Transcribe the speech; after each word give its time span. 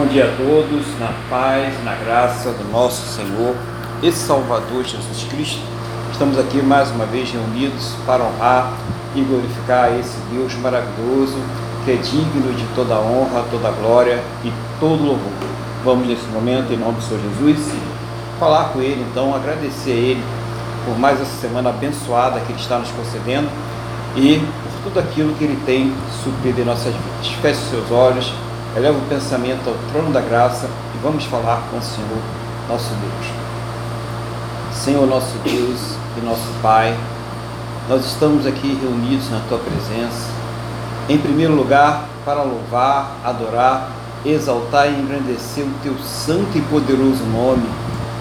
Bom 0.00 0.06
dia 0.06 0.24
a 0.24 0.34
todos, 0.34 0.98
na 0.98 1.12
paz, 1.28 1.74
na 1.84 1.94
graça 1.94 2.52
do 2.52 2.72
nosso 2.72 3.06
Senhor 3.14 3.54
e 4.02 4.10
Salvador 4.10 4.82
Jesus 4.82 5.24
Cristo. 5.24 5.60
Estamos 6.10 6.38
aqui 6.38 6.56
mais 6.62 6.90
uma 6.90 7.04
vez 7.04 7.30
reunidos 7.30 7.92
para 8.06 8.24
honrar 8.24 8.72
e 9.14 9.20
glorificar 9.20 9.92
esse 9.98 10.16
Deus 10.32 10.54
maravilhoso 10.54 11.36
que 11.84 11.90
é 11.90 11.96
digno 11.96 12.50
de 12.54 12.64
toda 12.74 12.94
honra, 12.98 13.44
toda 13.50 13.70
glória 13.72 14.18
e 14.42 14.50
todo 14.80 15.04
louvor. 15.04 15.32
Vamos 15.84 16.08
nesse 16.08 16.24
momento, 16.28 16.72
em 16.72 16.78
nome 16.78 16.94
do 16.94 17.02
Senhor 17.02 17.20
Jesus, 17.20 17.70
falar 18.38 18.70
com 18.70 18.80
Ele, 18.80 19.04
então, 19.10 19.34
agradecer 19.34 19.90
a 19.90 19.96
Ele 19.96 20.24
por 20.86 20.98
mais 20.98 21.20
essa 21.20 21.38
semana 21.42 21.68
abençoada 21.68 22.40
que 22.40 22.52
Ele 22.52 22.58
está 22.58 22.78
nos 22.78 22.90
concedendo 22.92 23.50
e 24.16 24.38
por 24.82 24.90
tudo 24.90 25.00
aquilo 25.00 25.34
que 25.34 25.44
Ele 25.44 25.62
tem 25.66 25.92
suprido 26.24 26.62
em 26.62 26.64
nossas 26.64 26.94
vidas. 26.94 27.26
Feche 27.42 27.60
seus 27.68 27.90
olhos 27.90 28.32
Eleva 28.76 28.98
o 28.98 29.08
pensamento 29.08 29.68
ao 29.68 29.74
trono 29.90 30.12
da 30.12 30.20
graça 30.20 30.66
e 30.94 30.98
vamos 31.02 31.24
falar 31.24 31.60
com 31.70 31.78
o 31.78 31.82
Senhor, 31.82 32.22
nosso 32.68 32.90
Deus. 32.94 33.32
Senhor, 34.72 35.06
nosso 35.08 35.36
Deus 35.42 35.96
e 36.16 36.24
nosso 36.24 36.46
Pai, 36.62 36.96
nós 37.88 38.06
estamos 38.06 38.46
aqui 38.46 38.78
reunidos 38.80 39.28
na 39.28 39.40
Tua 39.48 39.58
presença, 39.58 40.30
em 41.08 41.18
primeiro 41.18 41.56
lugar, 41.56 42.04
para 42.24 42.44
louvar, 42.44 43.16
adorar, 43.24 43.90
exaltar 44.24 44.86
e 44.86 45.00
engrandecer 45.00 45.64
o 45.64 45.74
Teu 45.82 45.98
santo 45.98 46.56
e 46.56 46.60
poderoso 46.60 47.24
nome, 47.24 47.68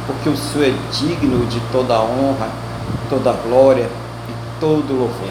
porque 0.07 0.29
o 0.29 0.35
Senhor 0.35 0.69
é 0.69 0.73
digno 0.91 1.45
de 1.45 1.59
toda 1.71 1.93
a 1.93 2.01
honra, 2.01 2.49
toda 3.07 3.29
a 3.29 3.33
glória 3.33 3.87
e 4.27 4.59
todo 4.59 4.93
o 4.93 4.99
louvor. 5.01 5.29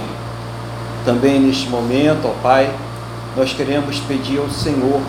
Também 1.05 1.41
neste 1.41 1.69
momento, 1.69 2.29
ó 2.29 2.35
Pai, 2.41 2.71
nós 3.39 3.53
queremos 3.53 4.01
pedir 4.01 4.41
ao 4.41 4.51
Senhor 4.51 5.01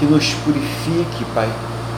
que 0.00 0.04
nos 0.04 0.34
purifique, 0.44 1.24
Pai, 1.32 1.48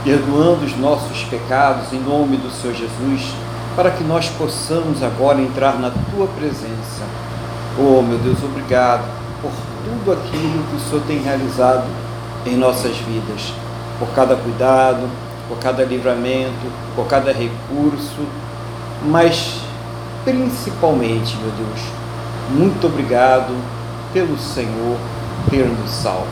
perdoando 0.05 0.66
os 0.66 0.77
nossos 0.77 1.24
pecados 1.24 1.91
em 1.91 2.00
nome 2.00 2.36
do 2.36 2.50
Senhor 2.50 2.77
Jesus, 2.77 3.33
para 3.74 3.91
que 3.91 4.05
nós 4.05 4.28
possamos 4.28 5.02
agora 5.02 5.41
entrar 5.41 5.78
na 5.78 5.91
tua 5.91 6.27
presença. 6.27 7.02
Oh, 7.78 8.02
meu 8.02 8.19
Deus, 8.19 8.44
obrigado 8.44 9.08
por 9.41 9.50
tudo 9.84 10.12
aquilo 10.12 10.64
que 10.69 10.77
o 10.77 10.80
Senhor 10.80 11.02
tem 11.06 11.22
realizado 11.22 11.86
em 12.44 12.55
nossas 12.55 12.94
vidas, 12.98 13.55
por 13.98 14.08
cada 14.08 14.36
cuidado, 14.36 15.08
por 15.48 15.56
cada 15.61 15.83
livramento, 15.83 16.70
por 16.94 17.06
cada 17.06 17.33
recurso, 17.33 18.20
mas 19.06 19.62
principalmente, 20.27 21.34
meu 21.36 21.52
Deus, 21.52 21.80
muito 22.50 22.86
obrigado 22.86 23.56
pelo 24.12 24.39
Senhor 24.39 24.98
ter 25.50 25.66
nos 25.66 25.90
salvo. 25.90 26.26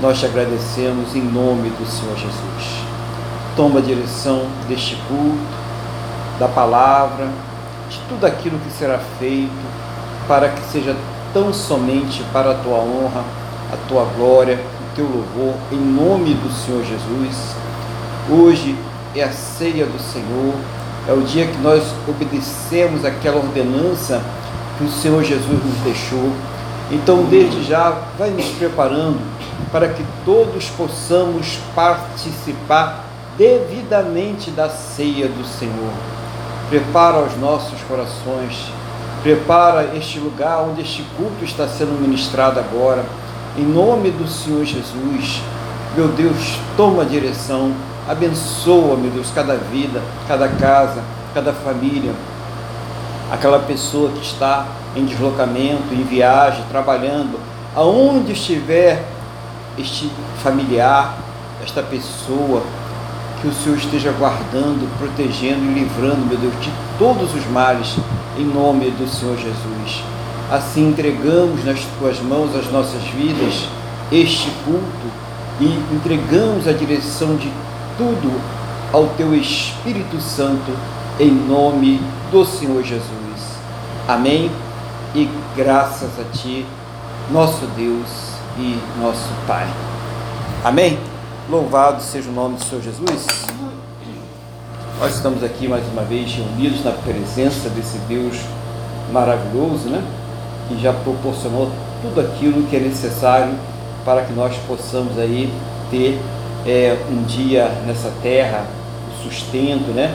Nós 0.00 0.18
te 0.18 0.26
agradecemos 0.26 1.14
em 1.14 1.22
nome 1.22 1.70
do 1.70 1.86
Senhor 1.86 2.16
Jesus. 2.16 2.84
Toma 3.56 3.80
a 3.80 3.82
direção 3.82 4.46
deste 4.68 4.96
culto, 5.08 5.38
da 6.38 6.48
palavra, 6.48 7.28
de 7.90 7.98
tudo 8.08 8.24
aquilo 8.24 8.58
que 8.58 8.70
será 8.72 8.98
feito, 9.18 9.50
para 10.26 10.48
que 10.48 10.62
seja 10.72 10.96
tão 11.34 11.52
somente 11.52 12.22
para 12.32 12.52
a 12.52 12.54
tua 12.54 12.78
honra, 12.78 13.24
a 13.72 13.76
tua 13.88 14.04
glória, 14.16 14.58
o 14.58 14.96
teu 14.96 15.04
louvor, 15.04 15.54
em 15.70 15.76
nome 15.76 16.34
do 16.34 16.50
Senhor 16.50 16.82
Jesus. 16.84 17.54
Hoje 18.30 18.76
é 19.14 19.22
a 19.22 19.32
ceia 19.32 19.84
do 19.84 20.00
Senhor, 20.00 20.54
é 21.08 21.12
o 21.12 21.22
dia 21.22 21.46
que 21.46 21.58
nós 21.58 21.82
obedecemos 22.08 23.04
aquela 23.04 23.36
ordenança 23.36 24.22
que 24.78 24.84
o 24.84 24.90
Senhor 24.90 25.22
Jesus 25.22 25.64
nos 25.64 25.76
deixou 25.84 26.32
então, 26.90 27.24
desde 27.24 27.62
já, 27.62 27.90
vai 28.18 28.30
nos 28.30 28.46
preparando 28.46 29.20
para 29.70 29.88
que 29.88 30.04
todos 30.24 30.68
possamos 30.70 31.58
participar 31.74 33.04
devidamente 33.38 34.50
da 34.50 34.68
ceia 34.68 35.28
do 35.28 35.46
Senhor. 35.46 35.92
Prepara 36.68 37.20
os 37.20 37.36
nossos 37.38 37.80
corações, 37.82 38.72
prepara 39.22 39.96
este 39.96 40.18
lugar 40.18 40.62
onde 40.62 40.82
este 40.82 41.04
culto 41.16 41.44
está 41.44 41.68
sendo 41.68 42.00
ministrado 42.00 42.58
agora. 42.58 43.04
Em 43.56 43.64
nome 43.64 44.10
do 44.10 44.26
Senhor 44.28 44.64
Jesus, 44.64 45.40
meu 45.96 46.08
Deus, 46.08 46.58
toma 46.76 47.02
a 47.02 47.06
direção, 47.06 47.72
abençoa, 48.08 48.96
meu 48.96 49.10
Deus, 49.10 49.30
cada 49.32 49.54
vida, 49.54 50.02
cada 50.26 50.48
casa, 50.48 51.02
cada 51.34 51.52
família, 51.52 52.12
aquela 53.30 53.60
pessoa 53.60 54.10
que 54.10 54.22
está 54.22 54.66
em 54.94 55.04
deslocamento, 55.04 55.92
em 55.92 56.02
viagem, 56.02 56.64
trabalhando, 56.68 57.38
aonde 57.74 58.32
estiver 58.32 59.04
este 59.78 60.10
familiar, 60.42 61.16
esta 61.62 61.82
pessoa, 61.82 62.62
que 63.40 63.48
o 63.48 63.54
Senhor 63.54 63.78
esteja 63.78 64.12
guardando, 64.12 64.88
protegendo 64.98 65.64
e 65.70 65.74
livrando, 65.74 66.26
meu 66.26 66.36
Deus, 66.36 66.52
de 66.60 66.70
todos 66.98 67.34
os 67.34 67.46
males, 67.46 67.96
em 68.38 68.44
nome 68.44 68.90
do 68.90 69.08
Senhor 69.08 69.36
Jesus. 69.36 70.02
Assim 70.50 70.88
entregamos 70.88 71.64
nas 71.64 71.80
tuas 71.98 72.20
mãos 72.20 72.54
as 72.54 72.70
nossas 72.70 73.02
vidas, 73.04 73.66
este 74.12 74.50
culto, 74.64 75.20
e 75.60 75.66
entregamos 75.94 76.66
a 76.66 76.72
direção 76.72 77.36
de 77.36 77.50
tudo 77.96 78.40
ao 78.92 79.06
teu 79.08 79.34
Espírito 79.34 80.20
Santo, 80.20 80.72
em 81.18 81.30
nome 81.30 82.00
do 82.32 82.44
Senhor 82.44 82.82
Jesus. 82.82 83.10
Amém 84.08 84.50
e 85.14 85.28
graças 85.56 86.10
a 86.20 86.36
Ti, 86.36 86.64
nosso 87.30 87.66
Deus 87.76 88.32
e 88.56 88.78
nosso 89.00 89.28
Pai. 89.46 89.66
Amém? 90.62 90.98
Louvado 91.48 92.00
seja 92.00 92.30
o 92.30 92.32
nome 92.32 92.56
do 92.56 92.64
Senhor 92.64 92.82
Jesus. 92.82 93.26
Nós 95.00 95.16
estamos 95.16 95.42
aqui 95.42 95.66
mais 95.66 95.84
uma 95.88 96.02
vez 96.02 96.32
reunidos 96.32 96.84
na 96.84 96.92
presença 96.92 97.68
desse 97.70 97.98
Deus 98.06 98.36
maravilhoso, 99.12 99.88
né? 99.88 100.02
Que 100.68 100.80
já 100.80 100.92
proporcionou 100.92 101.70
tudo 102.02 102.20
aquilo 102.20 102.62
que 102.68 102.76
é 102.76 102.80
necessário 102.80 103.54
para 104.04 104.22
que 104.22 104.32
nós 104.32 104.54
possamos 104.68 105.18
aí 105.18 105.52
ter 105.90 106.20
é, 106.64 106.96
um 107.10 107.24
dia 107.24 107.66
nessa 107.84 108.12
terra, 108.22 108.64
o 109.08 109.24
sustento, 109.24 109.90
né? 109.92 110.14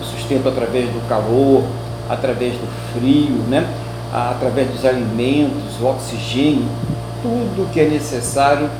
O 0.00 0.04
sustento 0.04 0.48
através 0.48 0.88
do 0.90 1.08
calor, 1.08 1.64
através 2.08 2.54
do 2.54 2.68
frio, 2.92 3.42
né? 3.48 3.66
Através 4.12 4.68
dos 4.70 4.84
alimentos, 4.84 5.80
o 5.80 5.86
oxigênio, 5.86 6.66
tudo 7.22 7.70
que 7.72 7.80
é 7.80 7.88
necessário 7.88 8.70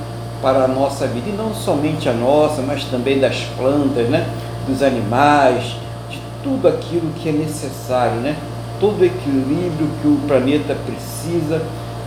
para 0.41 0.65
a 0.65 0.69
nossa 0.69 1.07
vida, 1.07 1.29
e 1.29 1.33
não 1.33 1.55
somente 1.55 2.09
a 2.09 2.13
nossa, 2.13 2.63
mas 2.63 2.85
também 2.85 3.19
das 3.19 3.41
plantas, 3.57 4.09
né? 4.09 4.27
dos 4.67 4.83
animais, 4.83 5.77
de 6.11 6.21
tudo 6.43 6.69
aquilo 6.69 7.13
que 7.17 7.29
é 7.29 7.33
necessário, 7.33 8.21
né? 8.21 8.37
todo 8.79 9.01
o 9.01 9.05
equilíbrio 9.05 9.89
que 10.03 10.09
o 10.09 10.19
planeta 10.27 10.77
precisa 10.87 11.63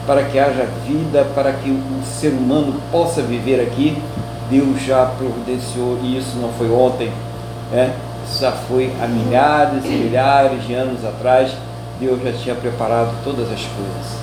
para 0.05 0.23
que 0.23 0.39
haja 0.39 0.67
vida, 0.87 1.25
para 1.35 1.51
que 1.51 1.69
o 1.69 2.01
ser 2.05 2.29
humano 2.29 2.75
possa 2.91 3.21
viver 3.21 3.61
aqui. 3.61 3.97
Deus 4.49 4.81
já 4.81 5.05
providenciou 5.05 5.99
e 6.01 6.17
isso 6.17 6.37
não 6.37 6.49
foi 6.49 6.71
ontem, 6.71 7.11
né? 7.71 7.93
já 8.39 8.51
foi 8.51 8.91
há 9.01 9.07
milhares 9.07 9.85
e 9.85 9.89
milhares 9.89 10.65
de 10.65 10.73
anos 10.73 11.03
atrás 11.05 11.51
Deus 11.99 12.21
já 12.23 12.31
tinha 12.31 12.55
preparado 12.55 13.13
todas 13.23 13.51
as 13.51 13.61
coisas. 13.61 14.19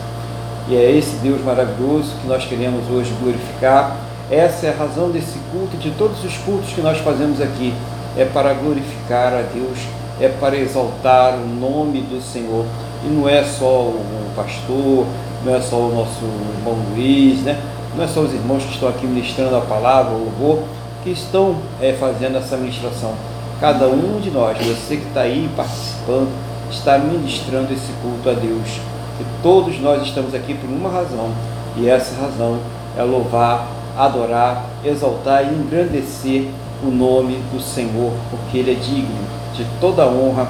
E 0.69 0.77
é 0.77 0.91
esse 0.91 1.17
Deus 1.17 1.45
maravilhoso 1.45 2.13
que 2.21 2.27
nós 2.27 2.45
queremos 2.45 2.89
hoje 2.91 3.15
glorificar. 3.21 3.97
Essa 4.31 4.67
é 4.67 4.71
a 4.71 4.77
razão 4.77 5.11
desse 5.11 5.39
culto 5.53 5.77
e 5.77 5.79
de 5.79 5.91
todos 5.93 6.25
os 6.25 6.37
cultos 6.39 6.73
que 6.73 6.81
nós 6.81 6.99
fazemos 6.99 7.41
aqui. 7.41 7.73
É 8.17 8.25
para 8.25 8.55
glorificar 8.55 9.33
a 9.35 9.43
Deus, 9.43 9.79
é 10.21 10.29
para 10.29 10.57
exaltar 10.57 11.35
o 11.35 11.47
nome 11.47 12.01
do 12.01 12.21
Senhor. 12.21 12.65
E 13.05 13.09
não 13.09 13.29
é 13.29 13.45
só 13.45 13.83
o 13.83 14.31
pastor, 14.35 15.07
não 15.45 15.55
é 15.55 15.61
só 15.61 15.77
o 15.77 15.95
nosso 15.95 16.25
irmão 16.59 16.77
Luiz, 16.93 17.43
né? 17.43 17.61
não 17.97 18.05
é 18.05 18.09
só 18.09 18.21
os 18.21 18.33
irmãos 18.33 18.63
que 18.63 18.73
estão 18.73 18.89
aqui 18.89 19.07
ministrando 19.07 19.57
a 19.57 19.61
palavra, 19.61 20.13
o 20.13 20.25
louvor, 20.25 20.65
que 21.03 21.11
estão 21.11 21.57
é, 21.81 21.93
fazendo 21.93 22.37
essa 22.37 22.57
ministração. 22.57 23.15
Cada 23.61 23.87
um 23.87 24.21
de 24.21 24.31
nós, 24.31 24.59
você 24.59 24.97
que 24.97 25.07
está 25.07 25.23
aí 25.23 25.49
participando, 25.57 26.29
está 26.71 26.99
ministrando 26.99 27.73
esse 27.73 27.93
culto 28.03 28.29
a 28.29 28.33
Deus. 28.33 28.81
E 29.21 29.25
todos 29.43 29.81
nós 29.81 30.03
estamos 30.03 30.35
aqui 30.35 30.55
por 30.55 30.69
uma 30.69 30.91
razão, 30.91 31.31
e 31.77 31.89
essa 31.89 32.21
razão 32.21 32.59
é 32.97 33.03
louvar, 33.03 33.67
adorar, 33.97 34.67
exaltar 34.85 35.45
e 35.45 35.55
engrandecer 35.55 36.49
o 36.83 36.91
nome 36.91 37.37
do 37.53 37.61
Senhor, 37.61 38.13
porque 38.31 38.59
Ele 38.59 38.73
é 38.73 38.75
digno 38.75 39.27
de 39.55 39.65
toda 39.81 40.07
honra, 40.07 40.49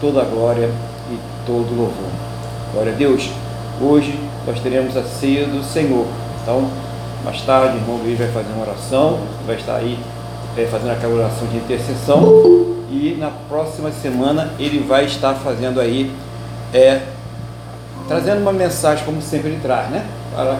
toda 0.00 0.24
glória 0.24 0.70
e 1.10 1.18
todo 1.44 1.76
louvor. 1.76 2.10
Glória 2.72 2.92
a 2.92 2.96
Deus. 2.96 3.30
Hoje 3.80 4.18
nós 4.46 4.58
teremos 4.60 4.96
a 4.96 5.02
ceia 5.02 5.46
do 5.46 5.62
Senhor. 5.62 6.06
Então, 6.42 6.70
mais 7.22 7.42
tarde, 7.42 7.76
o 7.76 7.80
irmão 7.80 7.96
Luiz 7.96 8.18
vai 8.18 8.28
fazer 8.28 8.52
uma 8.54 8.62
oração, 8.62 9.18
vai 9.46 9.56
estar 9.56 9.76
aí 9.76 9.98
é, 10.56 10.64
fazendo 10.66 10.92
aquela 10.92 11.14
oração 11.14 11.46
de 11.48 11.56
intercessão 11.58 12.75
e 12.90 13.16
na 13.18 13.30
próxima 13.48 13.90
semana 13.90 14.50
ele 14.58 14.80
vai 14.80 15.04
estar 15.06 15.34
fazendo 15.34 15.80
aí, 15.80 16.10
é, 16.72 17.02
trazendo 18.06 18.40
uma 18.40 18.52
mensagem, 18.52 19.04
como 19.04 19.20
sempre 19.20 19.48
ele 19.50 19.60
traz, 19.60 19.90
né? 19.90 20.04
Para 20.32 20.58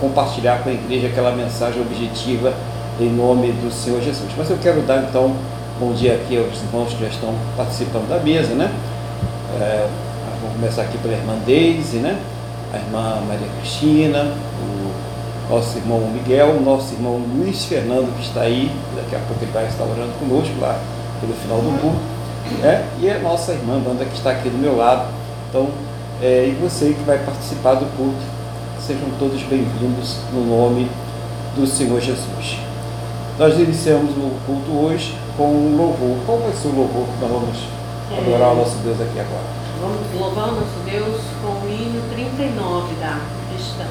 compartilhar 0.00 0.62
com 0.62 0.70
a 0.70 0.72
igreja 0.72 1.06
aquela 1.06 1.30
mensagem 1.32 1.80
objetiva 1.80 2.52
em 3.00 3.10
nome 3.10 3.52
do 3.52 3.72
Senhor 3.72 4.00
Jesus. 4.02 4.30
Mas 4.36 4.50
eu 4.50 4.58
quero 4.60 4.80
dar 4.82 5.04
então 5.08 5.34
bom 5.78 5.92
dia 5.92 6.14
aqui 6.14 6.36
aos 6.36 6.62
irmãos 6.62 6.92
que 6.92 7.00
já 7.00 7.08
estão 7.08 7.34
participando 7.56 8.08
da 8.08 8.18
mesa, 8.18 8.54
né? 8.54 8.72
É, 9.60 9.86
vamos 10.40 10.56
começar 10.56 10.82
aqui 10.82 10.98
pela 10.98 11.14
irmã 11.14 11.34
Deise, 11.46 11.98
né? 11.98 12.18
A 12.72 12.78
irmã 12.78 13.22
Maria 13.28 13.46
Cristina, 13.60 14.32
o 14.60 15.52
nosso 15.54 15.78
irmão 15.78 16.00
Miguel, 16.00 16.56
o 16.56 16.60
nosso 16.60 16.94
irmão 16.94 17.22
Luiz 17.36 17.64
Fernando 17.66 18.12
que 18.16 18.22
está 18.26 18.40
aí, 18.40 18.70
daqui 18.96 19.14
a 19.14 19.18
pouco 19.20 19.44
ele 19.44 19.52
vai 19.52 19.66
estar 19.66 19.84
orando 19.84 20.12
conosco 20.18 20.54
lá 20.60 20.80
pelo 21.22 21.34
final 21.34 21.58
do 21.58 21.80
culto, 21.80 22.00
né? 22.60 22.84
E 23.00 23.08
a 23.08 23.20
nossa 23.20 23.52
irmã 23.52 23.80
Wanda 23.86 24.04
que 24.04 24.14
está 24.14 24.32
aqui 24.32 24.50
do 24.50 24.58
meu 24.58 24.76
lado. 24.76 25.08
Então, 25.48 25.68
é, 26.20 26.48
e 26.48 26.54
você 26.60 26.92
que 26.92 27.02
vai 27.04 27.18
participar 27.18 27.74
do 27.74 27.86
culto, 27.96 28.20
sejam 28.84 29.08
todos 29.18 29.40
bem-vindos 29.44 30.16
no 30.32 30.44
nome 30.44 30.90
do 31.54 31.64
Senhor 31.64 32.00
Jesus. 32.00 32.58
Nós 33.38 33.54
iniciamos 33.54 34.10
o 34.16 34.32
culto 34.44 34.70
hoje 34.72 35.16
com 35.36 35.44
um 35.44 35.76
louvor. 35.76 36.18
Qual 36.26 36.38
vai 36.38 36.52
ser 36.52 36.68
o 36.68 36.74
louvor 36.74 37.06
que 37.06 37.20
nós 37.20 37.30
vamos 37.30 37.58
é. 38.10 38.18
adorar 38.18 38.52
o 38.52 38.56
nosso 38.56 38.76
Deus 38.78 39.00
aqui 39.00 39.20
agora? 39.20 39.62
Vamos 39.80 40.20
louvar 40.20 40.48
o 40.48 40.56
nosso 40.56 40.78
Deus 40.84 41.20
com 41.40 41.66
o 41.66 41.70
hino 41.70 42.02
39 42.12 42.94
da 42.96 43.20
cristã. 43.48 43.86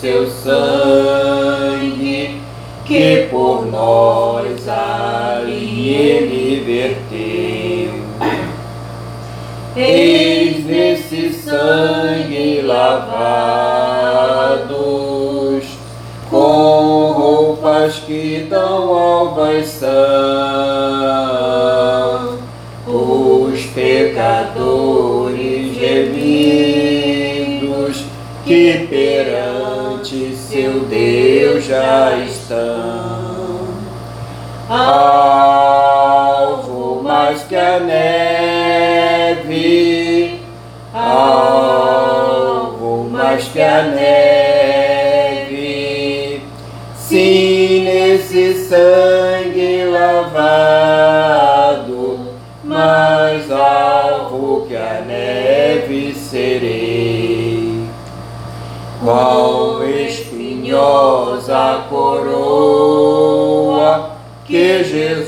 Seu 0.00 0.30
sangue 0.30 1.17
neve, 37.80 39.58
alvo 40.94 43.08
mais 43.10 43.48
que 43.48 43.60
a 43.60 43.82
neve, 43.82 45.58
sim, 46.96 47.84
nesse 47.84 48.54
sangue 48.68 49.84
lavado, 49.90 50.38
mais 52.64 53.50
alvo 53.50 54.64
que 54.66 54.76
a 54.76 55.02
neve 55.06 56.14
serei. 56.14 57.86
Qual 59.02 59.82
espinhosa 59.84 61.84
coroa 61.88 63.38
que 64.44 64.82
Jesus 64.82 65.27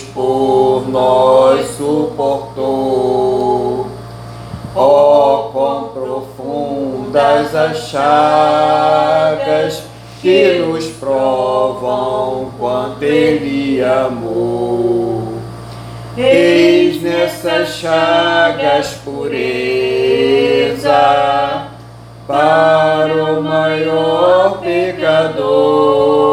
por 0.00 0.88
nós 0.88 1.66
suportou. 1.76 3.06
Oh, 4.74 5.50
quão 5.52 5.88
profundas 5.88 7.54
as 7.54 7.88
chagas 7.88 9.82
que 10.20 10.58
nos 10.58 10.86
provam 10.86 12.50
quanto 12.58 13.02
Ele 13.02 13.82
amou. 13.82 15.36
Eis 16.18 17.00
nessas 17.02 17.68
chagas 17.76 18.94
pureza 19.04 19.36
para 22.26 23.38
o 23.38 23.42
maior 23.42 24.58
pecador, 24.60 26.25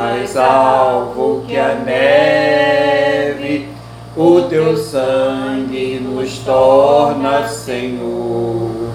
mais 0.00 0.34
alvo 0.34 1.44
que 1.46 1.58
a 1.58 1.74
neve, 1.74 3.68
o 4.16 4.40
teu 4.48 4.74
sangue 4.74 6.00
nos 6.00 6.38
torna 6.38 7.46
Senhor. 7.46 8.88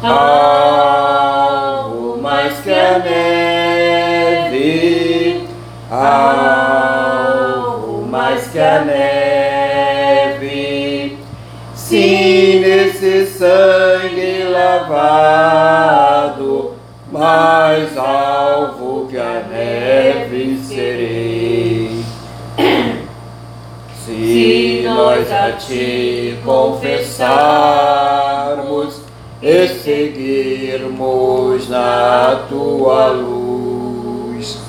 Alvo 0.00 1.42
mais 2.22 2.60
que 2.60 2.70
a 2.70 3.00
neve, 4.30 4.68
alvo 5.90 6.86
mais 8.08 8.46
que 8.46 8.60
a 8.60 8.84
neve, 10.04 10.38
sim, 11.74 12.60
nesse 12.60 13.26
sangue 13.26 14.44
lavado, 14.44 15.90
mais 17.10 17.98
alvo 17.98 18.79
que 19.10 19.18
a 19.18 19.44
neve 19.50 20.58
serei. 20.62 22.04
Se 24.06 24.82
nós 24.84 25.32
a 25.32 25.50
te 25.52 26.36
confessarmos 26.44 29.00
e 29.42 29.66
seguirmos 29.66 31.68
na 31.68 32.46
tua 32.48 33.08
luz, 33.08 34.60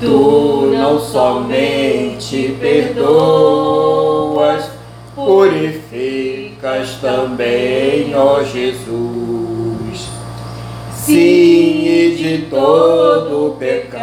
tu 0.00 0.70
não 0.72 1.00
somente 1.00 2.56
perdoas, 2.60 4.70
purificas 5.16 6.92
também, 7.00 8.14
ó 8.14 8.44
Jesus. 8.44 9.63
Sim, 11.04 11.84
e 11.84 12.16
de 12.16 12.46
todo 12.48 13.56
pecado, 13.58 13.98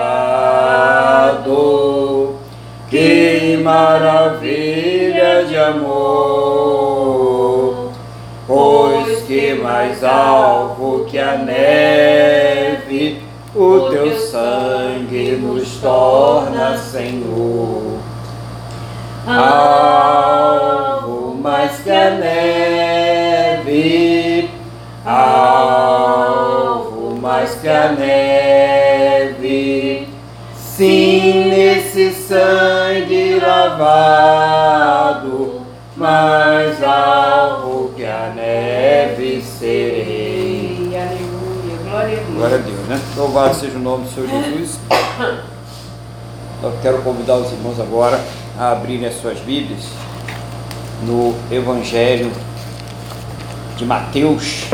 que 2.92 3.60
maravilha 3.64 5.46
de 5.46 5.58
amor, 5.58 5.82
pois 8.46 9.24
que 9.24 9.56
mais 9.56 10.04
alvo 10.04 11.06
que 11.06 11.18
a 11.18 11.38
neve, 11.38 13.24
o 13.56 13.90
teu 13.90 14.16
sangue 14.20 15.38
nos 15.42 15.78
torna 15.78 16.78
Senhor. 16.78 17.98
Alvo 19.26 20.24
mais 21.42 21.80
que 21.80 21.90
a 21.90 22.12
neve, 23.62 23.72
alvo 25.04 25.41
mais 27.42 27.56
que 27.56 27.68
a 27.68 27.92
neve, 27.94 29.38
sim, 30.56 31.46
nesse 31.50 32.12
sangue 32.12 33.40
lavado, 33.40 34.92
mais 35.98 36.84
alvo 36.84 37.94
que 37.96 38.06
a 38.06 38.32
neve 38.36 39.42
serei. 39.42 40.92
Aleluia, 40.96 41.78
glória 41.84 42.20
a 42.20 42.22
Deus. 42.22 42.36
Glória 42.36 42.58
a 42.58 42.60
Deus, 42.60 42.88
né? 42.88 43.02
Louvado 43.18 43.56
seja 43.56 43.76
o 43.76 43.82
nome 43.82 44.04
do 44.04 44.12
Senhor 44.12 44.30
Jesus. 44.30 44.80
Eu 46.62 46.74
quero 46.84 47.02
convidar 47.02 47.38
os 47.38 47.52
irmãos 47.52 47.80
agora 47.80 48.24
a 48.56 48.74
abrirem 48.74 49.08
as 49.08 49.16
suas 49.16 49.40
Bíblias 49.40 49.86
no 51.08 51.34
Evangelho 51.52 52.32
de 53.78 53.84
Mateus, 53.84 54.66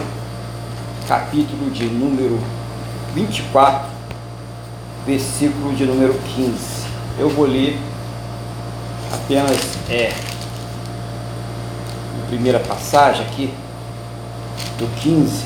capítulo 1.08 1.72
de 1.72 1.86
número 1.86 2.57
24, 3.18 3.90
versículo 5.08 5.74
de 5.74 5.86
número 5.86 6.14
15. 6.36 6.86
Eu 7.18 7.30
vou 7.30 7.48
ler 7.48 7.76
apenas 9.12 9.58
é, 9.90 10.14
a 12.24 12.28
primeira 12.28 12.60
passagem 12.60 13.26
aqui, 13.26 13.52
do 14.78 14.88
15 15.02 15.46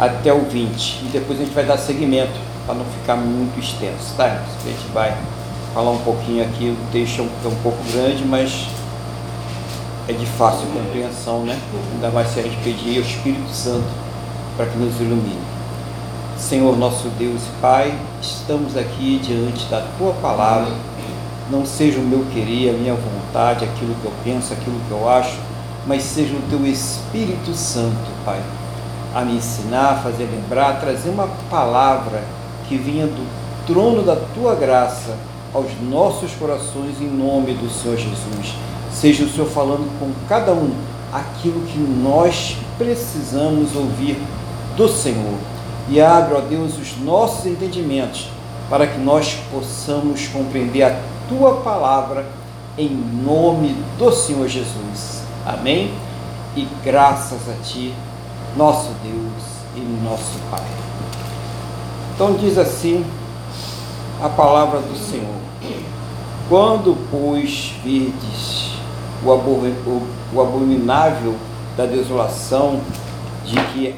até 0.00 0.32
o 0.32 0.40
20. 0.40 1.02
E 1.02 1.10
depois 1.12 1.38
a 1.38 1.44
gente 1.44 1.54
vai 1.54 1.66
dar 1.66 1.76
seguimento 1.76 2.32
para 2.64 2.74
não 2.74 2.86
ficar 2.86 3.16
muito 3.16 3.60
extenso, 3.60 4.14
tá? 4.16 4.24
A 4.24 4.66
gente 4.66 4.90
vai 4.94 5.14
falar 5.74 5.90
um 5.90 5.98
pouquinho 5.98 6.42
aqui, 6.42 6.70
o 6.70 6.90
texto 6.90 7.18
é 7.18 7.22
um, 7.22 7.28
é 7.44 7.48
um 7.48 7.62
pouco 7.62 7.78
grande, 7.92 8.24
mas 8.24 8.66
é 10.08 10.14
de 10.14 10.24
fácil 10.24 10.66
compreensão, 10.68 11.44
né? 11.44 11.60
Ainda 11.92 12.10
mais 12.10 12.28
se 12.28 12.40
a 12.40 12.42
gente 12.42 12.56
pedir 12.64 12.96
ao 12.96 13.02
Espírito 13.02 13.50
Santo 13.50 14.03
para 14.56 14.66
que 14.66 14.78
nos 14.78 15.00
ilumine. 15.00 15.40
Senhor 16.36 16.76
nosso 16.76 17.08
Deus 17.18 17.42
e 17.42 17.60
Pai, 17.60 17.98
estamos 18.20 18.76
aqui 18.76 19.18
diante 19.18 19.66
da 19.66 19.80
Tua 19.98 20.12
palavra. 20.14 20.72
Não 21.50 21.64
seja 21.64 21.98
o 21.98 22.02
meu 22.02 22.24
querer, 22.32 22.70
a 22.70 22.72
minha 22.72 22.94
vontade, 22.94 23.64
aquilo 23.64 23.94
que 23.94 24.04
eu 24.04 24.12
penso, 24.22 24.52
aquilo 24.52 24.80
que 24.88 24.90
eu 24.90 25.08
acho, 25.08 25.38
mas 25.86 26.02
seja 26.02 26.34
o 26.34 26.42
Teu 26.48 26.66
Espírito 26.66 27.54
Santo, 27.54 28.10
Pai, 28.24 28.40
a 29.14 29.22
me 29.22 29.36
ensinar, 29.36 29.92
a 29.92 29.96
fazer 29.96 30.24
lembrar, 30.24 30.70
a 30.70 30.76
trazer 30.76 31.10
uma 31.10 31.28
palavra 31.50 32.22
que 32.68 32.76
vinha 32.76 33.06
do 33.06 33.26
trono 33.66 34.02
da 34.02 34.16
Tua 34.16 34.54
graça 34.54 35.16
aos 35.52 35.70
nossos 35.82 36.32
corações 36.32 37.00
em 37.00 37.08
nome 37.08 37.54
do 37.54 37.70
Senhor 37.70 37.96
Jesus. 37.96 38.54
Seja 38.92 39.24
o 39.24 39.28
Senhor 39.28 39.48
falando 39.48 39.88
com 39.98 40.10
cada 40.28 40.52
um 40.52 40.72
aquilo 41.12 41.60
que 41.60 41.78
nós 41.78 42.56
precisamos 42.76 43.76
ouvir 43.76 44.18
do 44.76 44.88
Senhor. 44.88 45.38
E 45.88 46.00
abre, 46.00 46.34
ó 46.34 46.40
Deus, 46.40 46.78
os 46.78 46.98
nossos 46.98 47.46
entendimentos 47.46 48.28
para 48.70 48.86
que 48.86 48.98
nós 48.98 49.36
possamos 49.50 50.26
compreender 50.28 50.82
a 50.82 50.98
tua 51.28 51.56
palavra 51.56 52.26
em 52.76 52.88
nome 52.88 53.76
do 53.98 54.10
Senhor 54.10 54.48
Jesus. 54.48 55.22
Amém? 55.46 55.92
E 56.56 56.66
graças 56.82 57.48
a 57.48 57.62
ti, 57.62 57.94
nosso 58.56 58.90
Deus 59.02 59.42
e 59.76 59.80
nosso 60.02 60.38
Pai. 60.50 60.64
Então 62.14 62.34
diz 62.34 62.56
assim 62.56 63.04
a 64.22 64.28
palavra 64.28 64.80
do 64.80 64.96
Senhor. 64.96 65.44
Quando, 66.48 66.96
pois, 67.10 67.74
virdes 67.82 68.74
o 69.24 70.40
abominável 70.40 71.34
da 71.76 71.86
desolação 71.86 72.80
de 73.44 73.56
que 73.72 73.94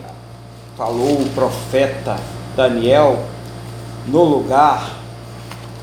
falou 0.76 1.22
o 1.22 1.30
profeta 1.34 2.16
Daniel, 2.54 3.18
no 4.06 4.22
lugar, 4.22 4.90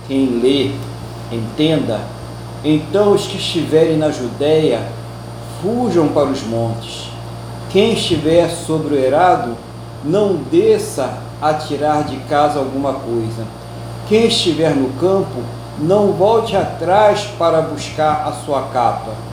quem 0.07 0.39
lê, 0.39 0.71
entenda, 1.35 1.99
então 2.63 3.13
os 3.13 3.25
que 3.25 3.37
estiverem 3.37 3.97
na 3.97 4.11
Judéia, 4.11 4.87
fujam 5.61 6.09
para 6.09 6.27
os 6.27 6.43
montes. 6.43 7.09
Quem 7.71 7.93
estiver 7.93 8.49
sobre 8.49 8.95
o 8.95 8.99
erado, 8.99 9.57
não 10.03 10.35
desça 10.35 11.17
a 11.41 11.53
tirar 11.55 12.03
de 12.03 12.17
casa 12.25 12.59
alguma 12.59 12.93
coisa. 12.93 13.47
Quem 14.07 14.27
estiver 14.27 14.75
no 14.75 14.89
campo, 14.99 15.41
não 15.79 16.11
volte 16.11 16.55
atrás 16.55 17.27
para 17.39 17.61
buscar 17.61 18.27
a 18.27 18.31
sua 18.45 18.61
capa 18.73 19.32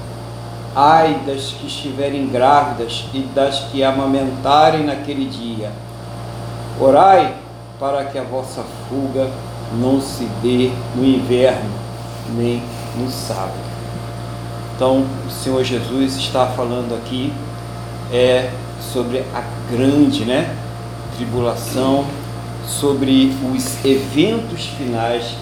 Ai 0.75 1.21
das 1.27 1.53
que 1.53 1.67
estiverem 1.67 2.29
grávidas 2.29 3.05
e 3.13 3.21
das 3.35 3.61
que 3.65 3.83
amamentarem 3.83 4.85
naquele 4.85 5.27
dia. 5.27 5.73
Orai 6.81 7.35
para 7.79 8.05
que 8.05 8.19
a 8.19 8.23
vossa 8.23 8.63
fuga 8.89 9.29
não 9.81 10.01
se 10.01 10.25
dê 10.43 10.71
no 10.95 11.05
inverno, 11.05 11.71
nem 12.37 12.63
no 12.97 13.11
sábado. 13.11 13.71
Então, 14.77 15.05
o 15.27 15.31
Senhor 15.31 15.63
Jesus 15.65 16.17
está 16.17 16.47
falando 16.47 16.95
aqui 16.95 17.33
é 18.13 18.51
sobre 18.93 19.19
a 19.35 19.43
grande, 19.71 20.25
né, 20.25 20.55
tribulação, 21.17 22.05
sobre 22.67 23.35
os 23.53 23.85
eventos 23.85 24.67
finais 24.67 25.35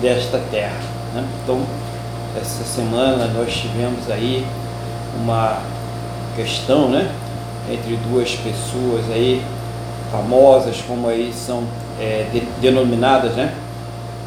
desta 0.00 0.38
terra. 0.50 0.80
Né? 1.14 1.24
Então, 1.42 1.60
essa 2.36 2.64
semana 2.64 3.26
nós 3.28 3.52
tivemos 3.52 4.10
aí 4.10 4.46
uma 5.16 5.58
questão, 6.36 6.88
né? 6.88 7.10
Entre 7.70 7.96
duas 7.96 8.30
pessoas 8.34 9.04
aí 9.12 9.42
famosas, 10.10 10.82
como 10.86 11.08
aí 11.08 11.32
são 11.32 11.64
é, 12.00 12.26
de, 12.32 12.40
denominadas, 12.60 13.32
né? 13.34 13.54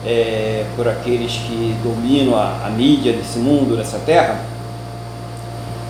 É, 0.06 0.66
por 0.76 0.88
aqueles 0.88 1.32
que 1.34 1.76
dominam 1.84 2.36
a, 2.38 2.66
a 2.66 2.70
mídia 2.70 3.14
desse 3.14 3.40
mundo, 3.40 3.76
dessa 3.76 4.00
terra, 4.00 4.40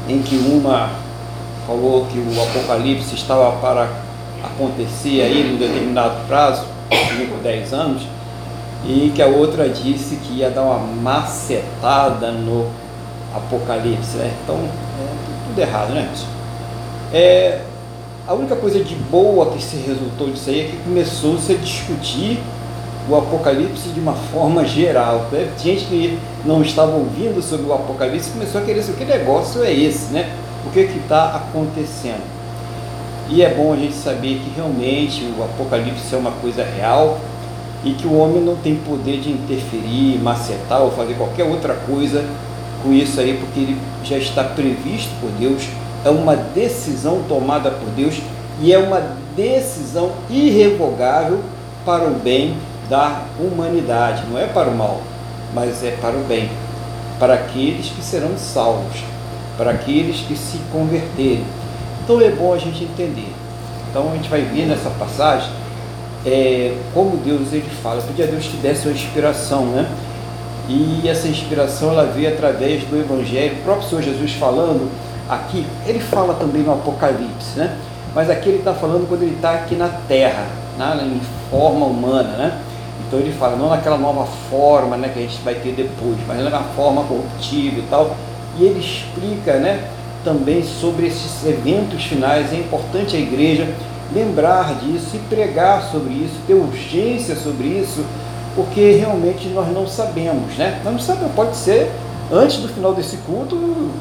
em 0.08 0.22
que 0.22 0.36
uma 0.36 0.90
falou 1.68 2.06
que 2.06 2.20
o 2.20 2.44
apocalipse 2.44 3.16
estava 3.16 3.52
para 3.58 3.90
acontecer 4.44 5.22
aí 5.22 5.42
em 5.42 5.56
um 5.56 5.58
determinado 5.58 6.26
prazo, 6.28 6.66
5, 7.18 7.38
10 7.42 7.74
anos, 7.74 8.04
e 8.86 9.12
que 9.16 9.22
a 9.22 9.28
outra 9.28 9.68
disse 9.68 10.18
que 10.18 10.34
ia 10.36 10.50
dar 10.50 10.62
uma 10.62 10.78
macetada 10.80 12.32
no 12.32 12.70
Apocalipse, 13.36 14.18
né? 14.18 14.32
Então, 14.44 14.60
tudo 15.56 15.62
errado, 15.62 15.94
né? 15.94 16.10
É, 17.14 17.62
a 18.28 18.34
única 18.34 18.56
coisa 18.56 18.84
de 18.84 18.94
boa 18.96 19.52
que 19.52 19.64
se 19.64 19.78
resultou 19.78 20.30
disso 20.30 20.50
aí 20.50 20.62
é 20.62 20.64
que 20.66 20.78
começou-se 20.84 21.52
a 21.54 21.56
discutir 21.56 22.40
o 23.10 23.16
Apocalipse 23.16 23.90
de 23.90 24.00
uma 24.00 24.14
forma 24.14 24.66
geral. 24.66 25.28
Né? 25.32 25.50
Gente 25.58 25.86
que 25.86 26.20
não 26.44 26.62
estava 26.62 26.92
ouvindo 26.92 27.42
sobre 27.42 27.68
o 27.68 27.74
Apocalipse 27.74 28.32
começou 28.32 28.62
a 28.62 28.64
querer 28.66 28.82
saber 28.82 28.98
que 28.98 29.06
negócio 29.06 29.64
é 29.64 29.72
esse, 29.72 30.12
né? 30.12 30.36
O 30.66 30.72
que 30.72 30.80
está 30.80 31.36
acontecendo? 31.36 32.24
E 33.30 33.42
é 33.42 33.54
bom 33.54 33.74
a 33.74 33.76
gente 33.76 33.94
saber 33.94 34.40
que 34.40 34.52
realmente 34.56 35.24
o 35.38 35.44
Apocalipse 35.44 36.14
é 36.14 36.18
uma 36.18 36.32
coisa 36.32 36.64
real 36.64 37.20
e 37.84 37.92
que 37.92 38.08
o 38.08 38.18
homem 38.18 38.42
não 38.42 38.56
tem 38.56 38.76
poder 38.76 39.20
de 39.20 39.32
interferir, 39.32 40.20
macetar 40.20 40.82
ou 40.82 40.92
fazer 40.92 41.14
qualquer 41.14 41.44
outra 41.44 41.76
coisa 41.76 42.26
com 42.86 42.94
isso 42.94 43.20
aí, 43.20 43.36
porque 43.40 43.60
ele 43.60 43.78
já 44.04 44.18
está 44.18 44.44
previsto 44.44 45.10
por 45.20 45.32
Deus, 45.32 45.64
é 46.06 46.10
uma 46.10 46.36
decisão 46.36 47.24
tomada 47.28 47.72
por 47.72 47.90
Deus 47.90 48.22
e 48.62 48.72
é 48.72 48.78
uma 48.78 49.02
decisão 49.36 50.12
irrevogável 50.30 51.40
para 51.84 52.06
o 52.06 52.12
bem 52.12 52.56
da 52.88 53.24
humanidade, 53.40 54.24
não 54.30 54.40
é 54.40 54.46
para 54.46 54.70
o 54.70 54.78
mal, 54.78 55.02
mas 55.52 55.84
é 55.84 55.98
para 56.00 56.16
o 56.16 56.24
bem, 56.26 56.48
para 57.20 57.34
aqueles 57.34 57.88
que 57.88 58.04
serão 58.04 58.38
salvos, 58.38 59.04
para 59.58 59.72
aqueles 59.72 60.18
que 60.18 60.38
se 60.38 60.60
converterem. 60.72 61.44
Então 62.04 62.22
é 62.22 62.30
bom 62.30 62.54
a 62.54 62.58
gente 62.60 62.84
entender. 62.84 63.34
Então 63.90 64.12
a 64.12 64.16
gente 64.16 64.30
vai 64.30 64.42
ver 64.42 64.68
nessa 64.68 64.92
passagem 64.92 65.50
é, 66.24 66.76
como 66.94 67.18
Deus 67.18 67.52
ele 67.52 67.70
fala. 67.82 68.00
Eu 68.00 68.04
pedi 68.04 68.22
a 68.22 68.28
Deus 68.28 68.46
que 68.46 68.58
desse 68.58 68.88
uma 68.88 68.94
inspiração, 68.94 69.66
né? 69.68 69.90
E 70.68 71.08
essa 71.08 71.28
inspiração 71.28 71.92
ela 71.92 72.06
veio 72.06 72.30
através 72.30 72.84
do 72.84 72.98
Evangelho, 72.98 73.58
o 73.60 73.64
próprio 73.64 73.88
Senhor 73.88 74.02
Jesus 74.02 74.34
falando 74.34 74.90
aqui, 75.30 75.66
ele 75.86 76.00
fala 76.00 76.34
também 76.34 76.64
no 76.64 76.74
Apocalipse, 76.74 77.58
né? 77.58 77.78
Mas 78.14 78.30
aqui 78.30 78.50
ele 78.50 78.60
está 78.60 78.74
falando 78.74 79.08
quando 79.08 79.24
ele 79.24 79.36
está 79.36 79.52
aqui 79.52 79.76
na 79.76 79.90
terra, 80.08 80.48
né? 80.78 80.98
em 81.04 81.22
forma 81.52 81.86
humana, 81.86 82.30
né? 82.38 82.62
Então 83.08 83.20
ele 83.20 83.32
fala, 83.34 83.56
não 83.56 83.70
naquela 83.70 83.98
nova 83.98 84.26
forma 84.50 84.98
né, 84.98 85.10
que 85.10 85.20
a 85.20 85.22
gente 85.22 85.40
vai 85.44 85.56
ter 85.56 85.74
depois, 85.74 86.18
mas 86.28 86.44
na 86.44 86.64
forma 86.76 87.04
corruptível 87.04 87.84
e 87.84 87.88
tal. 87.88 88.16
E 88.58 88.64
ele 88.64 88.80
explica 88.80 89.58
né, 89.58 89.88
também 90.24 90.64
sobre 90.64 91.08
esses 91.08 91.46
eventos 91.46 92.04
finais. 92.06 92.52
É 92.52 92.56
importante 92.56 93.16
a 93.16 93.20
igreja 93.20 93.68
lembrar 94.14 94.76
disso 94.76 95.16
e 95.16 95.20
pregar 95.30 95.84
sobre 95.92 96.14
isso, 96.14 96.36
ter 96.48 96.54
urgência 96.54 97.36
sobre 97.36 97.68
isso, 97.68 98.04
porque 98.56 98.92
realmente 98.94 99.50
nós 99.50 99.68
não 99.74 99.86
sabemos, 99.86 100.56
né? 100.56 100.80
Nós 100.84 100.94
não 100.94 101.00
sabemos, 101.00 101.34
pode 101.36 101.56
ser 101.58 101.92
antes 102.32 102.58
do 102.58 102.70
final 102.70 102.94
desse 102.94 103.18
culto, 103.18 103.92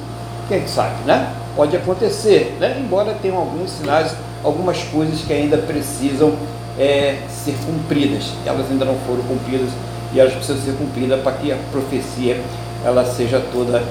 quem 0.48 0.66
sabe, 0.66 1.04
né? 1.04 1.32
Pode 1.56 1.76
acontecer, 1.76 2.56
né? 2.60 2.76
Embora 2.78 3.16
tenham 3.20 3.36
alguns 3.36 3.70
sinais, 3.70 4.14
algumas 4.44 4.82
coisas 4.84 5.20
que 5.22 5.32
ainda 5.32 5.58
precisam 5.58 6.34
é, 6.78 7.18
ser 7.28 7.54
cumpridas. 7.66 8.32
Elas 8.46 8.70
ainda 8.70 8.84
não 8.84 8.96
foram 9.06 9.22
cumpridas 9.22 9.70
e 10.12 10.20
elas 10.20 10.32
precisam 10.32 10.62
ser 10.62 10.72
cumpridas 10.72 11.20
para 11.20 11.32
que 11.32 11.50
a 11.50 11.56
profecia 11.72 12.40
ela 12.84 13.04
seja 13.04 13.42
toda 13.52 13.82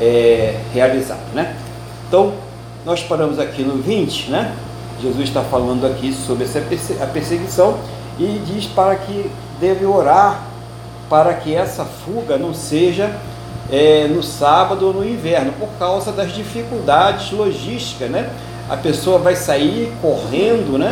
é, 0.00 0.56
realizada, 0.72 1.20
né? 1.34 1.56
Então, 2.06 2.32
nós 2.84 3.02
paramos 3.02 3.38
aqui 3.38 3.62
no 3.62 3.82
20, 3.82 4.30
né? 4.30 4.54
Jesus 5.00 5.28
está 5.28 5.42
falando 5.42 5.84
aqui 5.84 6.12
sobre 6.12 6.44
essa 6.44 6.60
a 7.02 7.06
perseguição 7.06 7.78
e 8.18 8.42
diz 8.46 8.66
para 8.66 8.96
que 8.96 9.30
deve 9.60 9.84
orar 9.84 10.42
para 11.08 11.34
que 11.34 11.54
essa 11.54 11.84
fuga 11.84 12.38
não 12.38 12.54
seja 12.54 13.14
é, 13.70 14.06
no 14.08 14.22
sábado 14.22 14.86
ou 14.86 14.92
no 14.94 15.04
inverno, 15.06 15.52
por 15.58 15.68
causa 15.78 16.10
das 16.10 16.32
dificuldades 16.32 17.30
logísticas, 17.32 18.10
né? 18.10 18.30
A 18.68 18.76
pessoa 18.76 19.18
vai 19.18 19.36
sair 19.36 19.92
correndo, 20.00 20.78
né? 20.78 20.90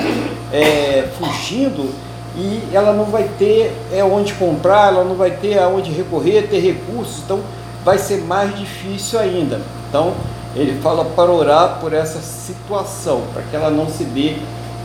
É, 0.53 1.09
fugindo 1.19 1.91
e 2.37 2.63
ela 2.73 2.93
não 2.93 3.07
vai 3.07 3.29
ter 3.39 3.75
é, 3.93 4.05
onde 4.05 4.35
comprar, 4.35 4.89
ela 4.89 5.05
não 5.05 5.15
vai 5.15 5.31
ter 5.31 5.59
aonde 5.59 5.91
recorrer, 5.91 6.49
ter 6.49 6.61
recursos, 6.61 7.23
então 7.25 7.41
vai 7.85 7.99
ser 7.99 8.19
mais 8.19 8.57
difícil 8.59 9.19
ainda. 9.19 9.61
Então 9.89 10.13
Ele 10.55 10.81
fala 10.81 11.05
para 11.05 11.31
orar 11.31 11.79
por 11.81 11.93
essa 11.93 12.21
situação, 12.21 13.23
para 13.33 13.43
que 13.43 13.57
ela 13.57 13.71
não 13.71 13.89
se 13.89 14.05
dê 14.05 14.37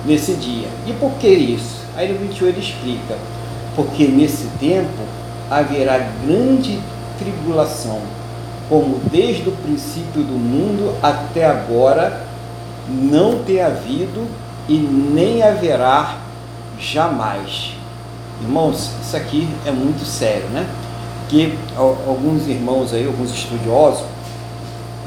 nesse 0.05 0.33
dia. 0.33 0.67
E 0.85 0.93
por 0.93 1.11
que 1.13 1.27
isso? 1.27 1.74
Aí 1.95 2.11
no 2.11 2.19
21 2.19 2.47
ele 2.47 2.59
explica: 2.59 3.17
porque 3.75 4.07
nesse 4.07 4.47
tempo 4.59 5.03
haverá 5.49 5.99
grande 6.25 6.79
tribulação, 7.17 8.01
como 8.69 8.99
desde 9.11 9.47
o 9.49 9.51
princípio 9.51 10.23
do 10.23 10.33
mundo 10.33 10.95
até 11.01 11.45
agora 11.45 12.25
não 12.87 13.43
tem 13.43 13.61
havido 13.61 14.27
e 14.67 14.77
nem 14.77 15.43
haverá 15.43 16.17
jamais. 16.79 17.73
Irmãos, 18.41 18.91
isso 19.01 19.15
aqui 19.15 19.47
é 19.65 19.71
muito 19.71 20.05
sério, 20.05 20.47
né? 20.49 20.67
Que 21.29 21.57
alguns 21.77 22.47
irmãos 22.47 22.93
aí, 22.93 23.05
alguns 23.05 23.31
estudiosos, 23.31 24.03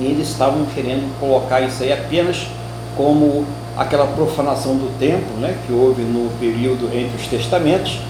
eles 0.01 0.29
estavam 0.29 0.65
querendo 0.75 1.19
colocar 1.21 1.61
isso 1.61 1.83
aí 1.83 1.93
apenas 1.93 2.47
como 2.97 3.45
aquela 3.79 4.07
profanação 4.09 4.75
do 4.75 4.99
templo, 4.99 5.37
né, 5.39 5.57
que 5.65 5.73
houve 5.73 6.03
no 6.03 6.29
período 6.41 6.87
entre 6.87 7.17
os 7.17 7.29
testamentos, 7.29 8.01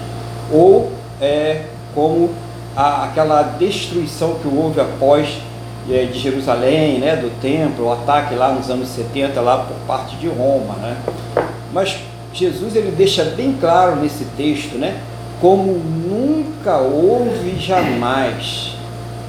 ou 0.51 0.91
é, 1.21 1.65
como 1.93 2.31
a, 2.75 3.03
aquela 3.03 3.43
destruição 3.43 4.33
que 4.41 4.47
houve 4.47 4.81
após 4.81 5.37
é, 5.87 6.05
de 6.05 6.17
Jerusalém, 6.17 6.97
né, 6.97 7.15
do 7.15 7.29
templo, 7.39 7.85
o 7.85 7.91
ataque 7.91 8.33
lá 8.33 8.51
nos 8.51 8.67
anos 8.69 8.89
70 8.89 9.39
lá 9.41 9.59
por 9.59 9.77
parte 9.85 10.15
de 10.15 10.27
Roma, 10.27 10.73
né? 10.75 10.97
Mas 11.71 11.99
Jesus 12.33 12.75
ele 12.75 12.91
deixa 12.91 13.23
bem 13.23 13.55
claro 13.59 13.95
nesse 13.97 14.25
texto, 14.35 14.75
né, 14.75 14.99
como 15.39 15.73
nunca 15.73 16.77
houve 16.77 17.59
jamais. 17.59 18.75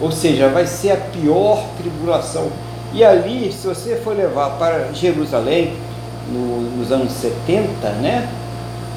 Ou 0.01 0.11
seja, 0.11 0.49
vai 0.49 0.67
ser 0.67 0.93
a 0.93 0.97
pior 0.97 1.63
tribulação. 1.77 2.49
E 2.95 3.05
ali, 3.05 3.53
se 3.53 3.67
você 3.67 3.97
for 3.97 4.17
levar 4.17 4.51
para 4.59 4.93
Jerusalém, 4.95 5.75
no, 6.31 6.79
nos 6.79 6.93
anos 6.93 7.13
70, 7.13 7.89
né? 8.01 8.29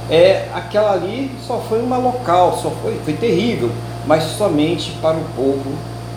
É, 0.09 0.47
aquela 0.53 0.91
ali 0.91 1.31
só 1.47 1.59
foi 1.67 1.81
uma 1.81 1.97
local, 1.97 2.59
só 2.61 2.69
foi, 2.81 2.99
foi 3.05 3.13
terrível, 3.13 3.71
mas 4.05 4.23
somente 4.23 4.91
para 5.01 5.17
o 5.17 5.23
povo 5.35 5.73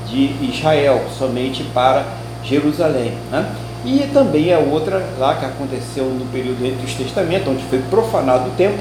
de 0.08 0.32
Israel, 0.44 1.04
somente 1.16 1.62
para 1.72 2.04
Jerusalém. 2.42 3.12
Né? 3.30 3.54
E 3.84 4.10
também 4.12 4.52
a 4.52 4.58
outra 4.58 5.06
lá 5.18 5.36
que 5.36 5.44
aconteceu 5.44 6.04
no 6.04 6.26
período 6.26 6.64
entre 6.64 6.84
os 6.84 6.94
testamentos, 6.94 7.48
onde 7.48 7.62
foi 7.64 7.80
profanado 7.90 8.48
o 8.48 8.52
templo, 8.52 8.80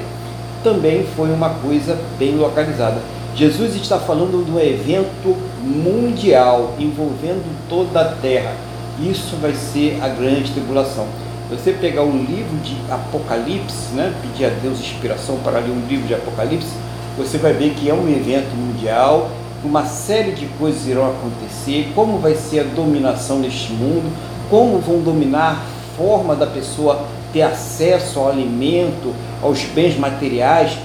também 0.64 1.06
foi 1.14 1.30
uma 1.30 1.50
coisa 1.50 1.96
bem 2.18 2.36
localizada. 2.36 3.00
Jesus 3.36 3.76
está 3.76 3.98
falando 3.98 4.44
de 4.44 4.50
um 4.50 4.58
evento 4.58 5.36
mundial 5.62 6.74
envolvendo 6.78 7.44
toda 7.68 8.00
a 8.00 8.12
terra. 8.16 8.52
Isso 9.00 9.36
vai 9.36 9.54
ser 9.54 9.98
a 10.02 10.08
grande 10.08 10.50
tribulação 10.52 11.06
você 11.48 11.72
pegar 11.72 12.02
um 12.02 12.24
livro 12.24 12.56
de 12.58 12.76
Apocalipse, 12.90 13.94
né, 13.94 14.12
pedir 14.20 14.46
a 14.46 14.50
Deus 14.50 14.80
inspiração 14.80 15.38
para 15.38 15.60
ler 15.60 15.70
um 15.70 15.86
livro 15.86 16.06
de 16.06 16.14
Apocalipse, 16.14 16.72
você 17.16 17.38
vai 17.38 17.52
ver 17.52 17.74
que 17.74 17.88
é 17.88 17.94
um 17.94 18.08
evento 18.08 18.54
mundial, 18.56 19.30
uma 19.64 19.86
série 19.86 20.32
de 20.32 20.46
coisas 20.58 20.86
irão 20.86 21.08
acontecer, 21.08 21.92
como 21.94 22.18
vai 22.18 22.34
ser 22.34 22.60
a 22.60 22.64
dominação 22.64 23.38
neste 23.38 23.72
mundo, 23.72 24.12
como 24.50 24.78
vão 24.78 25.00
dominar 25.00 25.52
a 25.52 25.96
forma 25.96 26.34
da 26.34 26.46
pessoa 26.46 27.04
ter 27.32 27.42
acesso 27.42 28.18
ao 28.18 28.28
alimento, 28.28 29.14
aos 29.42 29.62
bens 29.64 29.98
materiais, 29.98 30.76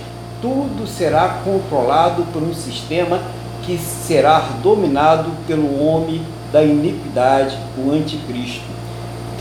tudo 0.41 0.87
será 0.87 1.41
controlado 1.43 2.23
por 2.33 2.41
um 2.41 2.53
sistema 2.53 3.21
que 3.63 3.77
será 3.77 4.39
dominado 4.63 5.31
pelo 5.45 5.83
homem 5.83 6.21
da 6.51 6.63
iniquidade, 6.63 7.57
o 7.77 7.91
anticristo. 7.91 8.70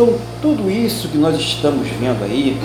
Então, 0.03 0.15
tudo 0.41 0.71
isso 0.71 1.09
que 1.09 1.19
nós 1.19 1.39
estamos 1.39 1.87
vendo 1.87 2.25
aí, 2.25 2.57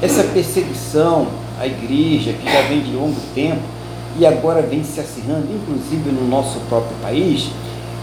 essa 0.00 0.22
perseguição 0.22 1.26
à 1.58 1.66
igreja, 1.66 2.32
que 2.32 2.44
já 2.44 2.62
vem 2.68 2.82
de 2.82 2.92
longo 2.92 3.16
tempo 3.34 3.62
e 4.16 4.24
agora 4.24 4.62
vem 4.62 4.84
se 4.84 5.00
acirrando, 5.00 5.48
inclusive 5.52 6.12
no 6.12 6.28
nosso 6.28 6.60
próprio 6.68 6.96
país, 7.02 7.48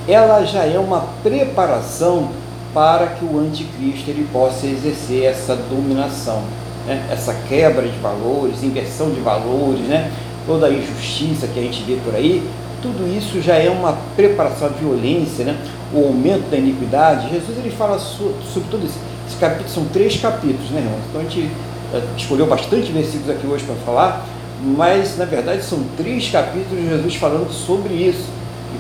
ela 0.10 0.44
já 0.44 0.66
é 0.66 0.78
uma 0.78 1.06
preparação 1.24 2.32
para 2.74 3.08
que 3.08 3.24
o 3.24 3.40
anticristo 3.40 4.10
ele 4.10 4.28
possa 4.30 4.68
exercer 4.68 5.24
essa 5.24 5.56
dominação, 5.56 6.44
né? 6.86 7.08
essa 7.10 7.34
quebra 7.48 7.88
de 7.88 7.98
valores, 8.00 8.62
inversão 8.62 9.10
de 9.10 9.22
valores, 9.22 9.88
né? 9.88 10.12
toda 10.46 10.68
a 10.68 10.70
injustiça 10.70 11.48
que 11.48 11.58
a 11.58 11.64
gente 11.64 11.82
vê 11.84 11.96
por 12.04 12.14
aí, 12.14 12.46
tudo 12.82 13.08
isso 13.16 13.42
já 13.42 13.56
é 13.56 13.70
uma 13.70 13.98
preparação 14.16 14.68
à 14.68 14.72
violência, 14.72 15.46
né? 15.46 15.58
o 15.94 16.06
aumento 16.06 16.50
da 16.50 16.58
iniquidade. 16.58 17.30
Jesus 17.30 17.58
ele 17.58 17.72
fala 17.72 18.00
sobre 18.00 18.34
tudo 18.70 18.86
isso. 18.86 18.98
Esse 19.28 19.38
capítulo 19.38 19.70
são 19.70 19.86
três 19.86 20.18
capítulos, 20.18 20.70
né, 20.72 20.82
irmãos? 20.82 21.02
Então 21.10 21.22
a 21.22 21.24
gente 21.24 21.50
eh, 21.94 22.02
escolheu 22.18 22.48
bastante 22.48 22.92
versículos 22.92 23.30
aqui 23.30 23.48
hoje 23.48 23.64
para 23.64 23.76
falar, 23.86 24.26
mas 24.62 25.18
na 25.18 25.26
verdade 25.26 25.64
são 25.64 25.84
três 25.98 26.30
capítulos 26.30 26.84
de 26.84 26.90
Jesus 26.90 27.16
falando 27.16 27.52
sobre 27.52 27.94
isso. 27.94 28.26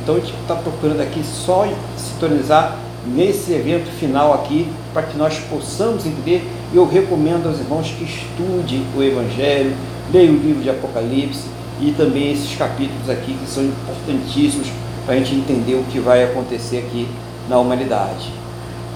Então 0.02 0.16
a 0.16 0.20
gente 0.20 0.34
está 0.42 0.56
procurando 0.56 1.02
aqui 1.02 1.22
só 1.24 1.68
sintonizar 1.98 2.78
nesse 3.06 3.54
evento 3.54 3.90
final 3.92 4.34
aqui 4.34 4.68
para 4.94 5.04
que 5.04 5.18
nós 5.18 5.40
possamos 5.50 6.06
entender. 6.06 6.48
Eu 6.74 6.88
recomendo 6.88 7.48
aos 7.48 7.60
irmãos 7.60 7.94
que 7.98 8.04
estudem 8.04 8.86
o 8.96 9.04
Evangelho, 9.04 9.76
leiam 10.12 10.34
o 10.34 10.38
livro 10.38 10.62
de 10.62 10.70
Apocalipse 10.70 11.61
e 11.82 11.92
também 11.92 12.32
esses 12.32 12.56
capítulos 12.56 13.10
aqui 13.10 13.34
que 13.34 13.50
são 13.50 13.64
importantíssimos 13.64 14.68
para 15.06 15.16
a 15.16 15.18
gente 15.18 15.34
entender 15.34 15.76
o 15.76 15.84
que 15.84 16.00
vai 16.00 16.24
acontecer 16.24 16.78
aqui 16.78 17.08
na 17.50 17.58
humanidade. 17.58 18.32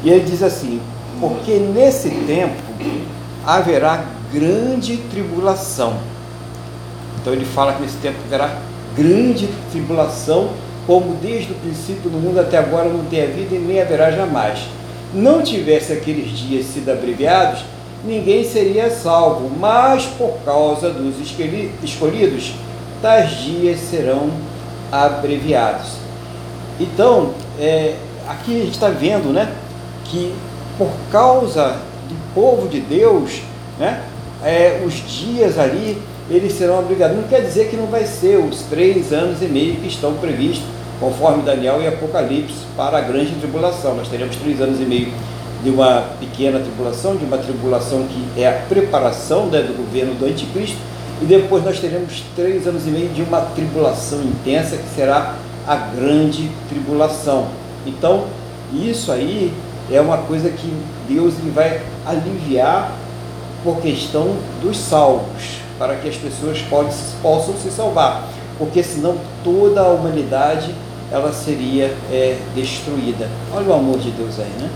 E 0.04 0.10
ele 0.10 0.24
diz 0.24 0.44
assim: 0.44 0.80
porque 1.20 1.54
nesse 1.54 2.10
tempo 2.28 2.54
haverá 3.46 4.06
grande 4.32 4.98
tribulação. 4.98 5.98
Então 7.20 7.34
ele 7.34 7.46
fala 7.46 7.74
que 7.74 7.82
nesse 7.82 7.98
tempo 7.98 8.18
haverá 8.26 8.60
grande 8.96 9.50
tribulação, 9.72 10.50
como 10.86 11.16
desde 11.16 11.52
o 11.52 11.56
princípio 11.56 12.10
do 12.10 12.18
mundo 12.18 12.40
até 12.40 12.58
agora 12.58 12.90
não 12.90 13.06
tem 13.06 13.24
havido 13.24 13.56
e 13.56 13.60
nem 13.60 13.82
haverá 13.82 14.12
jamais. 14.12 14.60
Não 15.14 15.42
tivesse 15.42 15.94
aqueles 15.94 16.38
dias 16.38 16.66
sido 16.66 16.92
abreviados, 16.92 17.64
ninguém 18.04 18.44
seria 18.44 18.90
salvo, 18.90 19.50
mas 19.60 20.06
por 20.06 20.38
causa 20.44 20.90
dos 20.90 21.16
escolhidos, 21.84 22.54
tais 23.02 23.32
dias 23.32 23.80
serão 23.80 24.30
abreviados. 24.92 25.98
Então, 26.80 27.34
é, 27.60 27.96
aqui 28.28 28.62
a 28.62 28.66
gente 28.66 28.74
está 28.74 28.90
vendo 28.90 29.32
né, 29.32 29.52
que 30.06 30.34
por 30.78 30.92
causa 31.12 31.78
do 32.08 32.34
povo 32.34 32.68
de 32.68 32.80
Deus, 32.80 33.42
né, 33.80 34.04
é, 34.44 34.84
os 34.86 34.94
dias 34.94 35.58
ali 35.58 36.02
eles 36.30 36.54
serão 36.54 36.80
obrigados. 36.80 37.16
Não 37.16 37.24
quer 37.24 37.42
dizer 37.42 37.70
que 37.70 37.76
não 37.76 37.86
vai 37.86 38.06
ser 38.06 38.38
os 38.38 38.62
três 38.64 39.14
anos 39.14 39.42
e 39.42 39.46
meio 39.46 39.76
que 39.76 39.88
estão 39.88 40.14
previstos, 40.16 40.66
conforme 41.00 41.44
Daniel 41.44 41.82
e 41.82 41.88
Apocalipse, 41.88 42.66
para 42.76 42.98
a 42.98 43.02
grande 43.02 43.36
tribulação. 43.36 43.96
Nós 43.96 44.08
teremos 44.08 44.36
três 44.38 44.60
anos 44.60 44.80
e 44.80 44.86
meio 44.86 45.14
de 45.64 45.70
uma 45.70 46.04
pequena 46.20 46.60
tribulação, 46.60 47.16
de 47.16 47.26
uma 47.26 47.38
tribulação 47.38 48.06
que 48.08 48.42
é 48.42 48.48
a 48.48 48.54
preparação 48.68 49.48
né, 49.48 49.62
do 49.62 49.76
governo 49.76 50.14
do 50.16 50.26
anticristo, 50.26 50.78
e 51.22 51.26
depois 51.26 51.64
nós 51.64 51.80
teremos 51.80 52.24
três 52.36 52.68
anos 52.68 52.86
e 52.86 52.90
meio 52.90 53.10
de 53.10 53.22
uma 53.22 53.42
tribulação 53.42 54.22
intensa 54.22 54.78
que 54.78 54.96
será 54.96 55.36
a 55.68 55.76
grande 55.76 56.52
tribulação. 56.70 57.48
Então, 57.86 58.26
isso 58.74 59.12
aí 59.12 59.54
é 59.92 60.02
uma 60.02 60.18
coisa 60.20 60.50
que 60.50 60.74
Deus 61.08 61.36
vai 61.54 61.82
aliviar 62.06 62.92
por 63.64 63.78
questão 63.82 64.36
dos 64.62 64.78
salvos, 64.78 65.60
para 65.80 65.96
que 65.96 66.08
as 66.08 66.16
pessoas 66.16 66.64
possam 67.22 67.56
se 67.56 67.72
salvar, 67.72 68.28
porque 68.58 68.84
senão 68.84 69.18
toda 69.44 69.82
a 69.82 69.88
humanidade 69.90 70.74
ela 71.12 71.32
seria 71.32 71.96
é, 72.12 72.38
destruída. 72.54 73.30
Olha 73.54 73.68
o 73.68 73.74
amor 73.74 74.00
de 74.00 74.12
Deus 74.12 74.40
aí, 74.40 74.52
né? 74.60 74.70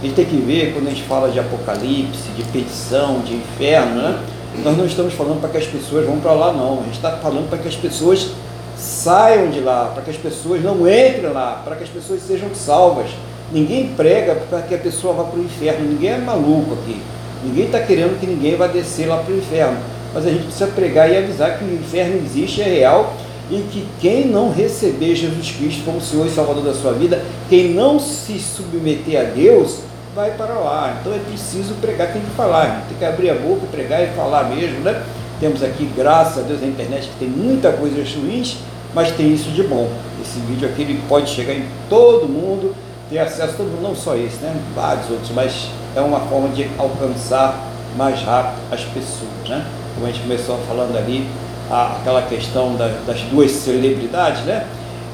A 0.00 0.04
gente 0.04 0.14
tem 0.14 0.24
que 0.24 0.36
ver 0.36 0.72
quando 0.72 0.88
a 0.88 0.90
gente 0.90 1.02
fala 1.02 1.30
de 1.30 1.38
apocalipse, 1.38 2.30
de 2.36 2.42
petição, 2.44 3.20
de 3.20 3.34
inferno, 3.34 4.02
né? 4.02 4.18
Nós 4.64 4.76
não 4.76 4.84
estamos 4.84 5.14
falando 5.14 5.40
para 5.40 5.50
que 5.50 5.58
as 5.58 5.66
pessoas 5.66 6.06
vão 6.06 6.20
para 6.20 6.32
lá, 6.32 6.52
não. 6.52 6.80
A 6.80 6.82
gente 6.84 6.96
está 6.96 7.12
falando 7.16 7.48
para 7.48 7.58
que 7.58 7.68
as 7.68 7.76
pessoas 7.76 8.30
saiam 8.76 9.50
de 9.50 9.60
lá, 9.60 9.90
para 9.94 10.02
que 10.02 10.10
as 10.10 10.16
pessoas 10.16 10.62
não 10.62 10.86
entrem 10.86 11.32
lá, 11.32 11.62
para 11.64 11.76
que 11.76 11.84
as 11.84 11.88
pessoas 11.88 12.20
sejam 12.22 12.48
salvas. 12.54 13.10
Ninguém 13.50 13.88
prega 13.96 14.34
para 14.34 14.62
que 14.62 14.74
a 14.74 14.78
pessoa 14.78 15.14
vá 15.14 15.24
para 15.24 15.38
o 15.38 15.42
inferno, 15.42 15.88
ninguém 15.88 16.10
é 16.10 16.18
maluco 16.18 16.74
aqui. 16.74 17.00
Ninguém 17.44 17.66
está 17.66 17.80
querendo 17.80 18.18
que 18.20 18.26
ninguém 18.26 18.56
vá 18.56 18.66
descer 18.66 19.06
lá 19.06 19.18
para 19.18 19.32
o 19.32 19.38
inferno. 19.38 19.78
Mas 20.14 20.26
a 20.26 20.30
gente 20.30 20.44
precisa 20.44 20.66
pregar 20.68 21.10
e 21.10 21.16
avisar 21.16 21.58
que 21.58 21.64
o 21.64 21.74
inferno 21.74 22.16
existe, 22.24 22.60
é 22.60 22.64
real, 22.64 23.14
e 23.50 23.62
que 23.70 23.86
quem 24.00 24.26
não 24.26 24.50
receber 24.50 25.14
Jesus 25.14 25.50
Cristo 25.50 25.84
como 25.84 26.00
Senhor 26.00 26.26
e 26.26 26.30
Salvador 26.30 26.62
da 26.62 26.74
sua 26.74 26.92
vida, 26.92 27.22
quem 27.48 27.70
não 27.70 27.98
se 27.98 28.38
submeter 28.38 29.20
a 29.20 29.24
Deus, 29.24 29.80
vai 30.14 30.32
para 30.32 30.54
lá. 30.54 30.96
Então 31.00 31.14
é 31.14 31.18
preciso 31.18 31.74
pregar, 31.74 32.12
tem 32.12 32.22
que 32.22 32.30
falar, 32.30 32.84
tem 32.88 32.98
que 32.98 33.04
abrir 33.04 33.30
a 33.30 33.34
boca, 33.34 33.66
pregar 33.70 34.02
e 34.02 34.08
falar 34.08 34.44
mesmo, 34.44 34.80
né? 34.80 35.02
Temos 35.40 35.62
aqui, 35.62 35.84
graças 35.96 36.38
a 36.38 36.46
Deus, 36.46 36.60
na 36.60 36.68
internet 36.68 37.08
que 37.08 37.18
tem 37.18 37.28
muita 37.28 37.72
coisa 37.72 37.96
ruins, 38.16 38.58
mas 38.94 39.10
tem 39.12 39.32
isso 39.32 39.50
de 39.50 39.62
bom. 39.62 39.90
Esse 40.22 40.38
vídeo 40.40 40.68
aqui 40.68 40.82
ele 40.82 41.02
pode 41.08 41.30
chegar 41.30 41.54
em 41.54 41.66
todo 41.88 42.28
mundo, 42.28 42.74
ter 43.10 43.18
acesso, 43.18 43.54
todo 43.56 43.66
mundo, 43.66 43.82
não 43.82 43.96
só 43.96 44.14
esse, 44.14 44.36
né? 44.36 44.54
vários 44.74 45.10
outros, 45.10 45.30
mas 45.30 45.68
é 45.96 46.00
uma 46.00 46.20
forma 46.20 46.48
de 46.50 46.68
alcançar 46.78 47.58
mais 47.96 48.22
rápido 48.22 48.60
as 48.70 48.84
pessoas. 48.84 49.48
Né? 49.48 49.64
Como 49.94 50.06
a 50.06 50.10
gente 50.10 50.22
começou 50.22 50.58
falando 50.68 50.96
ali, 50.96 51.26
a, 51.70 51.96
aquela 51.96 52.22
questão 52.22 52.76
da, 52.76 52.88
das 53.06 53.20
duas 53.22 53.50
celebridades, 53.50 54.42
né? 54.42 54.66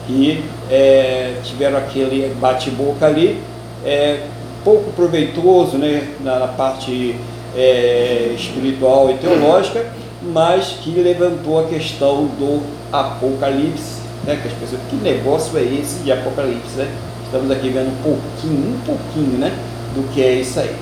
que 0.07 0.45
é, 0.71 1.37
tiveram 1.43 1.79
aquele 1.79 2.35
bate-boca 2.39 3.07
ali, 3.07 3.43
é, 3.85 4.27
pouco 4.65 4.91
proveitoso 4.93 5.77
né? 5.79 6.09
na, 6.21 6.39
na 6.39 6.49
parte 6.49 7.17
é, 7.57 8.33
espiritual 8.37 9.11
e 9.11 9.15
teológica, 9.15 9.87
mas 10.23 10.79
que 10.83 10.91
levantou 10.91 11.61
a 11.61 11.65
questão 11.65 12.27
do 12.27 12.63
apocalipse, 12.93 14.01
né? 14.25 14.39
que 14.41 14.49
as 14.49 14.55
pessoas, 14.55 14.81
que 14.91 14.97
negócio 14.97 15.57
é 15.59 15.63
esse 15.63 16.03
de 16.03 16.13
apocalipse, 16.13 16.77
né? 16.77 16.89
Estamos 17.29 17.51
aqui 17.51 17.69
vendo 17.69 17.91
um 17.91 18.03
pouquinho, 18.03 18.75
um 18.75 18.81
pouquinho, 18.87 19.39
né, 19.39 19.53
do 19.95 20.11
que 20.15 20.23
é 20.23 20.33
isso 20.37 20.59
aí. 20.61 20.75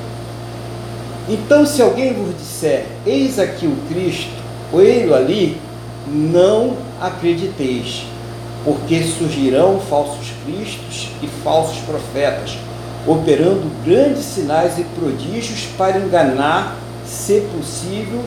Então, 1.28 1.66
se 1.66 1.82
alguém 1.82 2.12
vos 2.12 2.36
disser, 2.38 2.86
eis 3.04 3.40
aqui 3.40 3.66
o 3.66 3.76
Cristo, 3.88 4.30
ou 4.72 4.80
ele 4.80 5.12
ali, 5.12 5.60
não 6.06 6.76
acrediteis, 7.00 8.04
porque 8.64 9.02
surgirão 9.02 9.80
falsos 9.80 10.32
cristos 10.44 11.08
e 11.20 11.26
falsos 11.26 11.78
profetas, 11.78 12.56
operando 13.06 13.70
grandes 13.84 14.24
sinais 14.24 14.78
e 14.78 14.84
prodígios 14.98 15.68
para 15.78 15.98
enganar, 15.98 16.76
se 17.06 17.40
possível, 17.56 18.22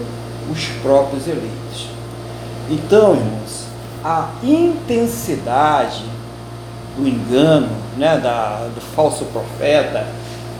os 0.51 0.65
próprios 0.81 1.27
eleitos. 1.27 1.89
Então, 2.69 3.15
irmãos, 3.15 3.65
a 4.03 4.29
intensidade 4.41 6.03
do 6.97 7.07
engano, 7.07 7.69
né, 7.97 8.17
da, 8.17 8.67
do 8.73 8.81
falso 8.81 9.25
profeta, 9.25 10.07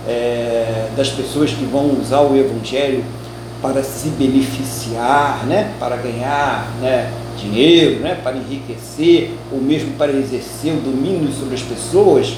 é, 0.07 0.89
das 0.95 1.09
pessoas 1.09 1.51
que 1.51 1.65
vão 1.65 1.97
usar 1.99 2.21
o 2.21 2.35
evangelho 2.35 3.03
para 3.61 3.83
se 3.83 4.09
beneficiar, 4.09 5.45
né, 5.45 5.73
para 5.79 5.97
ganhar 5.97 6.67
né, 6.81 7.11
dinheiro, 7.37 7.99
né, 7.99 8.17
para 8.21 8.37
enriquecer, 8.37 9.31
ou 9.51 9.59
mesmo 9.59 9.93
para 9.93 10.11
exercer 10.11 10.73
o 10.73 10.81
domínio 10.81 11.31
sobre 11.31 11.55
as 11.55 11.61
pessoas, 11.61 12.35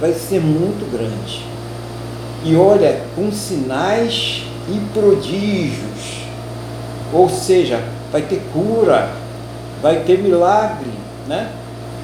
vai 0.00 0.12
ser 0.14 0.40
muito 0.40 0.90
grande. 0.90 1.44
E 2.42 2.56
olha, 2.56 3.02
com 3.14 3.30
sinais 3.30 4.42
e 4.68 4.80
prodígios, 4.94 6.24
ou 7.12 7.28
seja, 7.28 7.82
vai 8.10 8.22
ter 8.22 8.40
cura, 8.52 9.10
vai 9.82 10.00
ter 10.00 10.18
milagre, 10.18 10.90
né? 11.28 11.50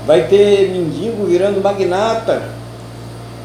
vai 0.07 0.29
ter 0.29 0.71
mendigo 0.71 1.27
virando 1.27 1.61
magnata. 1.61 2.43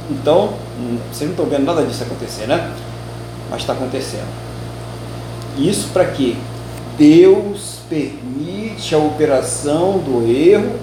Então, 0.10 0.54
hum, 0.80 0.98
vocês 1.12 1.30
não 1.30 1.32
estão 1.32 1.46
vendo 1.46 1.66
nada 1.66 1.84
disso 1.84 2.04
acontecer, 2.04 2.46
né? 2.46 2.72
Mas 3.50 3.62
está 3.62 3.74
acontecendo. 3.74 4.28
Isso 5.58 5.88
para 5.92 6.06
quê? 6.06 6.36
Deus 6.98 7.80
permite 7.90 8.94
a 8.94 8.98
operação 8.98 9.98
do 10.00 10.30
erro 10.30 10.76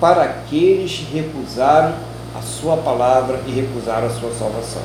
para 0.00 0.22
aqueles 0.22 0.92
que 0.92 1.16
recusaram 1.16 1.94
a 2.34 2.40
sua 2.42 2.76
palavra 2.76 3.40
e 3.46 3.50
recusaram 3.50 4.06
a 4.06 4.10
sua 4.10 4.30
salvação. 4.32 4.82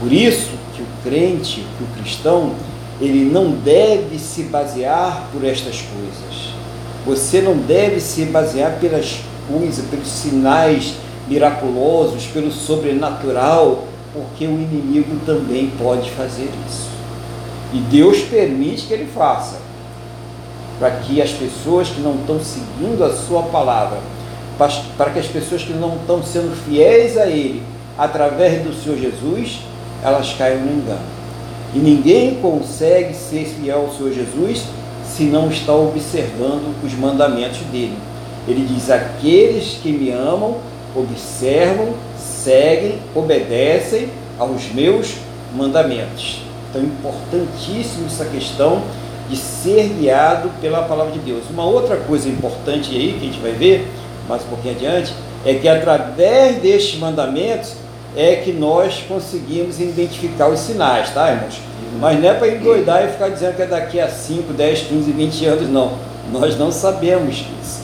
Por 0.00 0.12
isso 0.12 0.50
que 0.74 0.82
o 0.82 0.86
crente, 1.02 1.66
que 1.76 1.84
o 1.84 1.86
cristão, 1.98 2.52
ele 3.00 3.24
não 3.30 3.50
deve 3.50 4.18
se 4.18 4.44
basear 4.44 5.28
por 5.32 5.44
estas 5.44 5.80
coisas. 5.80 6.54
Você 7.06 7.40
não 7.40 7.56
deve 7.56 8.00
se 8.00 8.24
basear 8.26 8.78
pelas 8.78 9.20
coisa, 9.50 9.82
pelos 9.90 10.08
sinais 10.08 10.94
miraculosos, 11.28 12.26
pelo 12.26 12.50
sobrenatural, 12.50 13.84
porque 14.12 14.46
o 14.46 14.52
inimigo 14.52 15.18
também 15.24 15.70
pode 15.78 16.10
fazer 16.10 16.50
isso. 16.68 16.88
E 17.72 17.78
Deus 17.78 18.20
permite 18.22 18.86
que 18.86 18.92
ele 18.92 19.06
faça, 19.06 19.58
para 20.78 20.90
que 20.90 21.22
as 21.22 21.30
pessoas 21.30 21.88
que 21.88 22.00
não 22.00 22.16
estão 22.16 22.40
seguindo 22.40 23.04
a 23.04 23.14
sua 23.14 23.42
palavra, 23.44 23.98
para 24.96 25.10
que 25.10 25.18
as 25.18 25.26
pessoas 25.26 25.62
que 25.62 25.72
não 25.72 25.96
estão 25.96 26.22
sendo 26.22 26.54
fiéis 26.64 27.16
a 27.16 27.26
Ele, 27.26 27.62
através 27.96 28.62
do 28.62 28.74
Senhor 28.74 28.98
Jesus, 28.98 29.60
elas 30.02 30.34
caiam 30.36 30.60
no 30.60 30.72
engano. 30.72 31.20
E 31.74 31.78
ninguém 31.78 32.36
consegue 32.36 33.14
ser 33.14 33.44
fiel 33.44 33.86
ao 33.86 33.94
Senhor 33.94 34.12
Jesus 34.12 34.64
se 35.04 35.24
não 35.24 35.50
está 35.50 35.74
observando 35.74 36.74
os 36.84 36.92
mandamentos 36.94 37.60
dele. 37.72 37.96
Ele 38.46 38.66
diz: 38.66 38.90
Aqueles 38.90 39.78
que 39.82 39.92
me 39.92 40.10
amam, 40.10 40.58
observam, 40.94 41.94
seguem, 42.18 42.98
obedecem 43.14 44.08
aos 44.38 44.72
meus 44.72 45.14
mandamentos. 45.54 46.42
Então, 46.68 46.82
importantíssimo 46.82 48.06
essa 48.06 48.24
questão 48.24 48.82
de 49.28 49.36
ser 49.36 49.88
guiado 49.88 50.50
pela 50.60 50.82
palavra 50.82 51.12
de 51.12 51.20
Deus. 51.20 51.44
Uma 51.50 51.64
outra 51.64 51.96
coisa 51.96 52.28
importante 52.28 52.94
aí, 52.94 53.16
que 53.18 53.26
a 53.28 53.32
gente 53.32 53.40
vai 53.40 53.52
ver 53.52 53.88
mais 54.30 54.42
um 54.44 54.48
pouquinho 54.48 54.74
adiante, 54.74 55.12
é 55.44 55.54
que 55.54 55.68
através 55.68 56.56
destes 56.56 56.98
mandamentos 56.98 57.74
é 58.16 58.36
que 58.36 58.52
nós 58.52 59.04
conseguimos 59.06 59.78
identificar 59.78 60.48
os 60.48 60.60
sinais, 60.60 61.10
tá, 61.10 61.30
irmãos? 61.30 61.60
Mas 62.00 62.20
não 62.20 62.30
é 62.30 62.34
para 62.34 62.48
endoidar 62.48 63.04
e 63.04 63.12
ficar 63.12 63.28
dizendo 63.28 63.56
que 63.56 63.62
é 63.62 63.66
daqui 63.66 64.00
a 64.00 64.08
5, 64.08 64.52
10, 64.52 64.80
15, 64.82 65.12
20 65.12 65.46
anos, 65.46 65.68
não. 65.68 65.92
Nós 66.32 66.56
não 66.56 66.72
sabemos 66.72 67.44
isso 67.62 67.80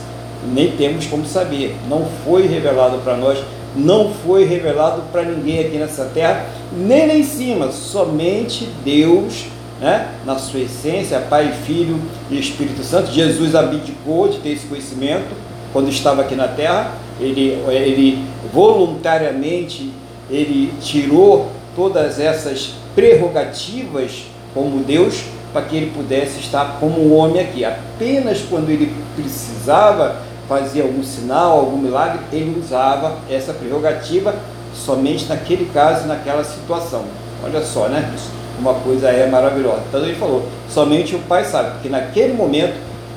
nem 0.53 0.71
temos 0.71 1.05
como 1.07 1.25
saber. 1.25 1.75
Não 1.89 2.05
foi 2.23 2.47
revelado 2.47 2.99
para 2.99 3.15
nós, 3.17 3.39
não 3.75 4.13
foi 4.13 4.45
revelado 4.45 5.03
para 5.11 5.23
ninguém 5.23 5.59
aqui 5.59 5.77
nessa 5.77 6.05
terra, 6.05 6.45
nem 6.75 7.07
lá 7.07 7.13
em 7.13 7.23
cima, 7.23 7.71
somente 7.71 8.67
Deus, 8.83 9.45
né, 9.79 10.09
na 10.25 10.37
sua 10.37 10.61
essência, 10.61 11.19
Pai, 11.19 11.53
Filho 11.65 11.99
e 12.31 12.39
Espírito 12.39 12.83
Santo. 12.83 13.11
Jesus 13.11 13.55
abdicou 13.55 14.27
de 14.29 14.39
ter 14.39 14.49
esse 14.49 14.65
conhecimento 14.65 15.46
quando 15.73 15.89
estava 15.89 16.21
aqui 16.21 16.35
na 16.35 16.47
terra, 16.47 16.91
ele, 17.19 17.57
ele 17.69 18.25
voluntariamente 18.53 19.91
ele 20.29 20.73
tirou 20.81 21.49
todas 21.75 22.19
essas 22.19 22.73
prerrogativas 22.95 24.25
como 24.53 24.83
Deus 24.83 25.23
para 25.53 25.61
que 25.63 25.77
ele 25.77 25.91
pudesse 25.91 26.39
estar 26.39 26.77
como 26.79 27.13
homem 27.13 27.41
aqui. 27.41 27.63
Apenas 27.63 28.41
quando 28.49 28.69
ele 28.69 28.93
precisava 29.15 30.27
fazia 30.47 30.83
algum 30.83 31.03
sinal, 31.03 31.59
algum 31.59 31.77
milagre, 31.77 32.19
ele 32.31 32.57
usava 32.57 33.17
essa 33.29 33.53
prerrogativa 33.53 34.33
somente 34.73 35.25
naquele 35.25 35.69
caso, 35.73 36.07
naquela 36.07 36.43
situação. 36.43 37.03
Olha 37.43 37.61
só, 37.61 37.87
né? 37.89 38.13
Uma 38.57 38.73
coisa 38.75 39.09
é 39.09 39.27
maravilhosa. 39.27 39.81
Então 39.89 40.01
ele 40.01 40.15
falou, 40.15 40.47
somente 40.69 41.15
o 41.15 41.19
Pai 41.19 41.43
sabe, 41.43 41.71
porque 41.71 41.89
naquele 41.89 42.33
momento 42.33 42.75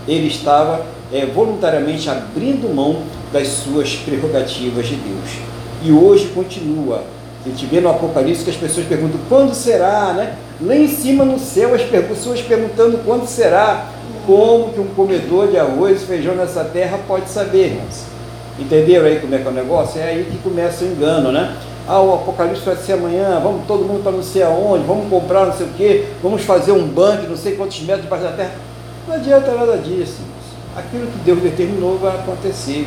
ele 0.09 0.27
estava 0.27 0.85
é, 1.13 1.27
voluntariamente 1.27 2.09
abrindo 2.09 2.73
mão 2.75 3.03
das 3.33 3.49
suas 3.49 3.95
prerrogativas 3.97 4.87
de 4.87 4.97
Deus. 4.97 5.39
E 5.83 5.93
hoje 5.93 6.27
continua. 6.35 7.03
A 7.45 7.49
gente 7.49 7.65
vê 7.67 7.81
no 7.81 7.89
Apocalipse 7.89 8.45
que 8.45 8.51
as 8.51 8.57
pessoas 8.57 8.87
perguntam 8.87 9.19
quando 9.29 9.55
será, 9.55 10.13
né? 10.13 10.37
Lá 10.61 10.77
em 10.77 10.87
cima 10.87 11.25
no 11.25 11.39
céu 11.39 11.75
as 11.75 11.83
pessoas 11.83 12.41
perguntando 12.43 12.99
quando 13.05 13.27
será. 13.27 13.87
Como 14.27 14.73
que 14.73 14.81
um 14.81 14.89
comedor 14.89 15.49
de 15.49 15.59
arroz 15.59 16.03
e 16.03 16.05
feijão 16.05 16.35
nessa 16.35 16.63
terra 16.63 17.01
pode 17.09 17.29
saber, 17.31 17.69
irmãos? 17.69 18.05
Entenderam 18.59 19.07
aí 19.07 19.19
como 19.19 19.35
é 19.35 19.39
que 19.39 19.47
é 19.47 19.51
o 19.51 19.55
negócio? 19.55 20.01
É 20.01 20.05
aí 20.05 20.29
que 20.31 20.37
começa 20.39 20.85
o 20.85 20.89
engano, 20.89 21.33
né? 21.33 21.57
Ah, 21.89 22.01
o 22.01 22.15
Apocalipse 22.15 22.63
vai 22.63 22.77
ser 22.77 22.93
amanhã, 22.93 23.41
vamos 23.43 23.67
todo 23.67 23.85
mundo 23.85 24.03
para 24.03 24.13
não 24.13 24.23
sei 24.23 24.43
aonde, 24.43 24.85
vamos 24.85 25.09
comprar 25.09 25.47
não 25.47 25.53
sei 25.55 25.67
o 25.67 25.71
quê, 25.71 26.05
vamos 26.23 26.43
fazer 26.43 26.73
um 26.73 26.87
banco, 26.87 27.27
não 27.29 27.37
sei 27.37 27.57
quantos 27.57 27.81
metros 27.81 28.03
debaixo 28.03 28.25
da 28.27 28.33
terra. 28.33 28.53
Não 29.09 29.15
adianta 29.15 29.51
nada 29.53 29.79
disso. 29.79 30.19
Aquilo 30.81 31.07
que 31.07 31.19
Deus 31.25 31.41
determinou 31.41 31.99
vai 31.99 32.17
acontecer. 32.17 32.87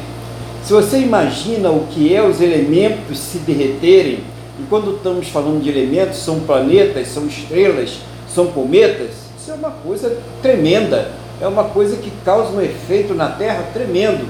Se 0.64 0.72
você 0.72 1.00
imagina 1.00 1.70
o 1.70 1.88
que 1.88 2.14
é 2.14 2.22
os 2.22 2.42
elementos 2.42 3.18
se 3.18 3.40
derreterem, 3.40 4.20
e 4.60 4.64
quando 4.70 4.96
estamos 4.96 5.28
falando 5.30 5.62
de 5.62 5.70
elementos, 5.70 6.18
são 6.20 6.42
planetas, 6.42 7.08
são 7.08 7.26
estrelas, 7.26 8.00
são 8.28 8.48
cometas, 8.48 9.10
isso 9.40 9.52
é 9.52 9.56
uma 9.56 9.72
coisa 9.72 10.18
tremenda 10.42 11.12
é 11.44 11.48
uma 11.48 11.66
coisa 11.66 11.98
que 11.98 12.12
causa 12.24 12.52
um 12.52 12.62
efeito 12.62 13.14
na 13.14 13.28
Terra 13.28 13.66
tremendo. 13.74 14.26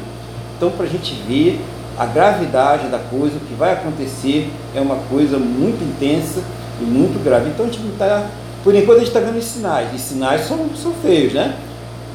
Então, 0.58 0.71
para 0.71 0.86
a 0.86 0.89
gente 0.89 1.13
ver 1.28 1.60
a 1.97 2.06
gravidade 2.06 2.88
da 2.88 2.97
coisa, 2.97 3.38
o 3.38 3.39
que 3.39 3.54
vai 3.54 3.73
acontecer, 3.73 4.49
é 4.76 4.82
uma 4.82 4.95
coisa 4.95 5.38
muito 5.38 5.84
intensa 5.84 6.41
e 6.82 6.84
muito 6.84 7.23
grave. 7.23 7.49
Então, 7.49 7.65
a 7.65 7.69
gente 7.69 7.86
está, 7.88 8.28
por 8.63 8.73
enquanto, 8.73 8.97
a 8.97 8.99
gente 8.99 9.10
está 9.10 9.19
vendo 9.19 9.38
os 9.38 9.45
sinais. 9.45 9.93
E 9.93 9.99
sinais 9.99 10.41
são, 10.47 10.58
são 10.76 10.91
feios, 11.04 11.34
né? 11.34 11.56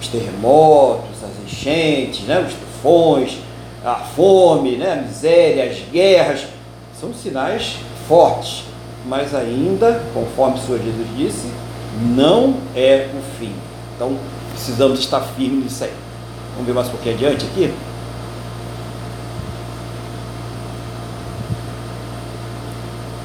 Os 0.00 0.08
terremotos, 0.08 1.17
enchentes, 1.48 2.22
né? 2.22 2.40
os 2.46 2.54
tufões, 2.54 3.38
a 3.84 3.94
fome, 3.94 4.76
né? 4.76 4.92
a 4.92 5.02
miséria, 5.02 5.64
as 5.64 5.78
guerras, 5.90 6.46
são 7.00 7.12
sinais 7.12 7.76
fortes. 8.06 8.64
Mas 9.06 9.34
ainda, 9.34 10.02
conforme 10.12 10.58
o 10.58 10.62
Senhor 10.62 10.80
Jesus 10.82 11.06
disse, 11.16 11.50
não 12.14 12.54
é 12.76 13.08
o 13.14 13.38
fim. 13.38 13.52
Então, 13.96 14.16
precisamos 14.52 15.00
estar 15.00 15.20
firmes 15.20 15.64
nisso 15.64 15.84
aí. 15.84 15.92
Vamos 16.52 16.66
ver 16.66 16.74
mais 16.74 16.88
um 16.88 16.90
pouquinho 16.90 17.14
adiante 17.14 17.46
aqui? 17.46 17.72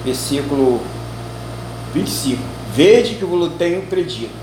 versículo 0.04 0.82
25. 1.94 2.42
Vede 2.76 3.16
que 3.16 3.26
vos 3.26 3.52
tenho 3.58 3.84
predito. 3.84 4.43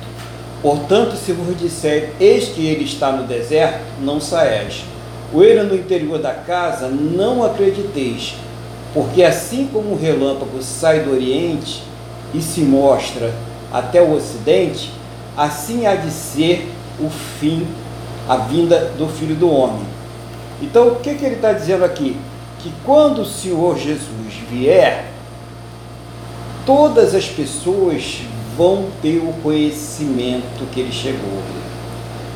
Portanto, 0.63 1.17
se 1.17 1.33
vos 1.33 1.59
disser, 1.59 2.13
eis 2.21 2.49
que 2.49 2.67
ele 2.67 2.85
está 2.85 3.13
no 3.13 3.27
deserto, 3.27 3.81
não 4.01 4.21
saeis. 4.21 4.85
O 5.33 5.43
ele 5.43 5.63
no 5.63 5.75
interior 5.75 6.19
da 6.19 6.35
casa, 6.35 6.89
não 6.89 7.43
acrediteis, 7.43 8.35
porque 8.93 9.23
assim 9.23 9.69
como 9.73 9.93
um 9.93 9.97
relâmpago 9.97 10.61
sai 10.61 11.01
do 11.01 11.13
oriente 11.13 11.83
e 12.35 12.43
se 12.43 12.61
mostra 12.61 13.33
até 13.73 14.03
o 14.03 14.13
ocidente, 14.13 14.93
assim 15.37 15.87
há 15.87 15.95
de 15.95 16.11
ser 16.11 16.69
o 16.99 17.09
fim, 17.09 17.67
a 18.29 18.37
vinda 18.37 18.93
do 18.99 19.09
Filho 19.09 19.37
do 19.37 19.51
Homem. 19.51 19.87
Então, 20.61 20.89
o 20.89 20.97
que, 20.97 21.15
que 21.15 21.25
ele 21.25 21.37
está 21.37 21.53
dizendo 21.53 21.85
aqui? 21.85 22.17
Que 22.59 22.71
quando 22.85 23.23
o 23.23 23.27
Senhor 23.27 23.79
Jesus 23.79 24.35
vier, 24.51 25.07
todas 26.67 27.15
as 27.15 27.27
pessoas 27.27 28.21
vão 28.61 28.89
ter 29.01 29.17
o 29.17 29.33
conhecimento 29.43 30.71
que 30.71 30.81
ele 30.81 30.93
chegou. 30.93 31.43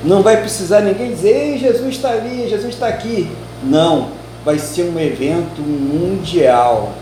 Não 0.03 0.23
vai 0.23 0.39
precisar 0.39 0.81
ninguém 0.81 1.11
dizer, 1.11 1.37
Ei, 1.37 1.59
Jesus 1.59 1.97
está 1.97 2.13
ali, 2.13 2.49
Jesus 2.49 2.73
está 2.73 2.89
aqui. 2.89 3.31
Não, 3.63 4.09
vai 4.43 4.59
ser 4.59 4.85
um 4.85 4.99
evento 4.99 5.61
mundial. 5.61 6.93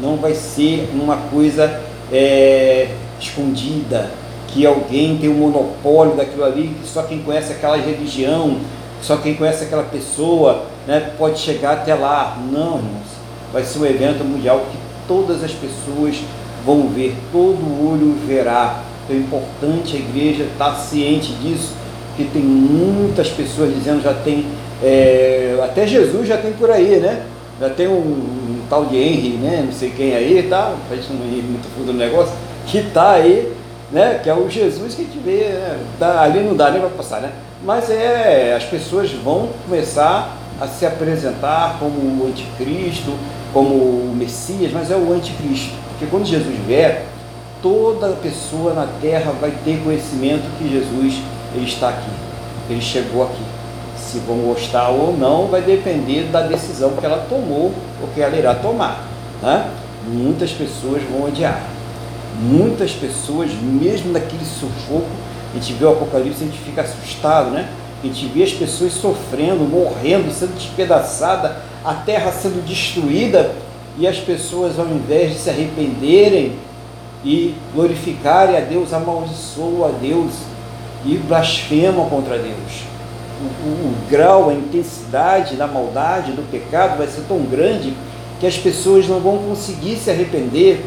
Não 0.00 0.16
vai 0.16 0.34
ser 0.34 0.88
uma 0.94 1.18
coisa 1.30 1.82
é, 2.10 2.88
escondida, 3.20 4.10
que 4.48 4.64
alguém 4.64 5.18
tem 5.18 5.28
o 5.28 5.32
um 5.32 5.50
monopólio 5.50 6.16
daquilo 6.16 6.44
ali, 6.44 6.74
que 6.80 6.88
só 6.88 7.02
quem 7.02 7.18
conhece 7.18 7.52
aquela 7.52 7.76
religião, 7.76 8.56
só 9.02 9.18
quem 9.18 9.34
conhece 9.34 9.64
aquela 9.64 9.82
pessoa 9.82 10.64
né, 10.86 11.12
pode 11.18 11.38
chegar 11.38 11.72
até 11.72 11.94
lá. 11.94 12.38
Não, 12.50 12.78
irmãos. 12.78 13.12
Vai 13.52 13.64
ser 13.64 13.80
um 13.80 13.84
evento 13.84 14.24
mundial 14.24 14.60
que 14.60 14.78
todas 15.06 15.44
as 15.44 15.52
pessoas 15.52 16.22
vão 16.64 16.88
ver, 16.88 17.16
todo 17.30 17.58
olho 17.88 18.16
verá. 18.26 18.82
Então 19.04 19.16
é 19.16 19.18
importante 19.18 19.96
a 19.96 19.98
igreja 19.98 20.44
estar 20.44 20.74
ciente 20.74 21.32
disso, 21.34 21.72
que 22.16 22.24
tem 22.24 22.42
muitas 22.42 23.28
pessoas 23.28 23.74
dizendo, 23.74 24.02
já 24.02 24.14
tem, 24.14 24.46
é, 24.82 25.58
até 25.62 25.86
Jesus 25.86 26.26
já 26.26 26.36
tem 26.36 26.52
por 26.52 26.70
aí, 26.70 26.96
né? 27.00 27.22
Já 27.60 27.70
tem 27.70 27.88
um, 27.88 27.92
um, 27.92 28.60
tal 28.68 28.86
de 28.86 28.96
Henry, 28.96 29.38
né? 29.40 29.62
Não 29.64 29.72
sei 29.72 29.90
quem 29.90 30.14
aí, 30.14 30.46
tá? 30.48 30.74
Faz 30.88 31.08
um 31.10 31.14
Henry 31.14 31.42
muito 31.42 31.68
fundo 31.76 31.92
no 31.92 31.98
negócio, 31.98 32.34
que 32.66 32.78
está 32.78 33.12
aí, 33.12 33.52
né? 33.90 34.20
Que 34.22 34.30
é 34.30 34.34
o 34.34 34.48
Jesus 34.48 34.94
que 34.94 35.02
a 35.02 35.04
gente 35.04 35.18
vê, 35.18 35.48
né? 35.48 35.78
Tá, 35.98 36.22
ali 36.22 36.40
não 36.40 36.54
dá 36.54 36.70
nem 36.70 36.80
para 36.80 36.90
passar, 36.90 37.20
né? 37.20 37.30
Mas 37.64 37.88
é, 37.90 38.54
as 38.56 38.64
pessoas 38.64 39.10
vão 39.12 39.48
começar 39.64 40.36
a 40.60 40.66
se 40.66 40.84
apresentar 40.84 41.76
como 41.78 41.94
o 41.94 42.26
anticristo, 42.28 43.12
como 43.52 43.74
o 43.74 44.14
Messias, 44.16 44.72
mas 44.72 44.90
é 44.90 44.96
o 44.96 45.12
anticristo. 45.12 45.74
Porque 46.02 46.10
quando 46.10 46.26
Jesus 46.26 46.56
vier, 46.66 47.04
toda 47.62 48.08
pessoa 48.14 48.74
na 48.74 48.88
terra 49.00 49.30
vai 49.40 49.52
ter 49.64 49.80
conhecimento 49.84 50.42
que 50.58 50.68
Jesus 50.68 51.22
ele 51.54 51.64
está 51.64 51.90
aqui, 51.90 52.10
ele 52.68 52.80
chegou 52.80 53.22
aqui. 53.22 53.42
Se 53.96 54.18
vão 54.18 54.38
gostar 54.38 54.88
ou 54.88 55.16
não, 55.16 55.46
vai 55.46 55.62
depender 55.62 56.24
da 56.24 56.40
decisão 56.40 56.94
que 56.96 57.06
ela 57.06 57.24
tomou 57.28 57.72
ou 58.00 58.08
que 58.12 58.20
ela 58.20 58.36
irá 58.36 58.52
tomar. 58.52 59.06
Né? 59.40 59.70
Muitas 60.08 60.50
pessoas 60.50 61.04
vão 61.04 61.28
odiar. 61.28 61.62
Muitas 62.40 62.90
pessoas, 62.90 63.52
mesmo 63.52 64.10
naquele 64.10 64.44
sufoco, 64.44 65.06
a 65.54 65.56
gente 65.56 65.72
vê 65.74 65.84
o 65.84 65.92
Apocalipse, 65.92 66.42
a 66.42 66.46
gente 66.46 66.58
fica 66.58 66.82
assustado, 66.82 67.50
né? 67.50 67.68
A 68.02 68.06
gente 68.06 68.26
vê 68.26 68.42
as 68.42 68.52
pessoas 68.52 68.92
sofrendo, 68.92 69.60
morrendo, 69.60 70.32
sendo 70.32 70.56
despedaçada, 70.56 71.58
a 71.84 71.94
terra 71.94 72.32
sendo 72.32 72.64
destruída, 72.66 73.52
e 73.98 74.06
as 74.06 74.18
pessoas, 74.18 74.78
ao 74.78 74.86
invés 74.86 75.32
de 75.32 75.38
se 75.38 75.50
arrependerem 75.50 76.56
e 77.24 77.54
glorificarem 77.74 78.56
a 78.56 78.60
Deus, 78.60 78.92
amaldiçoam 78.92 79.84
a 79.84 79.88
Deus 79.88 80.32
e 81.04 81.16
blasfemam 81.16 82.08
contra 82.08 82.38
Deus. 82.38 82.84
O, 83.40 83.44
o, 83.44 83.70
o, 83.88 83.94
grau, 84.08 84.50
a 84.50 84.54
intensidade 84.54 85.56
da 85.56 85.66
maldade, 85.66 86.32
do 86.32 86.48
pecado 86.50 86.96
vai 86.96 87.06
ser 87.06 87.22
tão 87.22 87.38
grande 87.42 87.92
que 88.40 88.46
as 88.46 88.56
pessoas 88.56 89.08
não 89.08 89.20
vão 89.20 89.38
conseguir 89.38 89.96
se 89.96 90.10
arrepender. 90.10 90.84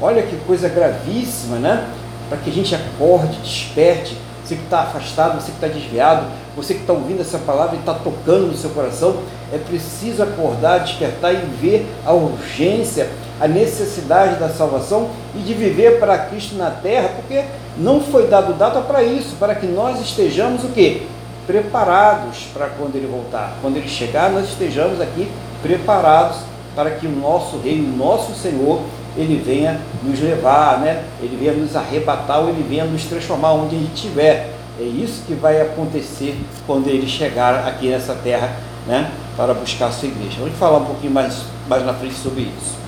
Olha 0.00 0.22
que 0.22 0.36
coisa 0.46 0.68
gravíssima, 0.68 1.56
né? 1.56 1.88
Para 2.28 2.38
que 2.38 2.50
a 2.50 2.52
gente 2.52 2.74
acorde, 2.74 3.36
desperte, 3.42 4.16
você 4.42 4.56
que 4.56 4.62
está 4.62 4.82
afastado, 4.82 5.40
você 5.40 5.52
que 5.52 5.64
está 5.64 5.68
desviado, 5.68 6.26
você 6.56 6.74
que 6.74 6.80
está 6.80 6.92
ouvindo 6.92 7.20
essa 7.20 7.38
palavra 7.38 7.76
e 7.76 7.78
está 7.78 7.94
tocando 7.94 8.48
no 8.48 8.56
seu 8.56 8.70
coração, 8.70 9.16
é 9.52 9.58
preciso 9.58 10.22
acordar, 10.22 10.78
despertar 10.78 11.32
e 11.32 11.38
ver 11.60 11.86
a 12.04 12.12
urgência, 12.12 13.08
a 13.40 13.48
necessidade 13.48 14.38
da 14.38 14.48
salvação 14.48 15.10
e 15.34 15.38
de 15.38 15.54
viver 15.54 15.98
para 15.98 16.18
Cristo 16.18 16.56
na 16.56 16.70
terra, 16.70 17.10
porque 17.16 17.44
não 17.78 18.00
foi 18.00 18.26
dado 18.26 18.54
data 18.54 18.80
para 18.80 19.02
isso, 19.02 19.36
para 19.38 19.54
que 19.54 19.66
nós 19.66 20.00
estejamos 20.00 20.64
o 20.64 20.68
quê? 20.68 21.02
Preparados 21.46 22.48
para 22.52 22.66
quando 22.66 22.96
ele 22.96 23.06
voltar. 23.06 23.56
Quando 23.62 23.76
ele 23.76 23.88
chegar, 23.88 24.30
nós 24.30 24.48
estejamos 24.48 25.00
aqui 25.00 25.28
preparados 25.62 26.38
para 26.74 26.90
que 26.90 27.06
o 27.06 27.10
nosso 27.10 27.58
rei, 27.58 27.80
o 27.80 27.96
nosso 27.96 28.34
Senhor, 28.34 28.80
ele 29.16 29.42
venha 29.44 29.80
nos 30.02 30.20
levar, 30.20 30.78
né? 30.78 31.04
ele 31.20 31.36
venha 31.36 31.52
nos 31.52 31.74
arrebatar, 31.74 32.40
ou 32.40 32.48
ele 32.48 32.64
venha 32.68 32.84
nos 32.84 33.04
transformar 33.04 33.52
onde 33.52 33.76
gente 33.76 33.94
estiver. 33.94 34.59
É 34.80 34.84
isso 34.84 35.24
que 35.26 35.34
vai 35.34 35.60
acontecer 35.60 36.34
quando 36.66 36.88
ele 36.88 37.06
chegar 37.06 37.68
aqui 37.68 37.88
nessa 37.88 38.14
terra 38.14 38.56
né? 38.86 39.12
para 39.36 39.52
buscar 39.52 39.88
a 39.88 39.90
sua 39.90 40.08
igreja. 40.08 40.38
Vamos 40.38 40.56
falar 40.56 40.78
um 40.78 40.86
pouquinho 40.86 41.12
mais, 41.12 41.42
mais 41.68 41.84
na 41.84 41.92
frente 41.92 42.14
sobre 42.14 42.44
isso. 42.44 42.78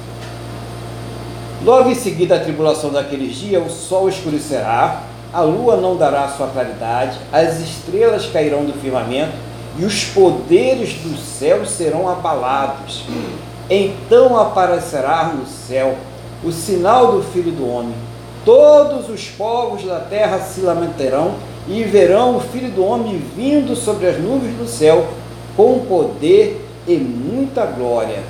Logo 1.62 1.90
em 1.90 1.94
seguida 1.94 2.37
a 2.37 2.40
tribulação 2.40 2.90
daqueles 2.90 3.37
dias, 3.37 3.62
o 3.66 3.68
sol 3.68 4.09
escurecerá, 4.09 5.02
a 5.35 5.42
lua 5.42 5.76
não 5.76 5.94
dará 5.94 6.26
sua 6.28 6.46
claridade, 6.46 7.18
as 7.31 7.61
estrelas 7.61 8.24
cairão 8.24 8.64
do 8.64 8.72
firmamento 8.72 9.35
e 9.78 9.85
os 9.85 10.02
poderes 10.05 10.94
do 10.94 11.14
céu 11.18 11.66
serão 11.66 12.09
abalados. 12.09 13.05
Então 13.68 14.40
aparecerá 14.40 15.24
no 15.24 15.46
céu 15.46 15.94
o 16.42 16.50
sinal 16.50 17.12
do 17.12 17.22
Filho 17.22 17.52
do 17.52 17.68
Homem. 17.68 17.94
Todos 18.46 19.11
os 19.11 19.28
povos 19.28 19.85
da 19.85 20.00
terra 20.00 20.38
se 20.38 20.62
lamentarão 20.62 21.51
e 21.68 21.85
verão 21.85 22.37
o 22.37 22.40
Filho 22.40 22.70
do 22.70 22.85
Homem 22.85 23.22
vindo 23.37 23.77
sobre 23.77 24.07
as 24.07 24.18
nuvens 24.18 24.57
do 24.57 24.66
céu 24.66 25.07
com 25.57 25.81
poder 25.81 26.64
e 26.87 26.96
muita 26.96 27.64
glória. 27.66 28.20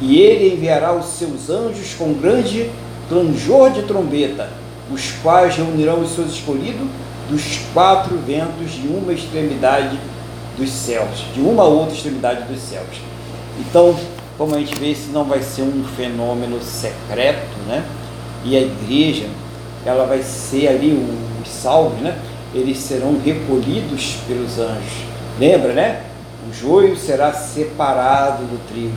E 0.00 0.18
ele 0.18 0.54
enviará 0.54 0.92
os 0.92 1.06
seus 1.06 1.50
anjos 1.50 1.94
com 1.94 2.12
grande 2.14 2.70
clangor 3.08 3.70
de 3.70 3.82
trombeta, 3.82 4.48
os 4.90 5.12
quais 5.22 5.56
reunirão 5.56 6.00
os 6.00 6.10
seus 6.10 6.32
escolhidos 6.32 6.86
dos 7.28 7.60
quatro 7.72 8.16
ventos 8.18 8.72
de 8.72 8.88
uma 8.88 9.12
extremidade 9.12 9.98
dos 10.56 10.70
céus, 10.70 11.24
de 11.34 11.40
uma 11.40 11.64
outra 11.64 11.94
extremidade 11.94 12.44
dos 12.44 12.60
céus. 12.60 13.00
Então, 13.58 13.94
como 14.38 14.54
a 14.54 14.58
gente 14.58 14.74
vê, 14.76 14.92
isso 14.92 15.10
não 15.12 15.24
vai 15.24 15.42
ser 15.42 15.62
um 15.62 15.84
fenômeno 15.96 16.62
secreto, 16.62 17.58
né? 17.66 17.84
E 18.44 18.56
a 18.56 18.60
igreja, 18.60 19.26
ela 19.84 20.06
vai 20.06 20.22
ser 20.22 20.68
ali, 20.68 20.92
os 21.42 21.48
salvos, 21.48 22.00
né? 22.00 22.18
Eles 22.54 22.78
serão 22.78 23.18
recolhidos 23.24 24.18
pelos 24.26 24.58
anjos. 24.58 25.04
Lembra, 25.38 25.72
né? 25.72 26.02
O 26.48 26.52
joio 26.52 26.96
será 26.96 27.32
separado 27.32 28.42
do 28.44 28.58
trigo. 28.68 28.96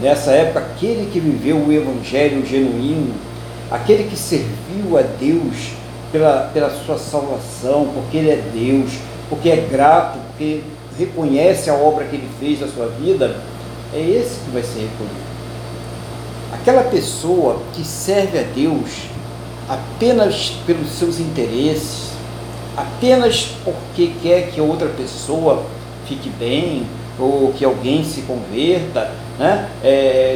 Nessa 0.00 0.30
época, 0.32 0.60
aquele 0.60 1.10
que 1.10 1.20
viveu 1.20 1.56
o 1.58 1.72
evangelho 1.72 2.44
genuíno, 2.46 3.14
aquele 3.70 4.04
que 4.04 4.16
serviu 4.16 4.98
a 4.98 5.02
Deus 5.02 5.72
pela, 6.10 6.50
pela 6.52 6.70
sua 6.70 6.98
salvação, 6.98 7.90
porque 7.94 8.16
ele 8.16 8.30
é 8.30 8.42
Deus, 8.52 8.92
porque 9.28 9.50
é 9.50 9.56
grato, 9.70 10.18
porque 10.28 10.62
reconhece 10.98 11.70
a 11.70 11.74
obra 11.74 12.04
que 12.06 12.16
ele 12.16 12.28
fez 12.38 12.60
na 12.60 12.68
sua 12.68 12.86
vida, 12.86 13.36
é 13.94 14.00
esse 14.00 14.40
que 14.40 14.50
vai 14.50 14.62
ser 14.62 14.80
recolhido. 14.80 15.30
Aquela 16.52 16.82
pessoa 16.84 17.62
que 17.74 17.84
serve 17.84 18.38
a 18.38 18.42
Deus 18.42 18.90
apenas 19.68 20.50
pelos 20.66 20.90
seus 20.92 21.20
interesses, 21.20 22.09
apenas 22.76 23.54
porque 23.64 24.12
quer 24.22 24.50
que 24.50 24.60
outra 24.60 24.88
pessoa 24.88 25.64
fique 26.06 26.30
bem, 26.30 26.86
ou 27.18 27.52
que 27.52 27.64
alguém 27.64 28.02
se 28.04 28.22
converta, 28.22 29.10
né? 29.38 29.68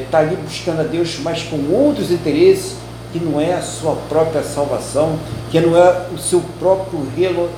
Está 0.04 0.20
é, 0.20 0.26
ali 0.26 0.36
buscando 0.36 0.80
a 0.80 0.84
Deus, 0.84 1.18
mas 1.22 1.42
com 1.42 1.56
outros 1.72 2.10
interesses, 2.10 2.76
que 3.12 3.18
não 3.18 3.40
é 3.40 3.54
a 3.54 3.62
sua 3.62 3.94
própria 4.08 4.42
salvação, 4.42 5.18
que 5.50 5.60
não 5.60 5.76
é 5.76 6.06
o 6.12 6.18
seu 6.18 6.42
próprio 6.58 7.06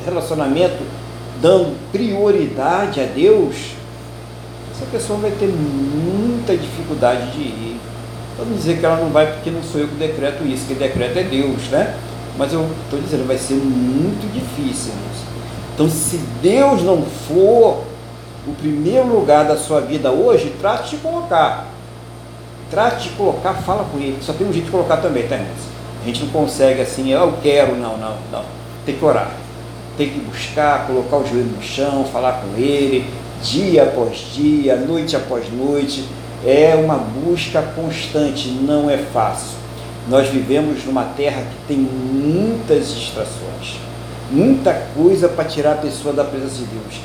relacionamento, 0.05 0.83
dando 1.41 1.77
prioridade 1.91 3.01
a 3.01 3.05
Deus, 3.05 3.57
essa 4.75 4.85
pessoa 4.93 5.19
vai 5.19 5.31
ter 5.31 5.47
muita 5.47 6.57
dificuldade 6.57 7.31
de 7.33 7.41
ir. 7.41 7.81
Vamos 8.39 8.59
dizer 8.59 8.79
que 8.79 8.85
ela 8.85 8.99
não 8.99 9.09
vai 9.09 9.33
porque 9.33 9.51
não 9.51 9.63
sou 9.63 9.81
eu 9.81 9.89
que 9.89 9.95
decreto 9.95 10.45
isso, 10.45 10.67
que 10.67 10.75
decreto 10.75 11.19
é 11.19 11.23
Deus, 11.23 11.69
né? 11.71 11.95
Mas 12.37 12.53
eu 12.53 12.69
estou 12.85 13.01
dizendo, 13.01 13.27
vai 13.27 13.39
ser 13.39 13.55
muito 13.55 14.31
difícil. 14.33 14.93
Então, 15.75 15.89
se 15.91 16.19
Deus 16.41 16.83
não 16.83 17.03
for 17.03 17.85
o 18.47 18.53
primeiro 18.55 19.09
lugar 19.09 19.45
da 19.45 19.57
sua 19.57 19.81
vida 19.81 20.11
hoje, 20.11 20.55
trate 20.61 20.97
de 20.97 20.97
colocar. 20.99 21.67
trate 22.71 23.11
de 23.11 23.15
colocar, 23.17 23.55
fala 23.55 23.85
com 23.91 23.99
ele. 23.99 24.19
Só 24.23 24.33
tem 24.33 24.47
um 24.47 24.53
jeito 24.53 24.67
de 24.67 24.71
colocar 24.71 24.99
também, 24.99 25.27
tá, 25.27 25.37
irmãos? 25.37 25.77
A 26.03 26.07
gente 26.07 26.25
não 26.25 26.29
consegue 26.31 26.81
assim, 26.81 27.11
eu 27.11 27.35
quero, 27.43 27.77
não, 27.77 27.97
não, 27.97 28.17
não. 28.31 28.45
Tem 28.85 28.97
que 28.97 29.05
orar. 29.05 29.33
Tem 29.97 30.09
que 30.09 30.21
buscar, 30.21 30.87
colocar 30.87 31.17
o 31.17 31.27
joelho 31.27 31.51
no 31.57 31.63
chão, 31.63 32.05
falar 32.05 32.43
com 32.43 32.57
ele, 32.57 33.11
dia 33.43 33.85
após 33.85 34.19
dia, 34.33 34.77
noite 34.77 35.17
após 35.17 35.45
noite. 35.53 36.05
É 36.45 36.75
uma 36.77 36.97
busca 36.97 37.63
constante, 37.63 38.49
não 38.49 38.89
é 38.89 38.99
fácil. 38.99 39.57
Nós 40.09 40.29
vivemos 40.29 40.85
numa 40.85 41.05
terra 41.17 41.43
que 41.43 41.67
tem 41.67 41.79
muitas 41.79 42.95
distrações, 42.95 43.81
muita 44.31 44.73
coisa 44.95 45.29
para 45.29 45.45
tirar 45.45 45.73
a 45.73 45.77
pessoa 45.77 46.15
da 46.15 46.23
presença 46.23 46.59
de 46.59 46.65
Deus. 46.65 47.01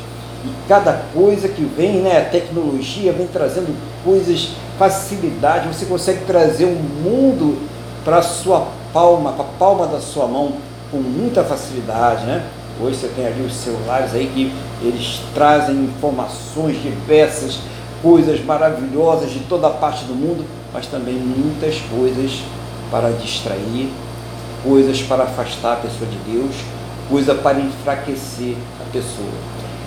E 0.46 0.50
cada 0.68 0.94
coisa 1.14 1.48
que 1.48 1.64
vem, 1.64 2.02
né, 2.02 2.20
a 2.20 2.30
tecnologia 2.30 3.12
vem 3.12 3.26
trazendo 3.26 3.76
coisas, 4.04 4.50
facilidade, 4.78 5.68
você 5.68 5.86
consegue 5.86 6.26
trazer 6.26 6.66
um 6.66 6.76
mundo 6.76 7.58
para 8.06 8.20
a 8.20 8.22
sua 8.22 8.68
palma, 8.94 9.32
para 9.34 9.46
a 9.46 9.48
palma 9.58 9.88
da 9.88 10.00
sua 10.00 10.28
mão, 10.28 10.54
com 10.92 10.98
muita 10.98 11.44
facilidade, 11.44 12.26
né? 12.26 12.44
Hoje 12.80 12.98
você 12.98 13.08
tem 13.10 13.26
ali 13.26 13.42
os 13.44 13.54
celulares 13.54 14.14
aí 14.14 14.28
que 14.34 14.54
eles 14.86 15.22
trazem 15.34 15.76
informações 15.86 16.82
diversas, 16.82 17.60
coisas 18.02 18.44
maravilhosas 18.44 19.32
de 19.32 19.40
toda 19.42 19.68
a 19.68 19.72
parte 19.72 20.06
do 20.06 20.14
mundo, 20.14 20.46
mas 20.74 20.88
também 20.88 21.16
muitas 21.16 21.80
coisas 21.82 22.42
para 22.92 23.10
distrair, 23.12 23.90
coisas 24.64 25.02
para 25.02 25.24
afastar 25.24 25.74
a 25.74 25.78
pessoa 25.78 26.10
de 26.10 26.18
Deus, 26.32 26.54
coisa 27.10 27.34
para 27.34 27.60
enfraquecer 27.60 28.56
a 28.80 28.92
pessoa. 28.92 29.32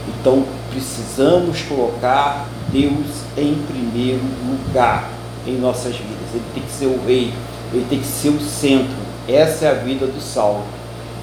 Então 0.09 0.45
precisamos 0.71 1.62
colocar 1.62 2.47
Deus 2.73 3.23
em 3.37 3.55
primeiro 3.67 4.23
lugar 4.47 5.11
em 5.47 5.57
nossas 5.59 5.95
vidas. 5.95 6.35
Ele 6.35 6.45
tem 6.55 6.62
que 6.62 6.73
ser 6.73 6.87
o 6.87 7.01
rei, 7.07 7.33
ele 7.73 7.87
tem 7.88 8.01
que 8.01 8.07
ser 8.07 8.31
o 8.31 8.40
centro. 8.40 8.97
Essa 9.29 9.67
é 9.67 9.71
a 9.71 9.75
vida 9.75 10.07
do 10.07 10.21
salvo. 10.21 10.64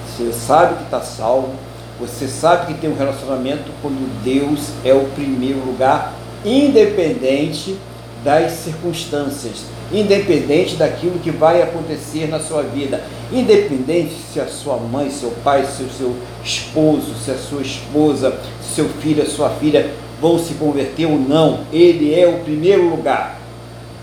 Você 0.08 0.32
sabe 0.32 0.76
que 0.76 0.84
está 0.84 1.00
salvo, 1.00 1.52
você 1.98 2.26
sabe 2.26 2.66
que 2.66 2.80
tem 2.80 2.90
um 2.90 2.96
relacionamento 2.96 3.70
quando 3.80 4.22
Deus 4.24 4.70
é 4.84 4.92
o 4.92 5.04
primeiro 5.14 5.60
lugar, 5.60 6.12
independente 6.44 7.78
das 8.24 8.52
circunstâncias, 8.52 9.64
independente 9.92 10.76
daquilo 10.76 11.18
que 11.18 11.30
vai 11.30 11.62
acontecer 11.62 12.28
na 12.28 12.40
sua 12.40 12.62
vida, 12.62 13.04
independente 13.30 14.14
se 14.32 14.40
a 14.40 14.46
sua 14.46 14.76
mãe, 14.76 15.10
seu 15.10 15.30
pai, 15.44 15.64
se 15.66 15.82
o 15.82 15.90
seu 15.90 16.16
esposo, 16.42 17.14
se 17.22 17.30
a 17.30 17.36
sua 17.36 17.62
esposa, 17.62 18.38
seu 18.74 18.88
filho, 18.88 19.22
a 19.22 19.26
sua 19.26 19.50
filha 19.50 19.92
vão 20.20 20.38
se 20.38 20.54
converter 20.54 21.06
ou 21.06 21.18
não, 21.18 21.60
ele 21.72 22.18
é 22.18 22.26
o 22.26 22.38
primeiro 22.38 22.88
lugar. 22.88 23.38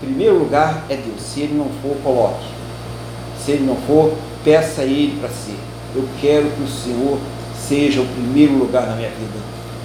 Primeiro 0.00 0.38
lugar 0.38 0.84
é 0.88 0.96
Deus. 0.96 1.20
Se 1.20 1.40
ele 1.40 1.54
não 1.54 1.66
for, 1.82 1.96
coloque. 2.02 2.46
Se 3.44 3.52
ele 3.52 3.64
não 3.64 3.76
for, 3.76 4.12
peça 4.44 4.82
a 4.82 4.84
ele 4.84 5.18
para 5.18 5.28
ser. 5.28 5.56
Eu 5.94 6.08
quero 6.20 6.48
que 6.50 6.62
o 6.62 6.68
Senhor 6.68 7.18
seja 7.56 8.00
o 8.00 8.06
primeiro 8.06 8.54
lugar 8.54 8.86
na 8.86 8.96
minha 8.96 9.08
vida. 9.08 9.38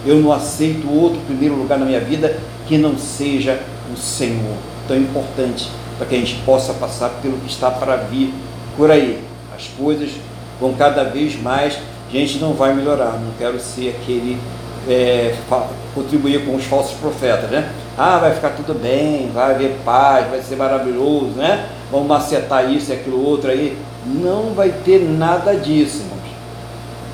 Eu 0.05 0.17
não 0.17 0.31
aceito 0.31 0.89
outro 0.89 1.19
primeiro 1.21 1.55
lugar 1.55 1.79
na 1.79 1.85
minha 1.85 1.99
vida 1.99 2.37
que 2.67 2.77
não 2.77 2.97
seja 2.97 3.59
o 3.93 3.97
Senhor. 3.97 4.55
Tão 4.87 4.97
importante 4.97 5.69
para 5.97 6.07
que 6.07 6.15
a 6.15 6.17
gente 6.17 6.35
possa 6.45 6.73
passar 6.73 7.09
pelo 7.21 7.37
que 7.37 7.49
está 7.49 7.71
para 7.71 7.95
vir 7.95 8.33
por 8.77 8.91
aí. 8.91 9.23
As 9.55 9.67
coisas 9.67 10.11
vão 10.59 10.73
cada 10.73 11.03
vez 11.03 11.41
mais, 11.41 11.77
a 12.07 12.11
gente 12.11 12.37
não 12.39 12.53
vai 12.53 12.73
melhorar. 12.73 13.13
Não 13.13 13.31
quero 13.37 13.59
ser 13.59 13.89
aquele 13.89 14.37
é, 14.87 15.35
contribuir 15.93 16.45
com 16.45 16.55
os 16.55 16.65
falsos 16.65 16.93
profetas, 16.97 17.49
né? 17.49 17.69
Ah, 17.97 18.17
vai 18.17 18.33
ficar 18.33 18.49
tudo 18.49 18.73
bem, 18.73 19.31
vai 19.33 19.51
haver 19.51 19.77
paz, 19.83 20.29
vai 20.29 20.41
ser 20.41 20.55
maravilhoso, 20.55 21.31
né? 21.35 21.69
Vamos 21.91 22.11
acertar 22.11 22.71
isso 22.71 22.91
e 22.91 22.93
aquilo 22.93 23.25
outro 23.25 23.49
aí. 23.49 23.77
Não 24.05 24.53
vai 24.53 24.69
ter 24.69 24.99
nada 24.99 25.55
disso, 25.55 25.99
irmãos. 25.99 26.15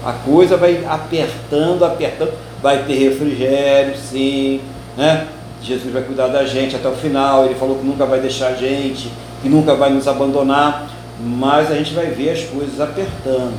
A 0.04 0.14
coisa 0.14 0.58
vai 0.58 0.84
apertando, 0.86 1.86
apertando. 1.86 2.34
Vai 2.62 2.84
ter 2.84 2.94
refrigério, 2.94 3.96
sim, 3.98 4.62
né? 4.98 5.28
Jesus 5.62 5.94
vai 5.94 6.02
cuidar 6.02 6.28
da 6.28 6.46
gente 6.46 6.76
até 6.76 6.88
o 6.88 6.94
final. 6.94 7.46
Ele 7.46 7.56
falou 7.56 7.78
que 7.78 7.86
nunca 7.86 8.06
vai 8.06 8.20
deixar 8.20 8.48
a 8.48 8.56
gente, 8.56 9.12
que 9.42 9.50
nunca 9.50 9.76
vai 9.76 9.92
nos 9.92 10.08
abandonar. 10.08 10.88
Mas 11.20 11.72
a 11.72 11.76
gente 11.76 11.94
vai 11.94 12.08
ver 12.08 12.32
as 12.32 12.44
coisas 12.44 12.80
apertando. 12.80 13.54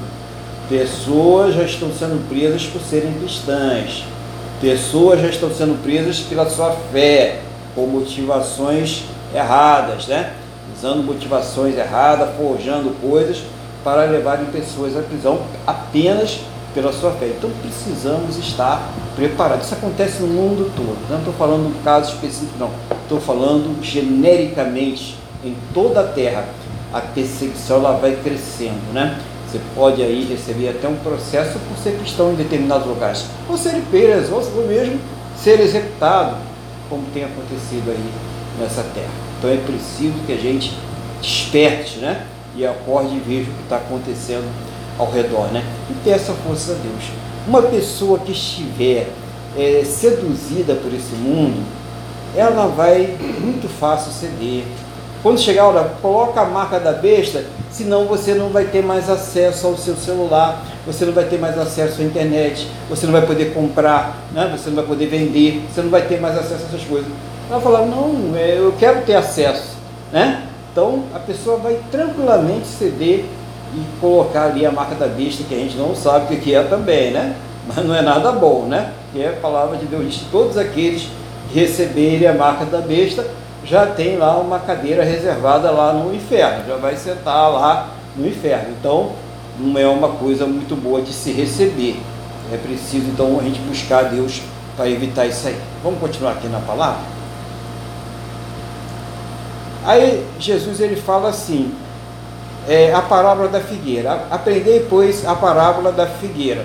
Pessoas 0.69 1.55
já 1.55 1.63
estão 1.63 1.93
sendo 1.93 2.29
presas 2.29 2.65
por 2.65 2.81
serem 2.81 3.13
cristãs. 3.15 4.05
Pessoas 4.61 5.21
já 5.21 5.29
estão 5.29 5.51
sendo 5.53 5.81
presas 5.83 6.21
pela 6.21 6.49
sua 6.49 6.71
fé, 6.93 7.41
por 7.75 7.87
motivações 7.87 9.03
erradas, 9.35 10.07
né? 10.07 10.33
Usando 10.77 11.03
motivações 11.03 11.77
erradas, 11.77 12.31
forjando 12.37 12.91
coisas 13.01 13.43
para 13.83 14.05
levarem 14.05 14.47
pessoas 14.47 14.97
à 14.97 15.03
prisão 15.03 15.43
apenas 15.67 16.41
pela 16.75 16.93
sua 16.93 17.13
fé. 17.13 17.27
Então 17.27 17.51
precisamos 17.61 18.37
estar 18.39 18.93
preparados. 19.15 19.67
Isso 19.67 19.75
acontece 19.75 20.23
no 20.23 20.29
mundo 20.29 20.71
todo. 20.75 20.99
Não 21.11 21.19
estou 21.19 21.35
falando 21.35 21.67
um 21.67 21.83
caso 21.83 22.15
específico, 22.15 22.59
não. 22.59 22.71
Estou 23.03 23.21
falando 23.21 23.83
genericamente 23.83 25.17
em 25.45 25.57
toda 25.73 26.01
a 26.01 26.05
terra. 26.05 26.47
A 26.93 27.01
perseguição 27.01 27.79
ela 27.79 27.93
vai 27.93 28.17
crescendo, 28.17 28.93
né? 28.93 29.19
Você 29.49 29.61
pode 29.75 30.03
aí 30.03 30.25
receber 30.25 30.71
até 30.71 30.89
um 30.89 30.97
processo 30.97 31.59
por 31.59 31.77
ser 31.77 31.99
cristão 31.99 32.33
em 32.33 32.37
determinados 32.37 32.87
lugares, 32.87 33.27
ou 33.49 33.57
ser 33.57 33.83
preso, 33.91 34.33
ou 34.35 34.67
mesmo 34.67 34.99
ser 35.37 35.61
executado, 35.61 36.37
como 36.89 37.03
tem 37.13 37.25
acontecido 37.25 37.91
aí 37.91 38.13
nessa 38.59 38.83
terra. 38.95 39.11
Então 39.39 39.51
é 39.51 39.57
preciso 39.59 40.15
que 40.27 40.33
a 40.33 40.37
gente 40.37 40.73
desperte, 41.21 41.99
né? 41.99 42.27
E 42.57 42.65
acorde 42.67 43.15
e 43.15 43.19
veja 43.19 43.51
o 43.51 43.55
que 43.55 43.63
está 43.63 43.77
acontecendo 43.77 44.51
ao 44.99 45.11
redor, 45.11 45.53
né? 45.53 45.65
E 45.91 45.95
peça 46.05 46.33
força 46.47 46.73
a 46.73 46.75
Deus. 46.75 47.11
Uma 47.47 47.63
pessoa 47.63 48.19
que 48.19 48.33
estiver 48.33 49.09
é, 49.57 49.83
seduzida 49.85 50.75
por 50.75 50.93
esse 50.93 51.15
mundo, 51.15 51.63
ela 52.37 52.67
vai 52.67 53.17
muito 53.41 53.69
fácil 53.69 54.13
ceder. 54.13 54.65
Quando 55.23 55.39
chegar 55.39 55.63
a 55.63 55.69
hora, 55.69 55.93
coloca 56.03 56.41
a 56.41 56.45
marca 56.45 56.81
da 56.81 56.93
besta, 56.93 57.45
senão 57.71 58.07
você 58.07 58.35
não 58.35 58.49
vai 58.49 58.65
ter 58.65 58.83
mais 58.83 59.09
acesso 59.09 59.67
ao 59.69 59.77
seu 59.77 59.95
celular, 59.95 60.65
você 60.85 61.05
não 61.05 61.13
vai 61.13 61.25
ter 61.25 61.39
mais 61.39 61.57
acesso 61.57 62.01
à 62.01 62.05
internet, 62.05 62.67
você 62.89 63.07
não 63.07 63.13
vai 63.13 63.25
poder 63.25 63.55
comprar, 63.55 64.17
né? 64.33 64.53
você 64.57 64.69
não 64.69 64.77
vai 64.77 64.87
poder 64.87 65.07
vender, 65.07 65.65
você 65.73 65.81
não 65.81 65.91
vai 65.91 66.03
ter 66.03 66.21
mais 66.21 66.37
acesso 66.37 66.65
a 66.65 66.67
essas 66.69 66.85
coisas. 66.89 67.09
Ela 67.49 67.61
falar, 67.61 67.87
não, 67.87 68.33
é, 68.35 68.59
eu 68.59 68.75
quero 68.79 69.03
ter 69.03 69.15
acesso. 69.15 69.77
Né? 70.11 70.43
Então 70.73 71.05
a 71.15 71.19
pessoa 71.19 71.59
vai 71.59 71.79
tranquilamente 71.91 72.67
ceder 72.67 73.25
e 73.75 74.01
colocar 74.01 74.45
ali 74.45 74.67
a 74.67 74.71
marca 74.71 74.95
da 74.95 75.07
besta, 75.07 75.45
que 75.45 75.55
a 75.55 75.59
gente 75.59 75.77
não 75.77 75.95
sabe 75.95 76.35
o 76.35 76.41
que 76.41 76.55
é 76.55 76.63
também, 76.63 77.11
né? 77.11 77.37
Mas 77.67 77.85
não 77.85 77.95
é 77.95 78.03
nada 78.03 78.33
bom, 78.33 78.67
né? 78.67 78.93
Que 79.13 79.23
é 79.23 79.29
a 79.29 79.41
palavra 79.41 79.77
de 79.77 79.87
Deus 79.87 80.05
diz 80.05 80.25
todos 80.31 80.59
aqueles 80.59 81.09
que 81.51 81.59
receberem 81.59 82.27
a 82.27 82.35
marca 82.35 82.65
da 82.65 82.79
besta 82.79 83.27
já 83.65 83.87
tem 83.87 84.17
lá 84.17 84.37
uma 84.39 84.59
cadeira 84.59 85.05
reservada 85.05 85.71
lá 85.71 85.93
no 85.93 86.15
inferno, 86.15 86.67
já 86.67 86.77
vai 86.77 86.97
sentar 86.97 87.51
lá 87.51 87.91
no 88.17 88.27
inferno. 88.27 88.75
Então, 88.79 89.13
não 89.59 89.79
é 89.79 89.87
uma 89.87 90.09
coisa 90.09 90.47
muito 90.47 90.75
boa 90.75 91.01
de 91.01 91.13
se 91.13 91.33
receber. 91.33 92.01
É 92.53 92.57
preciso 92.57 93.07
então 93.07 93.39
a 93.39 93.43
gente 93.43 93.61
buscar 93.61 94.05
Deus 94.05 94.43
para 94.77 94.89
evitar 94.89 95.27
isso 95.27 95.47
aí. 95.47 95.57
Vamos 95.83 96.01
continuar 96.01 96.33
aqui 96.33 96.49
na 96.49 96.59
palavra? 96.61 97.01
Aí 99.85 100.25
Jesus 100.39 100.81
ele 100.81 100.97
fala 100.97 101.29
assim: 101.29 101.73
é, 102.69 102.93
a 102.93 103.03
parábola 103.03 103.49
da 103.49 103.61
figueira. 103.61 104.27
Aprendei, 104.31 104.87
pois, 104.89 105.27
a 105.27 105.35
parábola 105.35 105.93
da 105.93 106.07
figueira. 106.07 106.65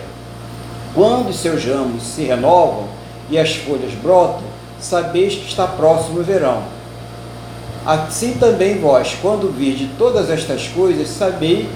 Quando 0.93 1.33
seus 1.33 1.63
ramos 1.63 2.03
se 2.03 2.23
renovam 2.23 2.87
e 3.29 3.37
as 3.37 3.55
folhas 3.55 3.93
brotam, 3.93 4.43
sabeis 4.79 5.35
que 5.35 5.47
está 5.47 5.67
próximo 5.67 6.19
o 6.19 6.23
verão. 6.23 6.63
Assim 7.85 8.33
também 8.33 8.79
vós, 8.79 9.15
quando 9.21 9.51
virdes 9.51 9.89
todas 9.97 10.29
estas 10.29 10.67
coisas, 10.67 11.07
sabei 11.07 11.69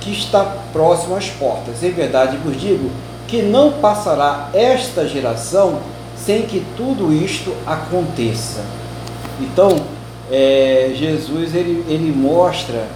que 0.00 0.10
está 0.10 0.56
próximo 0.72 1.16
às 1.16 1.28
portas. 1.28 1.82
Em 1.82 1.90
verdade 1.90 2.38
vos 2.38 2.58
digo 2.58 2.90
que 3.28 3.42
não 3.42 3.72
passará 3.72 4.48
esta 4.54 5.06
geração 5.06 5.80
sem 6.16 6.42
que 6.42 6.64
tudo 6.76 7.12
isto 7.12 7.54
aconteça. 7.66 8.60
Então, 9.40 9.80
é, 10.30 10.92
Jesus 10.94 11.54
ele, 11.54 11.84
ele 11.88 12.12
mostra 12.12 12.86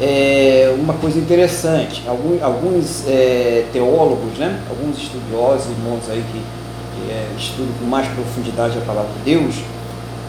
é, 0.00 0.74
uma 0.78 0.94
coisa 0.94 1.18
interessante. 1.18 2.02
Alguns, 2.06 2.42
alguns 2.42 3.04
é, 3.06 3.66
teólogos, 3.72 4.38
né, 4.38 4.60
alguns 4.68 4.98
estudiosos, 4.98 5.70
irmãos 5.70 6.02
aí 6.08 6.24
que, 6.32 6.38
que 6.38 7.10
é, 7.10 7.28
estudam 7.36 7.72
com 7.78 7.86
mais 7.86 8.06
profundidade 8.08 8.78
a 8.78 8.80
palavra 8.82 9.10
de 9.18 9.30
Deus, 9.32 9.56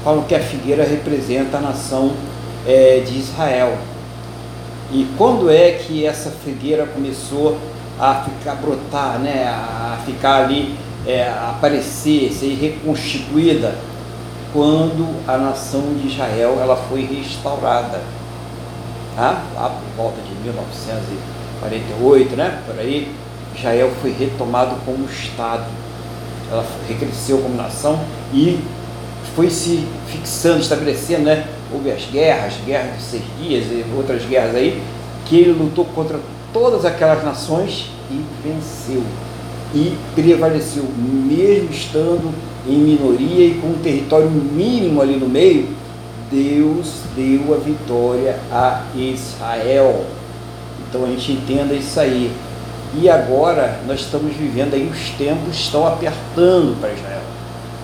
falam 0.04 0.24
que 0.24 0.36
a 0.36 0.40
figueira 0.40 0.84
representa 0.84 1.58
a 1.58 1.62
nação 1.62 2.14
é, 2.68 3.02
de 3.06 3.18
Israel. 3.18 3.78
E 4.92 5.08
quando 5.18 5.50
é 5.52 5.72
que 5.74 6.06
essa 6.06 6.32
figueira 6.32 6.86
começou 6.86 7.58
a 8.00 8.24
ficar 8.24 8.56
brotar, 8.56 9.20
né, 9.20 9.46
a 9.48 10.00
ficar 10.06 10.46
ali, 10.46 10.76
é, 11.06 11.24
a 11.24 11.52
aparecer, 11.52 12.32
ser 12.32 12.56
reconstituída? 12.56 13.76
quando 14.52 15.24
a 15.28 15.38
nação 15.38 15.94
de 16.02 16.08
Israel 16.08 16.58
ela 16.60 16.76
foi 16.76 17.02
restaurada. 17.02 18.02
Tá? 19.20 19.44
Lá 19.54 19.68
por 19.68 20.02
volta 20.02 20.22
de 20.22 20.34
1948, 20.46 22.38
né? 22.38 22.62
Por 22.66 22.80
aí, 22.80 23.14
Israel 23.54 23.92
foi 24.02 24.14
retomado 24.14 24.78
como 24.86 25.04
Estado. 25.04 25.66
Ela 26.50 26.66
recresceu 26.88 27.40
como 27.40 27.54
nação 27.54 28.00
e 28.34 28.58
foi 29.36 29.50
se 29.50 29.86
fixando, 30.08 30.62
estabelecendo, 30.62 31.24
né? 31.24 31.46
Houve 31.70 31.92
as 31.92 32.06
guerras, 32.06 32.54
guerra 32.66 32.96
de 32.96 33.04
seis 33.04 33.24
dias 33.38 33.66
e 33.66 33.84
outras 33.94 34.24
guerras 34.24 34.56
aí, 34.56 34.82
que 35.26 35.36
ele 35.36 35.52
lutou 35.52 35.84
contra 35.84 36.18
todas 36.54 36.86
aquelas 36.86 37.22
nações 37.22 37.92
e 38.10 38.24
venceu. 38.42 39.04
E 39.76 39.98
prevaleceu, 40.16 40.86
mesmo 40.98 41.72
estando 41.72 42.34
em 42.66 42.78
minoria 42.78 43.48
e 43.48 43.56
com 43.56 43.68
um 43.68 43.80
território 43.84 44.30
mínimo 44.30 45.02
ali 45.02 45.18
no 45.18 45.28
meio, 45.28 45.78
Deus 46.32 47.02
deu 47.16 47.54
a 47.54 47.58
vitória 47.58 48.40
a 48.52 48.84
Israel. 48.96 50.06
Então 50.88 51.04
a 51.06 51.08
gente 51.08 51.32
entenda 51.32 51.74
isso 51.74 52.00
aí. 52.00 52.32
E 52.96 53.08
agora 53.08 53.80
nós 53.86 54.00
estamos 54.00 54.36
vivendo 54.36 54.74
aí, 54.74 54.88
os 54.88 55.10
tempos 55.12 55.56
estão 55.56 55.86
apertando 55.88 56.80
para 56.80 56.92
Israel. 56.92 57.22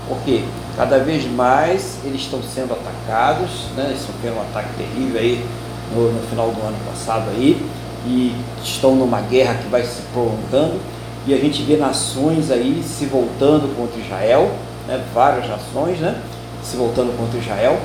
Porque 0.07 0.43
cada 0.75 0.99
vez 0.99 1.25
mais 1.31 1.99
eles 2.03 2.21
estão 2.21 2.41
sendo 2.41 2.73
atacados, 2.73 3.67
né? 3.75 3.87
eles 3.89 4.01
sofreram 4.01 4.37
um 4.37 4.41
ataque 4.41 4.69
terrível 4.77 5.19
aí 5.19 5.45
no, 5.93 6.11
no 6.11 6.27
final 6.27 6.51
do 6.51 6.61
ano 6.61 6.77
passado 6.89 7.29
aí, 7.31 7.63
e 8.05 8.35
estão 8.63 8.95
numa 8.95 9.21
guerra 9.21 9.55
que 9.55 9.67
vai 9.67 9.83
se 9.83 10.01
prolongando, 10.13 10.79
e 11.27 11.33
a 11.33 11.37
gente 11.37 11.63
vê 11.63 11.77
nações 11.77 12.51
aí 12.51 12.83
se 12.83 13.05
voltando 13.05 13.75
contra 13.75 13.99
Israel, 13.99 14.51
né? 14.87 15.03
várias 15.13 15.47
nações 15.47 15.99
né? 15.99 16.19
se 16.63 16.75
voltando 16.77 17.15
contra 17.17 17.39
Israel, 17.39 17.79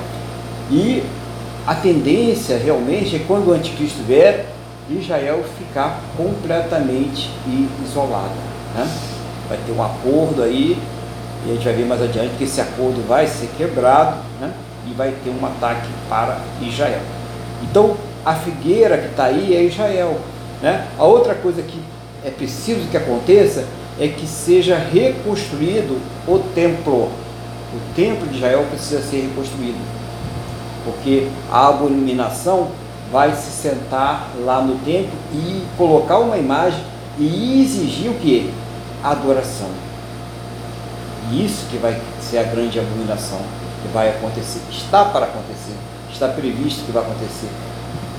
e 0.71 1.03
a 1.67 1.75
tendência 1.75 2.57
realmente 2.57 3.17
é 3.17 3.19
quando 3.27 3.49
o 3.49 3.53
anticristo 3.53 4.01
vier, 4.03 4.45
Israel 4.89 5.43
ficar 5.57 5.99
completamente 6.17 7.29
isolada. 7.83 8.33
Né? 8.75 8.89
Vai 9.47 9.59
ter 9.65 9.71
um 9.71 9.83
acordo 9.83 10.41
aí, 10.41 10.77
e 11.45 11.51
a 11.51 11.53
gente 11.53 11.63
vai 11.63 11.73
ver 11.73 11.85
mais 11.85 12.01
adiante 12.01 12.35
que 12.37 12.45
esse 12.45 12.61
acordo 12.61 13.05
vai 13.07 13.27
ser 13.27 13.49
quebrado 13.57 14.17
né? 14.39 14.51
e 14.89 14.93
vai 14.93 15.13
ter 15.23 15.29
um 15.29 15.45
ataque 15.45 15.89
para 16.09 16.39
Israel. 16.61 17.01
Então, 17.63 17.95
a 18.25 18.33
figueira 18.33 18.97
que 18.97 19.07
está 19.07 19.25
aí 19.25 19.55
é 19.55 19.63
Israel. 19.63 20.19
Né? 20.61 20.87
A 20.97 21.03
outra 21.03 21.35
coisa 21.35 21.61
que 21.61 21.79
é 22.25 22.29
preciso 22.29 22.87
que 22.89 22.97
aconteça 22.97 23.65
é 23.99 24.07
que 24.07 24.25
seja 24.25 24.77
reconstruído 24.77 25.99
o 26.27 26.39
templo. 26.55 27.11
O 27.73 27.95
templo 27.95 28.27
de 28.27 28.37
Israel 28.37 28.65
precisa 28.69 29.01
ser 29.01 29.21
reconstruído, 29.21 29.77
porque 30.83 31.27
a 31.51 31.67
abominação 31.67 32.69
vai 33.11 33.35
se 33.35 33.51
sentar 33.51 34.29
lá 34.45 34.61
no 34.61 34.75
templo 34.79 35.11
e 35.33 35.65
colocar 35.77 36.19
uma 36.19 36.37
imagem 36.37 36.81
e 37.19 37.61
exigir 37.61 38.09
o 38.09 38.15
que? 38.15 38.51
Adoração. 39.03 39.69
E 41.29 41.45
isso 41.45 41.65
que 41.69 41.77
vai 41.77 41.99
ser 42.21 42.39
a 42.39 42.43
grande 42.43 42.79
abominação 42.79 43.39
que 43.81 43.87
vai 43.93 44.09
acontecer. 44.09 44.61
Está 44.69 45.05
para 45.05 45.25
acontecer. 45.25 45.75
Está 46.11 46.27
previsto 46.27 46.85
que 46.85 46.91
vai 46.91 47.03
acontecer. 47.03 47.49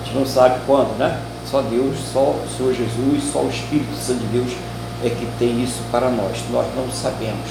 A 0.01 0.05
gente 0.05 0.17
não 0.17 0.27
sabe 0.27 0.61
quando, 0.67 0.97
né? 0.99 1.21
Só 1.51 1.61
Deus, 1.63 1.97
só 2.13 2.21
o 2.21 2.47
Senhor 2.57 2.73
Jesus, 2.73 3.33
só 3.33 3.41
o 3.41 3.51
Espírito 3.51 3.95
Santo 3.97 4.21
de 4.21 4.27
Deus 4.27 4.53
é 5.05 5.11
que 5.11 5.27
tem 5.39 5.63
isso 5.63 5.83
para 5.91 6.09
nós. 6.11 6.39
Nós 6.51 6.67
não 6.77 6.91
sabemos. 6.91 7.51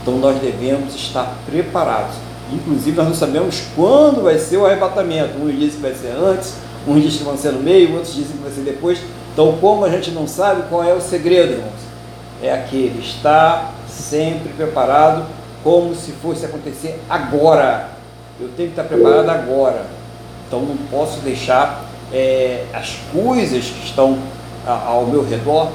Então 0.00 0.18
nós 0.18 0.40
devemos 0.40 0.94
estar 0.94 1.34
preparados. 1.46 2.14
Inclusive 2.52 2.96
nós 2.96 3.08
não 3.08 3.14
sabemos 3.14 3.62
quando 3.76 4.22
vai 4.22 4.38
ser 4.38 4.56
o 4.56 4.66
arrebatamento. 4.66 5.38
Uns 5.38 5.52
dizem 5.52 5.70
que 5.70 5.82
vai 5.82 5.94
ser 5.94 6.08
antes, 6.08 6.54
uns 6.86 7.02
dizem 7.02 7.18
que 7.18 7.24
vai 7.24 7.36
ser 7.36 7.52
no 7.52 7.60
meio, 7.60 7.94
outros 7.94 8.14
dizem 8.14 8.36
que 8.36 8.42
vai 8.42 8.52
ser 8.52 8.62
depois. 8.62 8.98
Então 9.32 9.56
como 9.60 9.84
a 9.84 9.90
gente 9.90 10.10
não 10.10 10.26
sabe 10.26 10.62
qual 10.68 10.82
é 10.82 10.92
o 10.92 11.00
segredo, 11.00 11.52
irmãos? 11.52 11.90
É 12.42 12.52
aquele 12.52 13.00
estar 13.00 13.74
sempre 13.88 14.48
preparado 14.54 15.26
como 15.62 15.94
se 15.94 16.12
fosse 16.12 16.44
acontecer 16.44 17.00
agora. 17.08 17.90
Eu 18.40 18.48
tenho 18.56 18.70
que 18.70 18.80
estar 18.80 18.84
preparado 18.84 19.28
agora. 19.28 19.84
Então 20.46 20.60
não 20.62 20.76
posso 20.90 21.20
deixar 21.20 21.84
é, 22.12 22.64
as 22.72 22.96
coisas 23.12 23.66
que 23.66 23.86
estão 23.86 24.18
ao 24.66 25.06
meu 25.06 25.24
redor 25.26 25.70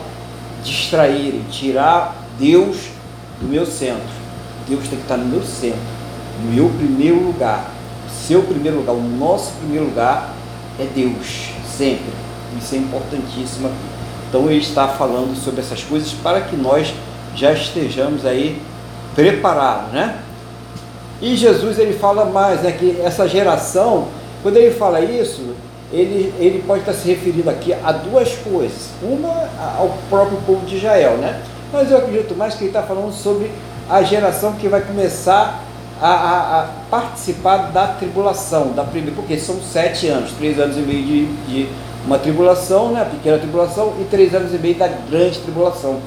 distraírem, 0.64 1.42
tirar 1.50 2.16
Deus 2.40 2.90
do 3.40 3.48
meu 3.48 3.66
centro. 3.66 4.26
Deus 4.68 4.88
tem 4.88 4.98
que 4.98 5.04
estar 5.04 5.18
no 5.18 5.26
meu 5.26 5.44
centro, 5.44 5.80
meu 6.44 6.70
primeiro 6.70 7.20
lugar. 7.20 7.72
O 8.08 8.28
seu 8.28 8.44
primeiro 8.44 8.78
lugar, 8.78 8.94
o 8.94 9.02
nosso 9.02 9.52
primeiro 9.54 9.86
lugar 9.86 10.34
é 10.80 10.86
Deus, 10.86 11.52
sempre. 11.78 12.14
Isso 12.58 12.76
é 12.76 12.78
importantíssimo 12.78 13.68
aqui. 13.68 13.76
Então 14.30 14.50
ele 14.50 14.60
está 14.60 14.88
falando 14.88 15.36
sobre 15.36 15.62
essas 15.62 15.84
coisas 15.84 16.12
para 16.12 16.42
que 16.42 16.56
nós 16.56 16.94
já 17.36 17.52
estejamos 17.52 18.26
aí 18.26 18.62
preparados, 19.14 19.92
né? 19.92 20.20
E 21.22 21.36
Jesus 21.36 21.80
ele 21.80 21.94
fala 21.94 22.26
mais, 22.26 22.62
né, 22.62 22.72
que 22.72 23.00
essa 23.02 23.28
geração, 23.28 24.10
quando 24.44 24.58
ele 24.58 24.72
fala 24.72 25.00
isso, 25.00 25.56
ele, 25.92 26.34
ele 26.40 26.64
pode 26.66 26.82
estar 26.82 26.94
se 26.94 27.08
referindo 27.08 27.50
aqui 27.50 27.74
a 27.74 27.92
duas 27.92 28.34
coisas. 28.36 28.90
Uma 29.02 29.50
ao 29.78 29.98
próprio 30.10 30.38
povo 30.46 30.66
de 30.66 30.78
Israel, 30.78 31.18
né? 31.18 31.42
Mas 31.72 31.90
eu 31.92 31.98
acredito 31.98 32.36
mais 32.36 32.56
que 32.56 32.64
ele 32.66 32.70
está 32.70 32.84
falando 32.84 33.14
sobre 33.14 33.50
a 33.90 34.02
geração 34.02 34.54
que 34.54 34.68
vai 34.68 34.82
começar 34.82 35.64
a, 36.02 36.08
a, 36.08 36.62
a, 36.62 36.68
participar 36.90 37.72
da 37.72 37.88
tribulação, 37.88 38.74
da 38.74 38.84
primeira, 38.84 39.16
porque 39.16 39.38
são 39.38 39.62
sete 39.62 40.08
anos, 40.08 40.32
três 40.32 40.60
anos 40.60 40.78
e 40.78 40.82
meio 40.82 41.04
de, 41.04 41.26
de 41.46 41.70
uma 42.06 42.20
tribulação, 42.20 42.92
né, 42.92 43.08
pequena 43.10 43.38
tribulação, 43.38 43.94
e 44.00 44.04
três 44.06 44.34
anos 44.36 44.54
e 44.54 44.58
meio 44.58 44.76
da 44.76 44.88
grande 44.88 45.40
tribulação. 45.40 46.00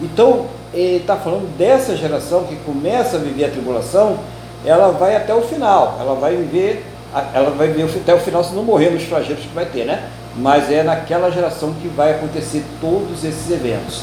Então, 0.00 0.46
ele 0.74 0.96
está 0.96 1.16
falando 1.16 1.46
dessa 1.56 1.96
geração 1.96 2.44
que 2.44 2.56
começa 2.56 3.16
a 3.16 3.20
viver 3.20 3.44
a 3.44 3.50
tribulação, 3.50 4.18
ela 4.64 4.90
vai 4.90 5.16
até 5.16 5.34
o 5.34 5.42
final, 5.42 5.96
ela 6.00 6.14
vai 6.14 6.36
viver, 6.36 6.84
ela 7.32 7.50
vai 7.50 7.68
viver 7.68 7.88
até 8.00 8.14
o 8.14 8.18
final 8.18 8.42
se 8.42 8.52
não 8.54 8.64
morrer 8.64 8.90
nos 8.90 9.04
flagelos 9.04 9.42
que 9.42 9.54
vai 9.54 9.64
ter, 9.64 9.84
né? 9.84 10.10
Mas 10.36 10.70
é 10.70 10.82
naquela 10.82 11.30
geração 11.30 11.72
que 11.80 11.88
vai 11.88 12.12
acontecer 12.12 12.62
todos 12.80 13.24
esses 13.24 13.50
eventos. 13.50 14.02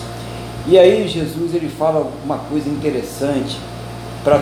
E 0.65 0.79
aí 0.79 1.07
Jesus 1.07 1.53
ele 1.53 1.69
fala 1.69 2.09
uma 2.23 2.37
coisa 2.37 2.69
interessante 2.69 3.59
para 4.23 4.39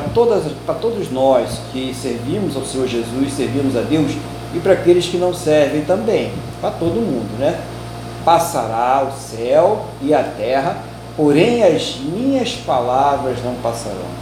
todos 0.76 1.12
nós 1.12 1.60
que 1.72 1.94
servimos 1.94 2.56
ao 2.56 2.64
Senhor 2.64 2.88
Jesus, 2.88 3.34
servimos 3.34 3.76
a 3.76 3.82
Deus 3.82 4.12
e 4.54 4.60
para 4.60 4.74
aqueles 4.74 5.06
que 5.06 5.18
não 5.18 5.34
servem 5.34 5.82
também, 5.82 6.32
para 6.60 6.72
todo 6.72 6.96
mundo, 6.96 7.40
né? 7.40 7.60
Passará 8.24 9.08
o 9.08 9.20
céu 9.20 9.86
e 10.02 10.14
a 10.14 10.22
terra, 10.22 10.78
porém 11.18 11.64
as 11.64 11.98
minhas 11.98 12.54
palavras 12.54 13.44
não 13.44 13.56
passarão. 13.56 14.22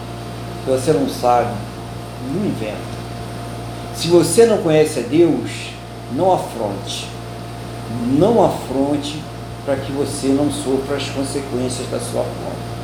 Se 0.64 0.72
você 0.72 0.94
não 0.94 1.10
sabe, 1.10 1.52
não 2.34 2.46
inventa. 2.46 2.78
Se 3.96 4.08
você 4.08 4.46
não 4.46 4.60
conhece 4.60 5.00
a 5.00 5.04
Deus, 5.04 5.72
não 6.14 6.32
afronte. 6.32 7.08
Não 8.18 8.46
afronte 8.46 9.22
para 9.66 9.76
que 9.76 9.92
você 9.92 10.28
não 10.28 10.50
sofra 10.50 10.96
as 10.96 11.10
consequências 11.10 11.90
da 11.90 12.00
sua 12.00 12.24
forma. 12.24 12.79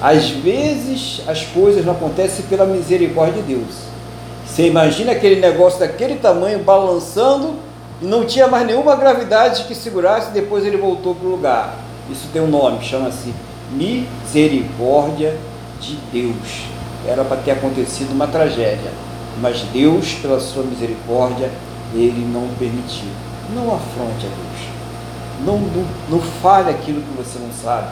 Às 0.00 0.30
vezes 0.30 1.22
as 1.26 1.44
coisas 1.44 1.84
não 1.84 1.92
acontecem 1.92 2.44
pela 2.46 2.64
misericórdia 2.64 3.42
de 3.42 3.54
Deus. 3.54 3.88
Você 4.46 4.66
imagina 4.68 5.12
aquele 5.12 5.40
negócio 5.40 5.80
daquele 5.80 6.16
tamanho 6.16 6.60
balançando 6.60 7.54
e 8.00 8.04
não 8.06 8.24
tinha 8.24 8.46
mais 8.46 8.66
nenhuma 8.66 8.94
gravidade 8.94 9.64
que 9.64 9.74
segurasse, 9.74 10.30
depois 10.30 10.64
ele 10.64 10.76
voltou 10.76 11.14
para 11.14 11.26
o 11.26 11.30
lugar. 11.30 11.76
Isso 12.10 12.28
tem 12.32 12.40
um 12.40 12.48
nome, 12.48 12.84
chama-se 12.84 13.34
misericórdia 13.72 15.36
de 15.80 15.96
Deus. 16.12 16.62
Era 17.06 17.24
para 17.24 17.36
ter 17.38 17.52
acontecido 17.52 18.12
uma 18.12 18.26
tragédia, 18.26 18.90
mas 19.40 19.62
Deus, 19.72 20.14
pela 20.14 20.40
sua 20.40 20.62
misericórdia, 20.62 21.50
ele 21.92 22.24
não 22.32 22.48
permitiu. 22.58 23.08
Não 23.54 23.74
afronte 23.74 24.26
a 24.26 24.28
Deus. 24.28 24.68
Não, 25.44 25.58
não, 25.58 25.86
não 26.08 26.20
fale 26.20 26.70
aquilo 26.70 27.00
que 27.00 27.16
você 27.16 27.38
não 27.38 27.50
sabe, 27.52 27.88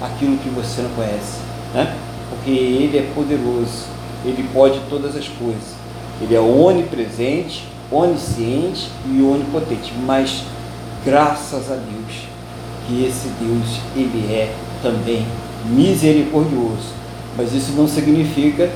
aquilo 0.00 0.36
que 0.38 0.48
você 0.50 0.82
não 0.82 0.90
conhece, 0.90 1.49
né? 1.74 1.96
porque 2.28 2.50
Ele 2.50 2.98
é 2.98 3.02
poderoso, 3.14 3.86
Ele 4.24 4.48
pode 4.52 4.80
todas 4.88 5.16
as 5.16 5.28
coisas. 5.28 5.80
Ele 6.20 6.34
é 6.34 6.40
onipresente, 6.40 7.66
onisciente 7.90 8.90
e 9.06 9.22
onipotente. 9.22 9.92
Mas 10.04 10.44
graças 11.04 11.70
a 11.70 11.74
Deus 11.74 12.30
que 12.86 13.04
esse 13.04 13.28
Deus 13.40 13.80
ele 13.96 14.32
é 14.32 14.52
também 14.82 15.24
misericordioso. 15.64 17.00
Mas 17.36 17.54
isso 17.54 17.72
não 17.72 17.86
significa 17.86 18.68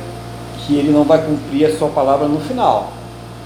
que 0.60 0.76
ele 0.76 0.90
não 0.90 1.04
vai 1.04 1.22
cumprir 1.22 1.66
a 1.66 1.76
sua 1.76 1.88
palavra 1.88 2.28
no 2.28 2.40
final. 2.40 2.92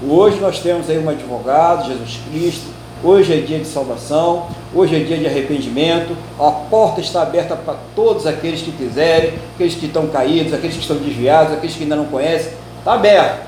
Hoje 0.07 0.39
nós 0.39 0.59
temos 0.59 0.89
aí 0.89 0.97
um 0.97 1.09
advogado, 1.09 1.87
Jesus 1.87 2.19
Cristo. 2.29 2.67
Hoje 3.03 3.33
é 3.33 3.41
dia 3.41 3.59
de 3.59 3.67
salvação, 3.67 4.47
hoje 4.73 4.95
é 4.95 4.99
dia 5.03 5.17
de 5.17 5.27
arrependimento. 5.27 6.15
A 6.39 6.51
porta 6.51 7.01
está 7.01 7.21
aberta 7.21 7.55
para 7.55 7.75
todos 7.95 8.25
aqueles 8.25 8.61
que 8.61 8.71
quiserem, 8.71 9.33
aqueles 9.55 9.75
que 9.75 9.85
estão 9.85 10.07
caídos, 10.07 10.53
aqueles 10.53 10.75
que 10.75 10.81
estão 10.81 10.97
desviados, 10.97 11.53
aqueles 11.53 11.75
que 11.75 11.83
ainda 11.83 11.95
não 11.95 12.05
conhecem. 12.05 12.53
Está 12.79 12.93
aberto. 12.93 13.47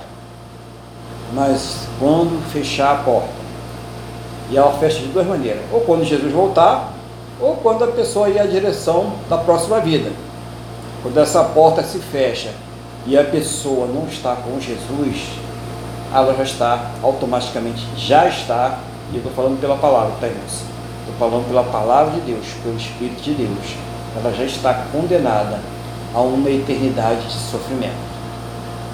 mas 1.34 1.88
quando 2.00 2.42
fechar 2.52 2.92
a 2.92 3.04
porta. 3.04 3.42
E 4.50 4.58
ela 4.58 4.74
fecha 4.74 5.00
de 5.00 5.08
duas 5.08 5.26
maneiras: 5.26 5.62
ou 5.72 5.82
quando 5.82 6.04
Jesus 6.04 6.32
voltar, 6.32 6.94
ou 7.40 7.56
quando 7.56 7.84
a 7.84 7.88
pessoa 7.88 8.30
ir 8.30 8.40
à 8.40 8.46
direção 8.46 9.14
da 9.30 9.38
próxima 9.38 9.80
vida. 9.80 10.12
Quando 11.02 11.18
essa 11.18 11.44
porta 11.44 11.82
se 11.84 11.98
fecha 11.98 12.52
e 13.08 13.18
a 13.18 13.24
pessoa 13.24 13.88
não 13.88 14.06
está 14.06 14.36
com 14.36 14.60
Jesus, 14.60 15.30
ela 16.14 16.36
já 16.36 16.44
está 16.44 16.92
automaticamente, 17.02 17.84
já 17.98 18.28
está, 18.28 18.80
e 19.12 19.16
eu 19.16 19.18
estou 19.18 19.32
falando 19.34 19.60
pela 19.60 19.78
palavra, 19.78 20.14
tá, 20.20 20.28
irmãos? 20.28 20.71
Falando 21.22 21.48
pela 21.48 21.62
palavra 21.62 22.20
de 22.20 22.22
Deus, 22.22 22.48
pelo 22.64 22.76
Espírito 22.76 23.22
de 23.22 23.36
Deus. 23.36 23.76
Ela 24.18 24.34
já 24.34 24.44
está 24.44 24.74
condenada 24.92 25.60
a 26.16 26.20
uma 26.20 26.50
eternidade 26.50 27.28
de 27.28 27.34
sofrimento. 27.34 27.94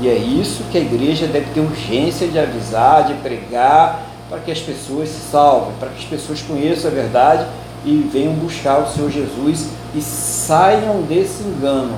E 0.01 0.09
é 0.09 0.13
isso 0.13 0.65
que 0.69 0.77
a 0.77 0.81
igreja 0.81 1.25
deve 1.25 1.45
ter 1.53 1.61
urgência 1.61 2.27
de 2.27 2.37
avisar, 2.37 3.05
de 3.05 3.13
pregar, 3.13 4.01
para 4.29 4.39
que 4.39 4.51
as 4.51 4.59
pessoas 4.59 5.07
se 5.07 5.31
salvem, 5.31 5.73
para 5.79 5.87
que 5.87 5.99
as 5.99 6.03
pessoas 6.03 6.41
conheçam 6.41 6.91
a 6.91 6.93
verdade 6.93 7.45
e 7.85 8.09
venham 8.11 8.33
buscar 8.33 8.79
o 8.79 8.89
Senhor 8.89 9.09
Jesus 9.09 9.69
e 9.95 10.01
saiam 10.01 11.03
desse 11.03 11.43
engano, 11.43 11.95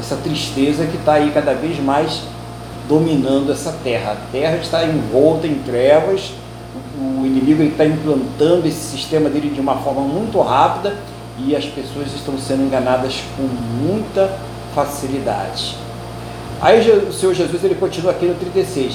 essa 0.00 0.16
tristeza 0.16 0.84
que 0.84 0.96
está 0.96 1.12
aí 1.12 1.30
cada 1.32 1.54
vez 1.54 1.78
mais 1.78 2.22
dominando 2.88 3.52
essa 3.52 3.70
terra. 3.84 4.14
A 4.14 4.32
terra 4.32 4.56
está 4.56 4.84
envolta 4.84 5.46
em 5.46 5.60
trevas, 5.60 6.32
o 6.98 7.26
inimigo 7.26 7.62
está 7.62 7.84
implantando 7.84 8.66
esse 8.66 8.96
sistema 8.96 9.28
dele 9.28 9.50
de 9.50 9.60
uma 9.60 9.76
forma 9.76 10.02
muito 10.02 10.40
rápida 10.40 10.96
e 11.38 11.54
as 11.54 11.64
pessoas 11.64 12.12
estão 12.14 12.36
sendo 12.38 12.64
enganadas 12.64 13.22
com 13.36 13.42
muita 13.42 14.36
facilidade. 14.74 15.76
Aí 16.60 16.80
o 16.90 17.12
Senhor 17.12 17.34
Jesus 17.34 17.62
ele 17.62 17.76
continua 17.76 18.10
aqui 18.10 18.26
no 18.26 18.34
36. 18.34 18.94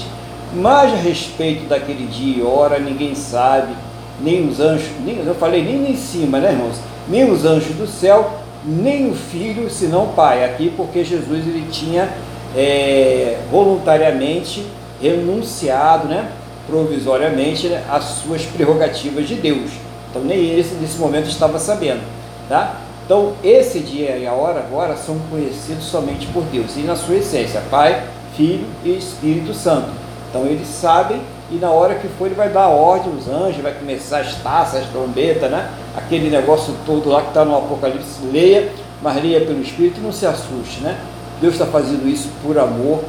Mas 0.54 0.94
a 0.94 0.98
respeito 0.98 1.68
daquele 1.68 2.06
dia 2.06 2.38
e 2.38 2.42
hora, 2.44 2.78
ninguém 2.78 3.16
sabe, 3.16 3.74
nem 4.22 4.48
os 4.48 4.60
anjos, 4.60 4.90
nem, 5.04 5.18
eu 5.26 5.34
falei 5.34 5.64
nem 5.64 5.92
em 5.92 5.96
cima, 5.96 6.40
né, 6.40 6.52
irmãos? 6.52 6.76
Nem 7.08 7.32
os 7.32 7.44
anjos 7.44 7.76
do 7.76 7.88
céu, 7.88 8.40
nem 8.64 9.10
o 9.10 9.16
filho, 9.16 9.70
senão 9.70 10.06
o 10.06 10.08
pai. 10.10 10.44
Aqui 10.46 10.72
porque 10.76 11.04
Jesus 11.04 11.48
ele 11.48 11.68
tinha 11.72 12.10
é, 12.56 13.40
voluntariamente 13.50 14.64
renunciado, 15.02 16.08
né, 16.08 16.30
provisoriamente, 16.68 17.68
né, 17.68 17.84
as 17.90 18.04
suas 18.04 18.44
prerrogativas 18.44 19.28
de 19.28 19.36
Deus. 19.36 19.72
Então 20.10 20.24
nem 20.24 20.38
ele 20.38 20.78
nesse 20.80 20.98
momento 20.98 21.28
estava 21.28 21.58
sabendo, 21.60 22.02
tá? 22.48 22.78
Então 23.06 23.34
esse 23.44 23.80
dia 23.80 24.18
e 24.18 24.26
a 24.26 24.34
hora 24.34 24.60
agora 24.60 24.96
são 24.96 25.18
conhecidos 25.30 25.86
somente 25.86 26.28
por 26.28 26.44
Deus 26.44 26.76
e 26.78 26.82
na 26.82 26.96
sua 26.96 27.16
essência, 27.16 27.62
Pai, 27.70 28.04
Filho 28.36 28.66
e 28.84 28.98
Espírito 28.98 29.54
Santo. 29.54 29.90
Então 30.30 30.46
eles 30.46 30.68
sabem 30.68 31.22
e 31.52 31.56
na 31.56 31.70
hora 31.70 31.96
que 31.96 32.08
for 32.08 32.26
ele 32.26 32.36
vai 32.36 32.50
dar 32.50 32.68
ordem 32.68 33.12
aos 33.14 33.28
anjos, 33.28 33.62
vai 33.62 33.74
começar 33.74 34.20
as 34.20 34.36
taças, 34.36 34.84
as 34.84 34.90
trombetas, 34.90 35.52
né? 35.52 35.70
Aquele 35.96 36.30
negócio 36.30 36.74
todo 36.86 37.10
lá 37.10 37.22
que 37.22 37.28
está 37.28 37.44
no 37.44 37.56
Apocalipse, 37.58 38.26
leia, 38.32 38.72
mas 39.02 39.22
leia 39.22 39.42
pelo 39.42 39.62
Espírito 39.62 40.00
e 40.00 40.04
não 40.04 40.12
se 40.12 40.26
assuste, 40.26 40.82
né? 40.82 40.98
Deus 41.42 41.54
está 41.54 41.66
fazendo 41.66 42.08
isso 42.08 42.30
por 42.42 42.58
amor 42.58 43.04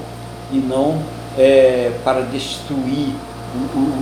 e 0.53 0.57
não 0.57 1.01
é, 1.39 1.93
para 2.05 2.23
destruir 2.23 3.15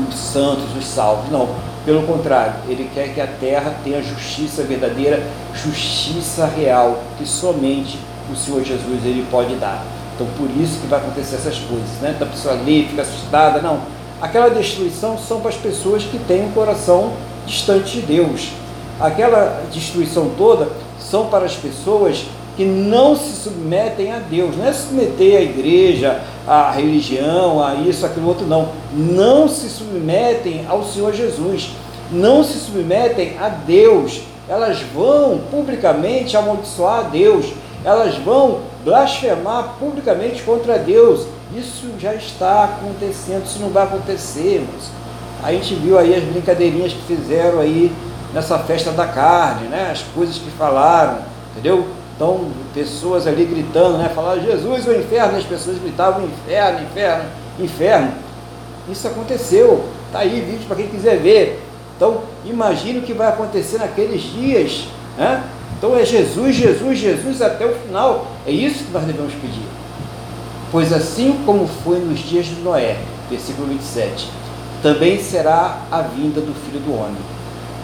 os 0.08 0.14
santos, 0.14 0.76
os 0.76 0.86
salvos. 0.86 1.30
Não, 1.30 1.48
pelo 1.84 2.02
contrário, 2.02 2.54
Ele 2.68 2.90
quer 2.94 3.12
que 3.12 3.20
a 3.20 3.26
terra 3.26 3.74
tenha 3.82 4.02
justiça 4.02 4.62
verdadeira, 4.62 5.22
justiça 5.54 6.46
real, 6.46 7.02
que 7.18 7.26
somente 7.26 7.98
o 8.30 8.36
Senhor 8.36 8.62
Jesus 8.64 9.04
ele 9.04 9.26
pode 9.30 9.54
dar. 9.56 9.84
Então, 10.14 10.26
por 10.36 10.48
isso 10.62 10.80
que 10.80 10.86
vai 10.86 11.00
acontecer 11.00 11.36
essas 11.36 11.58
coisas, 11.58 11.88
né? 12.00 12.16
Da 12.18 12.26
pessoa 12.26 12.54
ali 12.54 12.86
fica 12.88 13.02
assustada, 13.02 13.60
não. 13.60 13.80
Aquela 14.20 14.48
destruição 14.48 15.18
são 15.18 15.40
para 15.40 15.50
as 15.50 15.56
pessoas 15.56 16.04
que 16.04 16.18
têm 16.18 16.44
um 16.44 16.52
coração 16.52 17.12
distante 17.46 18.00
de 18.00 18.02
Deus. 18.02 18.50
Aquela 19.00 19.62
destruição 19.72 20.30
toda 20.38 20.68
são 21.00 21.26
para 21.26 21.44
as 21.44 21.54
pessoas 21.54 22.24
que 22.56 22.64
não 22.64 23.16
se 23.16 23.32
submetem 23.32 24.12
a 24.12 24.18
Deus, 24.18 24.56
não 24.56 24.66
é 24.66 24.72
submeter 24.72 25.38
a 25.38 25.42
igreja, 25.42 26.22
a 26.46 26.70
religião, 26.70 27.64
a 27.64 27.74
isso, 27.74 28.04
aquilo 28.04 28.28
outro, 28.28 28.46
não. 28.46 28.68
Não 28.92 29.48
se 29.48 29.68
submetem 29.68 30.66
ao 30.68 30.84
Senhor 30.84 31.12
Jesus, 31.12 31.70
não 32.10 32.42
se 32.42 32.58
submetem 32.58 33.36
a 33.38 33.48
Deus. 33.48 34.22
Elas 34.48 34.80
vão 34.94 35.40
publicamente 35.50 36.36
amaldiçoar 36.36 37.00
a 37.00 37.02
Deus, 37.02 37.52
elas 37.84 38.16
vão 38.16 38.60
blasfemar 38.84 39.76
publicamente 39.78 40.42
contra 40.42 40.78
Deus. 40.78 41.26
Isso 41.54 41.90
já 41.98 42.14
está 42.14 42.64
acontecendo, 42.64 43.44
isso 43.44 43.58
não 43.60 43.68
vai 43.68 43.84
acontecer, 43.84 44.54
irmãos. 44.54 44.90
A 45.42 45.52
gente 45.52 45.74
viu 45.74 45.98
aí 45.98 46.14
as 46.14 46.22
brincadeirinhas 46.22 46.92
que 46.92 47.02
fizeram 47.02 47.60
aí 47.60 47.92
nessa 48.32 48.58
festa 48.58 48.90
da 48.92 49.06
carne, 49.06 49.68
né? 49.68 49.90
As 49.92 50.02
coisas 50.02 50.36
que 50.38 50.50
falaram, 50.50 51.18
entendeu? 51.52 51.86
Então, 52.22 52.40
pessoas 52.72 53.26
ali 53.26 53.44
gritando, 53.44 53.98
né? 53.98 54.08
Falaram 54.14 54.40
Jesus, 54.40 54.86
o 54.86 54.92
inferno, 54.92 55.36
as 55.38 55.44
pessoas 55.44 55.76
gritavam 55.78 56.24
inferno, 56.24 56.82
inferno, 56.84 57.24
inferno. 57.58 58.12
Isso 58.88 59.08
aconteceu. 59.08 59.84
Está 60.06 60.20
aí 60.20 60.40
vídeo 60.40 60.64
para 60.68 60.76
quem 60.76 60.86
quiser 60.86 61.18
ver. 61.18 61.60
Então, 61.96 62.20
imagine 62.44 63.00
o 63.00 63.02
que 63.02 63.12
vai 63.12 63.26
acontecer 63.26 63.78
naqueles 63.78 64.22
dias. 64.22 64.84
Né? 65.18 65.42
Então 65.76 65.98
é 65.98 66.04
Jesus, 66.04 66.54
Jesus, 66.54 66.96
Jesus 66.96 67.42
até 67.42 67.66
o 67.66 67.74
final. 67.74 68.28
É 68.46 68.52
isso 68.52 68.84
que 68.84 68.92
nós 68.92 69.02
devemos 69.02 69.34
pedir. 69.34 69.66
Pois 70.70 70.92
assim 70.92 71.40
como 71.44 71.66
foi 71.66 71.98
nos 71.98 72.20
dias 72.20 72.46
de 72.46 72.54
Noé, 72.60 72.98
versículo 73.28 73.66
27, 73.66 74.30
também 74.80 75.20
será 75.20 75.80
a 75.90 76.02
vinda 76.02 76.40
do 76.40 76.54
Filho 76.54 76.78
do 76.78 76.94
Homem. 76.94 77.20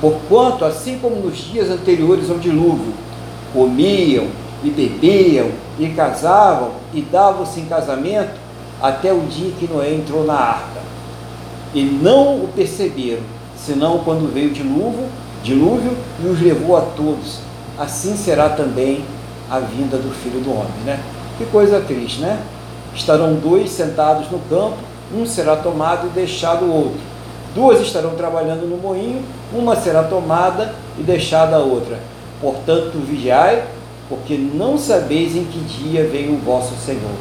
Porquanto, 0.01 0.65
assim 0.65 0.97
como 1.01 1.17
nos 1.17 1.39
dias 1.39 1.71
anteriores 1.71 2.31
ao 2.31 2.39
dilúvio, 2.39 2.95
comiam 3.53 4.27
e 4.63 4.71
bebiam 4.71 5.51
e 5.79 5.89
casavam 5.89 6.73
e 6.93 7.01
davam-se 7.01 7.61
em 7.61 7.67
casamento 7.67 8.33
até 8.81 9.13
o 9.13 9.21
dia 9.21 9.53
que 9.59 9.69
Noé 9.73 9.95
entrou 9.95 10.25
na 10.25 10.35
arca. 10.35 10.81
E 11.75 11.83
não 11.83 12.37
o 12.37 12.49
perceberam, 12.55 13.23
senão 13.57 13.99
quando 13.99 14.33
veio 14.33 14.51
o 14.51 14.55
dilúvio, 14.55 15.07
dilúvio 15.43 15.97
e 16.23 16.27
os 16.27 16.41
levou 16.41 16.77
a 16.77 16.81
todos. 16.81 17.41
Assim 17.79 18.17
será 18.17 18.49
também 18.49 19.05
a 19.51 19.59
vinda 19.59 19.97
do 19.97 20.11
Filho 20.11 20.41
do 20.41 20.51
Homem, 20.51 20.83
né? 20.85 21.01
Que 21.37 21.45
coisa 21.47 21.81
triste, 21.81 22.21
né? 22.21 22.41
Estarão 22.95 23.35
dois 23.35 23.71
sentados 23.71 24.31
no 24.31 24.39
campo, 24.41 24.79
um 25.15 25.25
será 25.25 25.57
tomado 25.57 26.07
e 26.07 26.11
deixado 26.11 26.65
o 26.65 26.73
outro. 26.73 27.01
Duas 27.55 27.81
estarão 27.81 28.11
trabalhando 28.11 28.69
no 28.69 28.77
moinho, 28.77 29.23
uma 29.53 29.77
será 29.77 30.03
tomada 30.03 30.75
e 30.99 31.03
deixada 31.03 31.57
a 31.57 31.61
outra. 31.61 31.99
Portanto, 32.41 32.99
vigiai, 32.99 33.65
porque 34.09 34.37
não 34.37 34.79
sabeis 34.79 35.37
em 35.37 35.45
que 35.45 35.59
dia 35.59 36.05
veio 36.05 36.33
o 36.33 36.39
vosso 36.39 36.75
Senhor. 36.85 37.17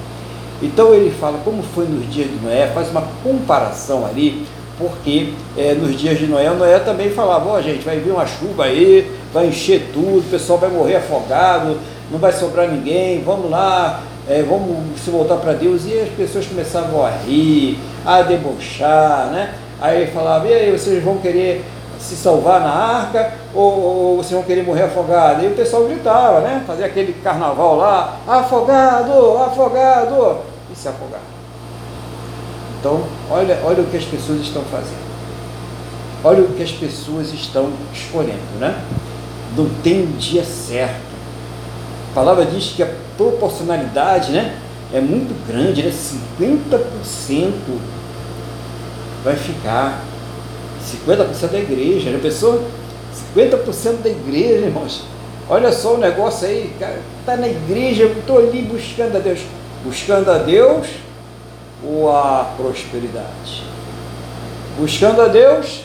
Então 0.61 0.93
ele 0.93 1.11
fala 1.11 1.39
como 1.43 1.61
foi 1.61 1.85
nos 1.85 2.11
dias 2.11 2.29
de 2.29 2.37
Noé, 2.37 2.67
faz 2.67 2.89
uma 2.89 3.03
comparação 3.23 4.05
ali, 4.05 4.45
porque 4.77 5.33
é, 5.57 5.73
nos 5.73 5.99
dias 5.99 6.17
de 6.17 6.27
Noé, 6.27 6.49
Noé 6.51 6.79
também 6.79 7.09
falava, 7.09 7.49
ó 7.49 7.57
oh, 7.57 7.61
gente, 7.61 7.83
vai 7.83 7.99
vir 7.99 8.11
uma 8.11 8.25
chuva 8.25 8.65
aí, 8.65 9.11
vai 9.33 9.47
encher 9.47 9.89
tudo, 9.93 10.19
o 10.19 10.29
pessoal 10.29 10.59
vai 10.59 10.69
morrer 10.69 10.95
afogado, 10.95 11.77
não 12.11 12.19
vai 12.19 12.31
sobrar 12.31 12.69
ninguém, 12.69 13.21
vamos 13.23 13.49
lá, 13.49 14.01
é, 14.29 14.43
vamos 14.43 14.99
se 14.99 15.09
voltar 15.09 15.37
para 15.37 15.53
Deus. 15.53 15.85
E 15.85 15.99
as 15.99 16.09
pessoas 16.09 16.45
começavam 16.45 17.05
a 17.05 17.09
rir, 17.09 17.79
a 18.05 18.21
debochar, 18.21 19.29
né? 19.31 19.53
Aí 19.79 20.07
falava, 20.07 20.47
e 20.47 20.53
aí, 20.53 20.71
vocês 20.71 21.03
vão 21.03 21.17
querer 21.17 21.63
se 22.07 22.15
salvar 22.15 22.61
na 22.61 22.69
arca 22.69 23.33
ou, 23.53 23.63
ou 23.63 24.17
vocês 24.17 24.31
vão 24.31 24.43
querer 24.43 24.63
morrer 24.63 24.83
afogado? 24.83 25.43
E 25.43 25.47
o 25.47 25.55
pessoal 25.55 25.83
gritava, 25.85 26.39
né? 26.39 26.63
Fazia 26.65 26.85
aquele 26.85 27.13
carnaval 27.21 27.75
lá, 27.75 28.17
afogado, 28.25 29.37
afogado, 29.37 30.37
e 30.71 30.75
se 30.75 30.87
afogar. 30.87 31.19
Então, 32.79 33.03
olha, 33.29 33.59
olha 33.65 33.83
o 33.83 33.87
que 33.87 33.97
as 33.97 34.05
pessoas 34.05 34.39
estão 34.39 34.61
fazendo. 34.63 35.07
Olha 36.23 36.43
o 36.43 36.53
que 36.53 36.63
as 36.63 36.71
pessoas 36.71 37.33
estão 37.33 37.71
escolhendo, 37.93 38.57
né? 38.59 38.81
Não 39.55 39.67
tem 39.83 40.03
um 40.03 40.17
dia 40.17 40.45
certo. 40.45 41.07
A 42.11 42.15
palavra 42.15 42.45
diz 42.45 42.73
que 42.73 42.83
a 42.83 42.87
proporcionalidade, 43.17 44.31
né? 44.31 44.57
É 44.93 45.01
muito 45.01 45.35
grande, 45.45 45.83
né? 45.83 45.91
50% 45.91 47.51
vai 49.23 49.35
ficar 49.35 50.01
50% 50.87 51.51
da 51.51 51.59
igreja, 51.59 52.11
já 52.11 52.19
pensou? 52.19 52.63
50% 53.35 54.01
da 54.03 54.09
igreja, 54.09 54.65
irmãos. 54.65 55.03
Olha 55.49 55.71
só 55.71 55.95
o 55.95 55.97
negócio 55.97 56.47
aí, 56.47 56.75
cara, 56.79 56.99
está 57.19 57.37
na 57.37 57.47
igreja, 57.47 58.03
eu 58.03 58.19
estou 58.19 58.37
ali 58.37 58.63
buscando 58.63 59.15
a 59.15 59.19
Deus. 59.19 59.39
Buscando 59.83 60.29
a 60.29 60.37
Deus 60.39 60.87
ou 61.83 62.11
a 62.11 62.53
prosperidade? 62.57 63.63
Buscando 64.77 65.21
a 65.21 65.27
Deus 65.27 65.83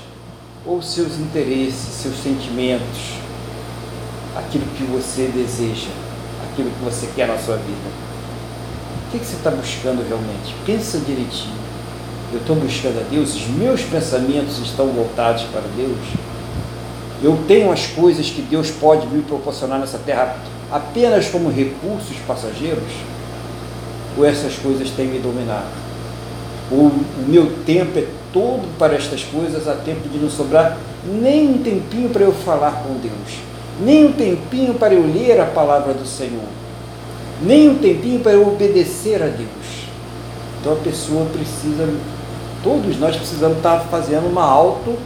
ou 0.66 0.82
seus 0.82 1.18
interesses, 1.18 2.02
seus 2.02 2.16
sentimentos, 2.22 3.14
aquilo 4.36 4.64
que 4.76 4.84
você 4.84 5.30
deseja, 5.34 5.90
aquilo 6.50 6.70
que 6.70 6.84
você 6.84 7.08
quer 7.14 7.28
na 7.28 7.38
sua 7.38 7.56
vida? 7.56 8.02
O 9.06 9.10
que, 9.12 9.18
que 9.18 9.24
você 9.24 9.36
está 9.36 9.50
buscando 9.50 10.06
realmente? 10.08 10.54
Pensa 10.64 10.98
direitinho. 10.98 11.61
Eu 12.32 12.38
estou 12.38 12.56
buscando 12.56 12.98
a 12.98 13.04
Deus, 13.10 13.34
os 13.34 13.46
meus 13.48 13.82
pensamentos 13.82 14.58
estão 14.58 14.86
voltados 14.88 15.42
para 15.44 15.62
Deus, 15.76 15.98
eu 17.22 17.38
tenho 17.46 17.70
as 17.70 17.86
coisas 17.86 18.30
que 18.30 18.42
Deus 18.42 18.70
pode 18.70 19.06
me 19.06 19.22
proporcionar 19.22 19.78
nessa 19.78 19.98
terra 19.98 20.36
apenas 20.70 21.28
como 21.28 21.50
recursos 21.50 22.16
passageiros, 22.26 22.92
ou 24.16 24.24
essas 24.24 24.54
coisas 24.56 24.90
têm 24.90 25.06
me 25.06 25.18
dominado? 25.18 25.82
Ou 26.70 26.86
o 26.86 27.24
meu 27.28 27.52
tempo 27.64 27.98
é 27.98 28.06
todo 28.32 28.66
para 28.78 28.94
estas 28.94 29.22
coisas, 29.22 29.68
a 29.68 29.74
tempo 29.74 30.08
de 30.08 30.18
não 30.18 30.30
sobrar 30.30 30.78
nem 31.04 31.48
um 31.48 31.58
tempinho 31.62 32.08
para 32.08 32.22
eu 32.22 32.32
falar 32.32 32.82
com 32.82 32.94
Deus, 32.94 33.40
nem 33.80 34.06
um 34.06 34.12
tempinho 34.12 34.74
para 34.74 34.94
eu 34.94 35.06
ler 35.06 35.40
a 35.40 35.46
palavra 35.46 35.92
do 35.92 36.06
Senhor, 36.06 36.48
nem 37.42 37.70
um 37.70 37.78
tempinho 37.78 38.20
para 38.20 38.32
eu 38.32 38.46
obedecer 38.46 39.22
a 39.22 39.26
Deus. 39.26 39.82
Então 40.60 40.74
a 40.74 40.76
pessoa 40.76 41.26
precisa, 41.26 41.88
todos 42.62 42.98
nós 42.98 43.16
precisamos 43.16 43.58
estar 43.58 43.80
fazendo 43.90 44.26
uma 44.28 44.44
auto, 44.44 44.96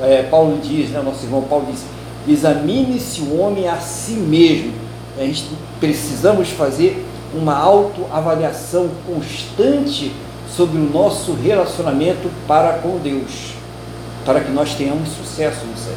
é, 0.00 0.22
Paulo 0.24 0.58
diz, 0.62 0.90
né, 0.90 1.00
nosso 1.00 1.24
irmão 1.24 1.42
Paulo 1.42 1.66
diz, 1.70 1.84
examine-se 2.26 3.20
o 3.20 3.40
homem 3.40 3.68
a 3.68 3.76
si 3.76 4.12
mesmo. 4.12 4.72
A 5.16 5.22
gente 5.22 5.46
precisamos 5.78 6.50
fazer 6.50 7.06
uma 7.32 7.56
autoavaliação 7.56 8.90
constante 9.06 10.12
sobre 10.56 10.78
o 10.78 10.90
nosso 10.90 11.32
relacionamento 11.32 12.30
para 12.46 12.74
com 12.74 12.98
Deus, 12.98 13.54
para 14.24 14.40
que 14.40 14.50
nós 14.50 14.74
tenhamos 14.74 15.08
sucesso 15.08 15.64
no 15.66 15.76
céu. 15.76 15.94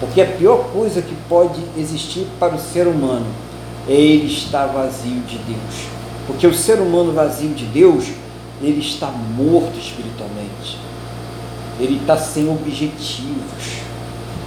Porque 0.00 0.20
a 0.20 0.26
pior 0.26 0.68
coisa 0.72 1.00
que 1.00 1.14
pode 1.28 1.60
existir 1.78 2.26
para 2.38 2.54
o 2.54 2.58
ser 2.58 2.86
humano 2.86 3.26
é 3.88 3.92
ele 3.92 4.26
estar 4.26 4.66
vazio 4.66 5.20
de 5.22 5.38
Deus. 5.38 5.86
Porque 6.26 6.46
o 6.46 6.54
ser 6.54 6.78
humano 6.80 7.12
vazio 7.12 7.50
de 7.50 7.66
Deus, 7.66 8.06
ele 8.64 8.80
está 8.80 9.08
morto 9.08 9.78
espiritualmente. 9.78 10.78
Ele 11.78 11.96
está 12.00 12.16
sem 12.16 12.48
objetivos. 12.48 13.84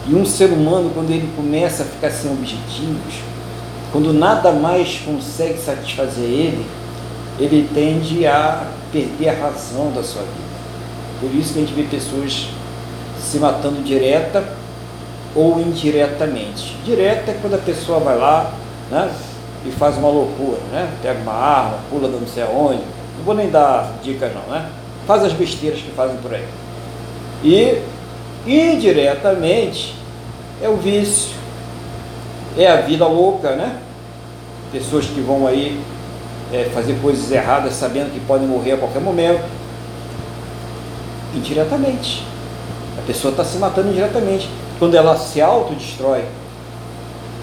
E 0.07 0.15
um 0.15 0.25
ser 0.25 0.51
humano, 0.51 0.91
quando 0.93 1.11
ele 1.11 1.29
começa 1.35 1.83
a 1.83 1.85
ficar 1.85 2.09
sem 2.09 2.31
objetivos, 2.31 3.15
quando 3.91 4.13
nada 4.13 4.51
mais 4.51 4.99
consegue 5.05 5.59
satisfazer 5.59 6.23
ele, 6.23 6.65
ele 7.39 7.69
tende 7.73 8.25
a 8.25 8.67
perder 8.91 9.29
a 9.29 9.33
razão 9.33 9.91
da 9.91 10.01
sua 10.01 10.21
vida. 10.21 10.47
Por 11.19 11.33
isso 11.35 11.53
que 11.53 11.59
a 11.59 11.61
gente 11.61 11.73
vê 11.73 11.83
pessoas 11.83 12.47
se 13.19 13.37
matando 13.37 13.81
direta 13.83 14.43
ou 15.35 15.59
indiretamente. 15.59 16.77
Direta 16.85 17.31
é 17.31 17.39
quando 17.41 17.55
a 17.55 17.59
pessoa 17.59 17.99
vai 17.99 18.17
lá 18.17 18.53
né, 18.89 19.11
e 19.65 19.71
faz 19.71 19.97
uma 19.97 20.09
loucura, 20.09 20.59
né? 20.71 20.89
pega 21.01 21.19
uma 21.19 21.33
arma, 21.33 21.79
pula 21.89 22.07
não 22.07 22.25
sei 22.25 22.43
aonde. 22.43 22.81
Não 23.17 23.23
vou 23.25 23.35
nem 23.35 23.49
dar 23.49 23.93
dicas 24.03 24.31
não, 24.33 24.53
né? 24.53 24.69
Faz 25.05 25.23
as 25.23 25.33
besteiras 25.33 25.79
que 25.79 25.91
fazem 25.91 26.17
por 26.17 26.33
aí. 26.33 26.45
E 27.43 27.81
indiretamente 28.45 29.95
é 30.61 30.69
o 30.69 30.77
vício, 30.77 31.35
é 32.57 32.67
a 32.67 32.77
vida 32.81 33.05
louca, 33.05 33.55
né? 33.55 33.77
Pessoas 34.71 35.05
que 35.05 35.21
vão 35.21 35.47
aí 35.47 35.79
é, 36.51 36.69
fazer 36.73 36.99
coisas 37.01 37.31
erradas 37.31 37.73
sabendo 37.73 38.11
que 38.13 38.19
podem 38.21 38.47
morrer 38.47 38.73
a 38.73 38.77
qualquer 38.77 39.01
momento. 39.01 39.43
Indiretamente. 41.35 42.23
A 42.97 43.01
pessoa 43.05 43.31
está 43.31 43.43
se 43.43 43.57
matando 43.57 43.89
indiretamente. 43.89 44.49
Quando 44.79 44.95
ela 44.95 45.17
se 45.17 45.41
autodestrói, 45.41 46.23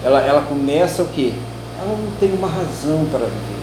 ela, 0.03 0.21
ela 0.21 0.41
começa 0.41 1.03
o 1.03 1.07
quê? 1.07 1.33
Ela 1.79 1.97
não 1.97 2.11
tem 2.19 2.31
uma 2.33 2.47
razão 2.47 3.05
para 3.11 3.25
viver. 3.25 3.54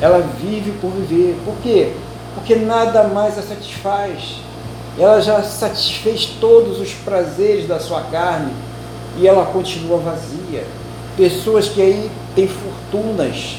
Ela 0.00 0.26
vive 0.40 0.72
por 0.80 0.90
viver. 0.90 1.36
Por 1.44 1.54
quê? 1.62 1.92
Porque 2.34 2.56
nada 2.56 3.04
mais 3.04 3.38
a 3.38 3.42
satisfaz. 3.42 4.40
Ela 4.98 5.20
já 5.20 5.42
satisfez 5.42 6.26
todos 6.40 6.80
os 6.80 6.92
prazeres 6.92 7.68
da 7.68 7.78
sua 7.78 8.02
carne 8.02 8.52
e 9.18 9.26
ela 9.26 9.44
continua 9.46 9.98
vazia. 9.98 10.64
Pessoas 11.16 11.68
que 11.68 11.82
aí 11.82 12.10
têm 12.34 12.48
fortunas, 12.48 13.56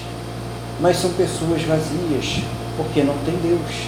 mas 0.79 0.97
são 0.97 1.11
pessoas 1.11 1.61
vazias, 1.63 2.43
porque 2.75 3.03
não 3.03 3.15
tem 3.25 3.35
Deus. 3.35 3.87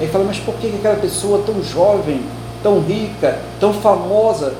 Aí 0.00 0.06
fala, 0.08 0.24
mas 0.24 0.38
por 0.38 0.54
que 0.54 0.68
aquela 0.68 0.96
pessoa 0.96 1.42
tão 1.44 1.62
jovem, 1.62 2.22
tão 2.62 2.80
rica, 2.80 3.40
tão 3.58 3.72
famosa, 3.72 4.54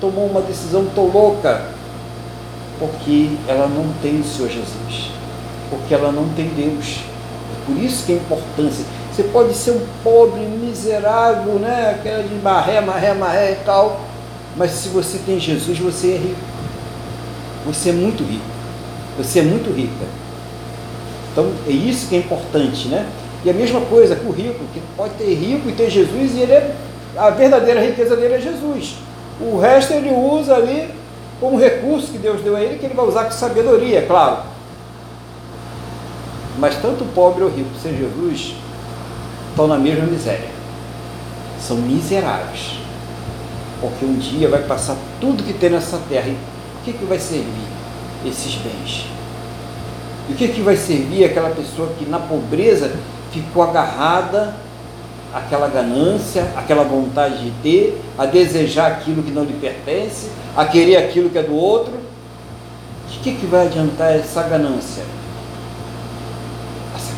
tomou 0.00 0.26
uma 0.26 0.40
decisão 0.40 0.86
tão 0.94 1.06
louca? 1.06 1.66
Porque 2.78 3.30
ela 3.46 3.68
não 3.68 3.92
tem 4.02 4.20
o 4.20 4.24
Senhor 4.24 4.48
Jesus, 4.48 5.10
porque 5.70 5.94
ela 5.94 6.12
não 6.12 6.28
tem 6.30 6.48
Deus. 6.48 7.00
É 7.52 7.66
por 7.66 7.82
isso 7.82 8.04
que 8.04 8.12
é 8.12 8.16
importância. 8.16 8.84
Você 9.12 9.22
pode 9.24 9.54
ser 9.54 9.70
um 9.70 9.86
pobre, 10.02 10.40
miserável, 10.40 11.54
né? 11.54 11.96
Aquela 11.98 12.22
de 12.22 12.34
marré, 12.36 12.80
marré, 12.80 13.14
marré 13.14 13.52
e 13.52 13.64
tal, 13.64 14.00
mas 14.56 14.72
se 14.72 14.88
você 14.88 15.18
tem 15.18 15.38
Jesus, 15.38 15.78
você 15.78 16.12
é 16.12 16.16
rico. 16.16 16.40
Você 17.66 17.90
é 17.90 17.92
muito 17.92 18.22
rico. 18.22 18.44
Você 19.18 19.40
é 19.40 19.42
muito 19.42 19.70
rica. 19.70 20.06
Então 21.32 21.50
é 21.66 21.70
isso 21.70 22.08
que 22.08 22.16
é 22.16 22.18
importante, 22.18 22.88
né? 22.88 23.06
E 23.44 23.50
a 23.50 23.54
mesma 23.54 23.80
coisa 23.82 24.16
com 24.16 24.28
o 24.28 24.32
rico, 24.32 24.58
que 24.72 24.82
pode 24.96 25.14
ter 25.14 25.32
rico 25.34 25.68
e 25.68 25.72
ter 25.72 25.88
Jesus, 25.88 26.34
e 26.34 26.40
ele 26.40 26.52
é, 26.52 26.74
a 27.16 27.30
verdadeira 27.30 27.80
riqueza 27.80 28.16
dele 28.16 28.34
é 28.34 28.40
Jesus. 28.40 28.96
O 29.40 29.58
resto 29.58 29.92
ele 29.94 30.10
usa 30.10 30.54
ali 30.54 30.88
como 31.40 31.58
recurso 31.58 32.12
que 32.12 32.18
Deus 32.18 32.42
deu 32.42 32.56
a 32.56 32.60
ele, 32.60 32.78
que 32.78 32.84
ele 32.84 32.94
vai 32.94 33.06
usar 33.06 33.24
com 33.24 33.30
sabedoria, 33.30 34.02
claro. 34.02 34.42
Mas 36.60 36.76
tanto 36.76 37.04
o 37.04 37.08
pobre 37.08 37.42
ou 37.42 37.48
o 37.48 37.52
rico 37.52 37.70
sem 37.82 37.96
Jesus 37.96 38.54
estão 39.48 39.66
na 39.66 39.78
mesma 39.78 40.04
miséria. 40.04 40.50
São 41.58 41.78
miseráveis. 41.78 42.78
Porque 43.80 44.04
um 44.04 44.18
dia 44.18 44.46
vai 44.46 44.62
passar 44.64 44.94
tudo 45.18 45.42
que 45.42 45.54
tem 45.54 45.70
nessa 45.70 45.98
terra. 46.06 46.28
E 46.28 46.32
o 46.32 46.84
que, 46.84 46.92
que 46.92 47.04
vai 47.06 47.18
servir 47.18 47.66
esses 48.26 48.56
bens? 48.56 49.06
E 50.28 50.34
o 50.34 50.36
que, 50.36 50.48
que 50.48 50.60
vai 50.60 50.76
servir 50.76 51.24
aquela 51.24 51.48
pessoa 51.48 51.88
que 51.98 52.04
na 52.04 52.18
pobreza 52.18 52.92
ficou 53.32 53.62
agarrada 53.62 54.54
àquela 55.32 55.66
ganância, 55.66 56.46
àquela 56.54 56.84
vontade 56.84 57.42
de 57.42 57.50
ter, 57.62 58.02
a 58.18 58.26
desejar 58.26 58.92
aquilo 58.92 59.22
que 59.22 59.30
não 59.30 59.44
lhe 59.44 59.54
pertence, 59.54 60.28
a 60.54 60.66
querer 60.66 60.96
aquilo 60.96 61.30
que 61.30 61.38
é 61.38 61.42
do 61.42 61.54
outro? 61.54 61.94
O 61.94 63.22
que, 63.22 63.34
que 63.34 63.46
vai 63.46 63.66
adiantar 63.66 64.14
essa 64.14 64.42
ganância? 64.42 65.19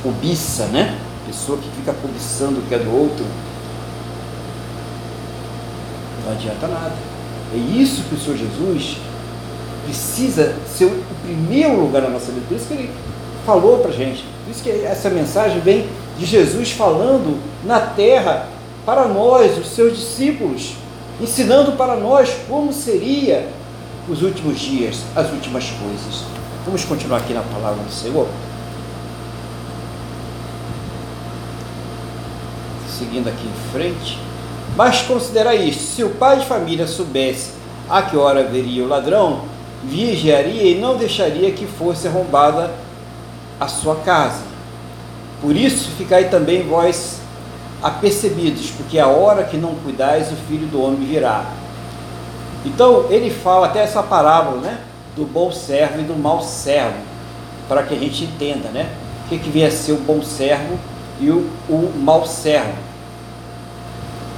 Cobiça, 0.02 0.66
né? 0.66 0.98
Pessoa 1.26 1.58
que 1.58 1.68
fica 1.76 1.92
cobiçando 1.92 2.60
o 2.60 2.62
que 2.62 2.74
é 2.74 2.78
do 2.78 2.90
outro. 2.90 3.24
Não 6.24 6.32
adianta 6.32 6.66
nada. 6.66 6.94
É 7.54 7.56
isso 7.56 8.02
que 8.04 8.14
o 8.14 8.18
Senhor 8.18 8.36
Jesus 8.36 8.96
precisa 9.84 10.54
ser 10.66 10.86
o 10.86 11.04
primeiro 11.24 11.80
lugar 11.80 12.02
na 12.02 12.10
nossa 12.10 12.32
vida. 12.32 12.46
Por 12.48 12.56
isso 12.56 12.66
que 12.66 12.74
ele 12.74 12.90
falou 13.44 13.78
para 13.78 13.90
a 13.90 13.94
gente. 13.94 14.24
Por 14.44 14.50
isso 14.50 14.62
que 14.62 14.70
essa 14.70 15.10
mensagem 15.10 15.60
vem 15.60 15.86
de 16.18 16.26
Jesus 16.26 16.70
falando 16.72 17.38
na 17.64 17.80
terra 17.80 18.48
para 18.84 19.06
nós, 19.06 19.56
os 19.58 19.68
seus 19.68 19.96
discípulos, 19.96 20.74
ensinando 21.20 21.72
para 21.72 21.96
nós 21.96 22.30
como 22.48 22.72
seria 22.72 23.48
os 24.08 24.22
últimos 24.22 24.58
dias, 24.58 25.02
as 25.14 25.30
últimas 25.30 25.70
coisas. 25.70 26.24
Vamos 26.64 26.84
continuar 26.84 27.18
aqui 27.18 27.32
na 27.32 27.42
palavra 27.42 27.82
do 27.82 27.92
Senhor. 27.92 28.26
Seguindo 33.02 33.28
aqui 33.28 33.44
em 33.44 33.72
frente. 33.72 34.16
Mas 34.76 35.02
considera 35.02 35.56
isto: 35.56 35.82
se 35.82 36.04
o 36.04 36.10
pai 36.10 36.38
de 36.38 36.46
família 36.46 36.86
soubesse 36.86 37.50
a 37.90 38.00
que 38.02 38.16
hora 38.16 38.44
veria 38.44 38.84
o 38.84 38.88
ladrão, 38.88 39.42
vigiaria 39.82 40.70
e 40.70 40.80
não 40.80 40.96
deixaria 40.96 41.50
que 41.50 41.66
fosse 41.66 42.06
arrombada 42.06 42.70
a 43.58 43.66
sua 43.66 43.96
casa. 43.96 44.44
Por 45.40 45.56
isso, 45.56 45.90
ficai 45.98 46.28
também 46.28 46.62
vós 46.62 47.18
apercebidos, 47.82 48.70
porque 48.70 49.00
a 49.00 49.08
hora 49.08 49.42
que 49.42 49.56
não 49.56 49.74
cuidais, 49.74 50.30
o 50.30 50.36
filho 50.48 50.68
do 50.68 50.80
homem 50.80 51.04
virá. 51.04 51.44
Então, 52.64 53.06
ele 53.10 53.30
fala 53.30 53.66
até 53.66 53.82
essa 53.82 54.00
parábola, 54.00 54.60
né? 54.60 54.78
Do 55.16 55.24
bom 55.24 55.50
servo 55.50 56.00
e 56.00 56.04
do 56.04 56.14
mau 56.14 56.40
servo, 56.40 56.98
para 57.68 57.82
que 57.82 57.94
a 57.94 57.98
gente 57.98 58.22
entenda, 58.22 58.68
né? 58.68 58.88
O 59.26 59.28
que, 59.28 59.38
que 59.38 59.50
vem 59.50 59.66
a 59.66 59.72
ser 59.72 59.90
o 59.90 59.96
bom 59.96 60.22
servo 60.22 60.78
e 61.20 61.30
o, 61.30 61.48
o 61.68 61.92
mau 61.96 62.24
servo. 62.26 62.91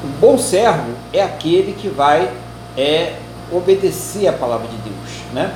O 0.05 0.07
bom 0.21 0.37
servo 0.37 0.93
é 1.15 1.23
aquele 1.23 1.73
que 1.73 1.89
vai 1.89 2.31
é, 2.77 3.15
obedecer 3.51 4.29
a 4.29 4.35
palavra 4.35 4.69
de 4.69 4.77
Deus, 4.77 5.11
né? 5.33 5.55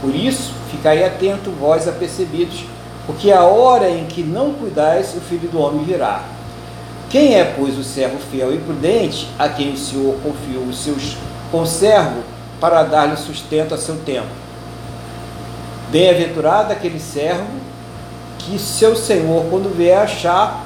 Por 0.00 0.14
isso, 0.14 0.54
ficai 0.70 1.04
atento, 1.04 1.50
vós 1.50 1.86
apercebidos, 1.86 2.64
porque 3.04 3.30
a 3.30 3.42
hora 3.42 3.90
em 3.90 4.06
que 4.06 4.22
não 4.22 4.54
cuidais, 4.54 5.14
o 5.14 5.20
filho 5.20 5.50
do 5.50 5.60
homem 5.60 5.84
virá. 5.84 6.22
Quem 7.10 7.34
é, 7.34 7.44
pois, 7.44 7.76
o 7.76 7.84
servo 7.84 8.16
fiel 8.30 8.54
e 8.54 8.58
prudente, 8.58 9.28
a 9.38 9.50
quem 9.50 9.74
o 9.74 9.76
Senhor 9.76 10.16
confiou 10.22 10.64
os 10.64 10.82
seus 10.82 11.18
conservos 11.52 12.24
para 12.58 12.82
dar-lhe 12.84 13.18
sustento 13.18 13.74
a 13.74 13.76
seu 13.76 13.96
tempo? 13.96 14.28
Bem-aventurado 15.90 16.72
aquele 16.72 17.00
servo 17.00 17.44
que 18.38 18.58
seu 18.58 18.96
Senhor, 18.96 19.44
quando 19.50 19.76
vier 19.76 19.98
achar, 19.98 20.64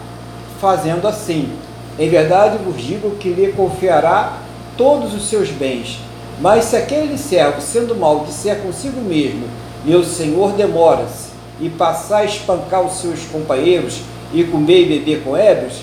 fazendo 0.60 1.08
assim. 1.08 1.63
Em 1.98 2.08
verdade 2.08 2.58
vos 2.58 2.76
digo 2.80 3.12
que 3.16 3.28
lhe 3.28 3.52
confiará 3.52 4.38
todos 4.76 5.14
os 5.14 5.28
seus 5.28 5.50
bens. 5.50 5.98
Mas 6.40 6.64
se 6.64 6.76
aquele 6.76 7.16
servo, 7.16 7.60
sendo 7.60 7.94
mau, 7.94 8.24
disser 8.24 8.58
consigo 8.58 9.00
mesmo, 9.00 9.46
meu 9.84 10.02
senhor 10.02 10.52
demora-se, 10.52 11.32
e 11.60 11.68
passar 11.68 12.18
a 12.18 12.24
espancar 12.24 12.82
os 12.82 12.94
seus 12.94 13.20
companheiros, 13.26 14.00
e 14.32 14.42
comer 14.42 14.82
e 14.82 14.98
beber 14.98 15.22
com 15.22 15.36
ébrios, 15.36 15.82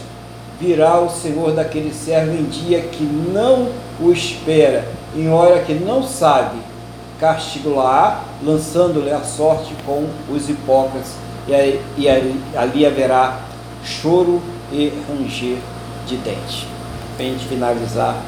virá 0.59 0.99
o 0.99 1.09
senhor 1.09 1.53
daquele 1.53 1.93
servo 1.93 2.33
em 2.33 2.43
dia 2.43 2.81
que 2.81 3.03
não 3.03 3.69
o 3.97 4.11
espera, 4.11 4.85
em 5.15 5.29
hora 5.29 5.61
que 5.61 5.73
não 5.73 6.03
sabe, 6.03 6.57
castigo-lá, 7.19 8.25
lançando-lhe 8.43 9.11
a 9.11 9.21
sorte 9.21 9.73
com 9.85 10.05
os 10.29 10.49
hipócritas, 10.49 11.13
e, 11.47 11.55
aí, 11.55 11.81
e 11.97 12.09
ali 12.09 12.85
haverá 12.85 13.39
choro 13.83 14.41
e 14.71 14.91
ranger 15.07 15.57
de 16.05 16.17
dente. 16.17 16.67
Para 17.15 17.25
a 17.25 17.29
gente 17.29 17.45
finalizar 17.45 18.21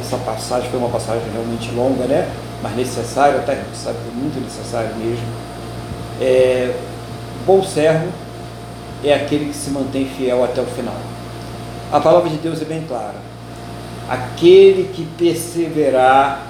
essa 0.00 0.16
passagem, 0.18 0.70
foi 0.70 0.78
uma 0.78 0.88
passagem 0.88 1.22
realmente 1.32 1.70
longa, 1.72 2.04
né? 2.04 2.28
Mas 2.62 2.76
necessária, 2.76 3.38
até 3.38 3.62
sabe, 3.74 3.98
muito 4.14 4.40
necessário 4.42 4.94
mesmo. 4.96 5.24
É, 6.20 6.74
bom 7.46 7.62
servo 7.62 8.08
é 9.04 9.14
aquele 9.14 9.46
que 9.50 9.56
se 9.56 9.70
mantém 9.70 10.06
fiel 10.06 10.42
até 10.44 10.60
o 10.60 10.66
final. 10.66 10.96
A 11.92 12.00
palavra 12.00 12.28
de 12.30 12.36
Deus 12.36 12.60
é 12.60 12.64
bem 12.64 12.84
clara. 12.86 13.14
Aquele 14.08 14.90
que 14.92 15.04
perseverar 15.18 16.46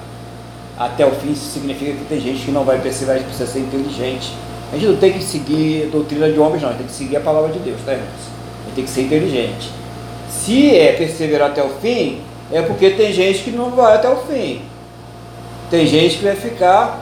até 0.78 1.07
o 1.07 1.11
fim, 1.12 1.32
isso 1.32 1.53
significa 1.53 1.92
que 1.92 2.05
tem 2.05 2.20
gente 2.20 2.44
que 2.44 2.51
não 2.51 2.64
vai 2.64 2.78
perseverar, 2.80 3.16
a 3.16 3.18
gente 3.18 3.28
precisa 3.28 3.51
ser 3.51 3.61
inteligente. 3.61 4.32
A 4.72 4.76
gente 4.76 4.88
não 4.88 4.97
tem 4.97 5.12
que 5.12 5.22
seguir 5.22 5.88
doutrina 5.90 6.30
de 6.30 6.38
homens, 6.38 6.62
não, 6.62 6.68
a 6.68 6.72
gente 6.72 6.80
tem 6.80 6.86
que 6.88 6.92
seguir 6.92 7.16
a 7.16 7.20
palavra 7.20 7.53
de 7.53 7.59
Deus, 7.61 7.78
tá, 7.84 7.92
irmãos? 7.92 8.09
A 8.09 8.66
gente 8.66 8.74
tem 8.74 8.84
que 8.84 8.90
ser 8.90 9.03
inteligente. 9.03 9.70
Se 10.47 10.76
é 10.76 10.92
perseverar 10.92 11.51
até 11.51 11.61
o 11.61 11.70
fim, 11.80 12.20
é 12.53 12.62
porque 12.62 12.90
tem 12.90 13.12
gente 13.12 13.42
que 13.42 13.51
não 13.51 13.72
vai 13.72 13.97
até 13.97 14.09
o 14.09 14.18
fim. 14.18 14.62
Tem 15.68 15.84
gente 15.88 16.18
que 16.18 16.24
vai 16.24 16.36
ficar 16.36 17.01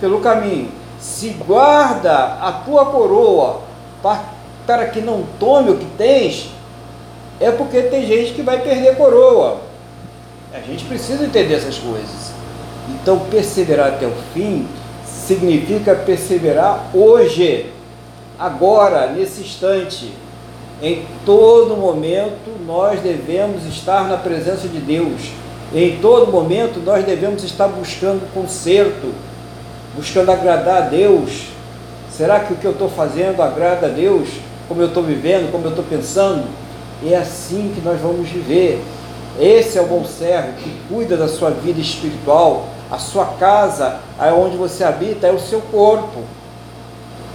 pelo 0.00 0.20
caminho. 0.20 0.70
Se 0.98 1.28
guarda 1.28 2.38
a 2.40 2.50
tua 2.64 2.86
coroa 2.86 3.60
para 4.66 4.86
que 4.86 5.02
não 5.02 5.26
tome 5.38 5.72
o 5.72 5.76
que 5.76 5.84
tens, 5.98 6.48
é 7.38 7.50
porque 7.50 7.82
tem 7.82 8.06
gente 8.06 8.32
que 8.32 8.40
vai 8.40 8.58
perder 8.62 8.96
coroa. 8.96 9.60
A 10.54 10.60
gente 10.60 10.86
precisa 10.86 11.26
entender 11.26 11.56
essas 11.56 11.76
coisas. 11.76 12.32
Então, 12.88 13.18
perseverar 13.30 13.88
até 13.88 14.06
o 14.06 14.14
fim 14.32 14.66
significa 15.04 15.94
perseverar 15.94 16.86
hoje, 16.94 17.70
agora, 18.38 19.08
nesse 19.08 19.42
instante. 19.42 20.10
Em 20.80 21.04
todo 21.26 21.76
momento 21.76 22.50
nós 22.64 23.00
devemos 23.00 23.66
estar 23.66 24.08
na 24.08 24.16
presença 24.16 24.68
de 24.68 24.78
Deus. 24.78 25.32
Em 25.74 25.98
todo 25.98 26.30
momento 26.30 26.78
nós 26.78 27.04
devemos 27.04 27.42
estar 27.42 27.66
buscando 27.66 28.32
conserto, 28.32 29.12
buscando 29.96 30.30
agradar 30.30 30.82
a 30.82 30.86
Deus. 30.86 31.48
Será 32.12 32.40
que 32.40 32.52
o 32.52 32.56
que 32.56 32.64
eu 32.64 32.70
estou 32.70 32.88
fazendo 32.88 33.42
agrada 33.42 33.86
a 33.86 33.90
Deus? 33.90 34.28
Como 34.68 34.80
eu 34.80 34.86
estou 34.86 35.02
vivendo, 35.02 35.50
como 35.50 35.64
eu 35.64 35.70
estou 35.70 35.84
pensando? 35.84 36.44
É 37.04 37.16
assim 37.16 37.72
que 37.74 37.80
nós 37.80 38.00
vamos 38.00 38.28
viver. 38.28 38.80
Esse 39.40 39.78
é 39.78 39.82
o 39.82 39.86
bom 39.86 40.04
servo 40.04 40.52
que 40.62 40.72
cuida 40.88 41.16
da 41.16 41.26
sua 41.26 41.50
vida 41.50 41.80
espiritual. 41.80 42.68
A 42.88 42.98
sua 42.98 43.26
casa, 43.38 43.98
onde 44.36 44.56
você 44.56 44.84
habita, 44.84 45.26
é 45.26 45.32
o 45.32 45.40
seu 45.40 45.60
corpo. 45.60 46.22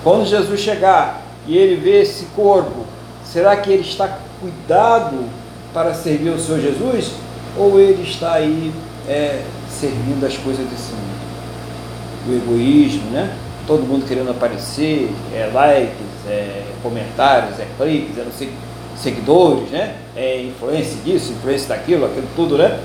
Quando 0.01 0.25
Jesus 0.25 0.61
chegar 0.61 1.21
e 1.45 1.57
ele 1.57 1.75
vê 1.75 2.01
esse 2.01 2.25
corpo 2.35 2.92
Será 3.33 3.55
que 3.55 3.71
ele 3.71 3.81
está 3.81 4.19
cuidado 4.39 5.25
para 5.73 5.91
servir 5.95 6.29
o 6.29 6.39
Senhor 6.39 6.61
Jesus? 6.61 7.13
Ou 7.57 7.79
ele 7.79 8.03
está 8.03 8.33
aí 8.33 8.71
é, 9.09 9.41
servindo 9.67 10.23
as 10.23 10.37
coisas 10.37 10.63
desse 10.67 10.91
mundo? 10.91 12.29
O 12.29 12.35
egoísmo, 12.35 13.09
né? 13.09 13.35
Todo 13.65 13.87
mundo 13.87 14.07
querendo 14.07 14.29
aparecer, 14.29 15.11
é 15.33 15.49
likes, 15.51 16.27
é 16.27 16.63
comentários, 16.83 17.59
é 17.59 17.65
cliques, 17.75 18.19
é 18.19 18.23
não 18.23 18.31
sei, 18.31 18.53
seguidores, 18.95 19.67
né? 19.71 19.95
É 20.15 20.43
influência 20.43 20.97
disso, 21.03 21.31
influência 21.31 21.69
daquilo, 21.69 22.05
aquilo 22.05 22.27
tudo, 22.35 22.55
né? 22.55 22.79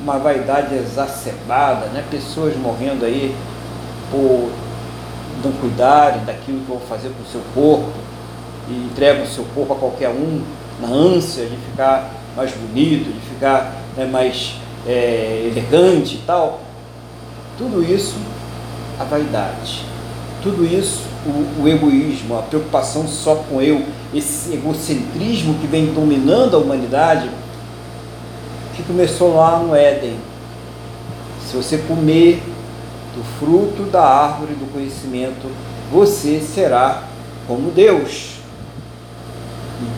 Uma 0.00 0.18
vaidade 0.18 0.72
exacerbada, 0.72 1.86
né? 1.86 2.04
Pessoas 2.08 2.56
morrendo 2.56 3.04
aí 3.04 3.34
por 4.08 4.52
não 5.42 5.50
cuidarem 5.60 6.24
daquilo 6.24 6.60
que 6.60 6.68
vão 6.68 6.78
fazer 6.78 7.08
com 7.08 7.24
o 7.24 7.26
seu 7.26 7.40
corpo, 7.52 7.90
e 8.70 8.86
entrega 8.90 9.22
o 9.22 9.26
seu 9.26 9.44
corpo 9.54 9.72
a 9.72 9.76
qualquer 9.76 10.08
um, 10.08 10.42
na 10.80 10.88
ânsia 10.88 11.44
de 11.46 11.56
ficar 11.56 12.10
mais 12.36 12.52
bonito, 12.52 13.12
de 13.12 13.20
ficar 13.28 13.74
né, 13.96 14.06
mais 14.06 14.54
é, 14.86 15.50
elegante 15.50 16.16
e 16.16 16.22
tal. 16.26 16.60
Tudo 17.58 17.82
isso, 17.82 18.16
a 18.98 19.04
vaidade. 19.04 19.84
Tudo 20.42 20.64
isso, 20.64 21.02
o, 21.26 21.62
o 21.62 21.68
egoísmo, 21.68 22.38
a 22.38 22.42
preocupação 22.42 23.06
só 23.06 23.34
com 23.34 23.60
eu, 23.60 23.84
esse 24.14 24.54
egocentrismo 24.54 25.54
que 25.54 25.66
vem 25.66 25.92
dominando 25.92 26.56
a 26.56 26.58
humanidade, 26.58 27.28
que 28.74 28.82
começou 28.82 29.36
lá 29.36 29.58
no 29.58 29.74
Éden. 29.74 30.16
Se 31.46 31.56
você 31.56 31.78
comer 31.78 32.42
do 33.14 33.24
fruto 33.38 33.82
da 33.90 34.02
árvore 34.02 34.54
do 34.54 34.72
conhecimento, 34.72 35.50
você 35.92 36.40
será 36.40 37.02
como 37.46 37.70
Deus. 37.70 38.29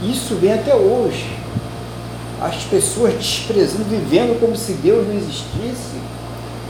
Isso 0.03 0.35
vem 0.37 0.53
até 0.53 0.75
hoje. 0.75 1.37
As 2.41 2.57
pessoas 2.65 3.15
desprezando, 3.15 3.85
vivendo 3.85 4.39
como 4.41 4.57
se 4.57 4.73
Deus 4.73 5.07
não 5.07 5.15
existisse, 5.15 6.01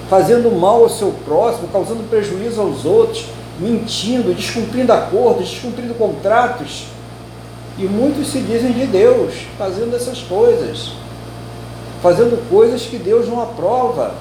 fazendo 0.09 0.51
mal 0.51 0.83
ao 0.83 0.91
seu 0.91 1.15
próximo, 1.25 1.69
causando 1.69 2.09
prejuízo 2.11 2.61
aos 2.61 2.85
outros, 2.85 3.27
mentindo, 3.59 4.35
descumprindo 4.35 4.93
acordos, 4.93 5.49
descumprindo 5.49 5.95
contratos. 5.95 6.85
E 7.79 7.85
muitos 7.85 8.29
se 8.29 8.41
dizem 8.41 8.73
de 8.73 8.87
Deus, 8.87 9.33
fazendo 9.57 9.97
essas 9.97 10.19
coisas, 10.19 10.93
fazendo 12.03 12.47
coisas 12.51 12.83
que 12.83 12.99
Deus 12.99 13.27
não 13.29 13.41
aprova. 13.41 14.15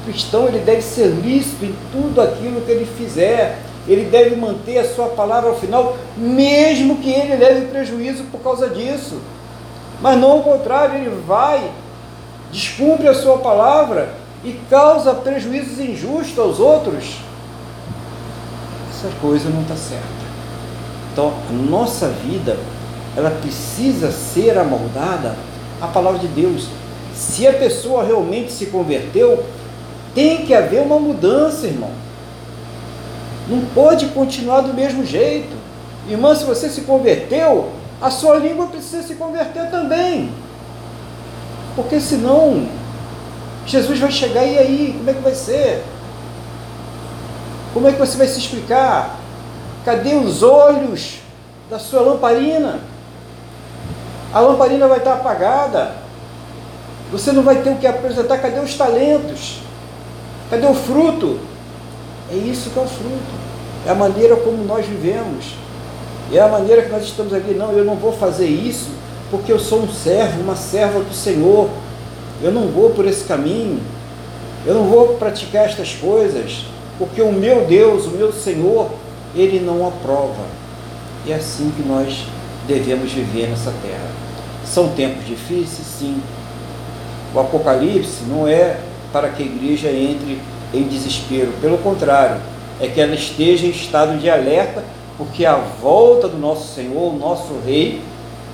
O 0.00 0.04
cristão 0.08 0.46
ele 0.46 0.60
deve 0.60 0.82
ser 0.82 1.08
lícito 1.08 1.64
em 1.64 1.74
tudo 1.90 2.20
aquilo 2.20 2.60
que 2.60 2.70
ele 2.70 2.86
fizer, 2.86 3.58
ele 3.88 4.04
deve 4.04 4.34
manter 4.36 4.78
a 4.78 4.94
sua 4.94 5.08
palavra 5.08 5.50
ao 5.50 5.56
final, 5.56 5.96
mesmo 6.16 6.96
que 6.96 7.10
ele 7.10 7.36
leve 7.36 7.66
prejuízo 7.66 8.24
por 8.24 8.40
causa 8.40 8.68
disso. 8.68 9.20
Mas 10.00 10.18
não 10.18 10.32
ao 10.32 10.42
contrário, 10.42 10.96
ele 10.96 11.22
vai, 11.26 11.70
descumpre 12.50 13.08
a 13.08 13.14
sua 13.14 13.38
palavra 13.38 14.14
e 14.44 14.52
causa 14.68 15.14
prejuízos 15.14 15.78
injustos 15.78 16.38
aos 16.38 16.60
outros. 16.60 17.16
Essa 18.90 19.08
coisa 19.20 19.48
não 19.48 19.62
está 19.62 19.76
certa. 19.76 20.04
Então, 21.12 21.32
a 21.48 21.52
nossa 21.52 22.08
vida, 22.08 22.58
ela 23.16 23.30
precisa 23.30 24.10
ser 24.10 24.58
amoldada 24.58 25.36
à 25.80 25.86
palavra 25.86 26.18
de 26.18 26.28
Deus. 26.28 26.68
Se 27.14 27.46
a 27.46 27.52
pessoa 27.52 28.04
realmente 28.04 28.52
se 28.52 28.66
converteu, 28.66 29.44
tem 30.14 30.44
que 30.44 30.52
haver 30.52 30.82
uma 30.82 30.98
mudança, 30.98 31.66
irmão. 31.66 32.05
Não 33.48 33.64
pode 33.66 34.06
continuar 34.06 34.62
do 34.62 34.74
mesmo 34.74 35.04
jeito. 35.04 35.54
Irmã, 36.08 36.34
se 36.34 36.44
você 36.44 36.68
se 36.68 36.82
converteu, 36.82 37.70
a 38.00 38.10
sua 38.10 38.36
língua 38.36 38.66
precisa 38.66 39.02
se 39.02 39.14
converter 39.14 39.70
também. 39.70 40.32
Porque 41.74 42.00
senão, 42.00 42.66
Jesus 43.66 43.98
vai 43.98 44.10
chegar 44.10 44.44
e 44.44 44.58
aí, 44.58 44.94
como 44.96 45.10
é 45.10 45.14
que 45.14 45.20
vai 45.20 45.34
ser? 45.34 45.84
Como 47.72 47.88
é 47.88 47.92
que 47.92 47.98
você 47.98 48.16
vai 48.16 48.26
se 48.26 48.38
explicar? 48.38 49.16
Cadê 49.84 50.14
os 50.14 50.42
olhos 50.42 51.18
da 51.70 51.78
sua 51.78 52.00
lamparina? 52.00 52.80
A 54.32 54.40
lamparina 54.40 54.88
vai 54.88 54.98
estar 54.98 55.14
apagada. 55.14 55.94
Você 57.12 57.32
não 57.32 57.42
vai 57.42 57.56
ter 57.56 57.70
o 57.70 57.76
que 57.76 57.86
apresentar. 57.86 58.38
Cadê 58.38 58.60
os 58.60 58.74
talentos? 58.74 59.60
Cadê 60.50 60.66
o 60.66 60.74
fruto? 60.74 61.38
É 62.30 62.34
isso 62.34 62.70
que 62.70 62.78
é 62.78 62.82
o 62.82 62.86
fruto. 62.86 63.46
É 63.86 63.90
a 63.90 63.94
maneira 63.94 64.36
como 64.36 64.64
nós 64.64 64.84
vivemos. 64.86 65.54
É 66.32 66.40
a 66.40 66.48
maneira 66.48 66.82
que 66.82 66.90
nós 66.90 67.04
estamos 67.04 67.32
aqui. 67.32 67.54
Não, 67.54 67.72
eu 67.72 67.84
não 67.84 67.96
vou 67.96 68.12
fazer 68.12 68.46
isso 68.46 68.90
porque 69.30 69.52
eu 69.52 69.58
sou 69.58 69.80
um 69.82 69.88
servo, 69.88 70.40
uma 70.40 70.56
serva 70.56 71.00
do 71.00 71.14
Senhor. 71.14 71.68
Eu 72.42 72.50
não 72.50 72.68
vou 72.68 72.90
por 72.90 73.06
esse 73.06 73.24
caminho. 73.24 73.80
Eu 74.66 74.74
não 74.74 74.84
vou 74.84 75.14
praticar 75.14 75.66
estas 75.66 75.94
coisas 75.94 76.66
porque 76.98 77.20
o 77.20 77.32
meu 77.32 77.66
Deus, 77.66 78.06
o 78.06 78.10
meu 78.10 78.32
Senhor, 78.32 78.90
ele 79.34 79.60
não 79.60 79.86
aprova. 79.86 80.44
É 81.28 81.34
assim 81.34 81.70
que 81.76 81.86
nós 81.86 82.24
devemos 82.66 83.12
viver 83.12 83.48
nessa 83.48 83.72
terra. 83.82 84.10
São 84.64 84.88
tempos 84.88 85.26
difíceis, 85.26 85.86
sim. 85.98 86.20
O 87.34 87.40
Apocalipse 87.40 88.24
não 88.28 88.48
é 88.48 88.80
para 89.12 89.28
que 89.28 89.42
a 89.42 89.46
igreja 89.46 89.90
entre 89.90 90.40
em 90.72 90.84
desespero. 90.84 91.52
Pelo 91.60 91.78
contrário, 91.78 92.40
é 92.80 92.88
que 92.88 93.00
ela 93.00 93.14
esteja 93.14 93.66
em 93.66 93.70
estado 93.70 94.18
de 94.18 94.28
alerta, 94.28 94.84
porque 95.16 95.46
a 95.46 95.56
volta 95.56 96.28
do 96.28 96.36
nosso 96.38 96.74
Senhor, 96.74 97.14
o 97.14 97.18
nosso 97.18 97.58
Rei, 97.64 98.02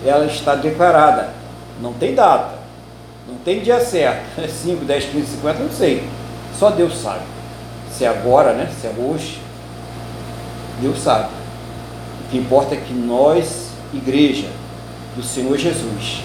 ela 0.05 0.27
está 0.27 0.55
declarada. 0.55 1.31
Não 1.81 1.93
tem 1.93 2.15
data, 2.15 2.59
não 3.27 3.37
tem 3.37 3.61
dia 3.61 3.81
certo. 3.81 4.23
É 4.39 4.47
5, 4.47 4.85
10, 4.85 5.05
15, 5.07 5.27
50, 5.27 5.59
não 5.59 5.71
sei. 5.71 6.05
Só 6.59 6.71
Deus 6.71 6.97
sabe. 7.01 7.23
Se 7.91 8.05
é 8.05 8.09
agora, 8.09 8.53
né? 8.53 8.71
Se 8.81 8.87
é 8.87 8.95
hoje, 8.97 9.41
Deus 10.81 11.01
sabe. 11.01 11.29
O 12.25 12.31
que 12.31 12.39
importa 12.39 12.75
é 12.75 12.79
que 12.79 12.93
nós, 12.95 13.69
igreja 13.93 14.49
do 15.17 15.23
Senhor 15.23 15.57
Jesus, 15.59 16.23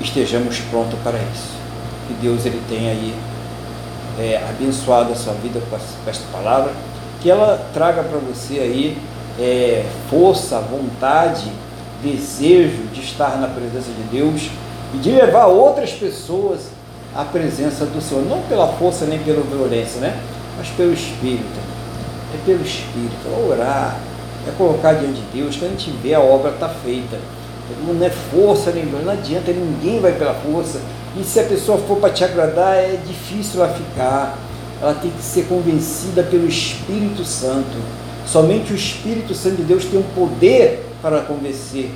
estejamos 0.00 0.58
prontos 0.70 0.98
para 1.02 1.18
isso. 1.18 1.58
Que 2.06 2.14
Deus 2.14 2.46
ele 2.46 2.62
tenha 2.68 2.92
aí 2.92 3.14
é, 4.18 4.42
abençoado 4.48 5.12
a 5.12 5.16
sua 5.16 5.32
vida 5.34 5.60
com 5.70 5.76
esta 6.10 6.24
palavra, 6.32 6.72
que 7.20 7.30
ela 7.30 7.60
traga 7.72 8.02
para 8.02 8.18
você 8.18 8.58
aí 8.58 8.98
é, 9.38 9.84
força, 10.10 10.58
vontade, 10.60 11.50
desejo 12.02 12.82
de 12.92 13.00
estar 13.00 13.38
na 13.38 13.48
presença 13.48 13.90
de 13.90 14.02
Deus 14.10 14.50
e 14.94 14.98
de 14.98 15.10
levar 15.10 15.46
outras 15.46 15.92
pessoas 15.92 16.68
à 17.14 17.24
presença 17.24 17.84
do 17.86 18.00
Senhor, 18.00 18.24
não 18.24 18.42
pela 18.42 18.68
força 18.68 19.04
nem 19.06 19.18
pela 19.18 19.42
violência, 19.42 20.00
né? 20.00 20.20
mas 20.56 20.68
pelo 20.70 20.92
Espírito. 20.92 21.68
É 22.34 22.38
pelo 22.44 22.62
Espírito, 22.62 23.16
é 23.26 23.52
orar, 23.52 23.96
é 24.46 24.50
colocar 24.58 24.94
diante 24.94 25.20
de 25.20 25.40
Deus, 25.40 25.56
que 25.56 25.64
a 25.64 25.68
gente 25.68 25.90
vê 26.02 26.14
a 26.14 26.20
obra 26.20 26.50
está 26.50 26.68
feita. 26.68 27.18
Não 27.86 28.04
é 28.04 28.10
força 28.10 28.70
nem 28.70 28.84
não 28.86 29.12
adianta, 29.12 29.52
ninguém 29.52 30.00
vai 30.00 30.12
pela 30.12 30.34
força. 30.34 30.80
E 31.18 31.24
se 31.24 31.40
a 31.40 31.44
pessoa 31.44 31.78
for 31.78 31.98
para 31.98 32.10
te 32.10 32.22
agradar, 32.22 32.76
é 32.76 32.96
difícil 33.04 33.62
ela 33.62 33.74
ficar. 33.74 34.38
Ela 34.80 34.94
tem 34.94 35.10
que 35.10 35.22
ser 35.22 35.46
convencida 35.46 36.22
pelo 36.22 36.46
Espírito 36.46 37.24
Santo. 37.24 37.76
Somente 38.24 38.72
o 38.72 38.76
Espírito 38.76 39.34
Santo 39.34 39.56
de 39.56 39.64
Deus 39.64 39.84
tem 39.84 39.98
um 39.98 40.04
poder 40.14 40.86
para 41.02 41.22
convencer 41.22 41.90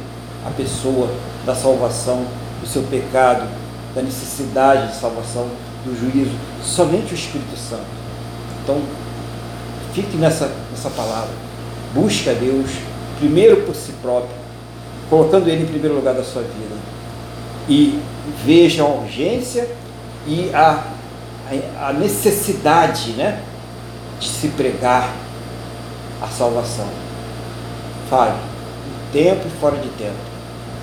a 0.44 0.50
pessoa 0.50 1.08
da 1.46 1.54
salvação, 1.54 2.24
do 2.60 2.66
seu 2.66 2.82
pecado, 2.82 3.48
da 3.94 4.02
necessidade 4.02 4.88
de 4.88 4.96
salvação, 4.98 5.46
do 5.84 5.96
juízo. 5.96 6.32
Somente 6.64 7.12
o 7.12 7.14
Espírito 7.14 7.56
Santo. 7.56 7.84
Então, 8.64 8.80
fique 9.94 10.16
nessa, 10.16 10.50
nessa 10.70 10.90
palavra. 10.90 11.30
Busque 11.94 12.28
a 12.28 12.32
Deus, 12.32 12.70
primeiro 13.18 13.62
por 13.62 13.74
si 13.76 13.92
próprio, 14.02 14.34
colocando 15.08 15.48
Ele 15.48 15.62
em 15.62 15.66
primeiro 15.66 15.94
lugar 15.94 16.14
da 16.14 16.24
sua 16.24 16.42
vida. 16.42 16.71
E 17.68 18.00
veja 18.44 18.82
a 18.82 18.86
urgência 18.86 19.68
e 20.26 20.50
a, 20.54 20.84
a, 21.80 21.92
necessidade 21.92 23.12
né, 23.12 23.40
de 24.18 24.28
se 24.28 24.48
pregar 24.48 25.12
a 26.20 26.26
salvação. 26.26 26.88
Fale, 28.08 28.32
em 28.32 29.12
tempo 29.12 29.46
e 29.46 29.60
fora 29.60 29.76
de 29.76 29.88
tempo. 29.90 30.32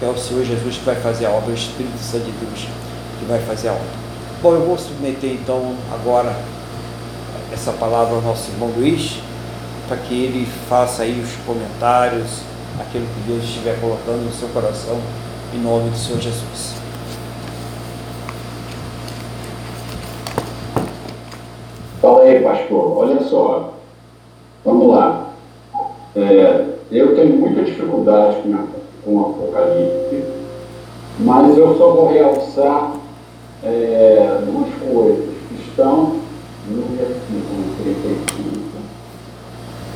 É 0.02 0.06
o 0.08 0.18
Senhor 0.18 0.46
Jesus 0.46 0.78
que 0.78 0.86
vai 0.86 0.96
fazer 0.96 1.26
a 1.26 1.32
obra, 1.32 1.52
o 1.52 1.54
Espírito 1.54 2.00
Santo 2.00 2.26
de 2.26 2.32
Deus 2.32 2.68
que 3.20 3.26
vai 3.26 3.40
fazer 3.40 3.70
a 3.70 3.74
obra. 3.74 4.00
Bom, 4.42 4.54
eu 4.54 4.66
vou 4.66 4.78
submeter 4.78 5.32
então 5.32 5.76
agora 5.92 6.34
essa 7.52 7.74
palavra 7.74 8.16
ao 8.16 8.22
nosso 8.22 8.50
irmão 8.52 8.70
Luiz, 8.70 9.20
para 9.88 9.98
que 9.98 10.14
ele 10.14 10.48
faça 10.70 11.04
aí 11.04 11.20
os 11.20 11.46
comentários, 11.46 12.42
aquilo 12.80 13.06
que 13.06 13.32
Deus 13.32 13.44
estiver 13.44 13.80
colocando 13.82 14.24
no 14.24 14.32
seu 14.32 14.48
coração, 14.50 15.02
em 15.54 15.60
nome 15.60 15.90
do 15.90 15.98
Senhor 15.98 16.20
Jesus. 16.20 16.76
Fala 22.02 22.24
aí, 22.24 22.42
pastor. 22.42 22.98
Olha 22.98 23.22
só. 23.24 23.74
Vamos 24.64 24.88
lá. 24.88 25.30
É, 26.16 26.66
eu 26.92 27.16
tenho 27.16 27.38
muita 27.38 27.64
dificuldade 27.64 28.38
com, 28.42 28.68
com 29.04 29.22
Apocalipse, 29.22 30.24
mas 31.20 31.58
eu 31.58 31.78
só 31.78 31.92
vou 31.92 32.12
realçar 32.12 32.94
é, 33.64 34.42
duas 34.46 34.92
coisas 34.92 35.26
que 35.48 35.70
estão 35.70 36.20
no 36.68 36.98
versículo 36.98 37.76
35, 37.84 38.60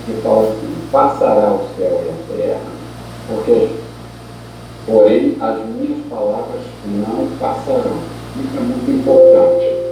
que 0.05 0.13
fala 0.21 0.49
assim, 0.49 0.75
passará 0.91 1.53
o 1.53 1.67
céu 1.77 2.03
e 2.05 2.09
a 2.09 2.35
terra, 2.35 2.61
porque, 3.27 3.69
porém, 4.85 5.37
as 5.39 5.57
minhas 5.65 6.05
palavras 6.09 6.61
não 6.85 7.27
passarão. 7.37 7.97
Isso 8.35 8.57
é 8.57 8.61
muito 8.61 8.91
importante. 8.91 9.83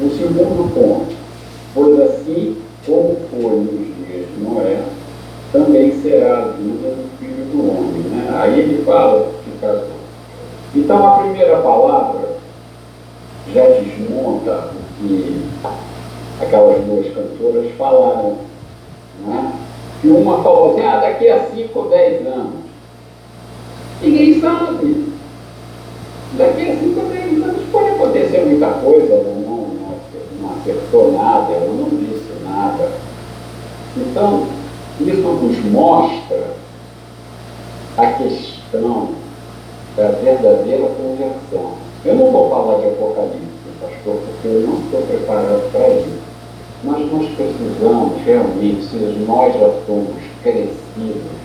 O 0.00 0.10
segundo 0.10 0.74
ponto, 0.74 1.14
pois 1.74 2.00
assim 2.00 2.56
como 2.86 3.16
foi 3.30 3.56
nos 3.56 4.06
dias 4.06 4.26
de 4.28 4.42
Noé, 4.42 4.82
também 5.52 6.00
será 6.00 6.38
a 6.38 6.42
vida 6.52 6.88
do 6.88 7.18
Filho 7.18 7.44
do 7.46 7.70
Homem. 7.70 8.02
Né? 8.02 8.30
Aí 8.40 8.60
ele 8.60 8.84
fala 8.84 9.28
que 9.44 9.58
casou. 9.60 10.02
Então 10.74 11.06
a 11.06 11.18
primeira 11.18 11.58
palavra 11.58 12.36
já 13.52 13.66
desmonta 13.66 14.70
o 15.02 15.06
que 15.06 15.42
aquelas 16.40 16.80
duas 16.84 17.06
cantoras 17.14 17.70
falaram. 17.76 18.38
Né? 19.26 19.52
E 20.02 20.08
uma 20.08 20.42
falou 20.42 20.72
assim, 20.72 20.86
ah, 20.86 20.98
daqui 20.98 21.28
a 21.28 21.44
5 21.46 21.78
ou 21.78 21.88
10 21.90 22.26
anos. 22.26 22.61
Ninguém 24.02 24.40
sabe. 24.40 25.12
Daqui 26.36 26.62
a 26.62 26.76
5 26.76 27.00
ou 27.00 27.06
10 27.06 27.42
anos 27.42 27.62
pode 27.70 27.90
acontecer 27.90 28.44
muita 28.46 28.66
coisa, 28.66 29.12
ela 29.12 29.34
não, 29.34 29.68
não 30.40 30.50
acertou 30.58 31.12
nada, 31.12 31.52
ela 31.52 31.72
não 31.72 31.88
disse 31.90 32.32
nada. 32.42 32.90
Então, 33.96 34.46
isso 35.00 35.20
nos 35.20 35.64
mostra 35.70 36.42
a 37.96 38.06
questão 38.06 39.10
da 39.96 40.08
verdadeira 40.08 40.88
conversão. 40.88 41.72
Eu 42.04 42.14
não 42.16 42.30
vou 42.32 42.50
falar 42.50 42.78
de 42.80 42.86
Apocalipse, 42.86 43.68
pastor, 43.80 44.16
porque 44.26 44.48
eu 44.48 44.60
não 44.62 44.78
estou 44.78 45.02
preparado 45.02 45.70
para 45.70 45.88
isso. 45.90 46.18
Mas 46.82 47.12
nós 47.12 47.28
precisamos 47.36 48.20
realmente, 48.24 48.84
se 48.86 48.96
nós 49.28 49.54
já 49.54 49.70
somos 49.86 50.16
crescidos, 50.42 51.41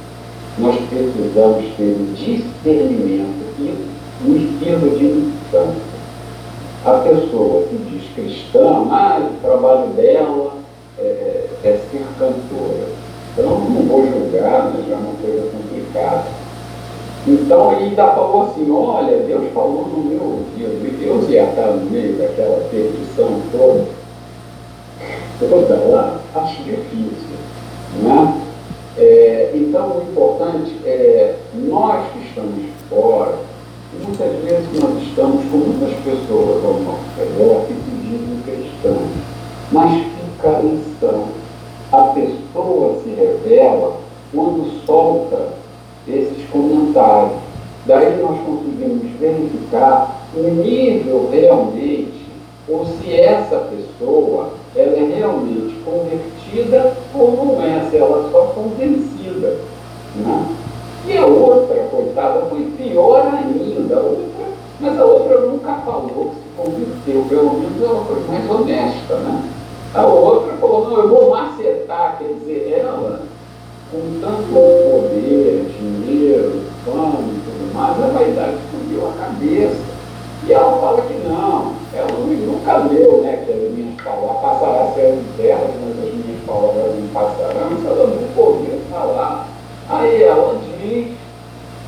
nós 0.59 0.75
precisamos 0.89 1.65
ter 1.75 1.95
o 1.95 2.13
discernimento 2.15 3.47
e 3.59 3.87
o 4.25 4.35
espírito 4.35 4.97
de 4.97 5.05
instância. 5.05 5.87
A 6.85 6.93
pessoa 6.99 7.63
que 7.63 7.77
diz 7.77 8.03
cristã, 8.15 8.83
mas 8.87 9.23
o 9.25 9.41
trabalho 9.41 9.87
dela 9.89 10.53
é, 10.97 11.47
é, 11.63 11.79
ser 11.91 12.05
cantora. 12.17 12.87
Então, 13.33 13.59
não 13.59 13.83
vou 13.83 14.07
julgar, 14.07 14.71
mas 14.73 14.91
é 14.91 14.95
uma 14.95 15.13
coisa 15.21 15.49
complicada. 15.51 16.25
Então 17.27 17.73
ele 17.73 17.89
ainda 17.89 18.07
falou 18.07 18.43
assim, 18.43 18.71
olha, 18.71 19.17
Deus 19.17 19.51
falou 19.53 19.85
no 19.85 20.09
meu 20.09 20.23
ouvido, 20.23 20.87
e 20.87 20.91
Deus 20.91 21.29
ia 21.29 21.43
estar 21.43 21.67
no 21.67 21.89
meio 21.91 22.17
daquela 22.17 22.69
petição 22.69 23.41
toda, 23.51 23.85
toda 25.37 25.75
lá, 25.89 26.21
acho 26.35 26.63
difícil. 26.63 27.35
Né? 28.01 28.46
É, 28.97 29.51
então 29.53 29.97
o 29.97 30.01
importante 30.01 30.75
é 30.85 31.35
nós 31.53 32.11
que 32.11 32.27
estamos 32.27 32.65
fora, 32.89 33.35
muitas 34.03 34.31
vezes 34.43 34.81
nós 34.81 35.03
estamos 35.03 35.45
com 35.51 35.57
muitas 35.57 35.93
pessoas 35.99 36.65
ao 36.65 36.73
nosso 36.73 37.05
redor 37.17 37.65
que 37.67 37.73
se 37.73 37.97
cristãos, 38.47 39.09
mas 39.71 39.91
fica 39.91 40.61
lição. 40.61 41.25
A 41.91 42.03
pessoa 42.13 43.01
se 43.03 43.09
revela 43.09 43.97
quando 44.33 44.85
solta 44.85 45.53
esses 46.07 46.49
comentários. 46.49 47.39
Daí 47.85 48.21
nós 48.21 48.37
conseguimos 48.45 49.11
verificar 49.19 50.27
o 50.35 50.41
nível 50.41 51.29
realmente, 51.31 52.25
ou 52.67 52.85
se 52.85 53.13
essa 53.13 53.57
pessoa 53.59 54.51
ela 54.77 54.97
é 54.97 55.15
realmente 55.17 55.75
convertida 55.83 56.93
ou 57.13 57.31
não 57.31 57.61
é, 57.61 57.89
se 57.89 57.97
ela 57.97 58.27
é 58.27 58.31
só 58.31 58.41
convencida. 58.53 59.57
Né? 60.15 60.45
E 61.07 61.17
a 61.17 61.25
outra, 61.25 61.83
coitada, 61.89 62.45
foi 62.49 62.71
pior 62.77 63.25
ainda. 63.25 63.95
A 63.95 63.99
outra, 63.99 64.45
mas 64.79 64.99
a 64.99 65.05
outra 65.05 65.39
nunca 65.41 65.73
falou 65.85 66.33
que 66.33 66.35
se 66.35 66.55
converteu, 66.55 67.25
pelo 67.29 67.53
menos 67.59 67.81
ela 67.81 68.05
foi 68.05 68.19
mais 68.27 68.49
honesta. 68.49 69.15
Né? 69.15 69.49
A 69.93 70.05
outra 70.05 70.53
falou, 70.57 70.89
não, 70.89 70.97
eu 70.97 71.09
vou 71.09 71.29
macetar, 71.31 72.17
quer 72.19 72.33
dizer, 72.33 72.79
ela 72.79 73.21
com 73.91 74.19
tanto 74.19 74.43
poder, 74.51 75.65
dinheiro, 75.79 76.63
fama 76.83 77.19
e 77.21 77.39
tudo 77.45 77.73
mais, 77.73 78.03
a 78.03 78.07
vaidade 78.07 78.57
subiu 78.69 79.07
a 79.07 79.11
cabeça. 79.13 79.97
E 80.45 80.53
ela 80.53 80.77
fala 80.79 81.01
que 81.01 81.13
não, 81.27 81.73
ela 81.93 82.11
nunca 82.11 82.77
leu 82.77 83.21
né, 83.21 83.43
que 83.45 83.51
as 83.51 83.71
minhas 83.71 83.86
palavras 84.07 84.41
passará 84.41 84.91
céu 84.93 85.15
e 85.15 85.37
terra, 85.37 85.67
mas 85.81 86.07
as 86.07 86.13
minhas 86.13 86.43
palavras 86.45 86.95
não 86.95 87.07
passarão, 87.13 87.77
ela 87.85 88.07
nunca 88.07 88.41
ouviu 88.41 88.79
falar. 88.89 89.47
Aí 89.89 90.23
ela 90.23 90.59
diz 90.63 91.17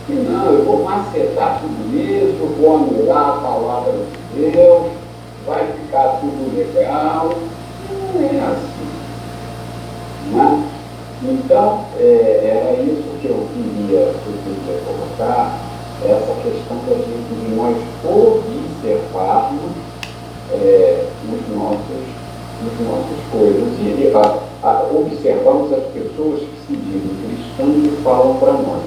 que 0.05 0.13
não, 0.13 0.45
eu 0.51 0.65
vou 0.65 0.83
macetar 0.83 1.61
tudo 1.61 1.95
isso, 1.95 2.55
vou 2.59 2.75
anular 2.75 3.29
a 3.29 3.41
palavra 3.41 3.93
de 3.93 4.51
Deus, 4.51 4.91
vai 5.45 5.65
ficar 5.67 6.19
tudo 6.19 6.57
legal. 6.57 7.29
Não 7.89 8.21
é 8.21 8.51
assim. 8.51 8.89
Não 10.31 10.41
é? 10.41 10.69
Então, 11.21 11.85
é, 11.99 12.63
era 12.65 12.81
isso 12.81 13.03
que 13.21 13.27
eu 13.27 13.47
queria, 13.53 14.13
que 14.13 14.27
eu 14.27 14.37
queria 14.43 14.81
colocar, 14.85 15.59
essa 16.05 16.33
questão 16.41 16.77
da 16.87 16.95
gente, 16.95 17.33
de 17.35 17.55
nós 17.55 17.75
observarmos 18.05 19.88
é, 20.51 21.05
os 21.25 21.55
nossos, 21.55 22.03
os 22.65 22.87
nossos 22.87 23.17
coisas. 23.31 23.67
E 23.79 24.11
a, 24.15 24.67
a, 24.67 24.83
observarmos 24.91 25.73
as 25.73 25.83
pessoas 25.93 26.39
que 26.39 26.59
se 26.67 26.75
dizem 26.75 27.17
cristãs 27.25 27.85
e 27.85 28.01
falam 28.03 28.35
para 28.35 28.53
nós. 28.53 28.81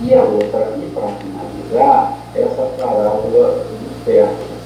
E 0.00 0.14
a 0.14 0.22
outra, 0.22 0.76
e 0.76 0.90
para 0.94 1.08
finalizar, 1.18 2.18
essa 2.34 2.62
parábola 2.78 3.64
do 3.64 4.04
certo. 4.04 4.58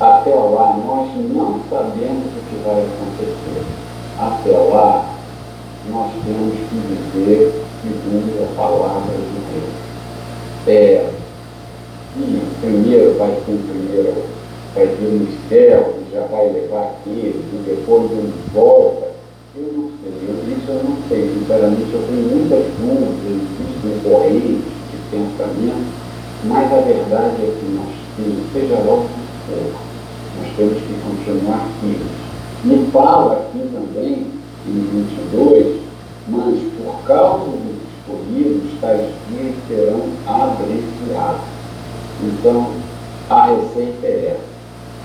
Até 0.00 0.34
lá, 0.34 0.76
nós 0.86 1.08
não 1.32 1.60
sabemos 1.68 2.26
o 2.26 2.40
que 2.48 2.62
vai 2.64 2.82
acontecer. 2.82 3.64
Até 4.18 4.56
lá, 4.56 5.08
nós 5.90 6.12
temos 6.24 6.54
que 6.54 6.76
viver 7.12 7.64
segundo 7.82 8.44
a 8.44 8.56
palavra 8.56 9.14
de 9.14 9.38
Deus. 9.52 9.88
É, 10.66 11.10
e 12.16 12.42
primeiro 12.60 13.18
vai 13.18 13.30
ser 13.30 13.58
primeiro, 13.68 14.24
vai 14.74 14.86
vir 14.86 15.10
no 15.10 15.48
céu, 15.48 15.94
e 16.00 16.14
já 16.14 16.22
vai 16.22 16.52
levar 16.52 16.82
aquilo, 16.82 17.42
e 17.52 17.62
depois 17.66 18.10
ele 18.10 18.32
volta. 18.52 19.08
Eu 19.56 19.72
não 19.72 19.90
sei, 20.02 20.12
eu, 20.28 20.56
isso 20.56 20.70
eu 20.70 20.84
não 20.84 20.96
sei, 21.08 21.34
sinceramente 21.34 21.92
eu 21.92 22.02
tenho 22.06 22.28
muitas 22.28 22.64
dúvidas, 22.78 23.48
existem 23.60 24.10
correntes 24.10 24.64
de 24.90 24.98
pensamento, 25.10 26.08
mas 26.44 26.72
a 26.72 26.80
verdade 26.80 27.42
é 27.42 27.54
que 27.58 27.66
nós 27.74 27.98
temos, 28.16 28.52
seja 28.52 28.74
lá 28.74 28.94
o 28.94 29.02
que 29.02 29.28
for, 29.46 29.72
nós 30.38 30.56
temos 30.56 30.78
que 30.78 30.94
continuar 31.02 31.68
firmes. 31.80 32.28
Me 32.64 32.90
fala 32.90 33.32
aqui 33.34 33.60
também, 33.72 34.26
em 34.66 35.06
22, 35.30 35.80
mas 36.28 36.54
por 36.76 37.02
causa 37.06 37.44
dos 37.44 37.78
escolhidos, 37.98 38.72
está 38.74 38.94
escrito, 38.94 39.56
serão 39.68 40.02
abreviados. 40.26 41.40
Então, 42.22 42.66
a 43.30 43.46
receita 43.46 44.06
é 44.06 44.36
essa, 44.36 44.47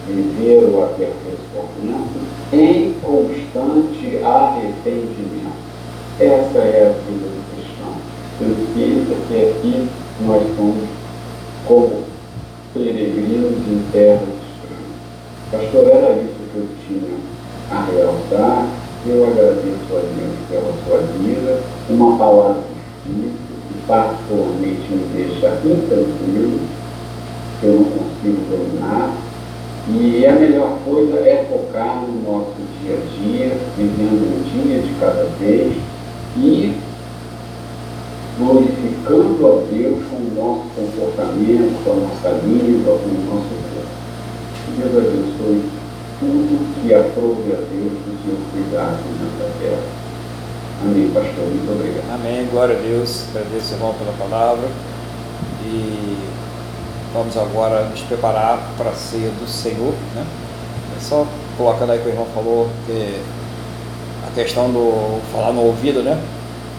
viver 0.07 0.65
o 0.65 0.83
aperfeiçoamento 0.83 2.19
em 2.51 2.93
constante 3.01 4.23
arrependimento. 4.23 5.63
Essa 6.19 6.59
é 6.59 6.89
a 6.89 7.09
vida 7.09 7.27
do 7.27 7.43
cristão. 7.55 7.95
Precisa 8.37 9.15
que 9.27 9.49
aqui 9.49 9.89
nós 10.21 10.43
somos 10.55 10.89
como 11.67 12.03
peregrinos 12.73 13.57
em 13.67 13.83
terras 13.91 14.21
estranhas. 14.21 14.93
Pastor, 15.51 15.87
era 15.87 16.13
isso 16.21 16.35
que 16.51 16.57
eu 16.57 16.67
tinha 16.87 17.17
a 17.71 17.85
realçar. 17.85 18.67
Eu 19.05 19.25
agradeço 19.25 19.91
a 19.91 19.99
Deus 19.99 20.35
pela 20.49 20.73
sua 20.85 20.99
vida. 21.17 21.61
Uma 21.89 22.17
palavra 22.17 22.73
Espírito 23.05 23.35
que 23.67 23.85
particularmente 23.85 24.89
me 24.89 25.05
deixa 25.13 25.59
intranquilo, 25.65 26.59
que 27.59 27.65
eu 27.65 27.73
não 27.73 27.83
consigo 27.83 28.41
dominar. 28.49 29.13
E 29.85 30.25
a 30.25 30.31
melhor 30.31 30.77
coisa 30.85 31.17
é 31.17 31.45
focar 31.49 32.01
no 32.01 32.21
nosso 32.21 32.55
dia 32.81 32.95
a 32.95 33.01
dia, 33.17 33.57
vivendo 33.77 34.23
um 34.23 34.43
dia 34.53 34.79
de 34.79 34.93
cada 34.97 35.25
vez 35.37 35.73
e 36.37 36.73
glorificando 38.37 39.45
a 39.45 39.61
Deus 39.69 39.99
com 40.09 40.15
o 40.15 40.33
nosso 40.35 40.69
comportamento, 40.73 41.83
com 41.83 41.91
a 41.91 41.95
nossa 41.95 42.29
língua, 42.45 42.97
com 42.97 43.09
o 43.09 43.35
nosso 43.35 43.49
corpo. 43.49 43.93
Que 44.65 44.81
Deus 44.81 44.97
abençoe 44.97 45.63
tudo 46.19 46.81
que 46.81 46.93
aprove 46.93 47.51
a 47.51 47.57
Deus 47.57 47.93
do 48.05 48.17
seu 48.23 48.37
cuidado 48.51 49.03
nessa 49.19 49.51
terra. 49.59 50.03
Amém, 50.81 51.09
pastor. 51.13 51.45
Muito 51.45 51.71
obrigado. 51.71 52.09
Amém. 52.13 52.47
Glória 52.49 52.77
a 52.77 52.79
Deus. 52.79 53.25
Agradeço, 53.35 53.73
irmão, 53.73 53.93
pela 53.93 54.13
palavra. 54.13 54.67
E 55.65 56.32
vamos 57.13 57.37
agora 57.37 57.85
nos 57.85 58.01
preparar 58.01 58.59
para 58.77 58.89
a 58.89 58.95
ceia 58.95 59.29
do 59.29 59.47
Senhor. 59.47 59.93
Né? 60.15 60.25
É 60.97 61.01
só 61.01 61.25
colocando 61.57 61.91
aí 61.91 61.99
que 61.99 62.07
o 62.07 62.09
irmão 62.09 62.27
falou, 62.33 62.69
que 62.85 63.21
a 64.27 64.31
questão 64.33 64.71
do 64.71 65.21
falar 65.31 65.53
no 65.53 65.61
ouvido, 65.61 66.01
né? 66.01 66.19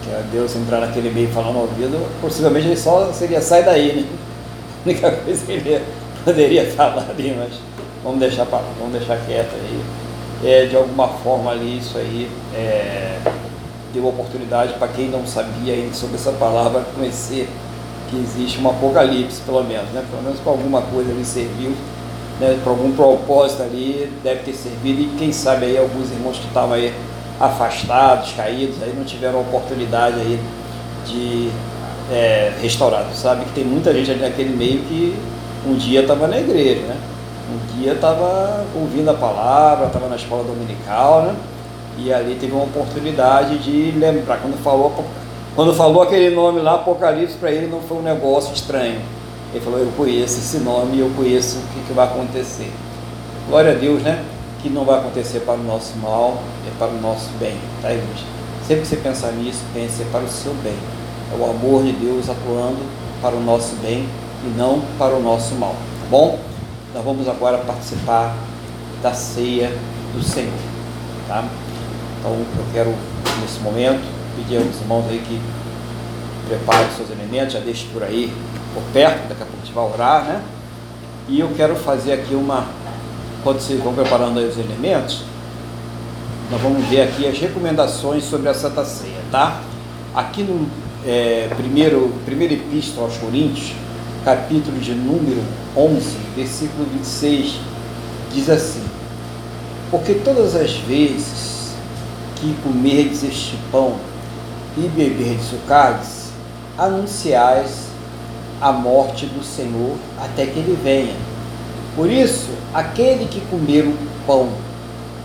que 0.03 0.11
é 0.11 0.23
Deus 0.31 0.55
entrar 0.55 0.81
naquele 0.81 1.09
meio 1.09 1.29
falando 1.29 1.53
no 1.53 1.61
ouvido, 1.61 2.05
possivelmente 2.21 2.67
ele 2.67 2.77
só 2.77 3.11
seria 3.11 3.41
sai 3.41 3.63
daí, 3.63 3.93
né? 3.93 4.05
A 4.85 4.89
única 4.89 5.11
coisa 5.11 5.45
que 5.45 5.51
ele 5.51 5.83
poderia 6.23 6.69
falar 6.71 7.07
ali, 7.09 7.35
mas 7.35 7.59
vamos 8.03 8.19
deixar 8.19 8.45
para 8.45 8.61
vamos 8.77 8.93
deixar 8.93 9.17
quieto 9.25 9.55
aí. 9.55 9.81
É, 10.43 10.65
de 10.67 10.75
alguma 10.75 11.07
forma 11.07 11.49
ali 11.49 11.79
isso 11.79 11.97
aí 11.97 12.29
é, 12.53 13.17
deu 13.91 14.05
oportunidade 14.07 14.73
para 14.73 14.89
quem 14.89 15.09
não 15.09 15.25
sabia 15.25 15.73
ainda 15.73 15.95
sobre 15.95 16.17
essa 16.17 16.31
palavra 16.33 16.85
conhecer 16.93 17.49
que 18.09 18.17
existe 18.17 18.59
um 18.59 18.69
apocalipse, 18.69 19.41
pelo 19.41 19.63
menos, 19.63 19.89
né? 19.91 20.03
Pelo 20.09 20.23
menos 20.23 20.39
para 20.39 20.51
alguma 20.51 20.81
coisa 20.81 21.11
ali 21.11 21.25
serviu, 21.25 21.73
né? 22.39 22.59
para 22.63 22.71
algum 22.71 22.91
propósito 22.95 23.63
ali 23.63 24.11
deve 24.23 24.41
ter 24.41 24.53
servido 24.53 25.01
e 25.01 25.07
quem 25.17 25.31
sabe 25.31 25.65
aí 25.65 25.77
alguns 25.77 26.11
irmãos 26.11 26.37
que 26.37 26.47
estavam 26.47 26.73
aí 26.73 26.93
afastados, 27.39 28.33
caídos, 28.33 28.81
aí 28.81 28.93
não 28.95 29.03
tiveram 29.03 29.41
oportunidade 29.41 30.19
aí 30.19 30.39
de 31.05 31.49
é, 32.11 32.53
restaurar. 32.61 33.05
Sabe 33.13 33.45
que 33.45 33.51
tem 33.51 33.63
muita 33.63 33.93
gente 33.93 34.11
ali 34.11 34.21
naquele 34.21 34.55
meio 34.55 34.81
que 34.81 35.15
um 35.65 35.75
dia 35.75 36.01
estava 36.01 36.27
na 36.27 36.39
igreja, 36.39 36.81
né? 36.81 36.97
Um 37.51 37.77
dia 37.77 37.93
estava 37.93 38.65
ouvindo 38.75 39.09
a 39.09 39.13
palavra, 39.13 39.87
estava 39.87 40.07
na 40.07 40.15
escola 40.15 40.43
dominical, 40.43 41.23
né? 41.23 41.35
E 41.97 42.11
ali 42.13 42.35
teve 42.35 42.53
uma 42.53 42.63
oportunidade 42.63 43.57
de 43.59 43.91
lembrar. 43.97 44.37
Quando 44.37 44.61
falou, 44.61 44.91
quando 45.55 45.73
falou 45.73 46.03
aquele 46.03 46.35
nome 46.35 46.61
lá, 46.61 46.75
Apocalipse, 46.75 47.37
para 47.37 47.51
ele 47.51 47.67
não 47.67 47.81
foi 47.81 47.97
um 47.97 48.01
negócio 48.01 48.53
estranho. 48.53 48.99
Ele 49.53 49.63
falou, 49.63 49.79
eu 49.79 49.91
conheço 49.95 50.39
esse 50.39 50.57
nome 50.57 50.97
e 50.97 50.99
eu 50.99 51.09
conheço 51.15 51.57
o 51.59 51.61
que, 51.73 51.87
que 51.87 51.93
vai 51.93 52.05
acontecer. 52.05 52.71
Glória 53.47 53.71
a 53.71 53.75
Deus, 53.75 54.03
né? 54.03 54.23
que 54.65 54.69
não 54.71 54.83
vai 54.83 54.97
acontecer 54.97 55.41
para 55.41 55.53
o 55.53 55.63
nosso 55.63 55.95
mal, 55.97 56.39
é 56.67 56.71
para 56.79 56.87
o 56.87 56.99
nosso 56.99 57.29
bem, 57.39 57.55
tá, 57.83 57.93
irmãos? 57.93 58.25
Sempre 58.67 58.81
que 58.81 58.87
você 58.87 58.95
pensar 58.95 59.31
nisso, 59.33 59.61
pense 59.75 60.01
é 60.01 60.05
para 60.11 60.23
o 60.23 60.27
seu 60.27 60.55
bem. 60.55 60.73
É 61.31 61.37
o 61.37 61.47
amor 61.47 61.83
de 61.83 61.91
Deus 61.91 62.27
atuando 62.27 62.79
para 63.21 63.35
o 63.35 63.39
nosso 63.39 63.75
bem 63.75 64.09
e 64.43 64.57
não 64.57 64.81
para 64.97 65.13
o 65.13 65.21
nosso 65.21 65.53
mal, 65.53 65.73
tá 65.73 66.07
bom? 66.09 66.39
Nós 66.95 67.05
vamos 67.05 67.27
agora 67.27 67.59
participar 67.59 68.35
da 69.03 69.13
ceia 69.13 69.71
do 70.15 70.23
Senhor, 70.23 70.51
tá? 71.27 71.43
Então 72.19 72.31
eu 72.31 72.65
quero, 72.73 72.91
nesse 73.41 73.59
momento, 73.59 74.01
pedir 74.35 74.57
aos 74.57 74.75
irmãos 74.81 75.05
aí 75.09 75.19
que 75.19 75.39
preparem 76.47 76.87
seus 76.95 77.09
elementos, 77.09 77.53
já 77.53 77.59
deixe 77.59 77.85
por 77.87 78.03
aí, 78.03 78.31
por 78.73 78.83
perto, 78.93 79.27
daqui 79.27 79.41
a 79.41 79.45
pouco 79.45 79.57
a 79.61 79.65
gente 79.65 79.73
vai 79.73 79.85
orar, 79.85 80.23
né? 80.23 80.41
E 81.27 81.39
eu 81.39 81.49
quero 81.55 81.75
fazer 81.75 82.13
aqui 82.13 82.35
uma 82.35 82.67
quando 83.43 83.59
vocês 83.59 83.79
vão 83.79 83.93
preparando 83.93 84.39
aí 84.39 84.47
os 84.47 84.57
elementos, 84.57 85.23
nós 86.49 86.61
vamos 86.61 86.85
ver 86.87 87.01
aqui 87.01 87.27
as 87.27 87.37
recomendações 87.39 88.23
sobre 88.23 88.49
a 88.49 88.53
Santa 88.53 88.83
Ceia, 88.85 89.21
tá? 89.31 89.61
Aqui 90.13 90.43
no 90.43 90.67
é, 91.05 91.49
primeiro, 91.55 92.11
primeiro 92.25 92.55
epístola 92.55 93.07
aos 93.07 93.17
Coríntios, 93.17 93.73
capítulo 94.23 94.79
de 94.79 94.93
número 94.93 95.43
11, 95.75 96.17
versículo 96.35 96.87
26, 96.93 97.59
diz 98.33 98.49
assim: 98.49 98.83
Porque 99.91 100.15
todas 100.15 100.55
as 100.55 100.73
vezes 100.73 101.75
que 102.35 102.55
comerdes 102.63 103.23
este 103.23 103.55
pão 103.71 103.95
e 104.77 104.87
beberdes 104.89 105.51
o 105.53 105.57
cálice, 105.67 106.29
anunciais 106.77 107.85
a 108.61 108.71
morte 108.71 109.25
do 109.25 109.43
Senhor 109.43 109.95
até 110.19 110.45
que 110.45 110.59
ele 110.59 110.77
venha. 110.81 111.15
Por 111.95 112.09
isso, 112.09 112.49
aquele 112.73 113.25
que 113.25 113.39
comer 113.41 113.83
o 113.83 113.97
pão 114.27 114.49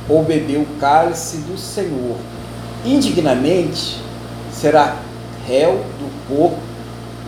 ou 0.08 0.22
beber 0.22 0.58
o 0.58 0.66
cálice 0.78 1.38
do 1.38 1.58
Senhor 1.58 2.16
indignamente 2.84 3.98
será 4.52 4.96
réu 5.46 5.84
do 5.98 6.28
corpo 6.28 6.58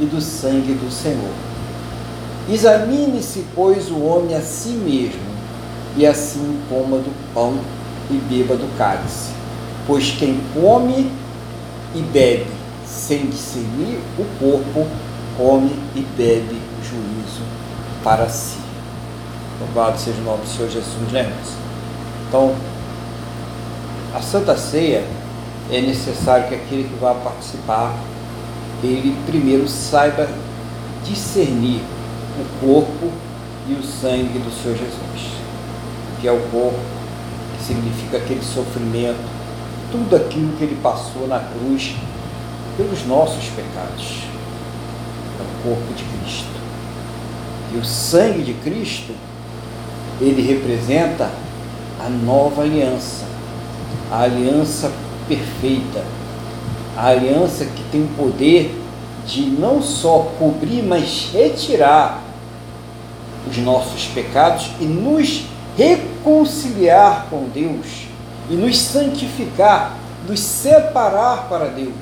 e 0.01 0.05
do 0.05 0.21
sangue 0.21 0.75
do 0.75 0.91
Senhor. 0.91 1.33
Examine-se, 2.49 3.45
pois, 3.55 3.91
o 3.91 4.01
homem 4.01 4.35
a 4.35 4.41
si 4.41 4.71
mesmo, 4.71 5.21
e 5.97 6.07
assim 6.07 6.59
coma 6.69 6.99
do 6.99 7.13
pão 7.33 7.55
e 8.11 8.15
beba 8.15 8.57
do 8.57 8.77
cálice. 8.77 9.31
Pois 9.87 10.11
quem 10.11 10.41
come 10.55 11.11
e 11.95 12.01
bebe 12.01 12.47
sem 12.87 13.27
discernir 13.27 13.99
o 14.19 14.25
corpo, 14.39 14.87
come 15.37 15.73
e 15.95 16.01
bebe 16.17 16.61
juízo 16.83 17.43
para 18.05 18.29
si. 18.29 18.59
Louvado 19.61 19.99
seja 19.99 20.21
o 20.21 20.25
nome 20.25 20.43
do 20.43 20.49
Senhor 20.49 20.71
Jesus, 20.71 21.13
né? 21.13 21.33
Então, 22.29 22.55
a 24.15 24.21
Santa 24.21 24.57
Ceia 24.57 25.05
é 25.71 25.81
necessário 25.81 26.49
que 26.49 26.55
aquele 26.55 26.85
que 26.85 27.01
vai 27.01 27.15
participar, 27.23 27.95
ele 28.83 29.17
primeiro 29.27 29.67
saiba 29.69 30.29
discernir 31.05 31.81
o 32.39 32.65
corpo 32.65 33.11
e 33.69 33.73
o 33.75 33.83
sangue 33.83 34.39
do 34.39 34.51
Senhor 34.51 34.77
Jesus. 34.77 35.33
Que 36.21 36.29
é 36.29 36.33
o 36.33 36.41
corpo, 36.51 36.79
que 37.57 37.65
significa 37.65 38.19
aquele 38.19 38.43
sofrimento, 38.43 39.32
tudo 39.93 40.17
aquilo 40.17 40.57
que 40.57 40.65
ele 40.65 40.79
passou 40.83 41.29
na 41.29 41.39
cruz 41.39 41.95
pelos 42.77 43.07
nossos 43.07 43.45
pecados. 43.51 44.23
É 45.39 45.43
o 45.43 45.63
corpo 45.63 45.93
de 45.95 46.03
Cristo. 46.03 46.51
E 47.75 47.77
o 47.77 47.85
sangue 47.85 48.43
de 48.43 48.55
Cristo, 48.55 49.13
ele 50.21 50.43
representa 50.43 51.31
a 52.05 52.09
nova 52.09 52.63
aliança, 52.63 53.27
a 54.11 54.23
aliança 54.23 54.91
perfeita, 55.29 56.03
a 56.97 57.09
aliança 57.09 57.65
que 57.65 57.83
tem 57.91 58.03
o 58.03 58.09
poder 58.17 58.75
de 59.27 59.43
não 59.43 59.81
só 59.81 60.33
cobrir, 60.39 60.83
mas 60.83 61.31
retirar 61.33 62.23
os 63.49 63.57
nossos 63.59 64.07
pecados 64.07 64.71
e 64.81 64.85
nos 64.85 65.45
reconciliar 65.77 67.27
com 67.31 67.49
Deus 67.53 68.12
e 68.51 68.55
nos 68.55 68.79
santificar, 68.79 69.97
nos 70.29 70.41
separar 70.41 71.49
para 71.49 71.67
Deus, 71.67 71.93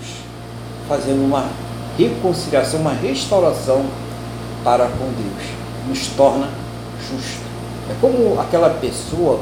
fazendo 0.88 1.24
uma 1.24 1.46
reconciliação, 1.98 2.80
uma 2.80 2.92
restauração 2.92 3.84
para 4.64 4.84
com 4.84 5.12
Deus, 5.12 5.48
nos 5.88 6.06
torna 6.08 6.48
justo. 7.00 7.50
É 7.90 7.94
como 8.00 8.40
aquela 8.40 8.70
pessoa 8.70 9.40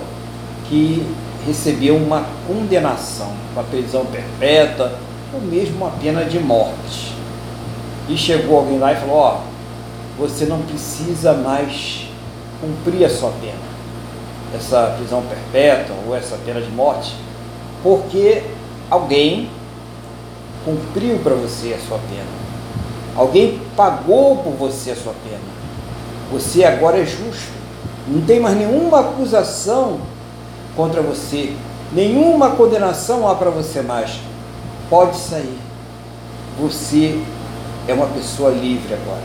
que 0.69 1.07
recebeu 1.47 1.97
uma 1.97 2.25
condenação, 2.47 3.33
uma 3.53 3.63
prisão 3.63 4.05
perpétua, 4.07 4.93
ou 5.33 5.41
mesmo 5.41 5.77
uma 5.77 5.91
pena 5.91 6.25
de 6.25 6.39
morte. 6.39 7.15
E 8.09 8.17
chegou 8.17 8.59
alguém 8.59 8.79
lá 8.79 8.93
e 8.93 8.97
falou: 8.97 9.17
Ó, 9.17 9.39
oh, 9.39 10.27
você 10.27 10.47
não 10.47 10.61
precisa 10.63 11.35
mais 11.35 12.07
cumprir 12.61 13.05
a 13.05 13.11
sua 13.11 13.31
pena, 13.41 13.59
essa 14.55 14.95
prisão 14.99 15.23
perpétua 15.23 15.97
ou 16.07 16.17
essa 16.17 16.37
pena 16.45 16.61
de 16.61 16.71
morte, 16.71 17.15
porque 17.83 18.43
alguém 18.91 19.51
cumpriu 20.65 21.19
para 21.19 21.35
você 21.35 21.75
a 21.75 21.87
sua 21.87 21.99
pena. 22.09 22.49
Alguém 23.17 23.61
pagou 23.77 24.37
por 24.37 24.53
você 24.53 24.93
a 24.93 24.97
sua 24.97 25.15
pena. 25.25 25.41
Você 26.33 26.65
agora 26.65 26.99
é 26.99 27.05
justo. 27.05 27.59
Não 28.07 28.23
tem 28.23 28.41
mais 28.41 28.57
nenhuma 28.57 29.01
acusação 29.01 30.01
contra 30.77 31.03
você, 31.03 31.55
nenhuma 31.93 32.51
condenação 32.51 33.29
há 33.29 33.35
para 33.35 33.51
você 33.51 33.83
mais. 33.83 34.19
Pode 34.89 35.17
sair. 35.17 35.59
Você 36.61 37.21
é 37.87 37.93
uma 37.93 38.07
pessoa 38.07 38.51
livre 38.51 38.95
agora. 38.95 39.23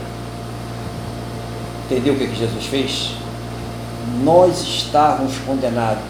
Entendeu 1.86 2.14
o 2.14 2.18
que, 2.18 2.26
que 2.26 2.36
Jesus 2.36 2.66
fez? 2.66 3.23
Nós 4.22 4.60
estávamos 4.62 5.38
condenados. 5.38 6.02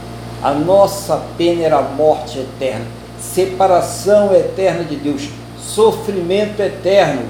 A 0.43 0.53
nossa 0.53 1.23
pena 1.39 1.63
era 1.63 1.79
a 1.79 1.83
morte 1.83 2.39
eterna, 2.39 2.85
separação 3.19 4.35
eterna 4.35 4.85
de 4.85 4.97
Deus, 4.97 5.29
sofrimento 5.59 6.61
eterno. 6.61 7.23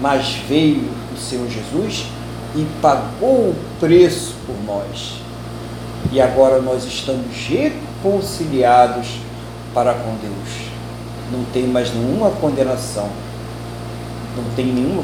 Mas 0.00 0.34
veio 0.46 0.90
o 1.14 1.18
Senhor 1.18 1.48
Jesus 1.48 2.06
e 2.54 2.66
pagou 2.82 3.50
o 3.50 3.56
preço 3.80 4.34
por 4.46 4.56
nós. 4.66 5.20
E 6.12 6.20
agora 6.20 6.60
nós 6.60 6.84
estamos 6.84 7.34
reconciliados 7.48 9.18
para 9.72 9.94
com 9.94 10.16
Deus. 10.16 10.68
Não 11.32 11.44
tem 11.52 11.66
mais 11.66 11.92
nenhuma 11.94 12.30
condenação. 12.30 13.08
Não 14.36 14.44
tem 14.54 14.66
nenhuma 14.66 15.02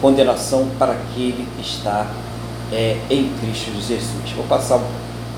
condenação 0.00 0.68
para 0.78 0.92
aquele 0.92 1.48
que 1.56 1.62
está 1.62 2.06
é, 2.72 2.96
em 3.10 3.30
Cristo 3.40 3.72
Jesus. 3.72 4.02
Vou 4.36 4.44
passar 4.46 4.80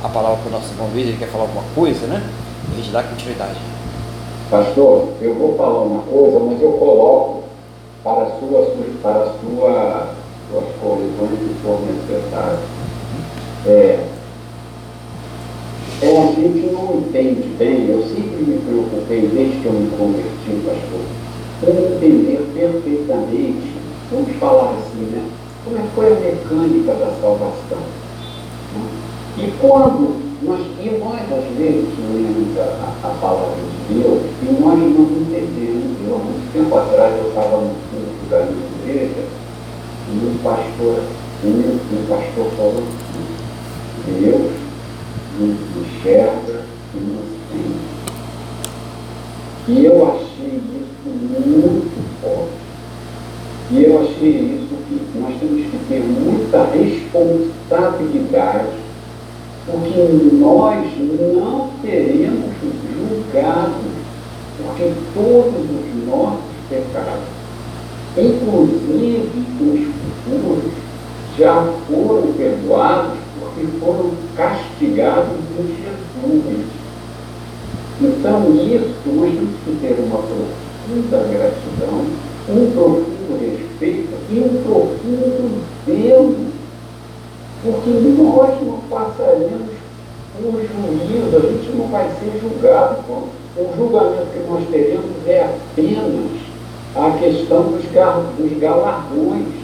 a 0.02 0.08
palavra 0.08 0.38
para 0.38 0.48
o 0.48 0.52
nosso 0.52 0.72
irmão 0.72 0.88
Luiz, 0.92 1.06
ele 1.06 1.16
quer 1.18 1.28
falar 1.28 1.44
alguma 1.44 1.64
coisa, 1.74 2.06
né? 2.06 2.22
E 2.68 2.72
a 2.72 2.76
gente 2.76 2.90
dá 2.90 3.02
continuidade. 3.02 3.58
Pastor, 4.50 5.08
eu 5.20 5.34
vou 5.34 5.56
falar 5.56 5.82
uma 5.82 6.02
coisa, 6.02 6.40
mas 6.40 6.60
eu 6.60 6.72
coloco 6.72 7.44
para 8.02 8.22
a 8.22 8.30
sua, 8.38 8.74
para 9.02 9.22
a 9.22 9.34
sua, 9.40 10.14
suas 10.50 10.64
correções 10.80 11.38
que 11.38 11.54
for 11.62 11.80
necessário. 11.82 12.58
É, 13.66 14.06
é, 16.02 16.18
a 16.18 16.26
gente 16.32 16.72
não 16.72 16.96
entende 16.96 17.46
bem, 17.58 17.90
eu 17.90 18.02
sempre 18.02 18.42
me 18.42 18.58
preocupei, 18.58 19.28
desde 19.28 19.60
que 19.60 19.66
eu 19.66 19.72
me 19.72 19.90
converti, 19.90 20.64
pastor, 20.64 21.00
em 21.62 21.94
entender 21.94 22.50
perfeitamente, 22.54 23.74
vamos 24.10 24.36
falar 24.38 24.70
assim, 24.78 25.02
né? 25.12 25.39
Como 25.64 25.76
é 25.76 25.82
que 25.82 25.94
foi 25.94 26.06
a 26.06 26.20
mecânica 26.20 26.94
da 26.94 27.10
salvação? 27.20 27.78
Né? 28.74 29.10
E 29.38 29.52
quando 29.60 30.30
nós, 30.42 30.60
e 30.60 30.98
nós 30.98 31.20
às 31.20 31.56
vezes 31.56 31.88
lemos 32.14 32.58
a, 32.58 32.92
a, 33.04 33.10
palavra 33.20 33.56
de 33.56 33.94
Deus 33.94 34.22
e 34.42 34.60
nós 34.60 34.78
não 34.78 35.04
entendemos. 35.20 35.96
Eu, 36.06 36.14
há 36.14 36.18
muito 36.18 36.52
tempo 36.52 36.76
atrás 36.76 37.14
eu 37.16 37.28
estava 37.28 37.56
no 37.58 37.74
culto 37.90 38.30
da 38.30 38.38
minha 38.46 38.66
igreja 38.82 39.24
e 40.08 40.26
um 40.26 40.38
pastor, 40.42 41.02
um, 41.44 41.48
um 41.48 42.06
pastor 42.08 42.50
falou 42.56 42.82
assim, 42.82 44.20
Deus 44.20 44.52
nos 45.38 45.58
enxerga 45.76 46.64
e 46.94 46.98
nos 46.98 47.30
tem. 47.50 47.76
E 49.68 49.84
eu 49.84 50.10
achei 50.10 50.56
isso 50.56 51.06
muito 51.06 52.20
forte. 52.22 52.59
E 53.72 53.84
eu 53.84 54.00
achei 54.00 54.30
isso 54.30 54.74
que 54.88 55.00
nós 55.18 55.38
temos 55.38 55.62
que 55.62 55.78
ter 55.88 56.00
muita 56.00 56.64
responsabilidade, 56.72 58.80
porque 59.66 60.00
nós 60.34 60.84
não 60.98 61.70
seremos 61.80 62.50
julgados, 62.62 63.92
porque 64.58 64.92
todos 65.14 65.54
os 65.54 65.86
nossos 66.08 66.40
pecados, 66.68 67.28
inclusive 68.18 69.46
os 69.60 69.80
futuros, 70.26 70.72
já 71.38 71.54
foram 71.88 72.32
perdoados 72.32 73.20
porque 73.38 73.64
foram 73.78 74.10
castigados 74.36 75.38
em 75.58 75.76
Jesus. 75.76 76.66
Então, 78.02 78.52
isso 78.54 79.08
nós 79.14 79.30
temos 79.30 79.54
que 79.64 79.70
ter 79.80 79.94
uma 80.00 80.18
profunda 80.18 81.18
gratidão, 81.30 82.04
um 82.50 82.70
profundo 82.72 83.38
respeito 83.40 84.10
e 84.30 84.40
um 84.40 84.62
profundo 84.62 85.62
Deus, 85.86 86.36
porque 87.62 87.90
nós 87.90 88.66
não 88.66 88.78
passaremos 88.88 89.70
por 90.40 90.52
juízo, 90.52 91.36
a 91.36 91.40
gente 91.40 91.76
não 91.76 91.86
vai 91.88 92.08
ser 92.18 92.40
julgado. 92.40 92.98
O 93.56 93.76
julgamento 93.76 94.26
que 94.32 94.48
nós 94.48 94.64
teremos 94.70 95.26
é 95.26 95.42
apenas 95.42 96.30
a 96.94 97.10
questão 97.18 97.64
dos, 97.64 97.82
dos 97.82 98.58
galardões 98.58 99.60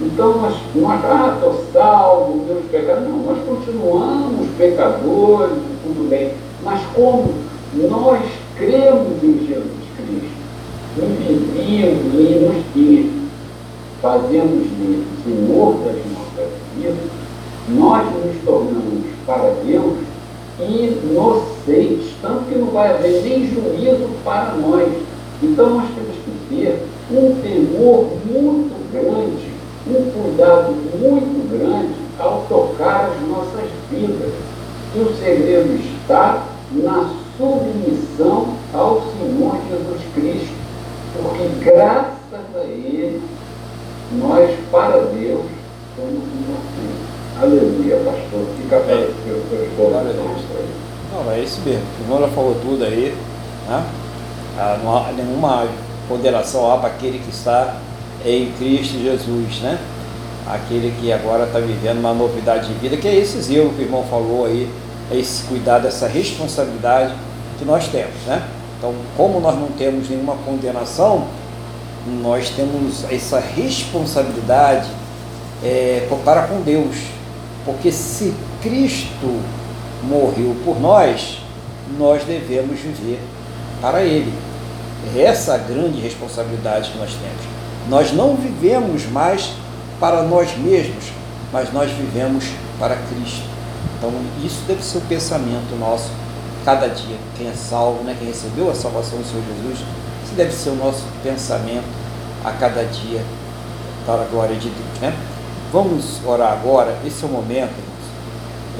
então 0.00 0.42
nós, 0.42 0.54
nós 0.74 1.04
ah, 1.04 1.32
estou 1.34 1.64
salvo, 1.72 2.44
Deus 2.46 2.64
pecado. 2.70 3.08
Não, 3.08 3.18
nós 3.18 3.38
continuamos 3.46 4.48
pecadores, 4.58 5.56
tudo 5.82 6.08
bem. 6.10 6.34
Mas 6.62 6.82
como 6.94 7.32
nós 7.74 8.22
cremos 8.56 9.22
em 9.22 9.46
Jesus 9.46 9.75
e 10.98 11.38
vivemos 11.54 12.14
e 12.14 12.34
nos 12.44 12.76
e 12.76 13.28
fazemos 14.00 14.68
dele 14.70 15.06
Senhor 15.24 15.74
das 15.84 15.96
nossas 16.12 16.52
vidas, 16.76 17.10
nós 17.68 18.06
nos 18.06 18.44
tornamos 18.44 19.04
para 19.26 19.54
Deus 19.64 19.98
inocentes, 20.60 22.14
tanto 22.22 22.44
que 22.44 22.58
não 22.58 22.68
vai 22.68 22.94
haver 22.94 23.22
nem 23.22 23.46
juízo 23.46 24.08
para 24.24 24.54
nós. 24.54 24.88
Então 25.42 25.70
nós 25.70 25.88
temos 25.94 26.16
que 26.24 26.54
ter 26.56 26.82
um 27.10 27.34
temor 27.42 28.08
muito 28.24 28.92
grande 28.92 29.56
um 29.88 30.10
cuidado 30.10 30.74
muito 30.98 31.48
grande 31.48 31.94
ao 32.18 32.44
tocar 32.48 33.10
as 33.10 33.28
nossas 33.28 33.70
vidas. 33.90 34.32
E 34.94 34.98
o 34.98 35.14
segredo 35.16 35.78
está 36.02 36.44
na 36.72 37.10
submissão 37.38 38.54
ao 38.74 39.02
Senhor 39.02 39.56
Jesus 39.70 40.00
Cristo, 40.14 40.55
porque 41.22 41.64
graças 41.64 42.56
a 42.56 42.64
Ele, 42.64 43.22
nós, 44.12 44.50
para 44.70 44.98
Deus, 44.98 45.44
somos 45.96 46.22
inocentes. 46.32 47.06
Aleluia, 47.40 47.96
pastor. 47.96 48.46
Fica 48.56 48.80
para 48.80 48.94
é. 48.94 49.08
os. 49.08 49.16
Não, 51.12 51.32
é 51.32 51.40
isso 51.40 51.60
mesmo. 51.64 51.82
O 52.08 52.20
já 52.20 52.28
falou 52.28 52.56
tudo 52.62 52.84
aí. 52.84 53.14
Né? 53.68 53.84
Ah, 54.58 54.78
não 54.82 54.96
há 54.96 55.12
nenhuma 55.12 55.66
ponderação 56.08 56.72
há 56.72 56.78
para 56.78 56.88
aquele 56.88 57.18
que 57.18 57.30
está 57.30 57.76
em 58.24 58.52
Cristo 58.52 58.98
Jesus, 58.98 59.60
né? 59.60 59.78
Aquele 60.46 60.94
que 61.00 61.12
agora 61.12 61.44
está 61.44 61.58
vivendo 61.58 61.98
uma 61.98 62.14
novidade 62.14 62.68
de 62.68 62.74
vida, 62.74 62.96
que 62.96 63.06
é 63.08 63.14
esse 63.14 63.40
zelo 63.42 63.70
que 63.70 63.82
o 63.82 63.84
irmão 63.84 64.04
falou 64.08 64.46
aí, 64.46 64.70
é 65.10 65.16
esse 65.16 65.42
cuidado, 65.44 65.86
essa 65.86 66.06
responsabilidade 66.06 67.12
que 67.58 67.64
nós 67.64 67.88
temos, 67.88 68.14
né? 68.26 68.42
Então, 68.86 68.94
como 69.16 69.40
nós 69.40 69.58
não 69.58 69.66
temos 69.68 70.08
nenhuma 70.08 70.36
condenação, 70.44 71.26
nós 72.22 72.50
temos 72.50 73.02
essa 73.10 73.40
responsabilidade 73.40 74.88
é, 75.64 76.06
para 76.24 76.42
com 76.42 76.60
Deus, 76.60 76.94
porque 77.64 77.90
se 77.90 78.32
Cristo 78.62 79.40
morreu 80.04 80.54
por 80.64 80.80
nós, 80.80 81.40
nós 81.98 82.22
devemos 82.22 82.78
viver 82.78 83.20
para 83.80 84.02
Ele. 84.02 84.32
É 85.16 85.22
essa 85.22 85.54
a 85.54 85.58
grande 85.58 86.00
responsabilidade 86.00 86.92
que 86.92 86.98
nós 86.98 87.10
temos. 87.10 87.44
Nós 87.88 88.12
não 88.12 88.36
vivemos 88.36 89.04
mais 89.10 89.50
para 89.98 90.22
nós 90.22 90.56
mesmos, 90.56 91.06
mas 91.52 91.72
nós 91.72 91.90
vivemos 91.90 92.44
para 92.78 92.94
Cristo. 92.94 93.48
Então, 93.98 94.12
isso 94.44 94.62
deve 94.68 94.84
ser 94.84 94.98
o 94.98 95.02
pensamento 95.02 95.76
nosso 95.76 96.08
cada 96.66 96.88
dia. 96.88 97.16
Quem 97.38 97.46
é 97.46 97.52
salvo, 97.52 98.02
né? 98.02 98.16
quem 98.18 98.26
recebeu 98.26 98.68
a 98.68 98.74
salvação 98.74 99.20
do 99.20 99.24
Senhor 99.24 99.44
Jesus, 99.56 99.86
isso 100.24 100.34
deve 100.34 100.52
ser 100.52 100.70
o 100.70 100.74
nosso 100.74 101.04
pensamento 101.22 101.86
a 102.44 102.50
cada 102.50 102.82
dia 102.82 103.22
para 104.04 104.22
a 104.22 104.24
glória 104.24 104.56
de 104.56 104.68
Deus. 104.68 105.00
Né? 105.00 105.16
Vamos 105.72 106.20
orar 106.26 106.52
agora. 106.52 106.98
Esse 107.06 107.22
é 107.22 107.28
o 107.28 107.30
momento 107.30 107.76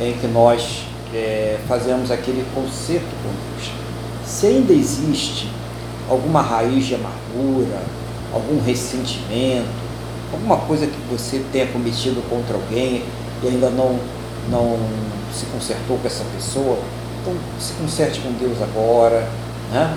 em 0.00 0.12
que 0.14 0.26
nós 0.26 0.82
é, 1.14 1.58
fazemos 1.68 2.10
aquele 2.10 2.44
concerto 2.52 3.06
com 3.22 3.28
Deus. 3.28 3.70
Se 4.26 4.48
ainda 4.48 4.72
existe 4.72 5.48
alguma 6.10 6.42
raiz 6.42 6.86
de 6.86 6.96
amargura, 6.96 7.80
algum 8.34 8.60
ressentimento, 8.64 9.68
alguma 10.32 10.56
coisa 10.56 10.88
que 10.88 10.98
você 11.08 11.40
tenha 11.52 11.68
cometido 11.68 12.20
contra 12.28 12.56
alguém 12.56 13.04
e 13.44 13.46
ainda 13.46 13.70
não, 13.70 13.96
não 14.50 14.76
se 15.32 15.46
consertou 15.46 15.98
com 15.98 16.06
essa 16.06 16.24
pessoa, 16.34 16.78
então 17.26 17.34
se 17.58 17.72
conserte 17.74 18.20
com 18.20 18.32
Deus 18.32 18.56
agora, 18.62 19.28
né? 19.72 19.96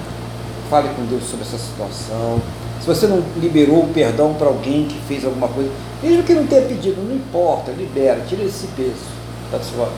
fale 0.69 0.89
com 0.89 1.05
Deus 1.05 1.23
sobre 1.23 1.45
essa 1.45 1.57
situação. 1.57 2.41
Se 2.79 2.87
você 2.87 3.07
não 3.07 3.23
liberou 3.37 3.83
o 3.83 3.93
perdão 3.93 4.33
para 4.33 4.47
alguém 4.47 4.85
que 4.85 4.99
fez 5.07 5.25
alguma 5.25 5.47
coisa, 5.47 5.69
mesmo 6.01 6.23
que 6.23 6.33
não 6.33 6.47
tenha 6.47 6.61
pedido, 6.63 7.01
não 7.01 7.15
importa, 7.15 7.71
libera, 7.71 8.23
tira 8.27 8.43
esse 8.43 8.67
peso 8.67 9.09
da 9.51 9.59
sua, 9.59 9.91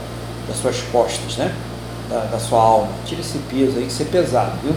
das 0.47 0.57
suas 0.57 0.81
costas, 0.91 1.37
né? 1.37 1.53
Da, 2.09 2.21
da 2.25 2.39
sua 2.39 2.61
alma. 2.61 2.89
Tira 3.05 3.21
esse 3.21 3.37
peso 3.49 3.77
aí 3.77 3.85
que 3.85 4.03
é 4.03 4.05
pesado, 4.05 4.53
viu? 4.63 4.73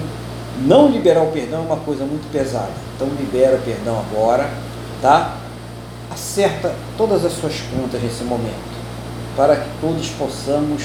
Não 0.67 0.89
liberar 0.89 1.23
o 1.23 1.33
perdão 1.33 1.61
é 1.61 1.67
uma 1.67 1.79
coisa 1.79 2.05
muito 2.05 2.31
pesada. 2.31 2.71
Então 2.95 3.09
libera 3.19 3.57
o 3.57 3.63
perdão 3.63 3.99
agora, 3.99 4.51
tá? 5.01 5.37
Acerta 6.11 6.75
todas 6.97 7.25
as 7.25 7.33
suas 7.33 7.61
contas 7.75 8.01
nesse 8.03 8.23
momento, 8.23 8.75
para 9.37 9.57
que 9.57 9.69
todos 9.81 10.09
possamos 10.11 10.83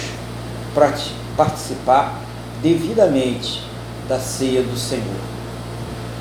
participar 1.40 2.20
devidamente 2.62 3.64
da 4.10 4.20
ceia 4.20 4.62
do 4.62 4.78
Senhor. 4.78 5.06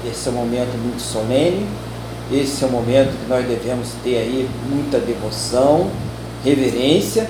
Esse 0.09 0.29
é 0.29 0.31
um 0.31 0.37
momento 0.37 0.79
muito 0.79 1.03
solene, 1.03 1.67
esse 2.31 2.63
é 2.63 2.69
um 2.69 2.71
momento 2.71 3.11
que 3.19 3.29
nós 3.29 3.45
devemos 3.45 3.89
ter 4.05 4.17
aí 4.17 4.49
muita 4.71 5.01
devoção, 5.01 5.91
reverência, 6.45 7.29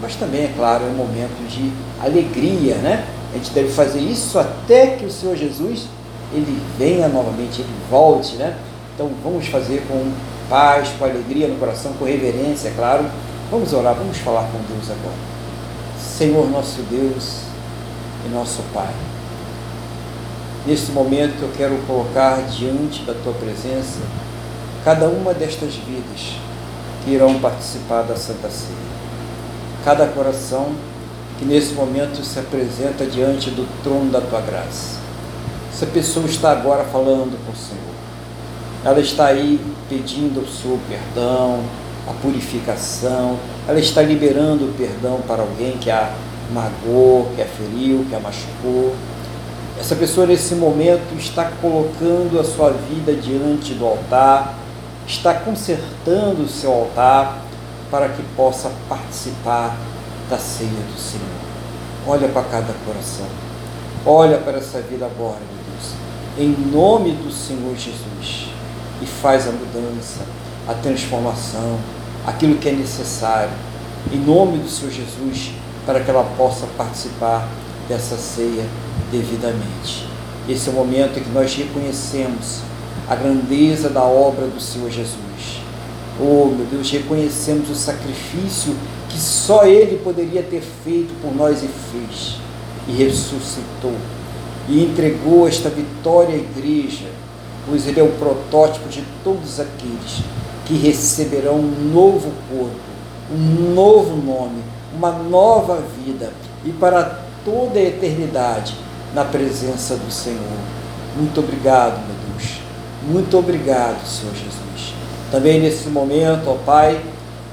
mas 0.00 0.16
também, 0.16 0.44
é 0.44 0.52
claro, 0.56 0.84
é 0.84 0.86
um 0.86 0.94
momento 0.94 1.46
de 1.46 1.70
alegria, 2.02 2.76
né? 2.76 3.06
A 3.34 3.36
gente 3.36 3.50
deve 3.50 3.68
fazer 3.68 4.00
isso 4.00 4.38
até 4.38 4.96
que 4.96 5.04
o 5.04 5.10
Senhor 5.10 5.36
Jesus 5.36 5.88
ele 6.32 6.58
venha 6.78 7.06
novamente, 7.06 7.60
ele 7.60 7.68
volte, 7.90 8.36
né? 8.36 8.56
Então 8.94 9.10
vamos 9.22 9.46
fazer 9.48 9.84
com 9.86 10.10
paz, 10.48 10.88
com 10.98 11.04
alegria 11.04 11.48
no 11.48 11.56
coração, 11.56 11.92
com 11.98 12.06
reverência, 12.06 12.68
é 12.68 12.72
claro. 12.74 13.04
Vamos 13.50 13.74
orar, 13.74 13.94
vamos 13.94 14.16
falar 14.16 14.48
com 14.50 14.58
Deus 14.72 14.90
agora. 14.90 15.35
Senhor 16.16 16.50
nosso 16.50 16.80
Deus 16.88 17.40
e 18.24 18.28
nosso 18.30 18.62
Pai. 18.72 18.94
Neste 20.66 20.90
momento 20.90 21.42
eu 21.42 21.50
quero 21.54 21.76
colocar 21.86 22.40
diante 22.46 23.02
da 23.02 23.12
tua 23.12 23.34
presença 23.34 24.00
cada 24.82 25.08
uma 25.08 25.34
destas 25.34 25.74
vidas 25.74 26.38
que 27.04 27.10
irão 27.10 27.38
participar 27.38 28.00
da 28.00 28.16
Santa 28.16 28.48
Ceia. 28.48 28.74
Cada 29.84 30.06
coração 30.06 30.72
que 31.38 31.44
nesse 31.44 31.74
momento 31.74 32.24
se 32.24 32.38
apresenta 32.38 33.04
diante 33.04 33.50
do 33.50 33.68
trono 33.82 34.10
da 34.10 34.22
tua 34.22 34.40
graça. 34.40 34.98
Essa 35.70 35.84
pessoa 35.84 36.24
está 36.24 36.50
agora 36.50 36.84
falando 36.84 37.38
com 37.44 37.52
o 37.52 37.56
Senhor. 37.56 37.94
Ela 38.82 39.00
está 39.00 39.26
aí 39.26 39.60
pedindo 39.86 40.40
o 40.40 40.48
seu 40.48 40.80
perdão, 40.88 41.62
a 42.06 42.12
purificação, 42.12 43.36
ela 43.66 43.80
está 43.80 44.02
liberando 44.02 44.66
o 44.66 44.72
perdão 44.74 45.20
para 45.26 45.42
alguém 45.42 45.76
que 45.78 45.90
a 45.90 46.12
magoou, 46.52 47.32
que 47.34 47.42
a 47.42 47.46
feriu, 47.46 48.06
que 48.08 48.14
a 48.14 48.20
machucou. 48.20 48.94
Essa 49.78 49.96
pessoa 49.96 50.26
nesse 50.26 50.54
momento 50.54 51.14
está 51.18 51.50
colocando 51.60 52.38
a 52.40 52.44
sua 52.44 52.70
vida 52.70 53.12
diante 53.12 53.74
do 53.74 53.84
altar, 53.84 54.54
está 55.06 55.34
consertando 55.34 56.42
o 56.42 56.48
seu 56.48 56.72
altar 56.72 57.42
para 57.90 58.08
que 58.08 58.22
possa 58.36 58.70
participar 58.88 59.76
da 60.30 60.38
ceia 60.38 60.70
do 60.70 60.98
Senhor. 60.98 61.26
Olha 62.06 62.28
para 62.28 62.42
cada 62.42 62.72
coração. 62.84 63.26
Olha 64.04 64.38
para 64.38 64.58
essa 64.58 64.80
vida 64.80 65.04
agora, 65.04 65.40
meu 65.40 65.58
Deus. 65.72 65.92
Em 66.38 66.70
nome 66.70 67.12
do 67.12 67.32
Senhor 67.32 67.74
Jesus. 67.76 68.50
E 69.02 69.06
faz 69.06 69.46
a 69.46 69.50
mudança, 69.50 70.24
a 70.66 70.74
transformação, 70.74 71.78
aquilo 72.26 72.56
que 72.56 72.68
é 72.68 72.72
necessário. 72.72 73.52
Em 74.12 74.18
nome 74.18 74.58
do 74.58 74.68
Senhor 74.68 74.90
Jesus, 74.90 75.52
para 75.86 76.00
que 76.00 76.10
ela 76.10 76.24
possa 76.36 76.66
participar 76.76 77.48
dessa 77.88 78.16
ceia 78.16 78.64
devidamente. 79.12 80.08
Esse 80.48 80.68
é 80.68 80.72
o 80.72 80.74
momento 80.74 81.18
em 81.18 81.22
que 81.22 81.30
nós 81.30 81.54
reconhecemos 81.54 82.60
a 83.08 83.14
grandeza 83.14 83.88
da 83.88 84.02
obra 84.02 84.46
do 84.46 84.60
Senhor 84.60 84.90
Jesus. 84.90 85.60
Oh, 86.20 86.46
meu 86.46 86.66
Deus, 86.70 86.90
reconhecemos 86.90 87.70
o 87.70 87.74
sacrifício 87.74 88.74
que 89.08 89.18
só 89.18 89.64
Ele 89.64 89.98
poderia 90.02 90.42
ter 90.42 90.62
feito 90.84 91.14
por 91.20 91.34
nós 91.34 91.62
e 91.62 91.68
fez, 91.68 92.38
e 92.88 92.92
ressuscitou, 92.92 93.94
e 94.68 94.82
entregou 94.82 95.46
esta 95.46 95.68
vitória 95.68 96.34
à 96.34 96.38
igreja, 96.38 97.06
pois 97.68 97.86
Ele 97.86 98.00
é 98.00 98.02
o 98.02 98.12
protótipo 98.12 98.88
de 98.88 99.04
todos 99.22 99.60
aqueles 99.60 100.22
que 100.66 100.74
receberão 100.74 101.54
um 101.54 101.90
novo 101.92 102.30
corpo, 102.50 102.80
um 103.32 103.72
novo 103.74 104.16
nome, 104.16 104.62
uma 104.94 105.12
nova 105.12 105.82
vida, 106.04 106.32
e 106.64 106.70
para 106.70 107.20
toda 107.44 107.78
a 107.78 107.82
eternidade 107.82 108.74
na 109.14 109.24
presença 109.24 109.96
do 109.96 110.10
Senhor. 110.10 110.58
Muito 111.16 111.40
obrigado, 111.40 111.98
meu 112.06 112.16
Deus. 112.28 112.58
Muito 113.08 113.38
obrigado, 113.38 114.04
Senhor 114.06 114.34
Jesus. 114.34 114.94
Também 115.30 115.60
nesse 115.60 115.88
momento, 115.88 116.50
ó 116.50 116.54
Pai, 116.54 117.00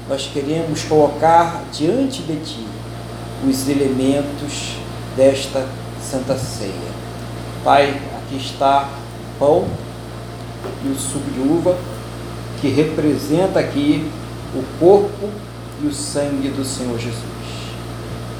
nós 0.08 0.28
queremos 0.32 0.82
colocar 0.82 1.62
diante 1.72 2.22
de 2.22 2.36
Ti 2.36 2.66
os 3.48 3.68
elementos 3.68 4.76
desta 5.16 5.66
Santa 6.02 6.36
Ceia. 6.36 6.72
Pai, 7.62 8.00
aqui 8.18 8.36
está 8.36 8.88
o 8.88 9.38
pão 9.38 9.64
e 10.84 10.88
o 10.88 10.98
suco 10.98 11.30
de 11.30 11.40
uva, 11.40 11.76
que 12.60 12.68
representa 12.68 13.60
aqui 13.60 14.10
o 14.54 14.62
corpo 14.78 15.28
e 15.82 15.86
o 15.86 15.92
sangue 15.92 16.48
do 16.48 16.64
Senhor 16.64 16.98
Jesus. 16.98 17.22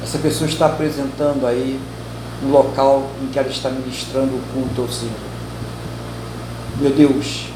Essa 0.03 0.17
pessoa 0.17 0.49
está 0.49 0.67
apresentando 0.67 1.45
aí 1.45 1.79
no 2.41 2.51
local 2.51 3.09
em 3.21 3.27
que 3.27 3.39
ela 3.39 3.49
está 3.49 3.69
ministrando 3.69 4.35
o 4.35 4.41
culto 4.53 4.81
ao 4.81 4.89
Senhor. 4.89 5.13
Meu 6.79 6.91
Deus, 6.91 7.47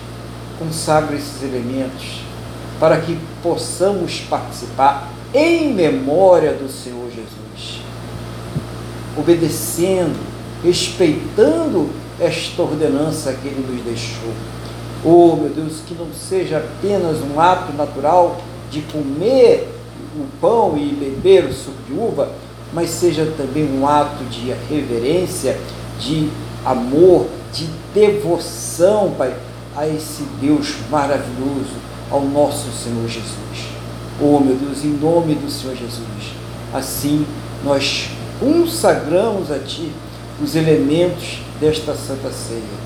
consagra 0.57 1.15
esses 1.15 1.41
elementos 1.43 2.21
para 2.79 2.99
que 3.01 3.17
possamos 3.43 4.21
participar 4.21 5.09
em 5.33 5.73
memória 5.73 6.53
do 6.53 6.69
Senhor 6.69 7.07
Jesus, 7.09 7.81
obedecendo, 9.17 10.17
respeitando 10.63 11.89
esta 12.19 12.61
ordenança 12.61 13.33
que 13.33 13.47
Ele 13.47 13.65
nos 13.69 13.83
deixou. 13.83 14.33
Oh, 15.03 15.35
meu 15.35 15.49
Deus, 15.49 15.81
que 15.87 15.93
não 15.93 16.07
seja 16.13 16.57
apenas 16.57 17.17
um 17.21 17.39
ato 17.39 17.71
natural 17.73 18.41
de 18.69 18.81
comer 18.81 19.67
o 20.15 20.25
pão 20.41 20.77
e 20.77 20.93
beber 20.93 21.45
o 21.45 21.53
suco 21.53 21.77
de 21.87 21.93
uva, 21.93 22.31
mas 22.73 22.89
seja 22.89 23.25
também 23.37 23.63
um 23.63 23.87
ato 23.87 24.23
de 24.25 24.51
reverência, 24.69 25.57
de 25.99 26.29
amor, 26.65 27.27
de 27.53 27.67
devoção, 27.93 29.13
Pai, 29.17 29.33
a 29.75 29.87
esse 29.87 30.23
Deus 30.41 30.75
maravilhoso 30.89 31.77
ao 32.11 32.21
nosso 32.21 32.69
Senhor 32.71 33.07
Jesus. 33.07 33.69
Oh, 34.21 34.39
meu 34.39 34.55
Deus, 34.55 34.83
em 34.83 34.89
nome 34.89 35.35
do 35.35 35.49
Senhor 35.49 35.75
Jesus, 35.75 36.33
assim 36.73 37.25
nós 37.63 38.09
consagramos 38.39 39.51
a 39.51 39.59
Ti 39.59 39.91
os 40.41 40.55
elementos 40.55 41.39
desta 41.59 41.93
Santa 41.95 42.31
Ceia. 42.31 42.78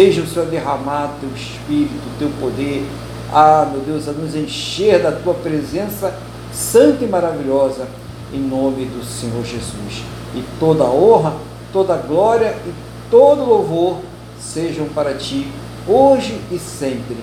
Seja 0.00 0.22
o 0.22 0.26
Senhor 0.26 0.46
derramado 0.46 1.12
Teu 1.20 1.28
Espírito, 1.36 2.18
Teu 2.18 2.30
poder, 2.40 2.86
ah, 3.30 3.68
meu 3.70 3.82
Deus, 3.82 4.08
a 4.08 4.12
nos 4.12 4.34
encher 4.34 5.02
da 5.02 5.12
Tua 5.12 5.34
presença 5.34 6.18
santa 6.50 7.04
e 7.04 7.06
maravilhosa, 7.06 7.86
em 8.32 8.40
nome 8.40 8.86
do 8.86 9.04
Senhor 9.04 9.44
Jesus. 9.44 10.02
E 10.34 10.42
toda 10.58 10.84
honra, 10.84 11.34
toda 11.70 11.98
glória 11.98 12.56
e 12.66 12.72
todo 13.10 13.44
louvor 13.44 13.98
sejam 14.40 14.86
para 14.88 15.12
Ti, 15.12 15.46
hoje 15.86 16.40
e 16.50 16.58
sempre 16.58 17.18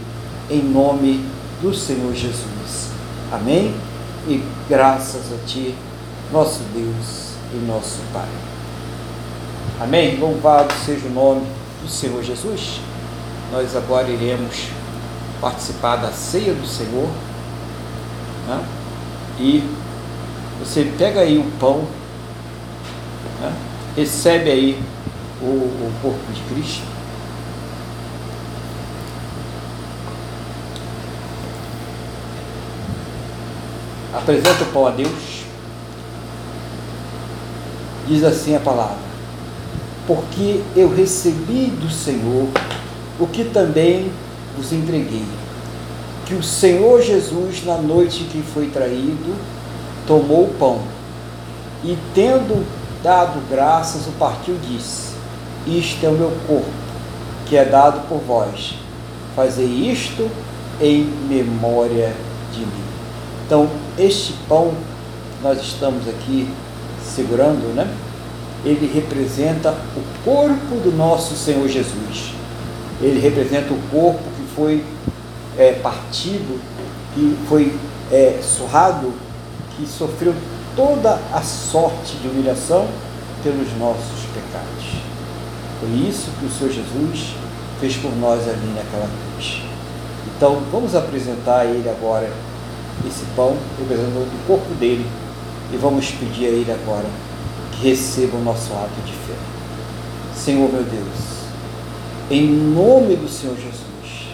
em 0.48 0.62
nome 0.62 1.26
do 1.60 1.74
Senhor 1.74 2.14
Jesus. 2.14 2.91
Amém? 3.32 3.74
E 4.28 4.44
graças 4.70 5.34
a 5.34 5.48
Ti, 5.48 5.74
nosso 6.32 6.60
Deus 6.76 7.32
e 7.56 7.58
nosso 7.66 7.98
Pai. 8.14 8.30
Amém? 9.82 10.20
Louvado 10.20 10.72
seja 10.86 11.08
o 11.08 11.12
nome 11.12 11.56
do 11.82 11.90
Senhor 11.90 12.24
Jesus. 12.24 12.80
Nós 13.52 13.76
agora 13.76 14.10
iremos 14.10 14.68
participar 15.40 15.98
da 15.98 16.12
ceia 16.12 16.54
do 16.54 16.68
Senhor 16.68 17.10
Né? 18.48 18.66
E 19.40 19.64
você 20.60 20.91
pega 20.98 21.20
aí 21.20 21.38
o 21.38 21.44
pão, 21.60 21.88
né? 23.40 23.54
recebe 23.95 24.49
aí 24.49 24.84
o, 25.41 25.45
o 25.45 25.94
corpo 26.02 26.32
de 26.34 26.41
Cristo. 26.54 26.84
Apresenta 34.14 34.64
o 34.64 34.68
pão 34.68 34.88
a 34.88 34.91
Deus. 34.91 35.45
Diz 38.08 38.24
assim 38.24 38.56
a 38.56 38.60
palavra: 38.60 39.06
Porque 40.07 40.61
eu 40.75 40.89
recebi 40.95 41.65
do 41.65 41.91
Senhor 41.91 42.47
o 43.19 43.27
que 43.27 43.43
também 43.43 44.09
vos 44.55 44.71
entreguei. 44.71 45.25
Que 46.25 46.34
o 46.34 46.41
Senhor 46.41 47.01
Jesus, 47.01 47.65
na 47.65 47.77
noite 47.77 48.23
que 48.31 48.41
foi 48.41 48.67
traído, 48.67 49.35
tomou 50.07 50.45
o 50.45 50.53
pão 50.53 50.79
e, 51.84 51.97
tendo 52.15 52.65
dado 53.03 53.39
graças, 53.49 54.07
o 54.07 54.11
partiu 54.11 54.55
e 54.55 54.75
disse: 54.75 55.11
Isto 55.65 56.05
é 56.05 56.09
o 56.09 56.13
meu 56.13 56.31
corpo, 56.47 56.71
que 57.45 57.55
é 57.55 57.65
dado 57.65 58.07
por 58.07 58.19
vós. 58.19 58.75
Fazei 59.35 59.67
isto 59.67 60.29
em 60.81 61.03
memória 61.29 62.13
de 62.53 62.59
mim. 62.59 62.88
Então, 63.45 63.69
este 63.97 64.34
pão 64.47 64.73
nós 65.41 65.61
estamos 65.61 66.07
aqui 66.07 66.49
segurando, 67.03 67.73
né? 67.75 67.88
Ele 68.65 68.91
representa 68.93 69.71
o 69.95 70.23
corpo 70.23 70.75
do 70.84 70.95
nosso 70.95 71.35
Senhor 71.35 71.67
Jesus. 71.67 72.34
Ele 73.01 73.19
representa 73.19 73.73
o 73.73 73.79
corpo 73.91 74.23
que 74.23 74.55
foi 74.55 74.84
é, 75.57 75.73
partido, 75.73 76.59
que 77.13 77.38
foi 77.47 77.73
é, 78.11 78.39
surrado, 78.41 79.13
que 79.75 79.85
sofreu 79.85 80.34
toda 80.75 81.19
a 81.34 81.41
sorte 81.41 82.15
de 82.17 82.27
humilhação 82.27 82.88
pelos 83.43 83.71
nossos 83.77 84.25
pecados. 84.34 85.01
Foi 85.79 85.89
isso 86.07 86.31
que 86.39 86.45
o 86.45 86.49
Senhor 86.49 86.71
Jesus 86.71 87.35
fez 87.79 87.95
por 87.97 88.15
nós 88.17 88.47
ali 88.47 88.73
naquela 88.75 89.07
cruz. 89.07 89.61
Então, 90.35 90.61
vamos 90.71 90.95
apresentar 90.95 91.59
a 91.59 91.65
Ele 91.65 91.88
agora 91.89 92.31
esse 93.07 93.23
pão, 93.35 93.55
representando 93.79 94.27
o 94.27 94.47
corpo 94.47 94.73
dele, 94.75 95.05
e 95.71 95.77
vamos 95.77 96.09
pedir 96.11 96.45
a 96.45 96.49
Ele 96.49 96.71
agora 96.71 97.05
receba 97.82 98.38
o 98.38 98.44
nosso 98.44 98.74
ato 98.74 99.02
de 99.06 99.14
fé. 99.14 99.36
Senhor 100.36 100.72
meu 100.72 100.84
Deus, 100.84 101.38
em 102.30 102.48
nome 102.48 103.16
do 103.16 103.30
Senhor 103.30 103.56
Jesus, 103.56 104.28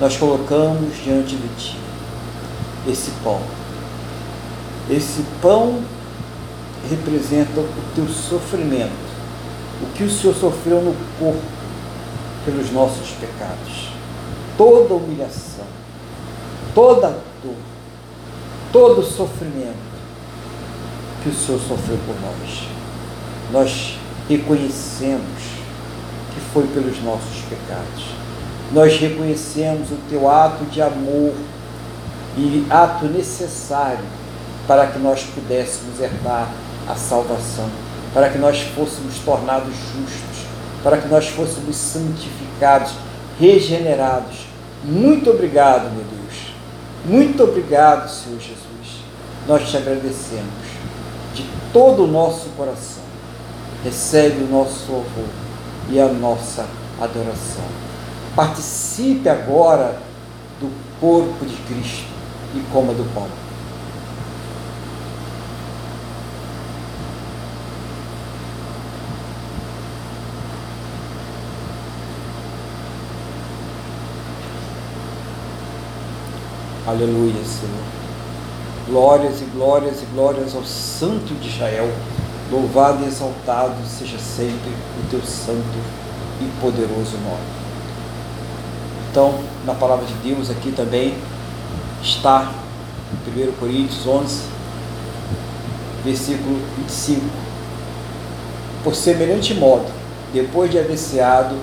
nós 0.00 0.16
colocamos 0.16 0.96
diante 1.02 1.36
de 1.36 1.48
Ti 1.56 1.76
esse 2.88 3.10
pão. 3.22 3.40
Esse 4.88 5.24
pão 5.42 5.82
representa 6.88 7.60
o 7.60 7.68
teu 7.94 8.08
sofrimento, 8.08 8.90
o 9.82 9.86
que 9.94 10.04
o 10.04 10.10
Senhor 10.10 10.34
sofreu 10.34 10.80
no 10.80 10.94
corpo 11.18 11.42
pelos 12.44 12.72
nossos 12.72 13.10
pecados, 13.10 13.90
toda 14.56 14.94
humilhação, 14.94 15.66
toda 16.74 17.08
dor, 17.42 17.54
todo 18.72 19.02
sofrimento 19.02 19.89
que 21.22 21.28
o 21.28 21.34
Senhor 21.34 21.60
sofreu 21.60 21.98
por 22.06 22.16
nós. 22.20 22.68
Nós 23.52 23.98
reconhecemos 24.28 25.42
que 26.34 26.40
foi 26.52 26.66
pelos 26.68 27.02
nossos 27.02 27.42
pecados. 27.48 28.04
Nós 28.72 28.96
reconhecemos 28.98 29.90
o 29.90 29.96
teu 30.08 30.30
ato 30.30 30.64
de 30.66 30.80
amor 30.80 31.34
e 32.36 32.64
ato 32.70 33.06
necessário 33.06 34.04
para 34.66 34.86
que 34.86 34.98
nós 34.98 35.24
pudéssemos 35.24 36.00
herdar 36.00 36.48
a 36.88 36.94
salvação, 36.94 37.68
para 38.14 38.28
que 38.30 38.38
nós 38.38 38.60
fôssemos 38.60 39.18
tornados 39.24 39.74
justos, 39.74 40.46
para 40.82 40.98
que 40.98 41.08
nós 41.08 41.28
fôssemos 41.28 41.74
santificados, 41.74 42.92
regenerados. 43.38 44.46
Muito 44.84 45.30
obrigado, 45.30 45.90
meu 45.92 46.04
Deus. 46.04 46.54
Muito 47.04 47.42
obrigado, 47.42 48.08
Senhor 48.08 48.38
Jesus. 48.38 48.60
Nós 49.48 49.68
te 49.68 49.76
agradecemos 49.76 50.59
de 50.59 50.59
todo 51.72 52.04
o 52.04 52.06
nosso 52.06 52.48
coração. 52.56 53.02
Recebe 53.84 54.44
o 54.44 54.48
nosso 54.48 54.90
louvor 54.90 55.28
e 55.88 56.00
a 56.00 56.06
nossa 56.06 56.66
adoração. 57.00 57.64
Participe 58.36 59.28
agora 59.28 59.98
do 60.60 60.70
corpo 61.00 61.44
de 61.44 61.56
Cristo 61.56 62.08
e 62.54 62.60
coma 62.72 62.92
do 62.92 63.04
pão. 63.14 63.26
Aleluia, 76.86 77.44
Senhor. 77.44 77.99
Glórias 78.90 79.40
e 79.40 79.44
glórias 79.44 80.02
e 80.02 80.06
glórias 80.06 80.54
ao 80.54 80.64
Santo 80.64 81.32
de 81.34 81.48
Israel 81.48 81.88
Louvado 82.50 83.04
e 83.04 83.06
exaltado 83.06 83.76
seja 83.86 84.18
sempre 84.18 84.70
o 84.98 85.08
teu 85.08 85.22
santo 85.22 85.78
e 86.40 86.60
poderoso 86.60 87.16
nome. 87.18 87.60
Então, 89.08 89.38
na 89.64 89.72
palavra 89.72 90.04
de 90.04 90.14
Deus 90.14 90.50
aqui 90.50 90.72
também 90.72 91.14
está 92.02 92.50
1 93.24 93.52
Coríntios 93.52 94.04
11, 94.04 94.42
versículo 96.04 96.58
25. 96.78 97.24
Por 98.82 98.96
semelhante 98.96 99.54
modo, 99.54 99.86
depois 100.32 100.68
de 100.68 100.80
haver 100.80 100.98
ceado, 100.98 101.54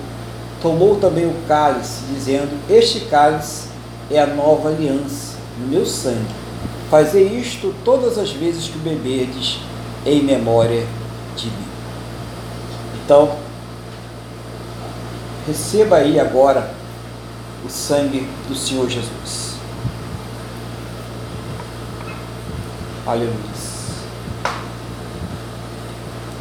tomou 0.62 0.96
também 0.96 1.26
o 1.26 1.34
cálice, 1.46 2.00
dizendo: 2.14 2.58
Este 2.70 3.00
cálice 3.00 3.68
é 4.10 4.18
a 4.18 4.26
nova 4.26 4.70
aliança 4.70 5.36
no 5.60 5.66
meu 5.66 5.84
sangue. 5.84 6.47
Fazei 6.90 7.38
isto 7.38 7.74
todas 7.84 8.16
as 8.18 8.30
vezes 8.30 8.68
que 8.68 8.78
beberdes 8.78 9.60
em 10.06 10.22
memória 10.22 10.86
de 11.36 11.46
mim. 11.46 11.66
Então, 13.04 13.36
receba 15.46 15.96
aí 15.96 16.18
agora 16.18 16.74
o 17.64 17.68
sangue 17.68 18.26
do 18.48 18.54
Senhor 18.54 18.88
Jesus. 18.88 19.56
Aleluia. 23.06 23.48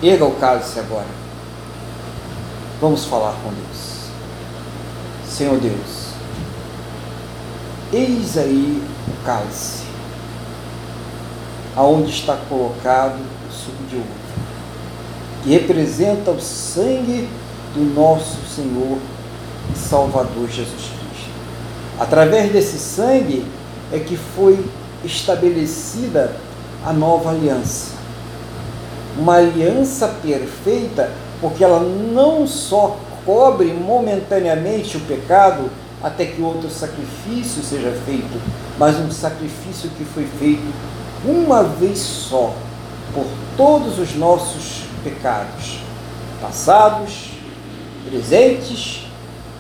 Erga 0.04 0.26
o 0.26 0.36
cálice 0.36 0.80
agora. 0.80 1.08
Vamos 2.80 3.06
falar 3.06 3.34
com 3.44 3.50
Deus. 3.50 4.12
Senhor 5.28 5.60
Deus, 5.60 6.10
eis 7.92 8.38
aí 8.38 8.84
o 9.08 9.26
cálice, 9.26 9.86
aonde 11.78 12.10
está 12.10 12.36
colocado 12.50 13.20
suco 13.52 13.84
de 13.88 13.98
uva, 13.98 14.06
que 15.44 15.52
representa 15.52 16.32
o 16.32 16.42
sangue 16.42 17.30
do 17.76 17.94
nosso 17.94 18.38
Senhor 18.48 18.98
e 19.72 19.78
Salvador 19.78 20.50
Jesus 20.50 20.72
Cristo. 20.72 21.30
Através 22.00 22.52
desse 22.52 22.80
sangue 22.80 23.46
é 23.94 24.00
que 24.00 24.18
foi 24.18 24.66
estabelecida 25.04 26.36
a 26.84 26.92
nova 26.92 27.30
aliança. 27.30 27.92
Uma 29.18 29.36
aliança 29.36 30.08
perfeita, 30.08 31.12
porque 31.40 31.64
ela 31.64 31.80
não 31.80 32.48
só 32.48 32.98
cobre 33.24 33.72
momentaneamente 33.72 34.98
o 34.98 35.02
pecado 35.02 35.70
até 36.02 36.26
que 36.26 36.42
outro 36.42 36.70
sacrifício 36.70 37.62
seja 37.64 37.92
feito, 38.06 38.42
mas 38.78 38.98
um 38.98 39.12
sacrifício 39.12 39.90
que 39.92 40.06
foi 40.06 40.28
feito 40.40 40.98
uma 41.28 41.64
vez 41.64 42.00
só 42.00 42.54
por 43.14 43.26
todos 43.58 44.00
os 44.00 44.16
nossos 44.16 44.84
pecados, 45.04 45.80
passados, 46.42 47.32
presentes 48.10 49.06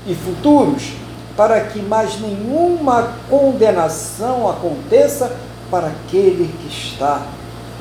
e 0.05 0.15
futuros, 0.15 0.93
para 1.35 1.59
que 1.61 1.79
mais 1.79 2.19
nenhuma 2.19 3.13
condenação 3.29 4.49
aconteça 4.49 5.35
para 5.69 5.87
aquele 5.87 6.51
que 6.61 6.67
está 6.67 7.21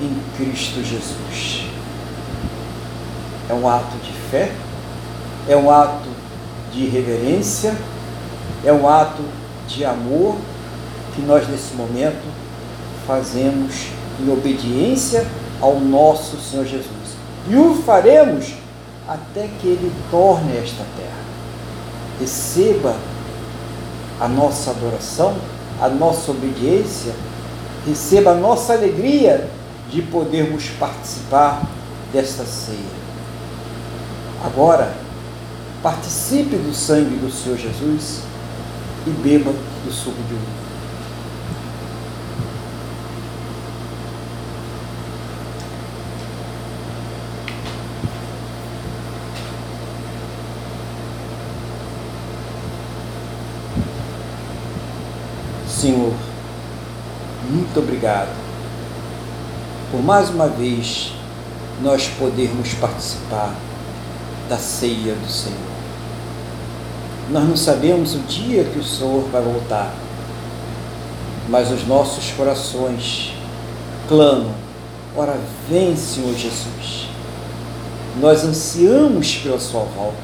em 0.01 0.21
Cristo 0.37 0.83
Jesus. 0.83 1.67
É 3.49 3.55
um 3.55 3.69
ato 3.69 3.97
de 3.99 4.13
fé, 4.31 4.53
é 5.49 5.57
um 5.57 5.71
ato 5.71 6.09
de 6.73 6.87
reverência, 6.89 7.75
é 8.65 8.73
um 8.73 8.89
ato 8.89 9.23
de 9.69 9.85
amor 9.85 10.37
que 11.15 11.23
nós 11.23 11.49
nesse 11.49 11.75
momento 11.75 12.36
fazemos 13.07 13.89
em 14.21 14.31
obediência 14.31 15.27
ao 15.61 15.79
nosso 15.79 16.39
Senhor 16.39 16.67
Jesus. 16.67 17.17
E 17.49 17.57
o 17.57 17.75
faremos 17.83 18.55
até 19.07 19.49
que 19.61 19.69
Ele 19.69 19.93
torne 20.11 20.57
esta 20.57 20.85
terra. 20.97 21.27
Receba 22.19 22.97
a 24.21 24.27
nossa 24.27 24.71
adoração, 24.71 25.37
a 25.81 25.89
nossa 25.89 26.31
obediência 26.31 27.13
receba 27.87 28.33
a 28.33 28.35
nossa 28.35 28.73
alegria 28.73 29.49
de 29.91 30.03
podermos 30.03 30.69
participar 30.71 31.63
desta 32.13 32.45
ceia. 32.45 33.07
Agora, 34.45 34.93
participe 35.83 36.57
do 36.57 36.75
sangue 36.75 37.17
do 37.17 37.31
Senhor 37.31 37.57
Jesus 37.57 38.23
e 39.07 39.11
beba 39.11 39.53
do 39.85 39.93
suco 39.93 40.21
de 40.25 40.35
uva. 40.35 40.67
Senhor, 55.69 56.13
muito 57.51 57.79
obrigado 58.07 58.29
por 59.91 60.03
mais 60.03 60.31
uma 60.31 60.47
vez 60.47 61.13
nós 61.83 62.07
podermos 62.19 62.73
participar 62.75 63.53
da 64.49 64.57
ceia 64.57 65.15
do 65.15 65.31
Senhor. 65.31 65.57
Nós 67.31 67.45
não 67.49 67.57
sabemos 67.57 68.15
o 68.15 68.21
dia 68.21 68.65
que 68.65 68.79
o 68.79 68.85
Senhor 68.85 69.29
vai 69.31 69.43
voltar, 69.43 69.93
mas 71.49 71.71
os 71.71 71.87
nossos 71.87 72.31
corações 72.33 73.35
clamam: 74.09 74.55
ora, 75.17 75.37
vem, 75.69 75.97
Senhor 75.97 76.35
Jesus. 76.35 77.09
Nós 78.21 78.45
ansiamos 78.45 79.37
pela 79.37 79.59
Sua 79.59 79.83
volta, 79.83 80.17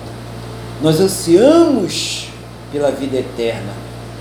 nós 0.80 1.00
ansiamos 1.00 2.28
pela 2.70 2.90
vida 2.90 3.18
eterna, 3.18 3.72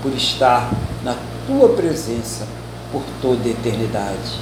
por 0.02 0.12
estar 0.12 0.70
na 1.04 1.16
Tua 1.46 1.70
presença 1.70 2.61
por 2.92 3.02
toda 3.20 3.48
a 3.48 3.50
eternidade. 3.50 4.38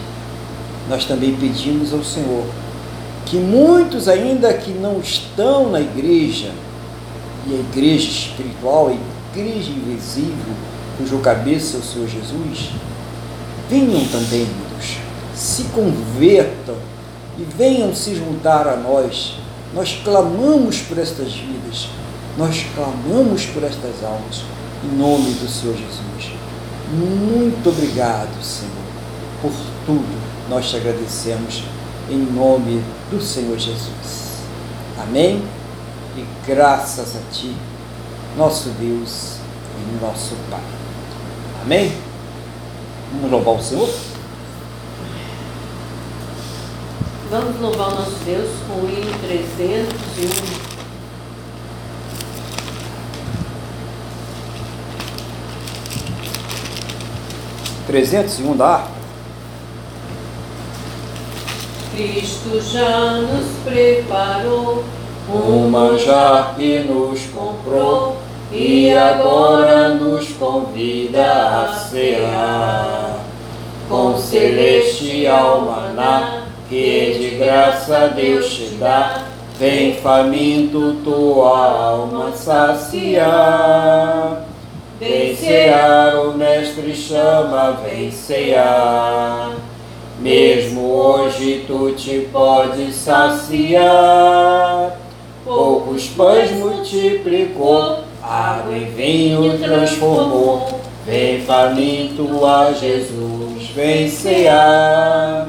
Nós 0.89 1.05
também 1.05 1.37
pedimos 1.37 1.95
ao 1.95 2.03
Senhor 2.03 2.45
que 3.27 3.37
muitos 3.37 4.09
ainda 4.09 4.53
que 4.53 4.73
não 4.73 4.99
estão 4.99 5.71
na 5.71 5.81
igreja, 5.81 6.51
e 7.47 7.55
a 7.55 7.59
igreja 7.59 8.09
espiritual, 8.09 8.89
a 8.89 9.39
igreja 9.39 9.71
invisível, 9.71 10.55
cujo 10.99 11.19
cabeça 11.19 11.77
é 11.77 11.81
o 11.81 11.83
Senhor 11.83 12.09
Jesus, 12.09 12.71
venham 13.69 14.05
também, 14.07 14.47
Deus, 14.71 14.97
se 15.35 15.63
convertam 15.65 16.75
e 17.39 17.45
venham 17.57 17.95
se 17.95 18.17
juntar 18.17 18.67
a 18.67 18.77
nós. 18.77 19.37
Nós 19.73 20.01
clamamos 20.05 20.79
por 20.81 20.99
estas 20.99 21.33
vidas, 21.33 21.89
nós 22.37 22.67
clamamos 22.75 23.47
por 23.47 23.63
estas 23.63 24.03
almas, 24.03 24.43
em 24.85 24.97
nome 24.97 25.31
do 25.35 25.49
Senhor 25.49 25.77
Jesus. 25.77 26.40
Muito 26.93 27.69
obrigado, 27.69 28.43
Senhor, 28.43 28.73
por 29.41 29.53
tudo. 29.87 30.49
Nós 30.49 30.69
te 30.69 30.77
agradecemos 30.77 31.63
em 32.11 32.19
nome 32.19 32.83
do 33.11 33.21
Senhor 33.21 33.57
Jesus. 33.57 34.41
Amém? 35.01 35.43
E 36.17 36.25
graças 36.45 37.15
a 37.15 37.21
Ti, 37.33 37.55
nosso 38.37 38.71
Deus 38.71 39.37
e 39.77 40.05
nosso 40.05 40.35
Pai. 40.51 40.61
Amém? 41.63 41.93
Vamos 43.13 43.31
louvar 43.31 43.55
o 43.55 43.63
Senhor? 43.63 43.89
Vamos 47.31 47.61
louvar 47.61 47.93
o 47.93 47.95
nosso 47.95 48.17
Deus 48.25 48.51
com 48.67 48.85
o 48.85 48.89
hino 48.91 49.17
301. 49.21 50.70
Trezentos 57.91 58.35
segunda 58.35 58.67
harpa. 58.67 58.91
Cristo 61.93 62.61
já 62.61 63.15
nos 63.15 63.47
preparou 63.65 64.85
um 65.29 65.69
manjar 65.69 66.55
que 66.55 66.85
nos 66.85 67.21
comprou 67.35 68.17
e 68.53 68.93
agora 68.93 69.89
nos 69.89 70.29
convida 70.35 71.65
a 71.65 71.73
cear 71.73 73.25
com 73.89 74.17
celestial 74.17 75.63
maná 75.63 76.45
que 76.69 77.17
de 77.19 77.39
graça 77.39 78.13
Deus 78.15 78.55
te 78.55 78.67
dá. 78.77 79.25
Vem 79.59 79.97
faminto 79.97 80.95
tua 81.03 81.67
alma 81.67 82.31
saciar. 82.37 83.31
Vem 85.01 85.35
cear, 85.35 86.15
o 86.17 86.37
mestre 86.37 86.95
chama, 86.95 87.81
vem 87.83 88.11
cear. 88.11 89.57
Mesmo 90.21 90.93
hoje 90.93 91.65
tu 91.67 91.93
te 91.93 92.29
podes 92.31 92.97
saciar. 92.97 93.81
Poucos 95.43 96.09
pães 96.09 96.53
multiplicou, 96.53 98.01
água 98.23 98.77
em 98.77 98.91
vinho 98.91 99.59
transformou. 99.59 100.69
Vem 101.07 101.41
faminto 101.47 102.45
a 102.45 102.71
Jesus, 102.75 103.71
vem 103.75 104.07
cear. 104.07 105.49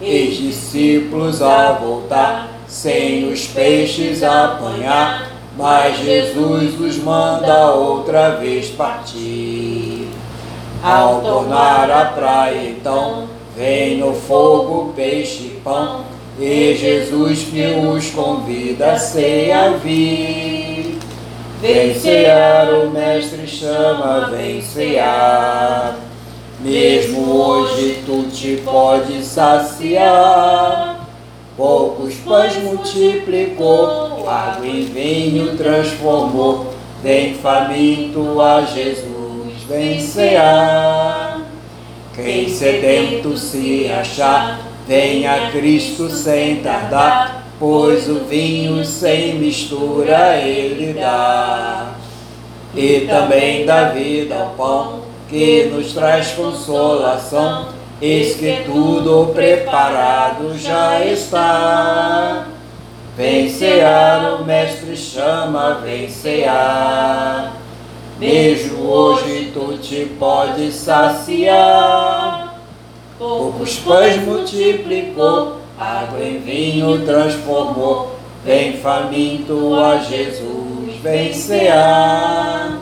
Eis 0.00 0.36
discípulos 0.36 1.42
a 1.42 1.72
voltar, 1.72 2.60
sem 2.68 3.28
os 3.28 3.44
peixes 3.48 4.22
apanhar, 4.22 5.32
mas 5.58 5.98
Jesus 5.98 6.80
os 6.80 6.96
manda 6.98 7.72
outra 7.72 8.36
vez 8.36 8.68
partir. 8.68 10.06
Ao 10.80 11.20
tornar 11.20 11.90
a 11.90 12.04
praia, 12.04 12.70
então, 12.70 13.28
vem 13.56 13.98
no 13.98 14.14
fogo, 14.14 14.92
peixe 14.94 15.42
e 15.42 15.60
pão, 15.64 16.04
e 16.38 16.76
Jesus 16.76 17.40
que 17.40 17.64
os 17.64 18.08
convida 18.10 18.92
a 18.92 18.98
ceia 18.98 19.70
vir. 19.82 20.96
Vem 21.60 21.92
cear, 21.92 22.72
o 22.72 22.90
Mestre 22.90 23.44
chama, 23.48 24.28
vem 24.30 24.62
cear. 24.62 25.96
Mesmo 26.60 27.32
hoje 27.32 28.04
tu 28.06 28.28
te 28.30 28.62
podes 28.64 29.26
saciar. 29.26 30.97
Poucos 31.58 32.14
pães 32.18 32.56
multiplicou, 32.62 34.28
água 34.28 34.64
em 34.64 34.84
vinho 34.84 35.56
transformou. 35.56 36.72
Vem 37.02 37.34
faminto 37.34 38.40
a 38.40 38.62
Jesus, 38.62 39.54
vem 39.68 40.00
cear. 40.00 41.40
Quem 42.14 42.48
sedento 42.48 43.36
se 43.36 43.90
achar, 43.90 44.60
vem 44.86 45.26
a 45.26 45.50
Cristo 45.50 46.08
sem 46.08 46.62
tardar, 46.62 47.48
pois 47.58 48.08
o 48.08 48.20
vinho 48.20 48.84
sem 48.84 49.34
mistura 49.34 50.36
ele 50.36 50.92
dá. 50.92 51.94
E 52.72 53.00
também 53.00 53.66
dá 53.66 53.88
vida 53.88 54.36
ao 54.36 54.50
pão 54.50 55.00
que 55.28 55.64
nos 55.64 55.92
traz 55.92 56.28
consolação, 56.28 57.66
eis 58.00 58.36
que 58.36 58.62
tudo 58.64 59.32
preparado 59.32 60.56
já 60.56 61.04
está. 61.04 62.46
Vem 63.16 63.50
cear, 63.50 64.34
o 64.40 64.44
Mestre 64.44 64.96
chama, 64.96 65.80
vem 65.82 66.08
cear. 66.08 67.56
Mesmo 68.18 68.84
hoje 68.84 69.50
tu 69.52 69.76
te 69.78 70.04
podes 70.18 70.74
saciar. 70.74 72.60
Poucos 73.18 73.76
pães 73.80 74.24
multiplicou, 74.24 75.56
água 75.76 76.20
em 76.20 76.38
vinho 76.38 77.04
transformou. 77.04 78.16
Vem 78.44 78.74
faminto 78.74 79.74
a 79.74 79.98
Jesus, 79.98 80.94
vem 81.02 81.32
cear. 81.32 82.78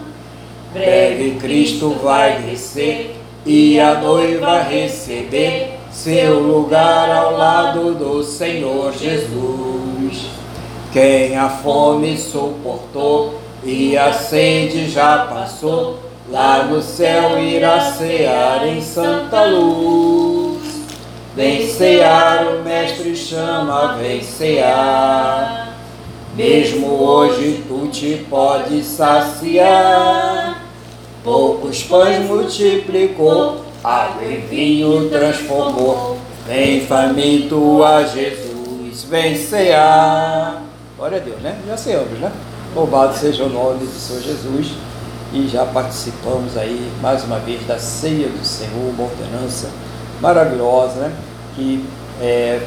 Breve 0.75 1.37
Cristo 1.41 1.97
vai 2.03 2.43
descer 2.43 3.16
e 3.47 3.79
a 3.79 3.95
noiva 3.95 4.59
receber 4.59 5.79
seu 5.93 6.41
lugar 6.41 7.09
ao 7.09 7.37
lado 7.37 7.95
do 7.95 8.23
Senhor 8.25 8.93
Jesus. 8.93 10.27
Quem 10.93 11.37
a 11.37 11.49
fome 11.49 12.19
suportou 12.19 13.41
e 13.63 13.97
a 13.97 14.13
sede 14.13 14.91
já 14.91 15.27
passou, 15.31 16.01
lá 16.29 16.65
no 16.65 16.83
céu 16.83 17.39
irá 17.39 17.81
cear 17.93 18.67
em 18.67 18.83
santa 18.83 19.45
luz. 19.45 20.63
Vem 21.37 21.69
cear, 21.69 22.47
o 22.47 22.65
Mestre 22.65 23.15
chama, 23.15 23.97
vem 23.99 24.23
cear. 24.23 25.77
Mesmo 26.35 27.01
hoje 27.01 27.65
tu 27.69 27.87
te 27.89 28.27
podes 28.29 28.87
saciar. 28.87 30.56
Poucos 31.27 31.83
pães 31.83 32.25
multiplicou, 32.25 33.61
água 33.83 34.23
e 34.23 34.37
vinho 34.49 35.11
transformou. 35.11 36.19
Vem 36.47 36.87
faminto 36.87 37.83
a 37.83 38.05
Jesus, 38.05 39.03
vem 39.11 39.37
cear. 39.37 40.63
Glória 40.97 41.19
a 41.19 41.21
Deus, 41.21 41.41
né? 41.41 41.59
Já 41.67 41.77
ceamos, 41.77 42.17
né? 42.21 42.31
Louvado 42.77 43.19
seja 43.19 43.43
o 43.43 43.49
nome 43.49 43.81
do 43.81 43.99
Senhor 43.99 44.23
Jesus. 44.23 44.69
e 45.33 45.49
já 45.49 45.67
participamos 45.67 46.57
aí 46.57 46.89
mais 47.03 47.25
uma 47.25 47.41
vez 47.41 47.67
da 47.67 47.77
ceia 47.77 48.29
do 48.29 48.45
Senhor, 48.47 48.95
uma 48.97 49.07
ordenança 49.07 49.69
maravilhosa, 50.21 51.01
né? 51.01 51.13
Que 51.57 51.85
é, 52.21 52.61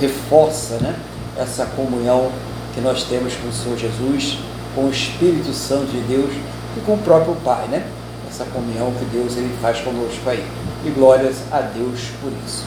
reforça, 0.00 0.78
né? 0.78 0.96
Essa 1.38 1.66
comunhão 1.76 2.32
que 2.74 2.80
nós 2.80 3.04
temos 3.04 3.34
com 3.34 3.48
o 3.48 3.52
Senhor 3.52 3.76
Jesus, 3.76 4.38
com 4.74 4.86
o 4.86 4.90
Espírito 4.90 5.52
Santo 5.52 5.88
de 5.88 6.00
Deus 6.00 6.32
e 6.76 6.80
com 6.80 6.94
o 6.94 6.98
próprio 6.98 7.34
Pai, 7.44 7.66
né? 7.68 7.84
Essa 8.28 8.44
comunhão 8.44 8.92
que 8.92 9.04
Deus 9.06 9.36
ele 9.36 9.52
faz 9.60 9.80
conosco 9.80 10.28
aí. 10.28 10.44
E 10.84 10.90
glórias 10.90 11.36
a 11.50 11.60
Deus 11.60 12.00
por 12.22 12.32
isso. 12.46 12.64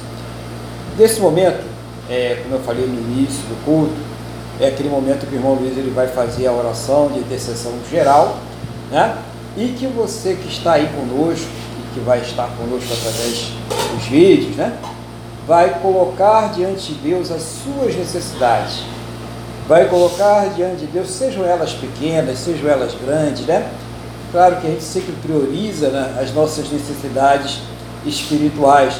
Nesse 0.97 1.19
momento, 1.19 1.63
é, 2.09 2.39
como 2.43 2.55
eu 2.55 2.61
falei 2.61 2.85
no 2.85 2.99
início 2.99 3.41
do 3.43 3.65
culto, 3.65 3.95
é 4.59 4.67
aquele 4.67 4.89
momento 4.89 5.25
que 5.25 5.35
o 5.35 5.37
irmão 5.37 5.55
Luiz 5.55 5.77
ele 5.77 5.89
vai 5.89 6.07
fazer 6.07 6.47
a 6.47 6.51
oração 6.51 7.07
de 7.07 7.19
intercessão 7.19 7.73
geral, 7.89 8.37
né? 8.91 9.17
E 9.57 9.69
que 9.69 9.87
você 9.87 10.35
que 10.35 10.47
está 10.47 10.73
aí 10.73 10.87
conosco, 10.87 11.45
e 11.45 11.93
que 11.93 11.99
vai 12.01 12.19
estar 12.19 12.47
conosco 12.57 12.93
através 12.93 13.51
dos 13.93 14.05
vídeos, 14.05 14.55
né? 14.55 14.77
Vai 15.47 15.79
colocar 15.79 16.53
diante 16.53 16.93
de 16.93 16.99
Deus 16.99 17.31
as 17.31 17.41
suas 17.41 17.95
necessidades. 17.95 18.83
Vai 19.67 19.87
colocar 19.87 20.49
diante 20.53 20.81
de 20.81 20.87
Deus, 20.87 21.09
sejam 21.09 21.45
elas 21.45 21.73
pequenas, 21.73 22.37
sejam 22.39 22.69
elas 22.69 22.93
grandes, 22.93 23.45
né? 23.45 23.69
Claro 24.33 24.55
que 24.55 24.65
a 24.65 24.71
gente 24.71 24.83
sempre 24.83 25.13
prioriza 25.21 25.89
né, 25.89 26.17
as 26.19 26.33
nossas 26.33 26.67
necessidades 26.71 27.59
espirituais, 28.03 28.95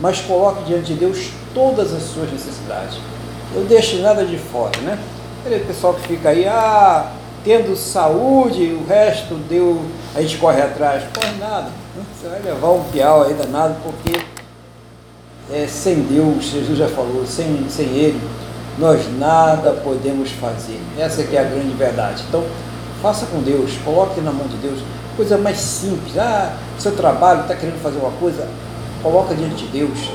mas 0.00 0.18
coloque 0.22 0.64
diante 0.64 0.94
de 0.94 1.00
Deus 1.00 1.28
todas 1.52 1.92
as 1.92 2.04
suas 2.04 2.32
necessidades. 2.32 2.98
Não 3.54 3.64
deixe 3.66 3.98
nada 3.98 4.24
de 4.24 4.38
fora, 4.38 4.80
né? 4.80 4.98
Aquele 5.40 5.62
pessoal 5.66 5.92
que 5.92 6.08
fica 6.08 6.30
aí, 6.30 6.46
ah, 6.46 7.12
tendo 7.44 7.76
saúde, 7.76 8.78
o 8.80 8.86
resto 8.88 9.34
deu, 9.34 9.78
a 10.14 10.22
gente 10.22 10.38
corre 10.38 10.62
atrás. 10.62 11.04
Corre 11.14 11.36
nada. 11.38 11.70
Você 12.18 12.26
vai 12.26 12.40
levar 12.40 12.70
um 12.70 12.84
piau 12.84 13.24
aí 13.24 13.34
danado, 13.34 13.76
porque 13.82 14.18
é, 15.52 15.66
sem 15.66 15.96
Deus, 16.00 16.46
Jesus 16.46 16.78
já 16.78 16.88
falou, 16.88 17.26
sem, 17.26 17.66
sem 17.68 17.86
Ele, 17.88 18.20
nós 18.78 19.02
nada 19.18 19.72
podemos 19.72 20.30
fazer. 20.30 20.80
Essa 20.98 21.24
que 21.24 21.36
é 21.36 21.40
a 21.40 21.44
grande 21.44 21.74
verdade. 21.74 22.24
Então, 22.26 22.42
faça 23.02 23.26
com 23.26 23.40
Deus, 23.40 23.72
coloque 23.84 24.20
na 24.20 24.32
mão 24.32 24.46
de 24.46 24.56
Deus, 24.56 24.80
coisa 25.16 25.38
mais 25.38 25.58
simples. 25.58 26.16
Ah, 26.18 26.56
seu 26.78 26.92
trabalho 26.92 27.42
está 27.42 27.54
querendo 27.54 27.80
fazer 27.82 27.98
uma 27.98 28.10
coisa, 28.12 28.48
coloca 29.02 29.34
diante 29.34 29.66
de 29.66 29.78
Deus, 29.78 30.10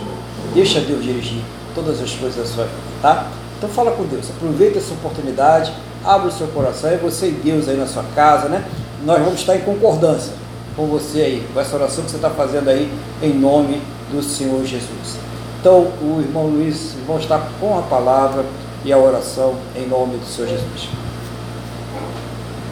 deixa 0.53 0.80
Deus 0.80 1.03
dirigir 1.03 1.41
todas 1.73 2.01
as 2.01 2.11
coisas 2.11 2.35
da 2.35 2.45
sua 2.45 2.65
vida, 2.65 2.77
tá? 3.01 3.27
Então 3.57 3.69
fala 3.69 3.91
com 3.91 4.03
Deus, 4.03 4.30
aproveita 4.30 4.77
essa 4.77 4.93
oportunidade, 4.93 5.73
abre 6.03 6.27
o 6.27 6.31
seu 6.31 6.47
coração, 6.47 6.89
é 6.89 6.97
você 6.97 7.27
e 7.27 7.31
Deus 7.31 7.68
aí 7.68 7.77
na 7.77 7.88
sua 7.88 8.03
casa, 8.15 8.49
né? 8.49 8.65
Nós 9.05 9.19
vamos 9.19 9.39
estar 9.39 9.55
em 9.55 9.61
concordância 9.61 10.34
com 10.76 10.88
você 10.88 11.22
aí, 11.22 11.47
com 11.53 11.60
essa 11.60 11.76
oração 11.76 12.03
que 12.03 12.11
você 12.11 12.18
está 12.18 12.30
fazendo 12.30 12.69
aí, 12.69 12.91
em 13.22 13.34
nome 13.34 13.81
do 14.11 14.22
Senhor 14.22 14.64
Jesus. 14.65 15.18
Então, 15.60 15.88
o 16.01 16.19
irmão 16.19 16.47
Luiz 16.47 16.95
vai 17.07 17.18
estar 17.18 17.49
com 17.60 17.77
a 17.77 17.81
palavra 17.84 18.43
e 18.84 18.91
a 18.91 18.97
oração 18.97 19.55
em 19.76 19.88
nome 19.88 20.18
do 20.18 20.26
Senhor 20.26 20.49
Jesus. 20.49 21.03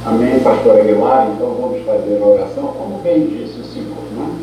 Amém, 0.04 0.40
pastor 0.40 0.80
Aguilar. 0.80 1.30
Então 1.36 1.56
vamos 1.62 1.86
fazer 1.86 2.20
a 2.20 2.26
oração, 2.26 2.74
como 2.76 2.98
bem 3.04 3.28
disse 3.28 3.60
o 3.60 3.64
Senhor, 3.64 4.02
né? 4.18 4.34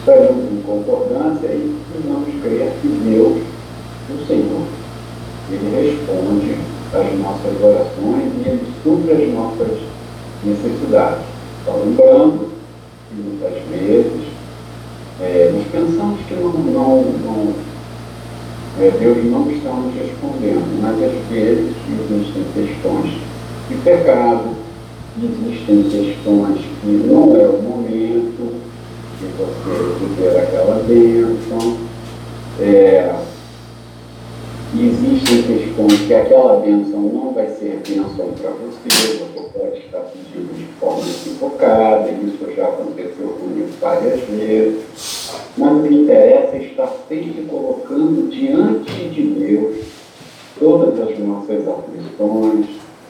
Estaremos 0.00 0.52
em 0.52 0.62
concordância 0.62 1.46
e 1.46 1.78
vamos 2.04 2.42
crer 2.42 2.72
que 2.82 2.88
Deus, 2.88 3.38
o 4.10 4.26
Senhor, 4.26 4.62
Ele 5.48 5.76
responde 5.76 6.56
às 6.92 7.18
nossas 7.20 7.62
orações 7.62 8.32
e 8.34 8.48
Ele 8.48 8.66
supre 8.82 9.12
as 9.12 9.32
nossas 9.32 9.78
necessidades. 10.42 11.24
Só 11.64 11.76
lembrando 11.76 12.48
que 13.08 13.14
muitas 13.14 13.62
vezes 13.70 14.26
é, 15.20 15.52
nós 15.54 15.66
pensamos 15.70 16.18
que 16.26 16.34
não, 16.34 16.50
não, 16.50 17.02
não 17.24 17.54
é, 18.80 18.90
Deus 18.90 19.24
não 19.24 19.48
está 19.52 19.70
nos 19.70 19.94
respondendo, 19.94 20.82
mas 20.82 21.00
às 21.00 21.28
vezes 21.30 21.76
existem 21.88 22.44
questões 22.54 23.12
de 23.68 23.74
pecado, 23.84 24.65
existem 25.22 25.82
questões 25.84 26.60
que 26.80 26.88
não 26.88 27.36
é 27.36 27.48
o 27.48 27.62
momento 27.62 28.60
de 29.18 29.26
você 29.38 29.98
viver 29.98 30.38
aquela 30.38 30.82
bênção. 30.82 31.78
É, 32.60 33.14
existem 34.74 35.42
questões 35.42 36.00
que 36.06 36.14
aquela 36.14 36.60
bênção 36.60 37.00
não 37.00 37.32
vai 37.32 37.48
ser 37.48 37.80
bênção 37.86 38.32
para 38.40 38.50
você, 38.50 39.18
você 39.18 39.58
pode 39.58 39.78
estar 39.78 40.00
pedindo 40.00 40.54
de 40.54 40.64
forma 40.78 41.02
equivocada, 41.08 42.10
isso 42.10 42.46
já 42.54 42.64
aconteceu 42.64 43.28
comigo 43.28 43.68
várias 43.80 44.20
vezes. 44.20 44.84
Mas 45.56 45.72
o 45.72 45.82
que 45.82 45.94
interessa 45.94 46.56
é 46.56 46.62
estar 46.64 46.92
sempre 47.08 47.42
colocando 47.48 48.30
diante 48.30 49.08
de 49.08 49.22
Deus 49.22 49.76
todas 50.58 51.00
as 51.00 51.18
nossas 51.18 51.66
aflições, 51.68 52.66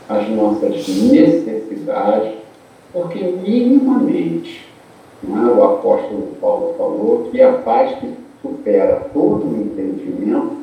as 0.08 0.28
nossas 0.30 0.88
necessidades, 0.88 2.34
porque 2.92 3.18
minimamente 3.18 4.66
é? 5.24 5.28
o 5.28 5.64
apóstolo 5.64 6.36
Paulo 6.40 6.74
falou 6.76 7.28
que 7.30 7.40
a 7.40 7.52
paz 7.58 7.98
que 7.98 8.14
supera 8.42 9.08
todo 9.12 9.44
o 9.44 9.56
entendimento 9.56 10.56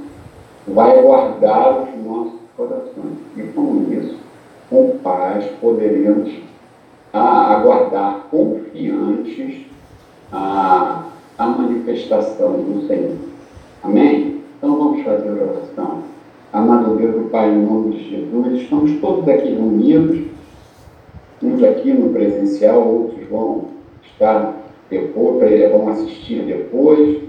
vai 0.68 1.02
guardar 1.02 1.82
os 1.82 2.06
nossos 2.06 2.40
corações. 2.56 3.18
E 3.36 3.42
com 3.54 3.86
isso, 3.92 4.18
com 4.70 4.98
paz, 5.04 5.46
poderemos 5.60 6.32
aguardar 7.12 8.28
confiantes 8.32 9.66
a, 10.32 11.04
a 11.38 11.48
manifestação 11.48 12.54
do 12.54 12.88
Senhor. 12.88 13.18
Amém? 13.84 14.42
Então 14.58 14.78
vamos 14.78 15.04
fazer 15.04 15.30
oração. 15.30 16.04
Amado 16.54 16.98
Deus 16.98 17.16
do 17.16 17.30
Pai, 17.32 17.50
em 17.50 17.66
nome 17.66 17.96
de 17.96 18.12
Jesus, 18.12 18.62
estamos 18.62 19.02
todos 19.02 19.28
aqui 19.28 19.56
reunidos, 19.56 20.28
uns 21.42 21.64
aqui 21.64 21.92
no 21.92 22.14
presencial, 22.14 22.88
outros 22.88 23.28
vão 23.28 23.70
estar 24.04 24.54
depois, 24.88 25.72
vão 25.72 25.90
assistir 25.90 26.44
depois, 26.44 27.24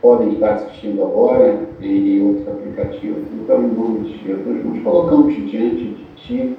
podem 0.00 0.32
estar 0.32 0.54
assistindo 0.54 1.02
agora 1.02 1.60
em 1.82 2.26
outros 2.26 2.48
aplicativos. 2.48 3.24
Então, 3.34 3.62
em 3.64 3.68
nome 3.68 4.08
de 4.08 4.24
Jesus, 4.24 4.64
nós 4.64 4.82
colocamos 4.82 5.34
diante 5.34 5.84
de 5.84 6.06
Ti 6.16 6.56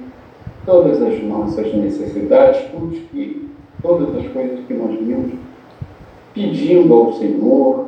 todas 0.64 1.02
as 1.02 1.20
nossas 1.24 1.74
necessidades, 1.74 2.70
tudo 2.70 2.96
que, 3.10 3.48
todas 3.82 4.14
as 4.14 4.28
coisas 4.28 4.60
que 4.64 4.74
nós 4.74 4.96
vimos 4.96 5.32
pedindo 6.34 6.94
ao 6.94 7.14
Senhor, 7.14 7.86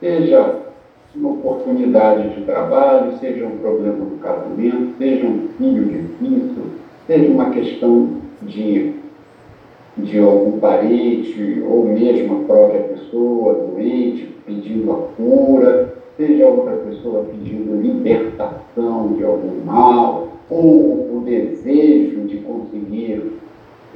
seja 0.00 0.65
uma 1.16 1.30
oportunidade 1.30 2.34
de 2.34 2.42
trabalho, 2.42 3.16
seja 3.18 3.46
um 3.46 3.58
problema 3.58 4.04
no 4.04 4.18
casamento, 4.18 4.96
seja 4.98 5.26
um 5.26 5.48
filho 5.56 5.84
difícil, 5.84 6.62
seja 7.06 7.30
uma 7.30 7.50
questão 7.50 8.08
de, 8.42 8.92
de 9.96 10.18
algum 10.18 10.58
parente 10.58 11.62
ou 11.66 11.86
mesmo 11.86 12.42
a 12.42 12.44
própria 12.44 12.80
pessoa 12.82 13.54
doente 13.54 14.28
pedindo 14.44 14.92
a 14.92 14.96
cura, 15.16 15.94
seja 16.16 16.46
outra 16.46 16.76
pessoa 16.76 17.24
pedindo 17.24 17.80
libertação 17.80 19.14
de 19.14 19.24
algum 19.24 19.64
mal, 19.64 20.28
ou 20.48 21.16
o 21.16 21.22
desejo 21.24 22.20
de 22.20 22.38
conseguir, 22.38 23.32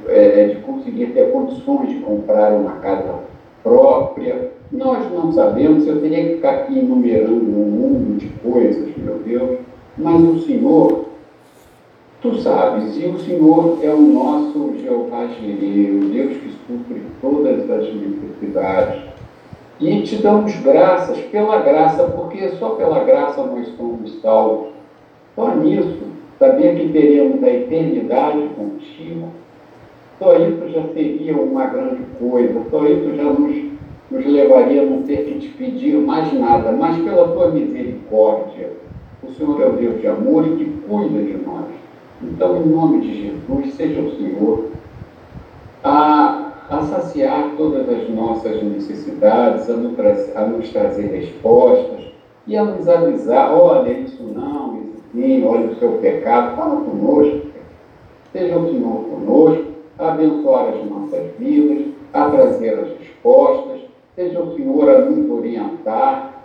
é, 0.07 0.47
de 0.47 0.55
conseguir 0.57 1.07
ter 1.07 1.31
condições 1.31 1.89
de 1.89 1.95
comprar 1.99 2.51
uma 2.53 2.73
casa 2.73 3.30
própria 3.63 4.51
nós 4.71 5.11
não 5.11 5.33
sabemos, 5.33 5.85
eu 5.85 5.99
teria 5.99 6.23
que 6.23 6.35
ficar 6.35 6.51
aqui 6.51 6.79
enumerando 6.79 7.33
um 7.33 7.65
mundo 7.65 8.17
de 8.17 8.27
coisas, 8.27 8.95
meu 8.95 9.15
Deus, 9.19 9.59
mas 9.97 10.23
o 10.23 10.39
Senhor, 10.39 11.05
tu 12.21 12.37
sabes, 12.37 12.95
e 12.95 13.05
o 13.05 13.19
Senhor 13.19 13.79
é 13.83 13.89
o 13.89 13.99
nosso 13.99 14.73
Jeová 14.81 15.27
Jireh, 15.27 15.91
o 15.91 16.09
Deus 16.09 16.37
que 16.37 16.51
supre 16.65 17.01
todas 17.19 17.69
as 17.69 17.93
necessidades. 17.93 19.01
E 19.77 20.03
te 20.03 20.17
damos 20.17 20.55
graças 20.61 21.17
pela 21.17 21.59
graça, 21.61 22.03
porque 22.05 22.49
só 22.51 22.69
pela 22.69 23.03
graça 23.03 23.43
nós 23.43 23.67
somos 23.75 24.21
salvos. 24.21 24.69
Só 25.35 25.55
nisso, 25.55 25.97
saber 26.39 26.79
que 26.79 26.89
teremos 26.93 27.43
a 27.43 27.49
eternidade 27.49 28.47
contigo, 28.55 29.29
só 30.21 30.37
isso 30.37 30.69
já 30.69 30.83
seria 30.93 31.35
uma 31.35 31.65
grande 31.65 32.03
coisa, 32.19 32.61
só 32.69 32.85
isso 32.85 33.15
já 33.15 33.23
nos 33.23 33.71
nos 34.11 34.25
levaria 34.25 34.81
a 34.81 34.85
não 34.85 35.03
ter 35.03 35.23
que 35.23 35.39
te 35.39 35.47
pedir 35.49 35.95
mais 35.95 36.31
nada, 36.33 36.73
mas 36.73 37.01
pela 37.01 37.29
tua 37.29 37.49
misericórdia. 37.49 38.73
O 39.23 39.31
Senhor 39.31 39.61
é 39.61 39.67
o 39.67 39.71
Deus 39.71 40.01
de 40.01 40.07
amor 40.07 40.45
e 40.45 40.55
que 40.57 40.65
cuida 40.65 41.21
de 41.23 41.37
nós. 41.45 41.65
Então, 42.21 42.57
em 42.57 42.67
nome 42.67 43.01
de 43.01 43.23
Jesus, 43.23 43.73
seja 43.73 44.01
o 44.01 44.11
Senhor 44.17 44.65
a, 45.81 46.51
a 46.69 46.81
saciar 46.81 47.51
todas 47.55 47.87
as 47.87 48.09
nossas 48.09 48.61
necessidades, 48.61 49.69
a 49.69 49.73
nos, 49.77 49.97
a 50.35 50.45
nos 50.45 50.69
trazer 50.69 51.07
respostas 51.07 52.11
e 52.45 52.57
a 52.57 52.65
nos 52.65 52.87
avisar: 52.89 53.53
olha, 53.53 53.91
isso 53.93 54.21
não, 54.23 54.81
isso 54.81 55.03
sim, 55.13 55.45
olha 55.45 55.67
o 55.67 55.75
seu 55.75 55.93
pecado, 55.93 56.57
fala 56.57 56.81
conosco. 56.81 57.47
Seja 58.33 58.57
o 58.57 58.69
Senhor 58.69 59.03
conosco 59.05 59.70
abençoar 60.01 60.69
as 60.69 60.85
nossas 60.89 61.31
vidas, 61.37 61.87
a 62.13 62.29
trazer 62.29 62.79
as 62.79 62.89
respostas. 62.99 63.81
Seja 64.15 64.41
o 64.41 64.55
Senhor 64.55 64.89
a 64.89 65.01
nos 65.01 65.29
orientar 65.29 66.43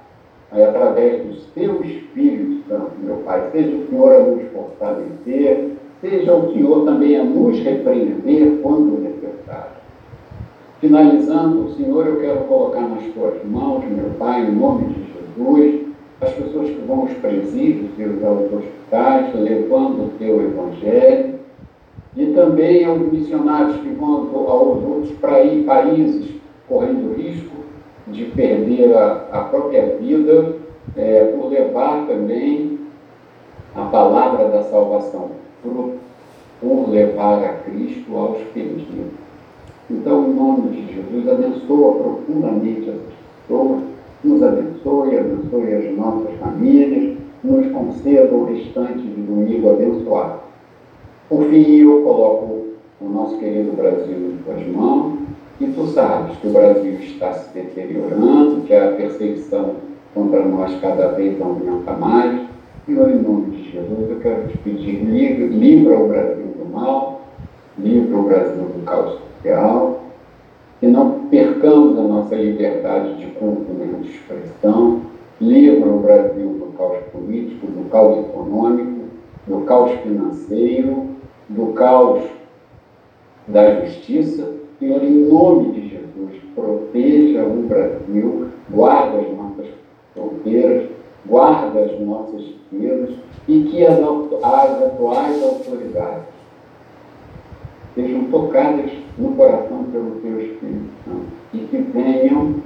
através 0.52 1.22
do 1.24 1.34
seu 1.54 1.82
Espírito 1.82 2.68
Santo, 2.68 2.92
meu 3.02 3.16
Pai. 3.18 3.50
Seja 3.50 3.76
o 3.76 3.86
Senhor 3.88 4.14
a 4.14 4.20
nos 4.20 4.42
fortalecer. 4.52 5.70
Seja 6.00 6.34
o 6.34 6.52
Senhor 6.52 6.84
também 6.84 7.16
a 7.16 7.24
nos 7.24 7.58
repreender 7.58 8.60
quando 8.62 9.02
necessário. 9.02 9.76
Finalizando, 10.80 11.72
Senhor, 11.72 12.06
eu 12.06 12.20
quero 12.20 12.40
colocar 12.44 12.82
nas 12.82 13.02
tuas 13.14 13.42
mãos, 13.44 13.84
meu 13.84 14.10
Pai, 14.18 14.42
em 14.42 14.52
nome 14.52 14.92
de 14.92 15.06
Jesus, 15.12 15.86
as 16.20 16.32
pessoas 16.32 16.68
que 16.68 16.82
vão 16.86 17.00
aos 17.00 17.12
presídios 17.14 17.90
e 17.98 18.24
aos 18.24 18.52
hospitais, 18.52 19.34
levando 19.34 20.04
o 20.04 20.10
teu 20.18 20.40
evangelho, 20.42 21.35
e 22.16 22.26
também 22.26 22.84
aos 22.84 23.12
missionários 23.12 23.76
que 23.76 23.90
vão 23.90 24.30
aos 24.34 24.82
outros 24.82 25.12
países, 25.66 26.30
correndo 26.66 27.14
risco 27.14 27.56
de 28.08 28.24
perder 28.26 28.96
a, 28.96 29.26
a 29.32 29.40
própria 29.44 29.96
vida, 30.00 30.54
é, 30.96 31.24
por 31.24 31.50
levar 31.50 32.06
também 32.06 32.78
a 33.74 33.82
palavra 33.82 34.48
da 34.48 34.62
salvação, 34.62 35.30
por, 35.62 35.92
por 36.60 36.88
levar 36.88 37.44
a 37.44 37.52
Cristo 37.64 38.16
aos 38.16 38.38
perdidos. 38.54 39.12
Então, 39.90 40.24
em 40.24 40.34
nome 40.34 40.70
de 40.70 40.94
Jesus, 40.94 41.28
abençoa 41.28 41.94
profundamente 41.96 42.90
as 42.90 42.96
pessoas, 43.46 43.82
nos 44.24 44.42
abençoe, 44.42 45.18
abençoe 45.18 45.74
as 45.74 45.96
nossas 45.96 46.34
famílias, 46.40 47.18
nos 47.44 47.70
conceda 47.70 48.34
o 48.34 48.46
restante 48.46 49.02
de 49.02 49.20
domingo 49.20 49.70
abençoado. 49.70 50.45
Por 51.28 51.44
fim, 51.46 51.80
eu 51.80 52.02
coloco 52.02 52.66
o 53.00 53.08
nosso 53.08 53.38
querido 53.38 53.72
Brasil 53.72 54.14
em 54.14 54.38
tuas 54.44 54.66
mãos, 54.68 55.18
e 55.60 55.66
tu 55.66 55.86
sabes 55.88 56.36
que 56.36 56.46
o 56.46 56.52
Brasil 56.52 56.92
está 57.00 57.32
se 57.32 57.52
deteriorando, 57.52 58.60
que 58.60 58.72
a 58.72 58.92
perseguição 58.92 59.74
contra 60.14 60.44
nós 60.44 60.78
cada 60.80 61.08
vez 61.08 61.40
aumenta 61.40 61.92
mais. 61.92 62.46
E 62.86 62.92
em 62.92 63.22
nome 63.22 63.56
de 63.56 63.72
Jesus, 63.72 64.10
eu 64.10 64.20
quero 64.20 64.46
te 64.46 64.56
pedir, 64.58 65.00
livra 65.00 65.98
o 65.98 66.06
Brasil 66.06 66.46
do 66.46 66.72
mal, 66.72 67.22
livra 67.76 68.16
o 68.16 68.22
Brasil 68.22 68.62
do 68.62 68.84
caos 68.84 69.18
social, 69.18 70.00
que 70.78 70.86
não 70.86 71.26
percamos 71.28 71.98
a 71.98 72.02
nossa 72.02 72.36
liberdade 72.36 73.16
de 73.16 73.26
culto 73.32 73.66
e 73.72 74.02
de 74.02 74.10
expressão, 74.10 75.00
livra 75.40 75.88
o 75.88 75.98
Brasil 75.98 76.48
do 76.50 76.66
caos 76.78 76.98
político, 77.12 77.66
do 77.66 77.90
caos 77.90 78.18
econômico, 78.18 79.06
do 79.48 79.60
caos 79.62 79.90
financeiro, 80.02 81.15
do 81.48 81.72
caos 81.74 82.24
da 83.46 83.84
justiça, 83.84 84.52
Senhor, 84.78 85.02
em 85.02 85.28
nome 85.28 85.72
de 85.72 85.88
Jesus, 85.88 86.42
proteja 86.54 87.44
o 87.44 87.62
Brasil, 87.62 88.48
guarda 88.70 89.18
as 89.18 89.36
nossas 89.36 89.66
fronteiras, 90.12 90.90
guarda 91.24 91.80
as 91.80 92.00
nossas 92.00 92.42
riquezas 92.70 93.16
e 93.48 93.62
que 93.62 93.84
as, 93.84 93.98
atuais 94.00 95.42
autoridades 95.42 96.26
sejam 97.94 98.24
tocadas 98.24 98.90
no 99.16 99.34
coração 99.34 99.84
pelo 99.84 100.20
Teu 100.20 100.40
Espírito 100.40 100.90
Santo 101.04 101.26
e 101.54 101.58
que 101.58 101.78
venham 101.78 102.56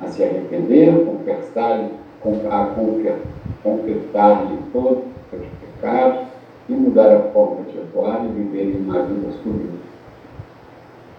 a 0.00 0.06
se 0.06 0.22
arrepender, 0.22 1.04
confessar-lhe 1.04 1.90
confessar-lhe 3.62 4.58
todos 4.72 4.98
os 4.98 5.30
seus 5.30 5.46
pecados 5.60 6.35
e 6.68 6.72
mudar 6.72 7.14
a 7.14 7.20
forma 7.32 7.62
de 7.70 7.78
atuar 7.78 8.24
e 8.24 8.28
viver 8.28 8.76
uma 8.76 9.02
vida 9.02 9.30
submissa. 9.42 9.86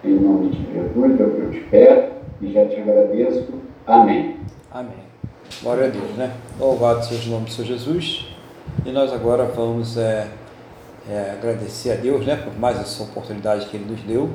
Em 0.04 0.14
nome 0.20 0.50
de 0.50 0.74
Jesus, 0.74 1.20
eu, 1.20 1.44
eu 1.44 1.52
te 1.52 1.60
peço 1.72 2.12
e 2.42 2.52
já 2.52 2.66
te 2.66 2.80
agradeço. 2.80 3.54
Amém. 3.86 4.38
Amém. 4.72 5.08
Glória 5.62 5.86
a 5.86 5.90
Deus, 5.90 6.12
né? 6.18 6.34
Louvado 6.60 7.04
seja 7.06 7.30
o 7.30 7.32
nome 7.34 7.46
do 7.46 7.52
Senhor 7.52 7.68
Jesus. 7.68 8.28
E 8.86 8.92
nós 8.92 9.12
agora 9.12 9.46
vamos 9.46 9.98
é, 9.98 10.28
é, 11.10 11.32
agradecer 11.32 11.92
a 11.92 11.96
Deus 11.96 12.26
né, 12.26 12.36
por 12.36 12.58
mais 12.60 12.80
essa 12.80 13.04
oportunidade 13.04 13.66
que 13.68 13.78
Ele 13.78 13.86
nos 13.90 14.02
deu. 14.02 14.30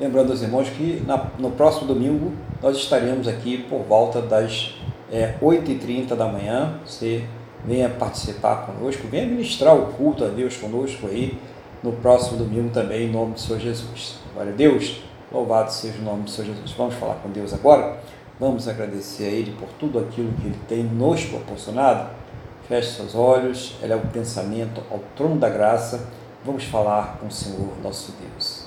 Lembrando 0.00 0.30
aos 0.30 0.42
irmãos 0.42 0.68
que 0.70 1.02
na, 1.06 1.26
no 1.38 1.50
próximo 1.50 1.86
domingo 1.86 2.32
nós 2.62 2.76
estaremos 2.76 3.28
aqui 3.28 3.58
por 3.58 3.80
volta 3.80 4.22
das 4.22 4.74
é, 5.12 5.34
8h30 5.42 6.14
da 6.14 6.26
manhã. 6.26 6.78
Você 6.86 7.24
venha 7.64 7.88
participar 7.88 8.66
conosco, 8.66 9.06
venha 9.08 9.26
ministrar 9.26 9.76
o 9.76 9.92
culto 9.92 10.24
a 10.24 10.28
Deus 10.28 10.56
conosco 10.56 11.06
aí 11.06 11.38
no 11.82 11.92
próximo 11.92 12.38
domingo 12.38 12.70
também, 12.70 13.08
em 13.08 13.12
nome 13.12 13.34
do 13.34 13.40
Senhor 13.40 13.58
Jesus. 13.58 14.18
Glória 14.34 14.52
a 14.52 14.56
Deus, 14.56 15.02
louvado 15.30 15.72
seja 15.72 15.98
o 15.98 16.02
nome 16.02 16.22
do 16.24 16.30
Senhor 16.30 16.48
Jesus. 16.48 16.72
Vamos 16.72 16.94
falar 16.94 17.16
com 17.16 17.30
Deus 17.30 17.52
agora? 17.52 17.98
Vamos 18.38 18.66
agradecer 18.68 19.24
a 19.24 19.28
Ele 19.28 19.54
por 19.58 19.68
tudo 19.78 19.98
aquilo 19.98 20.32
que 20.40 20.46
Ele 20.46 20.58
tem 20.68 20.82
nos 20.82 21.24
proporcionado 21.24 22.22
Feche 22.68 22.92
seus 22.92 23.14
olhos, 23.14 23.74
eleva 23.82 24.06
o 24.06 24.10
pensamento 24.10 24.82
ao 24.90 25.00
trono 25.16 25.36
da 25.36 25.48
graça. 25.48 26.06
Vamos 26.44 26.64
falar 26.64 27.18
com 27.18 27.26
o 27.26 27.30
Senhor 27.30 27.68
nosso 27.82 28.14
Deus. 28.20 28.66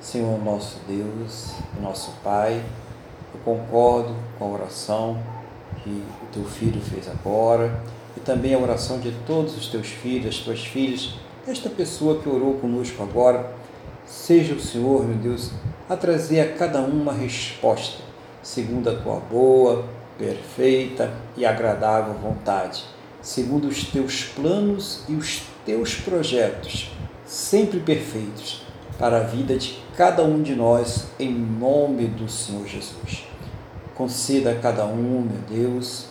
Senhor 0.00 0.38
nosso 0.44 0.78
Deus, 0.86 1.54
nosso 1.80 2.12
Pai, 2.24 2.62
eu 3.32 3.40
concordo 3.44 4.14
com 4.38 4.46
a 4.46 4.48
oração 4.48 5.16
que 5.82 5.90
o 6.22 6.26
teu 6.32 6.44
filho 6.44 6.80
fez 6.80 7.08
agora 7.08 7.80
e 8.16 8.20
também 8.20 8.54
a 8.54 8.58
oração 8.58 8.98
de 8.98 9.12
todos 9.26 9.56
os 9.56 9.68
teus 9.68 9.88
filhos, 9.88 10.36
as 10.36 10.42
tuas 10.42 10.64
filhas, 10.64 11.14
esta 11.46 11.68
pessoa 11.68 12.20
que 12.20 12.28
orou 12.28 12.54
conosco 12.54 13.02
agora. 13.02 13.54
Seja 14.06 14.54
o 14.54 14.60
Senhor, 14.60 15.04
meu 15.04 15.16
Deus, 15.16 15.50
a 15.88 15.96
trazer 15.96 16.40
a 16.40 16.52
cada 16.52 16.80
um 16.80 17.02
uma 17.02 17.12
resposta, 17.12 18.02
segundo 18.42 18.88
a 18.88 18.94
tua 18.94 19.16
boa, 19.16 19.84
perfeita 20.16 21.12
e 21.36 21.44
agradável 21.44 22.14
vontade 22.14 22.96
segundo 23.26 23.66
os 23.66 23.82
teus 23.82 24.22
planos 24.22 25.00
e 25.08 25.14
os 25.14 25.42
teus 25.64 25.96
projetos, 25.96 26.92
sempre 27.26 27.80
perfeitos, 27.80 28.62
para 29.00 29.16
a 29.18 29.24
vida 29.24 29.58
de 29.58 29.82
cada 29.96 30.22
um 30.22 30.40
de 30.40 30.54
nós, 30.54 31.08
em 31.18 31.34
nome 31.34 32.06
do 32.06 32.28
Senhor 32.28 32.64
Jesus. 32.68 33.26
Conceda 33.96 34.52
a 34.52 34.54
cada 34.54 34.86
um, 34.86 35.22
meu 35.22 35.40
Deus, 35.50 36.06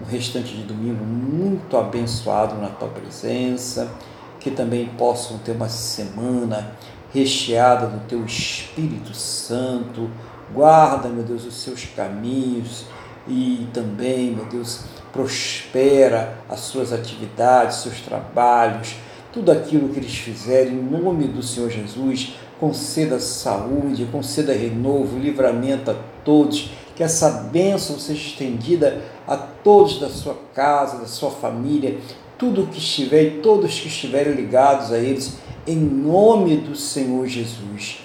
um 0.00 0.04
restante 0.04 0.54
de 0.54 0.62
domingo 0.62 1.04
muito 1.04 1.76
abençoado 1.76 2.54
na 2.56 2.68
tua 2.68 2.88
presença, 2.88 3.90
que 4.38 4.50
também 4.50 4.86
possam 4.96 5.38
ter 5.38 5.52
uma 5.52 5.68
semana 5.68 6.72
recheada 7.12 7.86
do 7.86 8.06
teu 8.06 8.24
Espírito 8.24 9.14
Santo. 9.14 10.08
Guarda, 10.54 11.08
meu 11.08 11.24
Deus, 11.24 11.44
os 11.44 11.54
seus 11.54 11.84
caminhos 11.84 12.84
e 13.26 13.66
também, 13.74 14.30
meu 14.30 14.46
Deus, 14.46 14.84
prospera 15.12 16.38
as 16.48 16.60
suas 16.60 16.92
atividades, 16.92 17.78
seus 17.78 18.00
trabalhos, 18.00 18.94
tudo 19.32 19.52
aquilo 19.52 19.88
que 19.90 19.98
eles 19.98 20.14
fizerem, 20.14 20.74
em 20.74 20.82
nome 20.82 21.26
do 21.28 21.42
Senhor 21.42 21.70
Jesus, 21.70 22.34
conceda 22.58 23.20
saúde, 23.20 24.06
conceda 24.06 24.52
renovo, 24.52 25.18
livramento 25.18 25.90
a 25.90 25.96
todos, 26.24 26.70
que 26.96 27.02
essa 27.02 27.30
bênção 27.30 27.98
seja 27.98 28.20
estendida 28.20 29.02
a 29.28 29.36
todos 29.36 30.00
da 30.00 30.08
sua 30.08 30.34
casa, 30.54 30.98
da 30.98 31.06
sua 31.06 31.30
família, 31.30 31.98
tudo 32.38 32.66
que 32.66 32.78
estiver 32.78 33.22
e 33.24 33.30
todos 33.42 33.78
que 33.78 33.88
estiverem 33.88 34.32
ligados 34.32 34.90
a 34.90 34.98
eles, 34.98 35.36
em 35.66 35.76
nome 35.76 36.56
do 36.56 36.74
Senhor 36.74 37.26
Jesus. 37.26 38.00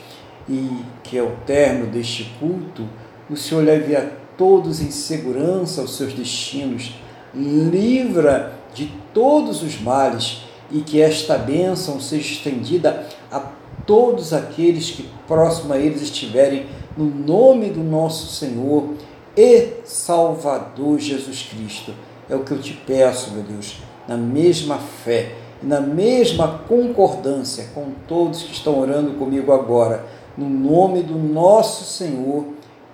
E 0.50 0.70
que 1.02 1.18
ao 1.18 1.32
término 1.46 1.88
deste 1.88 2.26
culto, 2.38 2.86
o 3.30 3.38
Senhor 3.38 3.64
leve 3.64 3.96
a 3.96 4.06
todos 4.38 4.82
em 4.82 4.92
segurança 4.92 5.80
aos 5.80 5.96
seus 5.96 6.12
destinos, 6.14 6.94
livra 7.34 8.60
de 8.74 8.92
todos 9.14 9.64
os 9.64 9.80
males 9.80 10.42
e 10.70 10.82
que 10.82 11.00
esta 11.00 11.38
bênção 11.38 12.02
seja 12.02 12.34
estendida 12.34 13.08
a 13.32 13.40
todos 13.86 14.34
aqueles 14.34 14.92
que 14.92 15.08
próximo 15.28 15.74
a 15.74 15.78
eles 15.78 16.02
estiverem, 16.02 16.66
no 16.98 17.06
nome 17.06 17.70
do 17.70 17.84
nosso 17.84 18.28
Senhor 18.34 18.96
e 19.36 19.82
Salvador 19.86 21.00
Jesus 21.00 21.44
Cristo. 21.50 21.94
É 22.30 22.36
o 22.36 22.44
que 22.44 22.52
eu 22.52 22.62
te 22.62 22.74
peço, 22.74 23.32
meu 23.32 23.44
Deus, 23.44 23.78
na 24.08 24.18
mesma 24.18 24.78
fé 24.78 25.36
e 25.62 25.66
na 25.66 25.82
mesma 25.82 26.60
concordância 26.68 27.70
com 27.74 27.92
todos 28.08 28.44
que 28.44 28.54
estão 28.54 28.80
orando 28.80 29.14
comigo 29.14 29.52
agora, 29.52 30.06
no 30.38 30.50
nome 30.50 31.04
do 31.04 31.16
nosso 31.16 31.84
Senhor 31.84 32.46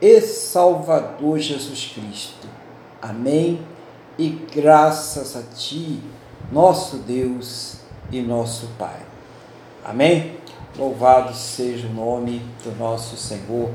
e 0.02 0.22
Salvador 0.22 1.40
Jesus 1.40 1.92
Cristo. 1.94 2.48
Amém. 3.02 3.60
E 4.18 4.30
graças 4.54 5.36
a 5.38 5.42
Ti, 5.56 6.02
nosso 6.52 6.98
Deus 6.98 7.78
e 8.12 8.22
nosso 8.22 8.68
Pai. 8.78 9.00
Amém. 9.86 10.38
Louvado 10.78 11.34
seja 11.34 11.88
o 11.88 11.94
nome 11.94 12.42
do 12.64 12.78
nosso 12.78 13.16
Senhor 13.18 13.70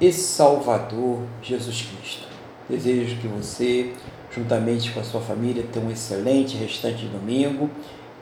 e 0.00 0.12
Salvador 0.12 1.20
Jesus 1.42 1.82
Cristo. 1.82 2.28
Desejo 2.68 3.16
que 3.16 3.26
você, 3.26 3.92
juntamente 4.34 4.90
com 4.92 5.00
a 5.00 5.04
sua 5.04 5.20
família, 5.20 5.64
tenha 5.72 5.84
um 5.84 5.90
excelente 5.90 6.56
restante 6.56 6.98
de 6.98 7.08
domingo 7.08 7.70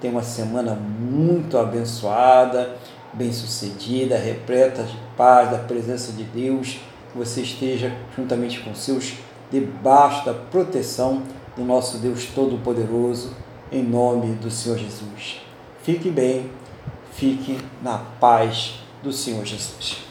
tenha 0.01 0.13
uma 0.13 0.23
semana 0.23 0.75
muito 0.75 1.57
abençoada, 1.57 2.77
bem-sucedida, 3.13 4.17
repleta 4.17 4.83
de 4.83 4.97
paz, 5.17 5.51
da 5.51 5.59
presença 5.59 6.13
de 6.13 6.25
Deus. 6.25 6.79
Que 7.11 7.19
você 7.19 7.41
esteja 7.41 7.93
juntamente 8.17 8.61
com 8.61 8.75
seus 8.75 9.15
debaixo 9.51 10.25
da 10.27 10.35
proteção 10.35 11.23
do 11.57 11.65
nosso 11.65 11.99
Deus 11.99 12.27
Todo-Poderoso, 12.27 13.35
em 13.73 13.83
nome 13.83 14.35
do 14.35 14.51
Senhor 14.51 14.77
Jesus. 14.77 15.41
Fique 15.83 16.11
bem, 16.11 16.51
fique 17.13 17.59
na 17.83 17.99
paz 18.21 18.75
do 19.03 19.13
Senhor 19.13 19.45
Jesus. 19.45 20.06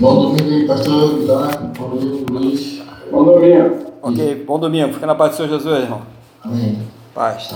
Bom 0.00 0.14
domingo 0.14 0.48
aí, 0.48 0.66
pastor 0.66 1.18
Isaac. 1.18 1.58
Bom 1.78 1.88
domingo, 1.90 2.32
Luiz. 2.32 2.82
Bom 3.10 3.22
domingo. 3.22 3.92
Ok, 4.00 4.44
bom 4.46 4.58
domingo. 4.58 4.94
Fica 4.94 5.06
na 5.06 5.14
paz 5.14 5.32
do 5.32 5.36
Senhor 5.36 5.48
Jesus, 5.50 5.82
irmão. 5.82 6.00
Amém. 6.42 6.78
Paz. 7.14 7.54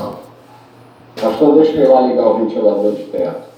Pastor, 1.19 1.55
deixa 1.55 1.73
eu 1.73 1.85
ir 1.85 1.89
lá 1.89 2.03
ligar 2.03 2.27
o 2.27 2.39
ventilador 2.41 2.93
de 2.93 3.05
perto. 3.05 3.53